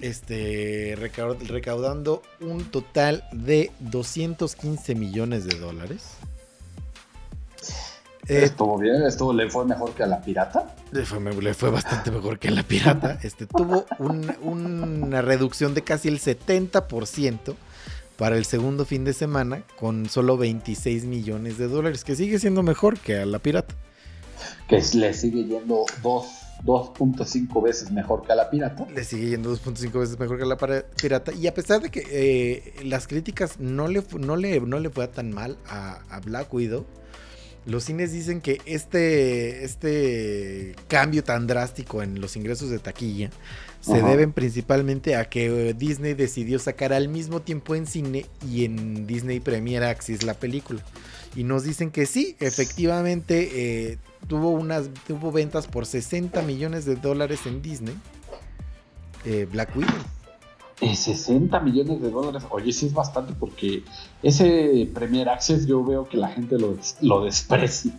Este, 0.03 0.95
recau- 0.99 1.39
recaudando 1.47 2.23
un 2.41 2.65
total 2.65 3.25
de 3.33 3.71
215 3.81 4.95
millones 4.95 5.45
de 5.47 5.57
dólares. 5.59 6.03
Eh, 8.29 8.45
Estuvo 8.45 8.77
bien, 8.79 9.03
estuvo, 9.07 9.33
le 9.33 9.49
fue 9.51 9.65
mejor 9.65 9.93
que 9.95 10.03
a 10.03 10.07
la 10.07 10.21
pirata. 10.21 10.75
le, 10.93 11.05
fue, 11.07 11.19
le 11.43 11.55
fue 11.55 11.71
bastante 11.71 12.11
mejor 12.11 12.39
que 12.39 12.49
en 12.49 12.57
La 12.57 12.63
Pirata. 12.63 13.19
Este, 13.23 13.47
tuvo 13.47 13.87
un- 13.99 14.35
una 14.43 15.23
reducción 15.23 15.73
de 15.75 15.83
casi 15.83 16.09
el 16.09 16.21
70% 16.21 17.55
para 18.17 18.37
el 18.37 18.45
segundo 18.45 18.85
fin 18.85 19.05
de 19.05 19.13
semana, 19.13 19.63
con 19.79 20.09
solo 20.09 20.37
26 20.37 21.05
millones 21.05 21.57
de 21.57 21.69
dólares, 21.69 22.05
que 22.05 22.17
sigue 22.17 22.39
siendo 22.39 22.63
mejor 22.63 22.99
que 22.99 23.17
a 23.19 23.27
La 23.27 23.39
Pirata. 23.39 23.75
que 24.69 24.83
le 24.95 25.15
sigue 25.15 25.45
yendo 25.45 25.85
dos- 26.03 26.27
2.5 26.65 27.63
veces 27.63 27.91
mejor 27.93 28.27
que 28.27 28.33
a 28.33 28.35
la 28.35 28.51
pirata. 28.51 28.85
Le 28.93 29.05
sigue 29.05 29.29
yendo 29.31 29.51
2.5 29.57 29.93
veces 30.01 30.19
mejor 30.19 30.39
que 30.39 30.45
la 30.45 30.57
para- 30.57 30.83
pirata. 31.01 31.33
Y 31.33 31.47
a 31.47 31.55
pesar 31.55 31.81
de 31.81 31.89
que 31.91 32.03
eh, 32.11 32.75
las 32.85 33.07
críticas 33.07 33.61
no 33.61 33.87
le, 33.87 34.03
no, 34.19 34.35
le, 34.37 34.61
no 34.61 34.81
le 34.81 34.91
fue 34.91 35.07
tan 35.07 35.31
mal 35.33 35.57
a, 35.69 36.01
a 36.11 36.19
Black 36.21 36.53
Widow, 36.53 36.85
los 37.67 37.85
cines 37.85 38.13
dicen 38.13 38.41
que 38.41 38.61
este, 38.65 39.65
este 39.65 40.75
cambio 40.89 41.23
tan 41.23 41.47
drástico 41.47 42.03
en 42.03 42.21
los 42.21 42.37
ingresos 42.37 42.71
de 42.71 42.79
taquilla 42.79 43.31
se 43.81 43.99
Ajá. 43.99 44.09
deben 44.09 44.33
principalmente 44.33 45.17
a 45.17 45.29
que 45.29 45.69
eh, 45.71 45.75
Disney 45.75 46.15
decidió 46.15 46.59
sacar 46.59 46.93
al 46.93 47.09
mismo 47.09 47.41
tiempo 47.43 47.75
en 47.75 47.87
cine 47.87 48.27
y 48.51 48.65
en 48.65 49.07
Disney 49.07 49.41
Premier 49.41 49.85
Access 49.85 50.23
la 50.23 50.35
película. 50.35 50.83
Y 51.37 51.45
nos 51.45 51.63
dicen 51.63 51.91
que 51.91 52.07
sí, 52.07 52.37
efectivamente 52.41 53.51
eh, 53.93 53.99
tuvo, 54.27 54.51
unas, 54.51 54.89
tuvo 55.07 55.31
ventas 55.31 55.67
por 55.67 55.87
60 55.87 56.41
millones 56.43 56.85
de 56.87 56.97
dólares 56.97 57.41
en 57.47 57.63
Disney. 57.63 57.95
eh, 59.25 59.47
Black 59.51 59.77
Widow. 59.77 59.95
Eh, 60.81 60.95
60 60.95 61.59
millones 61.61 62.01
de 62.01 62.11
dólares. 62.11 62.45
Oye, 62.51 62.73
sí 62.73 62.87
es 62.87 62.95
bastante 62.95 63.33
porque 63.39 63.83
ese 64.23 64.89
Premier 64.95 65.29
Access 65.29 65.67
yo 65.67 65.83
veo 65.85 66.09
que 66.09 66.17
la 66.17 66.29
gente 66.29 66.59
lo, 66.59 66.77
lo 67.01 67.25
desprecia. 67.25 67.93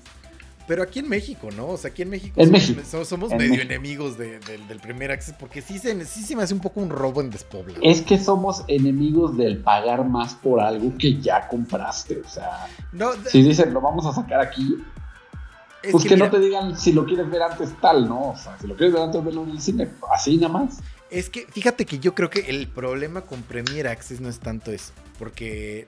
Pero 0.66 0.84
aquí 0.84 1.00
en 1.00 1.10
México, 1.10 1.50
¿no? 1.58 1.68
O 1.70 1.78
sea, 1.78 1.90
aquí 1.90 2.04
en 2.04 2.12
México 2.12 2.36
En 2.40 2.46
somos, 2.46 2.62
México. 2.62 2.82
so- 2.90 3.04
somos 3.04 3.32
En 3.32 3.40
medio 3.40 3.54
México. 3.56 3.66
enemigos 3.74 4.18
de- 4.20 4.40
del- 4.40 4.68
del 4.68 4.80
primer 4.80 5.12
access 5.12 5.34
porque 5.40 5.62
sí 5.64 5.80
se, 5.80 6.06
sí 6.06 6.22
se 6.22 6.36
me 6.36 6.44
hace 6.44 6.54
un 6.54 6.60
poco 6.60 6.80
un 6.80 6.90
robo 6.92 7.22
en 7.22 7.32
despoblado. 7.32 7.80
Es 7.82 8.02
que 8.04 8.20
somos 8.20 8.64
enemigos 8.68 9.36
del 9.36 9.58
pagar 9.64 10.08
más 10.08 10.36
por 10.36 10.60
algo 10.62 10.94
que 10.98 11.20
ya 11.20 11.48
compraste. 11.48 12.22
O 12.24 12.30
sea, 12.30 12.68
No, 12.92 13.10
si 13.30 13.42
dicen 13.42 13.74
lo 13.74 13.82
vamos 13.82 14.06
a 14.06 14.14
sacar 14.14 14.42
aquí, 14.42 14.76
es 15.82 15.92
pues 15.92 16.04
que 16.04 16.10
que, 16.10 16.16
mira, 16.16 16.28
no 16.28 16.32
te 16.34 16.40
digan 16.40 16.78
si 16.78 16.94
lo 16.94 17.04
quieres 17.04 17.30
ver 17.32 17.42
antes 17.42 17.74
tal, 17.82 18.08
¿no? 18.08 18.30
O 18.30 18.38
sea, 18.38 18.56
si 18.60 18.68
lo 18.68 18.76
quieres 18.76 18.94
ver 18.94 19.02
antes, 19.04 19.24
verlo 19.26 19.44
en 19.44 19.50
el 19.50 19.60
cine. 19.62 19.90
Así 20.14 20.38
nada 20.38 20.54
más. 20.54 20.78
Es 21.12 21.30
que 21.30 21.46
fíjate 21.48 21.86
que 21.86 22.00
yo 22.00 22.14
creo 22.14 22.30
que 22.30 22.42
el 22.42 22.68
problema 22.68 23.22
con 23.22 23.42
Premier 23.44 23.88
Access 23.88 24.22
no 24.22 24.30
es 24.30 24.40
tanto 24.40 24.72
eso. 24.72 24.94
Porque, 25.18 25.88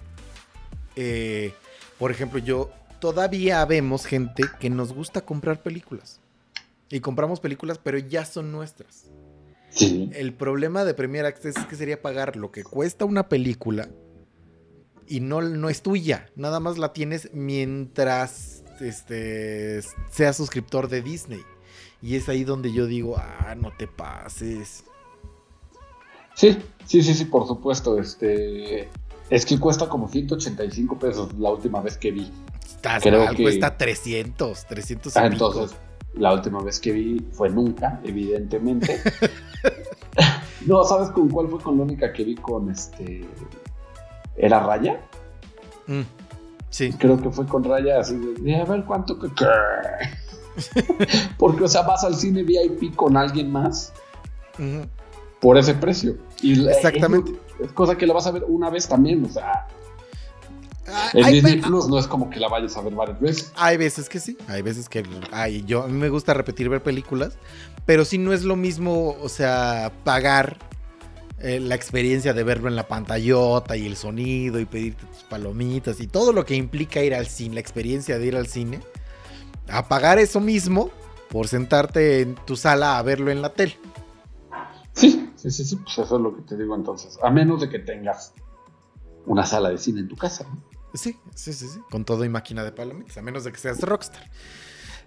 eh, 0.96 1.54
por 2.00 2.12
ejemplo, 2.12 2.40
yo 2.40 2.72
todavía 3.00 3.64
vemos 3.66 4.06
gente 4.06 4.44
que 4.60 4.70
nos 4.70 4.94
gusta 4.94 5.22
comprar 5.22 5.62
películas. 5.62 6.20
Y 6.90 7.00
compramos 7.00 7.40
películas, 7.40 7.80
pero 7.82 7.98
ya 7.98 8.26
son 8.26 8.52
nuestras. 8.52 9.06
Sí. 9.70 10.10
El 10.14 10.34
problema 10.34 10.84
de 10.84 10.94
Premier 10.94 11.26
Access 11.26 11.56
es 11.56 11.66
que 11.66 11.76
sería 11.76 12.02
pagar 12.02 12.36
lo 12.36 12.52
que 12.52 12.64
cuesta 12.64 13.06
una 13.06 13.30
película 13.30 13.88
y 15.12 15.20
no, 15.20 15.42
no 15.42 15.70
es 15.70 15.82
tuya. 15.82 16.30
Nada 16.38 16.62
más 16.62 16.78
la 16.78 16.94
tienes 16.94 17.30
mientras 17.34 18.64
este, 18.80 19.82
seas 20.10 20.38
suscriptor 20.38 20.88
de 20.88 21.02
Disney. 21.02 21.44
Y 22.02 22.16
es 22.16 22.30
ahí 22.30 22.46
donde 22.46 22.72
yo 22.72 22.86
digo, 22.86 23.18
ah, 23.18 23.54
no 23.56 23.74
te 23.78 23.88
pases. 23.88 24.86
Sí, 26.42 26.58
sí, 26.88 27.04
sí, 27.04 27.14
sí, 27.14 27.26
por 27.26 27.46
supuesto. 27.46 28.00
Este. 28.00 28.90
Es 29.30 29.46
que 29.46 29.60
cuesta 29.60 29.88
como 29.88 30.08
185 30.10 30.98
pesos 30.98 31.32
la 31.38 31.52
última 31.52 31.82
vez 31.82 31.98
que 31.98 32.10
vi. 32.10 32.32
Estás 32.66 33.04
Creo 33.04 33.26
mal, 33.26 33.36
que- 33.36 33.44
cuesta 33.44 33.78
300, 33.78 34.66
300 34.66 35.16
y 35.16 35.20
Ah, 35.20 35.28
entonces, 35.28 35.78
la 36.16 36.34
última 36.34 36.64
vez 36.64 36.80
que 36.80 36.94
vi 36.94 37.24
fue 37.32 37.52
nunca, 37.52 38.02
evidentemente. 38.04 39.00
no, 40.66 40.84
¿sabes 40.84 41.12
con 41.12 41.30
cuál 41.30 41.48
fue 41.48 41.60
con 41.62 41.78
la 41.78 41.84
única 41.84 42.12
que 42.12 42.24
vi 42.24 42.34
con 42.34 42.72
este. 42.72 43.24
¿Era 44.36 44.62
Raya? 44.62 45.00
Mm, 45.86 46.02
sí. 46.72 46.92
Creo 46.94 47.22
que 47.22 47.30
fue 47.30 47.46
con 47.46 47.64
Raya 47.64 48.00
así 48.00 48.16
de, 48.18 48.56
a 48.56 48.66
ver 48.66 48.84
cuánto 48.86 49.20
que. 49.20 49.30
Porque, 51.38 51.66
o 51.66 51.68
sea, 51.68 51.84
vas 51.84 52.04
al 52.04 52.16
cine 52.16 52.42
VIP 52.42 52.96
con 52.96 53.16
alguien 53.16 53.52
más 53.52 53.94
por 55.40 55.58
ese 55.58 55.74
precio. 55.76 56.18
Y 56.42 56.68
Exactamente. 56.68 57.32
Es, 57.60 57.68
es 57.68 57.72
cosa 57.74 57.98
que 57.98 58.08
la 58.08 58.14
vas 58.14 58.28
a 58.28 58.32
ver 58.32 58.44
una 58.48 58.70
vez 58.70 58.88
también, 58.88 59.26
o 59.26 59.30
sea. 59.30 59.68
Ah, 60.88 61.10
En 61.14 61.32
Disney 61.32 61.62
Plus 61.62 61.88
no 61.88 62.00
es 62.00 62.08
como 62.08 62.30
que 62.30 62.40
la 62.40 62.50
vayas 62.50 62.76
a 62.76 62.82
ver 62.82 62.94
varias 62.94 63.20
veces. 63.20 63.54
hay 63.56 63.78
veces 63.78 64.10
que 64.10 64.20
sí, 64.20 64.38
hay 64.48 64.62
veces 64.62 64.90
que 64.90 65.06
ay, 65.32 65.64
yo 65.66 65.84
a 65.84 65.88
mí 65.88 65.98
me 65.98 66.10
gusta 66.10 66.34
repetir 66.34 66.70
ver 66.70 66.82
películas, 66.82 67.38
pero 67.86 68.04
sí 68.04 68.18
no 68.18 68.34
es 68.34 68.44
lo 68.44 68.56
mismo, 68.56 69.16
o 69.22 69.30
sea, 69.30 69.92
pagar 70.04 70.58
eh, 71.40 71.60
la 71.60 71.76
experiencia 71.76 72.34
de 72.34 72.44
verlo 72.44 72.68
en 72.68 72.76
la 72.76 72.88
pantallota 72.88 73.78
y 73.78 73.86
el 73.86 73.96
sonido 73.96 74.60
y 74.60 74.66
pedirte 74.66 75.06
tus 75.06 75.24
palomitas 75.24 76.00
y 76.02 76.08
todo 76.08 76.34
lo 76.34 76.46
que 76.46 76.56
implica 76.56 77.02
ir 77.04 77.14
al 77.14 77.28
cine, 77.28 77.56
la 77.56 77.62
experiencia 77.62 78.18
de 78.18 78.26
ir 78.26 78.36
al 78.36 78.48
cine, 78.48 78.80
a 79.70 79.88
pagar 79.88 80.20
eso 80.20 80.40
mismo 80.40 80.90
por 81.30 81.48
sentarte 81.48 82.22
en 82.22 82.36
tu 82.36 82.56
sala 82.58 82.98
a 82.98 83.02
verlo 83.04 83.32
en 83.32 83.42
la 83.42 83.54
tele. 83.54 83.78
Sí, 84.94 85.21
sí, 85.42 85.52
sí, 85.52 85.66
sí, 85.66 85.76
pues 85.78 85.98
eso 85.98 86.16
es 86.16 86.22
lo 86.22 86.36
que 86.36 86.42
te 86.44 86.58
digo 86.58 86.76
entonces. 86.76 87.18
A 87.24 87.30
menos 87.30 87.62
de 87.62 87.70
que 87.70 87.80
tengas 87.80 88.34
una 89.26 89.46
sala 89.46 89.70
de 89.70 89.78
cine 89.78 90.02
en 90.02 90.08
tu 90.08 90.16
casa. 90.16 90.46
¿no? 90.48 90.62
Sí, 90.94 91.18
sí, 91.36 91.54
sí, 91.54 91.68
sí. 91.68 91.80
Con 91.90 92.04
todo 92.06 92.24
y 92.26 92.30
máquina 92.30 92.64
de 92.64 92.72
palomitas, 92.72 93.18
a 93.18 93.22
menos 93.22 93.44
de 93.44 93.52
que 93.52 93.58
seas 93.60 93.82
rockstar. 93.82 94.30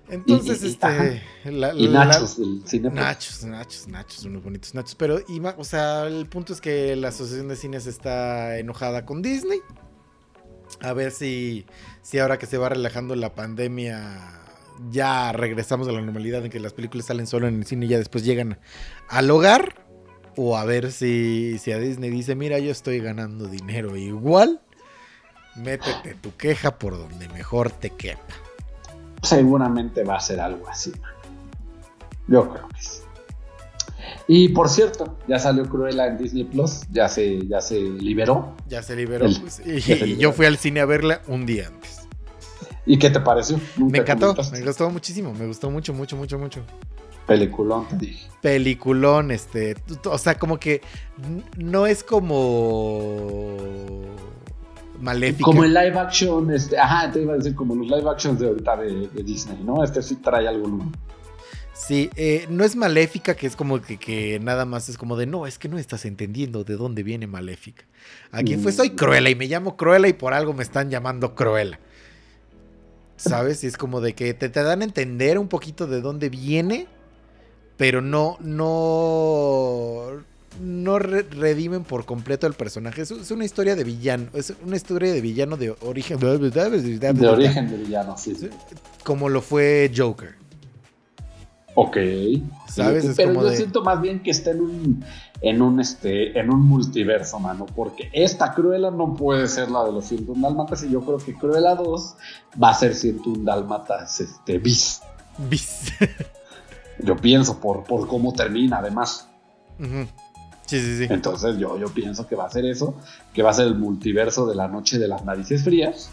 Entonces, 0.09 0.63
Y- 0.63 0.67
y- 0.67 0.69
y- 0.69 0.73
este. 0.73 1.23
la- 1.51 1.75
Y 1.75 1.89
la- 1.89 2.05
nachos 2.05 2.37
del 2.39 2.63
cine. 2.67 2.91
pues, 2.91 3.03
Nachos, 3.03 3.45
nachos, 3.45 3.89
nachos, 3.89 4.25
unos 4.25 4.43
bonitos 4.45 4.75
nachos. 4.75 4.95
Pero, 4.97 5.19
o 5.57 5.65
sea, 5.65 6.07
el 6.07 6.27
punto 6.27 6.53
es 6.53 6.61
que 6.61 6.95
la 6.97 7.09
Asociación 7.09 7.49
de 7.49 7.57
Cines 7.57 7.87
está 7.87 8.59
enojada 8.59 9.07
con 9.07 9.23
Disney. 9.23 9.61
A 10.83 10.93
ver 10.93 11.11
si, 11.11 11.65
si 12.03 12.19
ahora 12.19 12.39
que 12.39 12.47
se 12.47 12.59
va 12.59 12.69
relajando 12.69 13.15
la 13.17 13.35
pandemia, 13.35 14.41
ya 14.91 15.33
regresamos 15.33 15.89
a 15.89 15.93
la 15.93 16.01
normalidad 16.03 16.45
en 16.45 16.51
que 16.51 16.61
las 16.61 16.73
películas 16.75 17.07
salen 17.07 17.27
solo 17.27 17.47
en 17.49 17.57
el 17.57 17.65
cine 17.65 17.87
y 17.87 17.91
ya 17.91 17.99
después 17.99 18.25
llegan 18.25 18.59
al 19.09 19.31
hogar. 19.31 19.84
O 20.37 20.57
a 20.57 20.65
ver 20.65 20.91
si, 20.93 21.59
si 21.59 21.73
a 21.73 21.79
Disney 21.79 22.11
dice, 22.11 22.35
mira, 22.35 22.59
yo 22.59 22.71
estoy 22.73 23.01
ganando 23.01 23.47
dinero 23.47 23.97
igual. 23.97 24.61
Métete 25.57 26.15
tu 26.15 26.35
queja 26.37 26.79
por 26.79 26.97
donde 26.99 27.29
mejor 27.29 27.71
te 27.71 27.91
quepa. 27.91 28.35
Seguramente 29.23 30.03
va 30.03 30.17
a 30.17 30.21
ser 30.21 30.41
algo 30.41 30.69
así. 30.69 30.93
Yo 32.27 32.51
creo 32.51 32.69
que 32.69 32.83
sí. 32.83 33.01
Y 34.27 34.49
por 34.51 34.69
cierto, 34.69 35.17
ya 35.29 35.39
salió 35.39 35.69
Cruella 35.69 36.07
en 36.07 36.17
Disney 36.19 36.45
Plus, 36.45 36.83
ya 36.91 37.09
se, 37.09 37.47
ya 37.47 37.61
se 37.61 37.79
liberó. 37.79 38.55
Ya 38.69 38.83
se 38.83 38.97
liberó. 38.97 39.27
El- 39.27 39.41
pues, 39.41 39.61
y, 39.67 39.81
se 39.81 39.97
liberó. 39.97 40.21
yo 40.21 40.33
fui 40.33 40.47
al 40.47 40.57
cine 40.57 40.81
a 40.81 40.87
verla 40.87 41.21
un 41.27 41.47
día 41.47 41.69
antes. 41.69 42.09
¿Y 42.87 42.99
qué 42.99 43.11
te 43.11 43.21
pareció? 43.21 43.59
Me 43.77 43.99
encantó, 43.99 44.29
comentaste. 44.29 44.59
me 44.61 44.67
gustó 44.67 44.91
muchísimo, 44.91 45.33
me 45.33 45.47
gustó 45.47 45.71
mucho, 45.71 45.95
mucho, 45.95 46.17
mucho, 46.17 46.39
mucho. 46.39 46.61
Peliculón, 47.27 47.89
te 47.89 47.97
dije. 47.97 48.29
Peliculón, 48.43 49.31
este. 49.31 49.77
O 50.05 50.19
sea, 50.19 50.39
como 50.39 50.59
que 50.59 50.83
no 51.57 51.87
es 51.87 52.05
como. 52.05 53.57
Maléfica. 55.01 55.45
Como 55.45 55.65
el 55.65 55.75
live 55.75 55.99
action, 55.99 56.51
este, 56.53 56.79
ajá, 56.79 57.11
te 57.11 57.23
iba 57.23 57.35
a 57.35 57.37
decir 57.37 57.55
como 57.55 57.75
los 57.75 57.87
live 57.87 58.09
actions 58.09 58.39
de 58.39 58.47
ahorita 58.49 58.77
de, 58.77 59.09
de 59.09 59.23
Disney, 59.23 59.59
¿no? 59.63 59.83
Este 59.85 60.03
sí 60.03 60.17
trae 60.17 60.47
algo 60.49 60.69
nuevo. 60.69 60.91
Sí, 61.75 62.09
eh, 62.15 62.47
no 62.49 62.63
es 62.65 62.77
maléfica, 62.77 63.35
que 63.35 63.47
es 63.49 63.57
como 63.57 63.83
que, 63.83 63.99
que 63.99 64.39
nada 64.41 64.65
más 64.65 64.89
es 64.89 64.97
como 64.97 65.17
de 65.17 65.27
no, 65.27 65.47
es 65.47 65.59
que 65.59 65.69
no 65.69 65.77
estás 65.77 66.05
entendiendo 66.05 66.63
de 66.63 66.77
dónde 66.77 67.03
viene 67.03 67.27
maléfica. 67.27 67.85
Aquí 68.31 68.57
fue, 68.57 68.71
Mm. 68.71 68.75
soy 68.77 68.91
Cruella 68.91 69.29
y 69.29 69.35
me 69.35 69.47
llamo 69.49 69.77
Cruella 69.77 70.07
y 70.09 70.13
por 70.13 70.33
algo 70.35 70.55
me 70.55 70.63
están 70.63 70.89
llamando 70.89 71.35
Cruella. 71.35 71.81
¿Sabes? 73.17 73.65
Y 73.65 73.67
es 73.67 73.77
como 73.77 74.01
de 74.01 74.15
que 74.15 74.33
te, 74.35 74.49
te 74.49 74.63
dan 74.63 74.83
a 74.83 74.85
entender 74.85 75.39
un 75.39 75.49
poquito 75.49 75.87
de 75.87 76.01
dónde 76.01 76.29
viene, 76.31 76.87
pero 77.77 78.01
no, 78.01 78.37
no, 78.41 80.03
no 80.61 80.99
re- 80.99 81.23
redimen 81.31 81.85
por 81.85 82.05
completo 82.05 82.47
el 82.47 82.55
personaje. 82.55 83.03
Es, 83.03 83.11
es 83.11 83.31
una 83.31 83.45
historia 83.45 83.75
de 83.77 83.85
villano, 83.85 84.27
es 84.35 84.53
una 84.65 84.77
historia 84.77 85.13
de 85.13 85.21
villano 85.21 85.57
de 85.57 85.75
origen, 85.83 86.19
De 86.21 86.27
origen 87.29 87.69
de 87.71 87.77
villano, 87.77 88.17
sí. 88.17 88.35
sí. 88.35 88.49
como 89.05 89.29
lo 89.29 89.41
fue 89.43 89.91
Joker. 89.97 90.35
Ok. 91.77 91.97
¿Sabes? 92.69 93.05
Es 93.05 93.17
Pero 93.17 93.31
como 93.31 93.43
yo 93.43 93.51
de- 93.51 93.57
siento 93.57 93.83
más 93.83 94.01
bien 94.01 94.23
que 94.23 94.31
está 94.31 94.53
en 94.53 94.61
un, 94.61 95.05
en 95.43 95.61
un 95.61 95.81
este, 95.81 96.39
en 96.39 96.49
un 96.53 96.61
multiverso, 96.61 97.41
mano. 97.41 97.67
Porque 97.67 98.09
esta 98.13 98.55
Cruella 98.55 98.93
no 98.93 99.15
puede 99.17 99.49
ser 99.49 99.73
la 99.73 99.85
de 99.85 99.91
los 99.91 100.05
101 100.05 100.41
Dálmatas. 100.41 100.85
Y 100.85 100.91
yo 100.91 101.01
creo 101.01 101.19
que 101.19 101.35
Cruella 101.35 101.75
2 101.75 102.15
va 102.63 102.71
a 102.71 102.75
ser 102.75 102.95
101 102.95 103.43
Dálmatas 103.43 104.21
este, 104.21 104.59
bis. 104.59 105.01
Bis. 105.51 105.93
Yo 106.99 107.17
pienso 107.17 107.61
por, 107.61 107.85
por 107.85 108.07
cómo 108.09 108.33
termina, 108.33 108.79
además. 108.79 109.29
Sí, 110.67 110.81
sí, 110.81 110.99
sí. 110.99 111.07
Entonces 111.11 111.59
yo, 111.59 111.79
yo 111.79 111.89
pienso 111.89 112.27
que 112.27 112.37
va 112.37 112.47
a 112.47 112.51
ser 112.51 112.65
eso, 112.65 112.95
que 113.33 113.43
va 113.43 113.51
a 113.51 113.55
ser 113.55 113.67
el 113.67 113.75
multiverso 113.75 114.47
de 114.47 114.55
la 114.55 114.69
noche 114.69 114.99
de 114.99 115.09
las 115.09 115.25
narices 115.25 115.65
frías. 115.65 116.11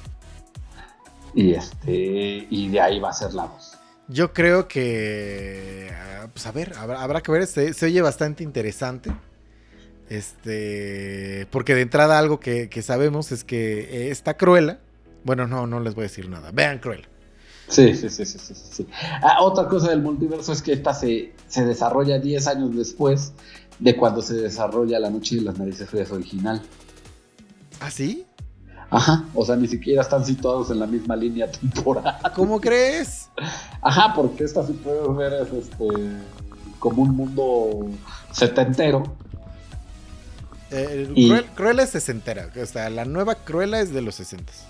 Y 1.34 1.54
este. 1.54 2.48
Y 2.50 2.70
de 2.70 2.82
ahí 2.82 3.00
va 3.00 3.10
a 3.10 3.14
ser 3.14 3.34
la 3.34 3.44
2. 3.48 3.78
Yo 4.10 4.34
creo 4.34 4.68
que. 4.68 5.90
ah, 5.94 6.28
Pues 6.34 6.46
a 6.46 6.52
ver, 6.52 6.74
habrá, 6.78 7.02
habrá 7.02 7.22
que 7.22 7.32
ver. 7.32 7.48
Se, 7.48 7.74
se 7.74 7.86
oye 7.86 8.02
bastante 8.02 8.44
interesante. 8.44 9.12
Este. 10.10 11.48
Porque 11.52 11.74
de 11.76 11.82
entrada, 11.82 12.20
algo 12.20 12.40
que, 12.40 12.68
que 12.70 12.82
sabemos 12.82 13.32
es 13.32 13.44
que 13.46 13.80
eh, 13.80 14.12
esta 14.12 14.36
Cruella. 14.36 14.80
Bueno, 15.24 15.48
no, 15.48 15.68
no 15.68 15.80
les 15.80 15.96
voy 15.96 16.02
a 16.04 16.08
decir 16.08 16.28
nada. 16.28 16.52
Vean 16.52 16.80
Cruella. 16.80 17.08
Sí, 17.72 17.96
sí, 17.96 18.10
sí, 18.10 18.26
sí, 18.26 18.38
sí, 18.40 18.54
sí. 18.72 18.88
Ah, 19.24 19.38
otra 19.42 19.68
cosa 19.68 19.90
del 19.90 20.02
multiverso 20.02 20.52
es 20.52 20.62
que 20.62 20.74
esta 20.74 20.94
se, 20.94 21.34
se 21.48 21.66
desarrolla 21.66 22.20
10 22.20 22.46
años 22.48 22.76
después 22.76 23.34
de 23.80 23.96
cuando 23.96 24.22
se 24.22 24.34
desarrolla 24.36 25.00
La 25.00 25.10
Noche 25.10 25.38
de 25.38 25.42
las 25.44 25.58
Narices 25.58 25.90
Frías 25.90 26.12
original. 26.12 26.62
¿Ah, 27.80 27.90
sí? 27.90 28.26
Ajá, 28.90 29.24
o 29.34 29.46
sea, 29.46 29.56
ni 29.56 29.68
siquiera 29.70 30.02
están 30.02 30.26
situados 30.26 30.70
en 30.70 30.80
la 30.80 30.86
misma 30.86 31.16
línea 31.16 31.50
temporal. 31.50 32.18
¿Cómo 32.36 32.60
crees? 32.60 33.30
Ajá, 33.82 34.14
porque 34.14 34.44
esta 34.44 34.68
sí 34.68 34.74
puedes 34.74 35.16
ver 35.16 35.34
es 35.48 35.54
este, 35.54 35.88
como 36.78 37.04
un 37.04 37.16
mundo 37.16 37.88
setentero. 38.34 39.04
Eh, 40.72 41.10
Y- 41.16 41.30
Cruel- 41.30 41.46
Cruella 41.56 41.84
es 41.84 41.90
sesentera. 41.90 42.50
O 42.62 42.66
sea, 42.66 42.90
la 42.90 43.06
nueva 43.06 43.36
Cruella 43.36 43.80
es 43.80 43.94
de 43.94 44.02
los 44.02 44.16
sesentas. 44.16 44.66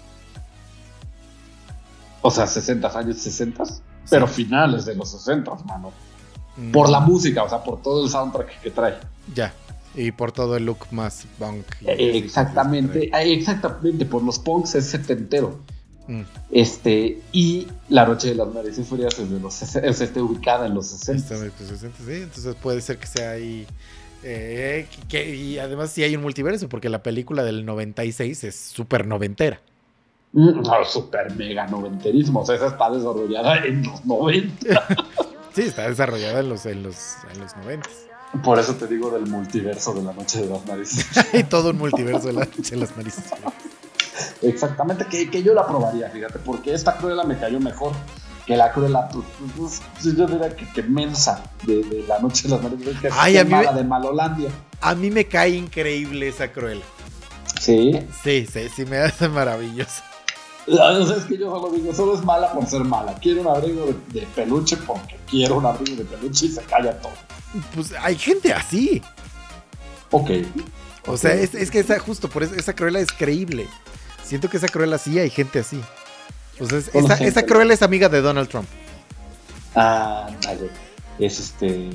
O 2.22 2.30
sea, 2.32 2.46
60 2.48 2.98
años 2.98 3.18
60, 3.18 3.64
pero 4.10 4.28
finales 4.28 4.86
de 4.86 4.96
los 4.96 5.10
60, 5.12 5.52
mano. 5.66 5.92
Mm, 6.58 6.72
Por 6.72 6.90
la 6.90 7.00
música, 7.00 7.44
o 7.44 7.50
sea, 7.50 7.64
por 7.64 7.82
todo 7.82 8.04
el 8.04 8.10
soundtrack 8.12 8.62
que 8.62 8.72
trae. 8.72 8.96
Ya. 9.36 9.54
Y 9.96 10.12
por 10.12 10.32
todo 10.32 10.56
el 10.56 10.66
look 10.66 10.86
más 10.92 11.26
punk. 11.38 11.66
Eh, 11.86 12.18
Exactamente, 12.18 13.06
eh, 13.08 13.34
exactamente, 13.34 14.06
por 14.06 14.24
los 14.24 14.40
punks 14.40 14.76
es 14.76 14.86
setentero. 14.86 15.60
Mm. 16.08 16.22
Este, 16.52 17.22
y 17.32 17.68
La 17.90 18.06
Noche 18.06 18.30
de 18.30 18.36
las 18.36 18.48
Narices 18.54 18.88
Frías 18.88 19.18
es, 19.20 19.30
de 19.30 19.40
los, 19.40 19.62
es 19.62 20.02
este, 20.02 20.22
ubicada 20.22 20.66
en 20.68 20.74
los 20.76 20.88
60. 20.88 21.22
Está 21.22 21.36
en 21.38 21.46
los 21.60 21.70
60, 21.70 21.98
sí, 22.06 22.12
entonces 22.14 22.56
puede 22.56 22.82
ser 22.82 22.98
que 22.98 23.08
sea 23.08 23.32
ahí. 23.32 23.66
eh, 24.24 24.88
que- 25.10 25.36
y 25.36 25.58
además 25.60 25.92
sí 25.92 26.04
hay 26.04 26.16
un 26.16 26.22
multiverso, 26.22 26.70
porque 26.70 26.90
la 26.90 27.02
película 27.04 27.44
del 27.44 27.66
96 27.66 28.44
es 28.44 28.56
súper 28.56 29.08
noventera. 29.08 29.62
Mm, 30.34 30.62
No, 30.62 30.86
super 30.86 31.36
mega 31.36 31.68
noventerismo. 31.68 32.42
O 32.42 32.46
sea, 32.46 32.56
esa 32.56 32.68
está 32.68 32.90
desarrollada 32.90 33.58
en 33.66 33.84
los 33.84 34.06
90. 34.06 34.84
Sí, 35.54 35.64
está 35.64 35.90
desarrollada 35.90 36.40
en 36.40 36.48
los, 36.48 36.66
en 36.66 36.82
los, 36.82 36.96
en 37.34 37.42
los 37.42 37.58
90. 37.58 37.90
Por 38.42 38.58
eso 38.58 38.74
te 38.76 38.88
digo 38.88 39.10
del 39.12 39.28
multiverso 39.28 39.94
de 39.94 40.02
La 40.02 40.14
Noche 40.14 40.40
de 40.42 40.48
las 40.50 40.66
Narices. 40.66 41.06
Hay 41.34 41.44
todo 41.44 41.72
un 41.72 41.78
multiverso 41.78 42.28
de, 42.28 42.34
la, 42.34 42.46
de 42.46 42.76
las 42.78 42.96
narices. 42.96 43.26
Exactamente, 44.42 45.06
que, 45.08 45.30
que 45.30 45.44
yo 45.44 45.54
la 45.54 45.68
probaría, 45.68 46.10
fíjate, 46.10 46.40
porque 46.40 46.74
esta 46.74 46.96
Cruella 46.96 47.24
me 47.26 47.38
cayó 47.38 47.60
mejor 47.60 47.92
que 48.46 48.56
la 48.56 48.72
Cruella, 48.72 49.10
pues, 49.10 49.26
pues, 49.58 49.82
pues, 50.02 50.16
yo 50.16 50.26
diría 50.26 50.56
que, 50.56 50.66
que 50.72 50.84
mensa 50.84 51.44
de, 51.64 51.84
de 51.84 52.06
La 52.08 52.20
Noche 52.20 52.48
de 52.48 52.56
las 52.56 52.64
Narices, 52.64 53.00
que 53.02 53.08
es 53.10 53.14
Ay, 53.18 53.38
a 53.38 53.44
mí 53.44 53.52
mala 53.52 53.72
me- 53.74 53.78
de 53.80 53.84
Malolandia. 53.84 54.50
A 54.80 54.96
mí 54.96 55.12
me 55.12 55.26
cae 55.26 55.50
increíble 55.50 56.30
esa 56.30 56.50
Cruella. 56.52 56.86
Sí. 57.60 58.00
Sí, 58.24 58.48
sí, 58.50 58.70
sí, 58.74 58.86
me 58.86 59.00
hace 59.00 59.28
maravilloso. 59.28 60.02
Sea, 60.66 61.00
es 61.18 61.26
que 61.26 61.38
yo 61.38 61.50
solo 61.50 61.72
digo, 61.74 61.94
solo 61.94 62.16
es 62.16 62.24
mala 62.24 62.52
por 62.54 62.66
ser 62.68 62.84
mala. 62.84 63.14
Quiero 63.16 63.42
un 63.42 63.48
abrigo 63.48 63.86
de, 63.88 64.20
de 64.22 64.28
peluche 64.28 64.78
porque 64.78 65.18
quiero 65.30 65.58
un 65.58 65.66
abrigo 65.66 65.98
de 65.98 66.06
peluche 66.06 66.46
y 66.46 66.50
se 66.50 66.62
calla 66.64 66.98
todo. 67.00 67.12
Pues 67.74 67.94
hay 68.00 68.16
gente 68.18 68.54
así. 68.54 69.02
Ok. 70.12 70.30
O 71.08 71.18
sea, 71.18 71.34
es, 71.34 71.56
es 71.56 71.72
que 71.72 71.80
esa, 71.80 71.98
justo 72.00 72.30
por 72.30 72.44
eso, 72.44 72.54
esa 72.56 72.74
Cruella 72.74 73.00
es 73.00 73.12
creíble. 73.12 73.68
Siento 74.24 74.50
que 74.50 74.58
esa 74.58 74.68
Cruella 74.68 74.98
sí 74.98 75.18
hay 75.20 75.30
gente 75.30 75.60
así. 75.60 75.82
O 76.60 76.66
sea, 76.68 76.78
es- 76.78 76.94
esa, 76.94 77.16
esa 77.16 77.44
Cruella 77.44 77.74
es 77.74 77.82
amiga 77.82 78.08
de 78.08 78.22
Donald 78.22 78.48
Trump. 78.48 78.68
Ah, 79.76 80.30
dale. 80.44 80.70
Es 81.20 81.40
este. 81.40 81.90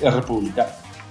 Es 0.00 0.14
republicano. 0.14 0.68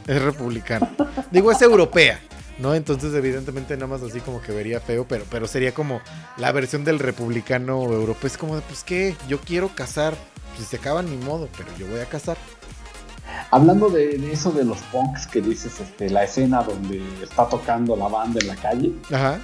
Es 0.07 0.22
republicana. 0.22 0.89
Digo, 1.31 1.51
es 1.51 1.61
europea, 1.61 2.19
¿no? 2.59 2.73
Entonces, 2.73 3.13
evidentemente, 3.13 3.75
nada 3.75 3.88
más 3.88 4.01
así 4.03 4.19
como 4.19 4.41
que 4.41 4.51
vería 4.51 4.79
feo, 4.79 5.05
pero, 5.07 5.25
pero 5.29 5.47
sería 5.47 5.73
como 5.73 6.01
la 6.38 6.51
versión 6.51 6.84
del 6.84 6.99
republicano 6.99 7.84
europeo. 7.84 8.27
Es 8.27 8.38
como 8.38 8.55
de, 8.55 8.61
pues, 8.61 8.84
¿qué? 8.84 9.15
Yo 9.27 9.39
quiero 9.39 9.69
casar. 9.69 10.15
Si 10.57 10.63
se 10.63 10.77
acaban, 10.77 11.07
ni 11.07 11.17
modo, 11.17 11.49
pero 11.55 11.69
yo 11.77 11.85
voy 11.88 11.99
a 11.99 12.05
casar. 12.05 12.35
Hablando 13.51 13.89
de, 13.89 14.17
de 14.17 14.34
eso 14.34 14.51
de 14.51 14.65
los 14.65 14.79
punks 14.91 15.27
que 15.27 15.39
dices, 15.39 15.79
este, 15.79 16.09
la 16.09 16.23
escena 16.23 16.63
donde 16.63 17.01
está 17.21 17.47
tocando 17.47 17.95
la 17.95 18.07
banda 18.07 18.39
en 18.41 18.47
la 18.47 18.55
calle, 18.55 18.91
Ajá. 19.11 19.39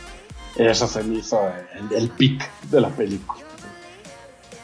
eso 0.55 0.87
se 0.87 1.03
me 1.03 1.19
hizo 1.19 1.39
el, 1.77 1.95
el 1.95 2.09
pic 2.09 2.43
de 2.71 2.81
la 2.81 2.89
película. 2.89 3.41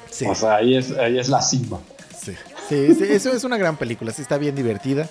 Sí. 0.09 0.25
O 0.25 0.33
sea, 0.33 0.55
ahí 0.55 0.75
es, 0.75 0.91
ahí 0.91 1.19
es 1.19 1.29
la 1.29 1.41
cima. 1.41 1.79
Sí, 2.19 2.35
sí, 2.67 2.95
sí, 2.95 3.03
eso 3.07 3.31
es 3.31 3.43
una 3.43 3.57
gran 3.57 3.77
película, 3.77 4.11
sí 4.11 4.23
está 4.23 4.37
bien 4.37 4.55
divertida. 4.55 5.07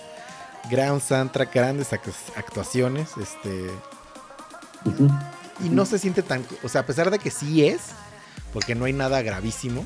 Gran 0.69 0.99
soundtrack, 1.01 1.53
grandes 1.53 1.91
ac- 1.91 2.13
actuaciones, 2.35 3.09
este... 3.19 3.69
Y 5.63 5.69
no 5.69 5.85
se 5.85 5.99
siente 5.99 6.21
tan... 6.23 6.45
O 6.63 6.69
sea, 6.69 6.81
a 6.81 6.85
pesar 6.85 7.11
de 7.11 7.19
que 7.19 7.31
sí 7.31 7.65
es, 7.65 7.81
porque 8.53 8.75
no 8.75 8.85
hay 8.85 8.93
nada 8.93 9.21
gravísimo, 9.21 9.85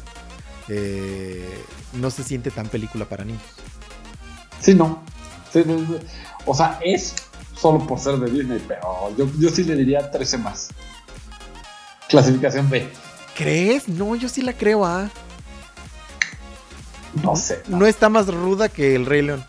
eh, 0.69 1.63
no 1.93 2.11
se 2.11 2.23
siente 2.23 2.51
tan 2.51 2.67
película 2.67 3.05
para 3.05 3.23
niños. 3.25 3.41
Sí, 4.59 4.73
no. 4.75 5.03
Sí, 5.51 5.63
sí. 5.63 5.97
O 6.45 6.53
sea, 6.55 6.79
es 6.83 7.15
solo 7.55 7.85
por 7.87 7.99
ser 7.99 8.17
de 8.17 8.29
Disney, 8.29 8.63
pero 8.67 9.15
yo, 9.17 9.27
yo 9.39 9.49
sí 9.49 9.63
le 9.63 9.75
diría 9.75 10.11
13 10.11 10.37
más. 10.37 10.69
Clasificación 12.09 12.69
B. 12.69 12.87
¿Crees? 13.35 13.87
No, 13.87 14.15
yo 14.15 14.29
sí 14.29 14.41
la 14.41 14.53
creo, 14.53 14.85
ah. 14.85 15.09
No 17.23 17.35
sé. 17.35 17.63
No 17.67 17.85
está 17.85 18.09
más 18.09 18.27
ruda 18.27 18.69
que 18.69 18.95
el 18.95 19.05
Rey 19.05 19.21
León. 19.21 19.45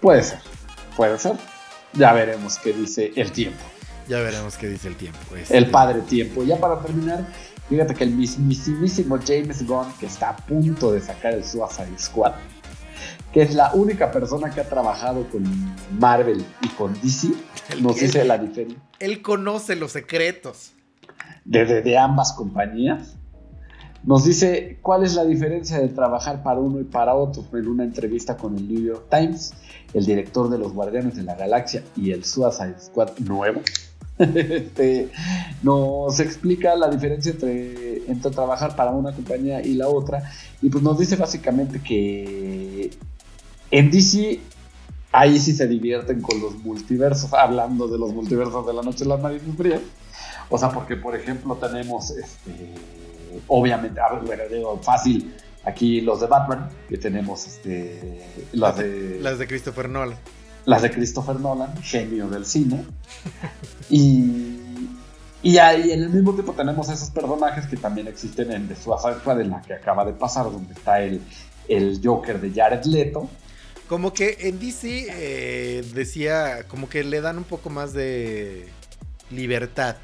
Puede 0.00 0.22
ser. 0.22 0.38
Puede 0.96 1.18
ser. 1.18 1.36
Ya 1.92 2.12
veremos 2.12 2.58
qué 2.58 2.72
dice 2.72 3.12
el 3.16 3.32
tiempo. 3.32 3.62
Ya 4.08 4.20
veremos 4.20 4.56
qué 4.56 4.68
dice 4.68 4.88
el 4.88 4.96
tiempo. 4.96 5.18
este. 5.36 5.56
El 5.56 5.70
padre 5.70 6.00
tiempo. 6.00 6.42
Ya 6.42 6.58
para 6.58 6.80
terminar, 6.80 7.26
fíjate 7.68 7.94
que 7.94 8.04
el 8.04 8.10
mismísimo 8.10 9.18
James 9.24 9.66
Gunn, 9.66 9.92
que 9.98 10.06
está 10.06 10.30
a 10.30 10.36
punto 10.36 10.92
de 10.92 11.00
sacar 11.00 11.34
el 11.34 11.44
Suicide 11.44 11.98
Squad, 11.98 12.32
que 13.32 13.42
es 13.42 13.54
la 13.54 13.72
única 13.74 14.10
persona 14.10 14.50
que 14.50 14.60
ha 14.60 14.68
trabajado 14.68 15.28
con 15.30 15.44
Marvel 15.98 16.44
y 16.62 16.68
con 16.68 16.94
DC, 17.00 17.28
nos 17.80 17.96
dice 17.96 18.24
la 18.24 18.38
diferencia 18.38 18.82
Él 18.98 19.22
conoce 19.22 19.76
los 19.76 19.92
secretos. 19.92 20.72
de 21.44 21.98
ambas 21.98 22.32
compañías. 22.32 23.19
Nos 24.02 24.24
dice 24.24 24.78
cuál 24.80 25.04
es 25.04 25.14
la 25.14 25.24
diferencia 25.24 25.78
de 25.78 25.88
trabajar 25.88 26.42
para 26.42 26.58
uno 26.58 26.80
y 26.80 26.84
para 26.84 27.14
otro 27.14 27.44
en 27.52 27.68
una 27.68 27.84
entrevista 27.84 28.36
con 28.36 28.56
el 28.56 28.66
New 28.66 28.82
York 28.82 29.06
Times, 29.10 29.52
el 29.92 30.06
director 30.06 30.48
de 30.48 30.58
los 30.58 30.72
Guardianes 30.72 31.16
de 31.16 31.22
la 31.22 31.34
Galaxia 31.34 31.82
y 31.96 32.12
el 32.12 32.24
Suicide 32.24 32.80
Squad 32.80 33.18
nuevo, 33.18 33.60
este, 34.18 35.10
nos 35.62 36.18
explica 36.20 36.74
la 36.76 36.88
diferencia 36.88 37.32
entre, 37.32 38.10
entre 38.10 38.30
trabajar 38.30 38.74
para 38.74 38.90
una 38.90 39.12
compañía 39.12 39.60
y 39.62 39.74
la 39.74 39.88
otra. 39.88 40.30
Y 40.62 40.70
pues 40.70 40.82
nos 40.82 40.98
dice 40.98 41.16
básicamente 41.16 41.80
que 41.82 42.90
en 43.70 43.90
DC 43.90 44.40
ahí 45.12 45.38
sí 45.38 45.52
se 45.52 45.66
divierten 45.66 46.20
con 46.20 46.40
los 46.40 46.56
multiversos, 46.58 47.32
hablando 47.32 47.88
de 47.88 47.98
los 47.98 48.12
multiversos 48.12 48.66
de 48.66 48.72
la 48.72 48.82
noche 48.82 49.04
de 49.04 49.10
las 49.10 49.20
narices 49.20 49.54
frías. 49.56 49.80
O 50.48 50.58
sea, 50.58 50.70
porque 50.70 50.96
por 50.96 51.14
ejemplo 51.16 51.54
tenemos, 51.56 52.10
este, 52.10 52.74
obviamente, 53.48 54.00
a 54.00 54.12
ver, 54.12 54.24
bueno, 54.24 54.42
digo, 54.50 54.80
fácil, 54.82 55.34
aquí 55.64 56.00
los 56.00 56.20
de 56.20 56.26
Batman, 56.26 56.68
que 56.88 56.98
tenemos 56.98 57.46
este, 57.46 58.20
las 58.52 58.76
de... 58.76 59.18
Las 59.20 59.38
de 59.38 59.46
Christopher 59.46 59.88
Nolan. 59.88 60.18
Las 60.64 60.82
de 60.82 60.90
Christopher 60.90 61.40
Nolan, 61.40 61.76
genio 61.82 62.28
del 62.28 62.44
cine. 62.44 62.84
y, 63.90 64.58
y 65.42 65.58
ahí 65.58 65.92
en 65.92 66.02
el 66.02 66.10
mismo 66.10 66.32
tiempo 66.34 66.52
tenemos 66.52 66.88
esos 66.88 67.10
personajes 67.10 67.66
que 67.66 67.76
también 67.76 68.08
existen 68.08 68.52
en 68.52 68.68
The 68.68 68.76
Suicide 68.76 69.20
Squad, 69.20 69.40
en 69.40 69.50
la 69.50 69.62
que 69.62 69.74
acaba 69.74 70.04
de 70.04 70.12
pasar, 70.12 70.44
donde 70.44 70.74
está 70.74 71.00
el, 71.00 71.20
el 71.68 72.00
Joker 72.02 72.40
de 72.40 72.52
Jared 72.52 72.84
Leto. 72.84 73.28
Como 73.88 74.12
que 74.12 74.36
en 74.40 74.60
DC 74.60 75.06
eh, 75.10 75.84
decía, 75.94 76.64
como 76.68 76.88
que 76.88 77.02
le 77.02 77.20
dan 77.20 77.38
un 77.38 77.44
poco 77.44 77.70
más 77.70 77.92
de 77.92 78.68
libertad 79.30 79.96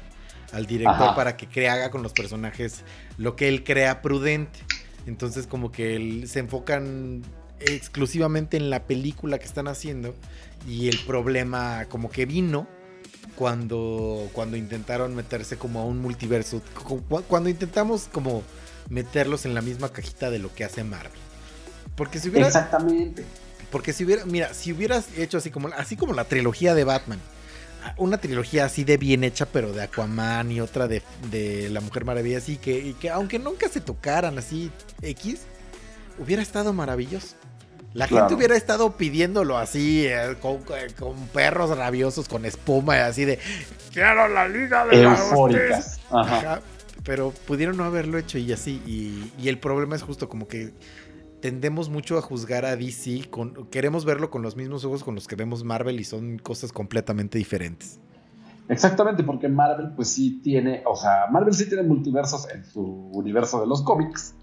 al 0.51 0.65
director 0.65 0.95
Ajá. 0.95 1.15
para 1.15 1.37
que 1.37 1.47
crea, 1.47 1.73
haga 1.73 1.91
con 1.91 2.03
los 2.03 2.13
personajes 2.13 2.83
lo 3.17 3.35
que 3.35 3.47
él 3.47 3.63
crea 3.63 4.01
prudente. 4.01 4.59
Entonces 5.05 5.47
como 5.47 5.71
que 5.71 5.95
él- 5.95 6.27
se 6.27 6.39
enfocan 6.39 7.23
exclusivamente 7.59 8.57
en 8.57 8.69
la 8.69 8.83
película 8.85 9.39
que 9.39 9.45
están 9.45 9.67
haciendo 9.67 10.13
y 10.67 10.89
el 10.89 10.99
problema 10.99 11.85
como 11.89 12.09
que 12.11 12.25
vino 12.25 12.67
cuando, 13.35 14.29
cuando 14.33 14.57
intentaron 14.57 15.15
meterse 15.15 15.57
como 15.57 15.79
a 15.79 15.85
un 15.85 15.99
multiverso, 15.99 16.61
cu- 16.83 17.01
cu- 17.03 17.23
cuando 17.23 17.49
intentamos 17.49 18.09
como 18.11 18.43
meterlos 18.89 19.45
en 19.45 19.53
la 19.53 19.61
misma 19.61 19.89
cajita 19.89 20.29
de 20.29 20.39
lo 20.39 20.53
que 20.53 20.63
hace 20.63 20.83
Marvel. 20.83 21.11
Porque 21.95 22.19
si 22.19 22.29
hubiera... 22.29 22.47
Exactamente. 22.47 23.23
Porque 23.71 23.91
si 23.93 24.05
hubiera, 24.05 24.25
mira, 24.25 24.53
si 24.53 24.71
hubieras 24.71 25.07
hecho 25.17 25.37
así 25.37 25.49
como, 25.51 25.67
así 25.69 25.95
como 25.97 26.13
la 26.13 26.23
trilogía 26.25 26.73
de 26.73 26.83
Batman, 26.83 27.19
una 27.97 28.17
trilogía 28.19 28.65
así 28.65 28.83
de 28.83 28.97
bien 28.97 29.23
hecha, 29.23 29.45
pero 29.45 29.71
de 29.73 29.81
Aquaman 29.83 30.51
y 30.51 30.59
otra 30.61 30.87
de, 30.87 31.01
de 31.31 31.69
La 31.69 31.81
Mujer 31.81 32.05
Maravilla, 32.05 32.37
así 32.39 32.57
que, 32.57 32.77
y 32.77 32.93
que 32.93 33.09
aunque 33.09 33.39
nunca 33.39 33.69
se 33.69 33.81
tocaran 33.81 34.37
así 34.37 34.71
X, 35.01 35.41
hubiera 36.19 36.41
estado 36.41 36.73
maravilloso. 36.73 37.35
La 37.93 38.07
Claro. 38.07 38.25
gente 38.25 38.35
hubiera 38.35 38.55
estado 38.55 38.95
pidiéndolo 38.97 39.57
así, 39.57 40.05
eh, 40.05 40.35
con, 40.41 40.57
eh, 40.75 40.87
con 40.99 41.15
perros 41.29 41.75
rabiosos, 41.75 42.27
con 42.27 42.45
espuma, 42.45 43.05
así 43.05 43.25
de 43.25 43.39
quiero 43.91 44.27
la 44.27 44.47
liga 44.47 44.85
de 44.85 44.97
la 45.03 45.11
justicia". 45.15 45.29
Eufóricas. 45.31 45.99
Ajá. 46.11 46.37
Ajá, 46.37 46.61
pero 47.03 47.31
pudieron 47.47 47.77
no 47.77 47.85
haberlo 47.85 48.17
hecho 48.17 48.37
y 48.37 48.51
así. 48.51 48.81
Y, 48.85 49.31
y 49.41 49.47
el 49.49 49.57
problema 49.57 49.95
es 49.95 50.03
justo 50.03 50.27
como 50.29 50.47
que 50.47 50.73
tendemos 51.41 51.89
mucho 51.89 52.17
a 52.17 52.21
juzgar 52.21 52.65
a 52.65 52.75
DC. 52.75 53.29
Con, 53.29 53.67
queremos 53.67 54.05
verlo 54.05 54.29
con 54.29 54.41
los 54.41 54.55
mismos 54.55 54.85
ojos 54.85 55.03
con 55.03 55.15
los 55.15 55.27
que 55.27 55.35
vemos 55.35 55.63
Marvel 55.63 55.99
y 55.99 56.03
son 56.03 56.39
cosas 56.39 56.71
completamente 56.71 57.37
diferentes. 57.37 57.99
Exactamente, 58.69 59.23
porque 59.23 59.47
Marvel 59.47 59.91
pues 59.95 60.09
sí 60.09 60.41
tiene, 60.43 60.83
o 60.85 60.95
sea, 60.95 61.27
Marvel 61.31 61.53
sí 61.53 61.67
tiene 61.69 61.83
multiversos 61.83 62.49
en 62.49 62.65
su 62.65 62.81
universo 62.81 63.61
de 63.61 63.67
los 63.67 63.81
cómics, 63.81 64.33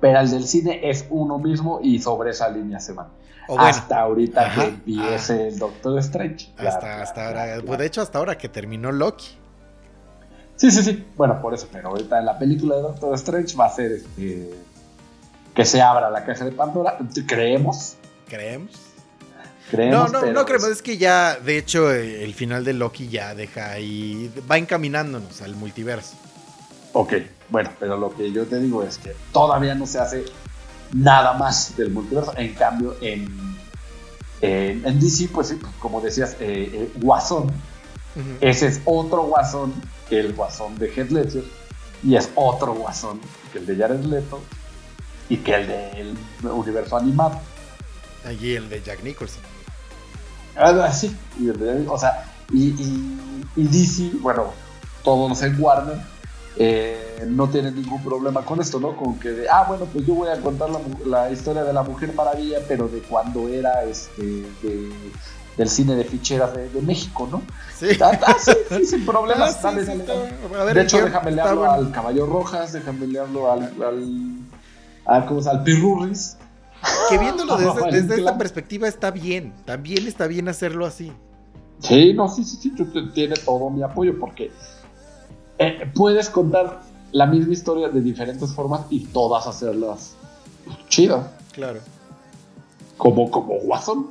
pero 0.00 0.18
el 0.20 0.30
del 0.30 0.44
cine 0.44 0.88
es 0.88 1.06
uno 1.10 1.38
mismo 1.38 1.80
y 1.82 1.98
sobre 1.98 2.30
esa 2.30 2.48
línea 2.48 2.80
se 2.80 2.94
van. 2.94 3.08
Bueno, 3.48 3.62
hasta 3.62 4.00
ahorita 4.00 4.46
ajá, 4.46 4.62
que 4.62 4.68
empiece 4.68 5.48
el 5.48 5.58
Doctor 5.58 5.98
Strange. 5.98 6.48
hasta, 6.56 6.80
Claro, 6.80 7.02
hasta 7.02 7.14
claro, 7.14 7.28
ahora. 7.28 7.44
claro, 7.44 7.64
Pues 7.66 7.78
de 7.78 7.86
hecho, 7.86 8.00
hasta 8.00 8.18
ahora 8.18 8.38
que 8.38 8.48
terminó 8.48 8.90
Loki. 8.92 9.26
Sí, 10.56 10.70
sí, 10.70 10.82
sí. 10.82 11.04
Bueno, 11.16 11.40
por 11.40 11.52
eso, 11.52 11.68
pero 11.70 11.88
ahorita 11.90 12.18
en 12.18 12.24
la 12.24 12.38
película 12.38 12.76
de 12.76 12.82
Doctor 12.82 13.14
Strange 13.14 13.56
va 13.56 13.66
a 13.66 13.70
ser 13.70 13.92
este, 13.92 14.54
que 15.56 15.64
se 15.64 15.80
abra 15.80 16.10
la 16.10 16.24
caja 16.24 16.44
de 16.44 16.52
Pandora. 16.52 16.98
Creemos, 17.26 17.96
Creemos. 18.28 18.70
creemos. 19.70 20.12
No, 20.12 20.20
no, 20.20 20.32
no 20.32 20.44
creemos. 20.44 20.68
Es 20.68 20.82
que 20.82 20.98
ya, 20.98 21.36
de 21.36 21.56
hecho, 21.56 21.90
el 21.90 22.34
final 22.34 22.64
de 22.64 22.74
Loki 22.74 23.08
ya 23.08 23.34
deja 23.34 23.70
ahí. 23.70 24.30
Va 24.48 24.58
encaminándonos 24.58 25.40
al 25.40 25.56
multiverso. 25.56 26.14
Ok, 26.92 27.14
bueno, 27.48 27.70
pero 27.80 27.96
lo 27.96 28.14
que 28.14 28.30
yo 28.30 28.46
te 28.46 28.58
digo 28.58 28.82
es 28.82 28.98
que 28.98 29.16
todavía 29.32 29.74
no 29.74 29.86
se 29.86 29.98
hace 29.98 30.24
nada 30.92 31.32
más 31.32 31.74
del 31.76 31.90
multiverso. 31.90 32.36
En 32.36 32.54
cambio, 32.54 32.94
en, 33.00 33.26
en, 34.42 34.86
en 34.86 35.00
DC, 35.00 35.28
pues 35.32 35.48
sí, 35.48 35.58
como 35.78 36.02
decías, 36.02 36.36
eh, 36.40 36.70
eh, 36.72 36.92
Guasón, 36.96 37.50
ese 38.40 38.66
es 38.66 38.80
otro 38.84 39.22
Guasón 39.24 39.74
que 40.08 40.20
el 40.20 40.34
Guasón 40.34 40.78
de 40.78 40.88
Heath 40.88 41.10
Ledger 41.10 41.44
y 42.02 42.16
es 42.16 42.30
otro 42.34 42.74
Guasón 42.74 43.20
que 43.52 43.58
el 43.58 43.66
de 43.66 43.76
Jared 43.76 44.04
Leto 44.04 44.40
y 45.28 45.38
que 45.38 45.54
el 45.54 45.66
del 45.68 46.16
universo 46.50 46.96
animado. 46.96 47.40
Allí 48.24 48.54
el 48.56 48.68
de 48.68 48.82
Jack 48.82 49.02
Nicholson. 49.02 49.42
Ah, 50.56 50.90
sí, 50.92 51.14
y 51.38 51.48
el 51.48 51.58
de- 51.58 51.86
o 51.88 51.98
sea, 51.98 52.32
y, 52.52 52.68
y- 52.82 53.44
y 53.56 53.64
DC, 53.68 54.10
bueno, 54.20 54.52
todos 55.04 55.42
en 55.42 55.60
Warner 55.60 55.98
eh, 56.58 57.24
no 57.28 57.48
tienen 57.48 57.74
ningún 57.76 58.02
problema 58.02 58.42
con 58.42 58.60
esto, 58.60 58.80
¿no? 58.80 58.96
Con 58.96 59.18
que, 59.18 59.28
de, 59.30 59.48
ah, 59.48 59.64
bueno, 59.68 59.84
pues 59.92 60.06
yo 60.06 60.14
voy 60.14 60.28
a 60.30 60.40
contar 60.40 60.70
la, 60.70 60.80
la 61.04 61.30
historia 61.30 61.62
de 61.64 61.72
la 61.74 61.82
Mujer 61.82 62.14
Maravilla, 62.14 62.58
pero 62.66 62.88
de 62.88 63.00
cuando 63.00 63.48
era 63.48 63.84
este 63.84 64.22
de- 64.62 64.90
del 65.58 65.68
cine 65.70 65.94
de 65.94 66.04
ficheras 66.04 66.54
de, 66.54 66.68
de 66.70 66.80
México, 66.82 67.28
¿no? 67.30 67.42
Sí. 67.78 67.88
Ah, 68.02 68.18
ah, 68.26 68.36
sí, 68.38 68.52
sí, 68.70 68.86
sin 68.86 69.04
problemas, 69.06 69.50
Ah, 69.56 69.58
sí, 69.58 69.60
dale, 69.64 69.80
sí, 69.82 69.86
dale, 69.88 70.00
está 70.00 70.14
dale. 70.14 70.34
bueno. 70.48 70.62
A 70.62 70.64
ver, 70.64 70.74
De 70.76 70.82
hecho, 70.82 71.04
déjame 71.04 71.30
le 71.30 71.36
está 71.36 71.50
hablo 71.50 71.60
bueno. 71.60 71.74
al 71.74 71.90
Caballo 71.92 72.26
Rojas, 72.26 72.72
déjame 72.72 73.06
le 73.06 73.18
hablo 73.18 73.52
al, 73.52 73.62
al, 73.82 74.35
¿cómo 75.28 75.40
se 75.40 75.46
llama? 75.46 75.58
al 75.58 75.64
Pirurris. 75.64 76.36
Que 77.08 77.18
viéndolo 77.18 77.56
desde, 77.90 78.16
esta 78.16 78.36
perspectiva 78.38 78.88
está 78.88 79.10
bien. 79.10 79.52
También 79.64 80.06
está 80.06 80.26
bien 80.26 80.48
hacerlo 80.48 80.86
así. 80.86 81.12
Sí, 81.80 82.12
no, 82.14 82.28
sí, 82.28 82.44
sí, 82.44 82.56
sí, 82.62 82.72
tienes 83.14 83.44
todo 83.44 83.68
mi 83.70 83.82
apoyo 83.82 84.18
porque 84.18 84.50
eh, 85.58 85.90
puedes 85.94 86.30
contar 86.30 86.80
la 87.12 87.26
misma 87.26 87.52
historia 87.52 87.88
de 87.88 88.00
diferentes 88.00 88.52
formas 88.54 88.82
y 88.90 89.00
todas 89.06 89.46
hacerlas 89.46 90.14
chidas, 90.88 91.26
Claro. 91.52 91.80
como, 92.96 93.30
como 93.30 93.54
Watson, 93.56 94.08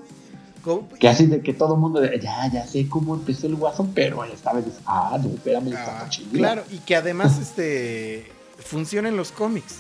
Como- 0.64 0.88
que 1.00 1.08
así 1.08 1.26
de 1.26 1.42
que 1.42 1.54
todo 1.54 1.74
el 1.76 1.80
mundo, 1.80 2.00
de, 2.02 2.20
ya, 2.20 2.50
ya 2.52 2.66
sé 2.66 2.88
cómo 2.88 3.16
empezó 3.16 3.48
el 3.48 3.56
Watson, 3.56 3.92
pero 3.94 4.24
esta 4.24 4.54
vez, 4.54 4.66
ah, 4.86 5.18
no, 5.22 5.30
espérame, 5.30 5.68
está 5.70 6.02
Ah, 6.06 6.10
chida. 6.10 6.30
claro, 6.32 6.64
y 6.72 6.78
que 6.80 6.96
además 6.96 7.40
este 7.40 8.32
funciona 8.60 9.10
en 9.10 9.18
los 9.18 9.32
cómics. 9.32 9.80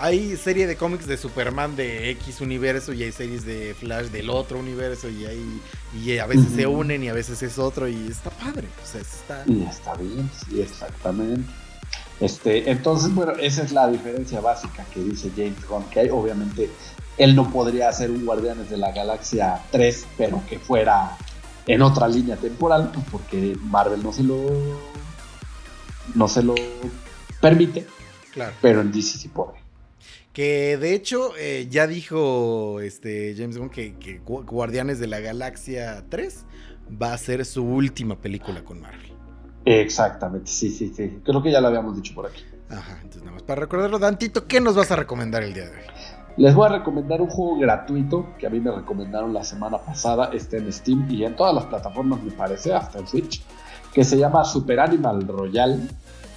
Hay 0.00 0.36
serie 0.36 0.66
de 0.66 0.76
cómics 0.76 1.06
de 1.06 1.16
Superman 1.16 1.74
de 1.74 2.10
X 2.10 2.40
universo 2.40 2.92
y 2.92 3.02
hay 3.02 3.10
series 3.10 3.44
de 3.44 3.74
Flash 3.74 4.06
del 4.06 4.30
otro 4.30 4.58
universo 4.58 5.08
y 5.08 5.26
hay 5.26 5.60
y 5.92 6.18
a 6.18 6.26
veces 6.26 6.52
se 6.54 6.66
unen 6.66 7.02
y 7.02 7.08
a 7.08 7.12
veces 7.12 7.42
es 7.42 7.58
otro 7.58 7.88
y 7.88 8.06
está 8.06 8.30
padre. 8.30 8.68
O 8.82 8.86
sea, 8.86 9.00
está 9.00 9.42
Y 9.46 9.64
está 9.64 9.94
bien, 9.94 10.30
sí, 10.32 10.60
exactamente. 10.60 11.50
Este, 12.20 12.70
entonces, 12.70 13.14
bueno, 13.14 13.32
esa 13.40 13.62
es 13.62 13.72
la 13.72 13.88
diferencia 13.88 14.40
básica 14.40 14.84
que 14.92 15.00
dice 15.00 15.30
James 15.36 15.66
Gunn, 15.68 15.84
que 15.90 16.00
hay, 16.00 16.10
obviamente 16.10 16.70
él 17.16 17.34
no 17.34 17.50
podría 17.50 17.88
hacer 17.88 18.10
un 18.10 18.24
Guardianes 18.24 18.70
de 18.70 18.76
la 18.76 18.92
Galaxia 18.92 19.60
3, 19.70 20.06
pero 20.16 20.42
que 20.48 20.58
fuera 20.58 21.16
en 21.66 21.82
otra 21.82 22.08
línea 22.08 22.36
temporal, 22.36 22.90
pues 22.94 23.04
porque 23.10 23.56
Marvel 23.62 24.02
no 24.02 24.12
se 24.12 24.22
lo 24.22 24.38
no 26.14 26.26
se 26.28 26.42
lo 26.42 26.54
permite, 27.40 27.86
claro. 28.32 28.54
pero 28.62 28.80
en 28.80 28.90
DC 28.90 29.18
sí 29.18 29.28
puede. 29.28 29.57
Que 30.38 30.76
de 30.76 30.94
hecho 30.94 31.32
eh, 31.36 31.66
ya 31.68 31.88
dijo 31.88 32.78
este 32.78 33.34
James 33.36 33.58
Gunn 33.58 33.70
que, 33.70 33.96
que 33.96 34.22
Gu- 34.22 34.44
Guardianes 34.46 35.00
de 35.00 35.08
la 35.08 35.18
Galaxia 35.18 36.04
3 36.08 36.44
va 37.02 37.12
a 37.12 37.18
ser 37.18 37.44
su 37.44 37.64
última 37.64 38.14
película 38.20 38.62
con 38.62 38.80
Marvel. 38.80 39.10
Exactamente, 39.64 40.48
sí, 40.48 40.70
sí, 40.70 40.92
sí. 40.94 41.18
Creo 41.24 41.42
que 41.42 41.50
ya 41.50 41.60
lo 41.60 41.66
habíamos 41.66 41.96
dicho 41.96 42.14
por 42.14 42.26
aquí. 42.26 42.44
Ajá, 42.70 42.98
entonces 42.98 43.22
nada 43.22 43.32
más 43.32 43.42
para 43.42 43.62
recordarlo, 43.62 43.98
Dantito, 43.98 44.46
¿qué 44.46 44.60
nos 44.60 44.76
vas 44.76 44.92
a 44.92 44.94
recomendar 44.94 45.42
el 45.42 45.54
día 45.54 45.64
de 45.64 45.70
hoy? 45.72 45.82
Les 46.36 46.54
voy 46.54 46.66
a 46.66 46.78
recomendar 46.78 47.20
un 47.20 47.30
juego 47.30 47.58
gratuito 47.58 48.28
que 48.38 48.46
a 48.46 48.50
mí 48.50 48.60
me 48.60 48.70
recomendaron 48.70 49.34
la 49.34 49.42
semana 49.42 49.78
pasada, 49.78 50.30
está 50.32 50.58
en 50.58 50.72
Steam 50.72 51.08
y 51.10 51.24
en 51.24 51.34
todas 51.34 51.52
las 51.52 51.64
plataformas 51.64 52.22
me 52.22 52.30
parece, 52.30 52.72
hasta 52.72 53.00
en 53.00 53.08
Switch, 53.08 53.42
que 53.92 54.04
se 54.04 54.16
llama 54.16 54.44
Super 54.44 54.78
Animal 54.78 55.26
Royale, 55.26 55.80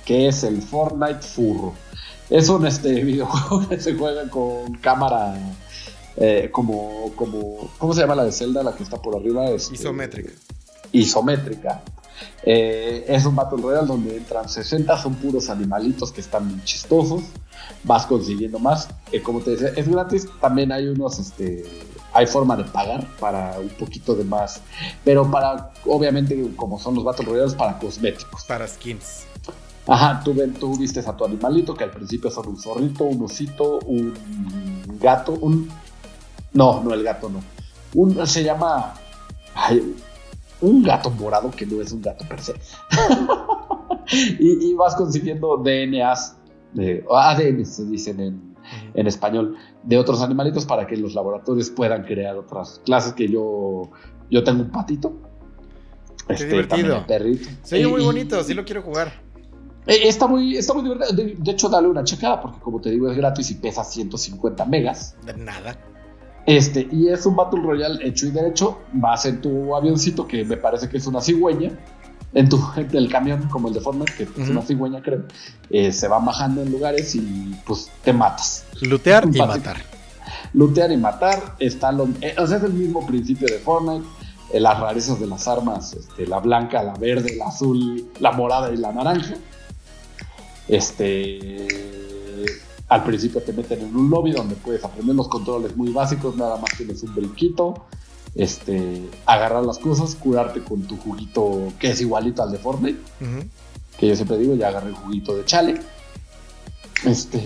que 0.04 0.28
es 0.28 0.44
el 0.44 0.60
Fortnite 0.60 1.22
Furro. 1.22 1.76
Es 2.32 2.48
un 2.48 2.66
este, 2.66 2.94
videojuego 3.04 3.68
que 3.68 3.80
se 3.80 3.94
juega 3.94 4.28
con 4.30 4.74
cámara 4.76 5.36
eh, 6.16 6.50
como, 6.52 7.12
como, 7.16 7.70
¿cómo 7.78 7.94
se 7.94 8.02
llama 8.02 8.16
la 8.16 8.26
de 8.26 8.32
Zelda? 8.32 8.64
La 8.64 8.74
que 8.74 8.84
está 8.84 9.02
por 9.02 9.16
arriba. 9.16 9.50
Este, 9.50 9.76
Isométrica. 9.76 10.32
Isométrica. 10.94 11.82
Eh, 12.44 13.06
es 13.08 13.26
un 13.26 13.36
Battle 13.36 13.62
Royale 13.62 13.88
donde 13.88 14.18
entran 14.18 14.48
60, 14.48 14.98
son 14.98 15.16
puros 15.16 15.50
animalitos 15.50 16.12
que 16.12 16.22
están 16.22 16.64
chistosos. 16.64 17.24
Vas 17.84 18.06
consiguiendo 18.06 18.60
más. 18.60 18.88
Eh, 19.12 19.22
como 19.22 19.42
te 19.42 19.52
decía, 19.52 19.74
es 19.76 19.88
gratis. 19.88 20.28
También 20.40 20.72
hay 20.72 20.88
unos, 20.88 21.20
este, 21.20 21.66
hay 22.14 22.28
forma 22.28 22.56
de 22.56 22.64
pagar 22.64 23.06
para 23.20 23.60
un 23.60 23.70
poquito 23.70 24.16
de 24.16 24.24
más. 24.24 24.62
Pero 25.04 25.30
para, 25.30 25.72
obviamente, 25.86 26.52
como 26.56 26.80
son 26.80 26.96
los 26.96 27.04
Battle 27.04 27.26
Royales, 27.26 27.56
para 27.56 27.78
cosméticos. 27.78 28.46
Para 28.46 28.68
skins. 28.68 29.26
Ajá, 29.94 30.22
tú, 30.24 30.34
ven, 30.34 30.54
tú 30.54 30.78
vistes 30.78 31.06
a 31.08 31.18
tu 31.18 31.26
animalito, 31.26 31.74
que 31.74 31.84
al 31.84 31.92
principio 31.92 32.32
son 32.32 32.48
un 32.48 32.58
zorrito, 32.58 33.04
un 33.04 33.24
osito, 33.24 33.80
un 33.86 34.14
gato, 35.02 35.34
un... 35.34 35.68
No, 36.54 36.82
no, 36.82 36.94
el 36.94 37.04
gato 37.04 37.30
no. 37.30 37.42
Un, 37.94 38.26
se 38.26 38.42
llama... 38.42 38.94
ay, 39.54 39.96
un 40.62 40.82
gato 40.82 41.10
morado 41.10 41.52
que 41.52 41.66
no 41.66 41.82
es 41.82 41.92
un 41.92 42.02
gato 42.02 42.24
per 42.26 42.40
se. 42.40 42.54
y, 44.40 44.70
y 44.70 44.74
vas 44.76 44.96
consiguiendo 44.96 45.58
DNAs, 45.58 46.38
de, 46.74 47.04
ADN 47.12 47.66
se 47.66 47.86
dicen 47.86 48.20
en, 48.22 48.56
en 48.94 49.08
español, 49.08 49.58
de 49.84 49.98
otros 49.98 50.22
animalitos 50.22 50.66
para 50.66 50.88
que 50.88 50.96
los 50.96 51.16
laboratorios 51.16 51.70
puedan 51.70 52.04
crear 52.04 52.38
otras 52.38 52.82
clases 52.86 53.12
que 53.14 53.28
yo... 53.28 53.90
Yo 54.30 54.42
tengo 54.46 54.62
un 54.62 54.72
patito. 54.72 55.12
Este, 56.30 56.46
Qué 56.46 56.52
divertido. 56.52 56.96
también 56.96 57.06
perrito. 57.06 57.50
Se 57.64 57.76
oye 57.76 57.88
muy 57.88 58.02
Y- 58.02 58.06
bonito, 58.06 58.42
sí 58.46 58.54
lo 58.54 58.64
quiero 58.64 58.82
jugar. 58.84 59.12
Eh, 59.88 60.00
Está 60.04 60.28
muy, 60.28 60.58
está 60.58 60.74
muy 60.74 60.84
divertido. 60.84 61.12
De, 61.14 61.36
de 61.38 61.52
hecho, 61.52 61.70
dale 61.70 61.88
una 61.88 62.04
checada 62.04 62.42
porque, 62.42 62.60
como 62.60 62.80
te 62.80 62.92
digo, 62.92 63.10
es 63.10 63.18
gratis 63.18 63.52
y 63.52 63.56
pesa 63.56 63.84
150 63.84 64.66
megas. 64.66 65.16
De 65.26 65.34
nada. 65.34 65.78
Este, 66.46 66.88
y 66.92 67.08
es 67.10 67.26
un 67.26 67.36
Battle 67.36 67.62
Royale 67.62 68.06
hecho 68.08 68.28
y 68.28 68.32
derecho. 68.32 68.80
Vas 68.94 69.26
en 69.26 69.42
tu 69.42 69.76
avioncito, 69.76 70.28
que 70.28 70.44
me 70.44 70.58
parece 70.58 70.90
que 70.90 70.98
es 70.98 71.08
una 71.08 71.22
cigüeña. 71.22 71.72
En 72.34 72.50
tu 72.50 72.58
en 72.76 72.96
el 72.96 73.10
camión, 73.10 73.48
como 73.50 73.68
el 73.68 73.74
de 73.74 73.82
Fortnite, 73.82 74.14
que 74.14 74.24
es 74.24 74.50
una 74.50 74.62
cigüeña, 74.62 75.02
creo. 75.02 75.24
Eh, 75.70 75.92
se 75.92 76.08
van 76.08 76.26
bajando 76.26 76.62
en 76.62 76.72
lugares 76.72 77.16
y 77.16 77.56
pues 77.66 77.90
te 78.04 78.14
matas. 78.14 78.66
Lootear 78.82 79.28
y 79.32 79.38
matar. 79.38 79.78
Lootear 80.54 80.92
y 80.92 80.98
matar. 80.98 81.56
Está 81.60 81.92
lo, 81.92 82.08
eh, 82.22 82.36
o 82.38 82.48
sea, 82.48 82.58
es 82.58 82.64
el 82.64 82.74
mismo 82.74 83.06
principio 83.06 83.48
de 83.48 83.60
Fortnite. 83.60 84.06
Eh, 84.54 84.60
las 84.60 84.80
rarezas 84.80 85.20
de 85.20 85.28
las 85.28 85.48
armas, 85.48 85.94
este, 85.94 86.28
la 86.28 86.40
blanca, 86.40 86.84
la 86.84 86.94
verde, 86.94 87.36
la 87.38 87.48
azul, 87.48 88.12
la 88.20 88.32
morada 88.32 88.74
y 88.74 88.78
la 88.78 88.92
naranja. 88.92 89.36
Este. 90.72 91.68
Al 92.90 93.04
principio 93.06 93.42
te 93.42 93.54
meten 93.54 93.80
en 93.82 93.96
un 93.96 94.10
lobby 94.10 94.32
donde 94.32 94.56
puedes 94.56 94.84
aprender 94.84 95.16
los 95.16 95.28
controles 95.30 95.78
muy 95.78 95.92
básicos, 95.92 96.36
nada 96.36 96.58
más 96.58 96.72
tienes 96.78 97.02
un 97.04 97.14
brinquito. 97.16 97.86
Este, 98.36 99.02
agarrar 99.26 99.64
las 99.64 99.78
cosas, 99.78 100.16
curarte 100.16 100.62
con 100.64 100.82
tu 100.84 100.98
juguito 100.98 101.74
que 101.80 101.92
es 101.92 102.00
igualito 102.02 102.42
al 102.44 102.52
de 102.54 102.58
Fortnite 102.58 103.00
que 104.00 104.08
yo 104.08 104.16
siempre 104.16 104.38
digo, 104.38 104.56
ya 104.56 104.70
agarré 104.70 104.88
el 104.90 104.96
juguito 104.96 105.36
de 105.36 105.46
chale. 105.46 105.80
Este. 107.06 107.38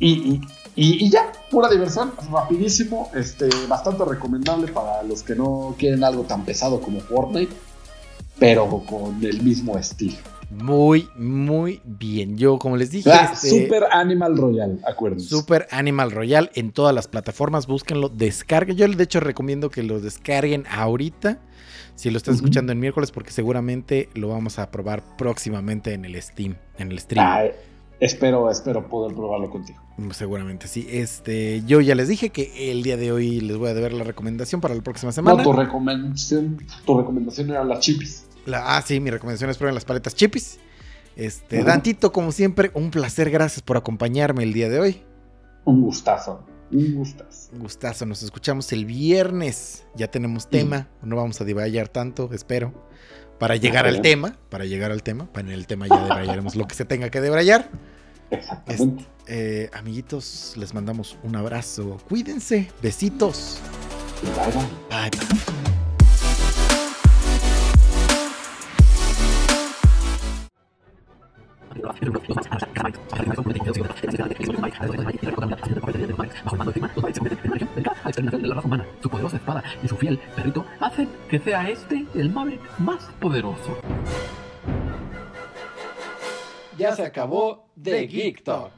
y, 0.00 0.08
y- 0.08 0.40
y- 0.76 1.04
y 1.06 1.10
ya, 1.10 1.32
pura 1.50 1.68
diversión, 1.68 2.12
rapidísimo, 2.30 3.10
este, 3.14 3.48
bastante 3.68 4.04
recomendable 4.04 4.70
para 4.72 5.02
los 5.02 5.22
que 5.22 5.34
no 5.34 5.74
quieren 5.78 6.04
algo 6.04 6.22
tan 6.22 6.44
pesado 6.44 6.80
como 6.80 7.00
Fortnite, 7.00 7.52
pero 8.38 8.68
con 8.88 9.24
el 9.24 9.42
mismo 9.42 9.76
estilo. 9.78 10.18
Muy, 10.50 11.08
muy 11.16 11.82
bien. 11.84 12.38
Yo, 12.38 12.58
como 12.58 12.76
les 12.76 12.90
dije, 12.90 13.10
Ah, 13.12 13.30
este, 13.32 13.50
Super 13.50 13.84
Animal 13.92 14.36
Royal, 14.36 14.80
acuérdense. 14.86 15.28
Super 15.28 15.66
Animal 15.70 16.10
Royal 16.10 16.50
en 16.54 16.72
todas 16.72 16.94
las 16.94 17.06
plataformas. 17.06 17.66
Búsquenlo, 17.66 18.08
descarguen. 18.08 18.76
Yo 18.76 18.88
de 18.88 19.04
hecho 19.04 19.20
recomiendo 19.20 19.70
que 19.70 19.82
lo 19.82 20.00
descarguen 20.00 20.64
ahorita. 20.70 21.40
Si 21.94 22.10
lo 22.10 22.16
estás 22.16 22.36
escuchando 22.36 22.70
en 22.70 22.78
miércoles, 22.78 23.10
porque 23.10 23.32
seguramente 23.32 24.08
lo 24.14 24.28
vamos 24.28 24.60
a 24.60 24.70
probar 24.70 25.02
próximamente 25.16 25.94
en 25.94 26.04
el 26.04 26.20
Steam, 26.22 26.54
en 26.78 26.92
el 26.92 27.00
stream. 27.00 27.50
Espero, 28.00 28.48
espero 28.52 28.88
poder 28.88 29.12
probarlo 29.16 29.50
contigo. 29.50 29.80
Seguramente 30.12 30.68
sí. 30.68 30.86
Este, 30.88 31.62
yo 31.66 31.80
ya 31.80 31.96
les 31.96 32.06
dije 32.06 32.30
que 32.30 32.70
el 32.70 32.84
día 32.84 32.96
de 32.96 33.10
hoy 33.10 33.40
les 33.40 33.56
voy 33.56 33.70
a 33.70 33.74
deber 33.74 33.92
la 33.92 34.04
recomendación 34.04 34.60
para 34.60 34.76
la 34.76 34.82
próxima 34.82 35.10
semana. 35.10 35.38
No, 35.38 35.42
tu 35.42 35.52
recomendación, 35.52 36.58
tu 36.86 36.98
recomendación 36.98 37.50
era 37.50 37.64
las 37.64 37.80
chipis. 37.80 38.27
La- 38.48 38.76
ah, 38.76 38.82
sí, 38.82 38.98
mi 39.00 39.10
recomendación 39.10 39.50
es 39.50 39.56
prueben 39.56 39.74
las 39.74 39.84
paletas 39.84 40.14
chipis. 40.14 40.58
Este, 41.16 41.58
Ujú. 41.58 41.66
Dantito, 41.66 42.12
como 42.12 42.32
siempre, 42.32 42.70
un 42.74 42.90
placer. 42.90 43.30
Gracias 43.30 43.62
por 43.62 43.76
acompañarme 43.76 44.42
el 44.44 44.52
día 44.52 44.68
de 44.68 44.78
hoy. 44.80 45.02
Un 45.64 45.82
gustazo, 45.82 46.46
un 46.72 46.94
gustazo. 46.94 47.50
Un 47.52 47.58
gustazo. 47.60 48.06
Nos 48.06 48.22
escuchamos 48.22 48.72
el 48.72 48.84
viernes. 48.86 49.84
Ya 49.96 50.10
tenemos 50.10 50.48
tema. 50.48 50.88
No 51.02 51.16
vamos 51.16 51.40
a 51.40 51.44
divagar 51.44 51.88
tanto, 51.88 52.30
espero. 52.32 52.72
Para 53.38 53.56
llegar 53.56 53.86
al 53.86 54.00
tema. 54.00 54.36
Para 54.48 54.64
llegar 54.64 54.90
al 54.92 55.02
tema. 55.02 55.30
Para 55.32 55.48
en 55.48 55.54
el 55.54 55.66
tema 55.66 55.86
ya 55.86 56.02
debrayaremos 56.02 56.56
lo 56.56 56.66
que 56.66 56.74
se 56.74 56.84
tenga 56.84 57.10
que 57.10 57.20
debrayar. 57.20 57.68
Exactamente. 58.30 59.06
Eh, 59.26 59.70
amiguitos, 59.72 60.54
les 60.56 60.72
mandamos 60.74 61.18
un 61.22 61.36
abrazo. 61.36 61.98
Cuídense. 62.08 62.70
Besitos. 62.82 63.58
Bye, 64.22 64.52
bye. 64.52 65.10
Bye, 65.10 65.10
bye. 65.10 65.77
Su 79.00 79.08
poderosa 79.08 79.36
espada 79.36 79.64
y 79.82 79.88
su 79.88 79.96
fiel 79.96 80.18
perrito 80.34 80.64
hacen 80.80 81.08
que 81.28 81.38
sea 81.38 81.68
este 81.68 82.06
el 82.14 82.30
Maverick 82.30 82.60
más 82.78 83.04
poderoso. 83.20 83.78
Ya 86.76 86.94
se 86.94 87.04
acabó 87.04 87.68
The 87.80 88.06
Geek 88.06 88.44
Talk. 88.44 88.72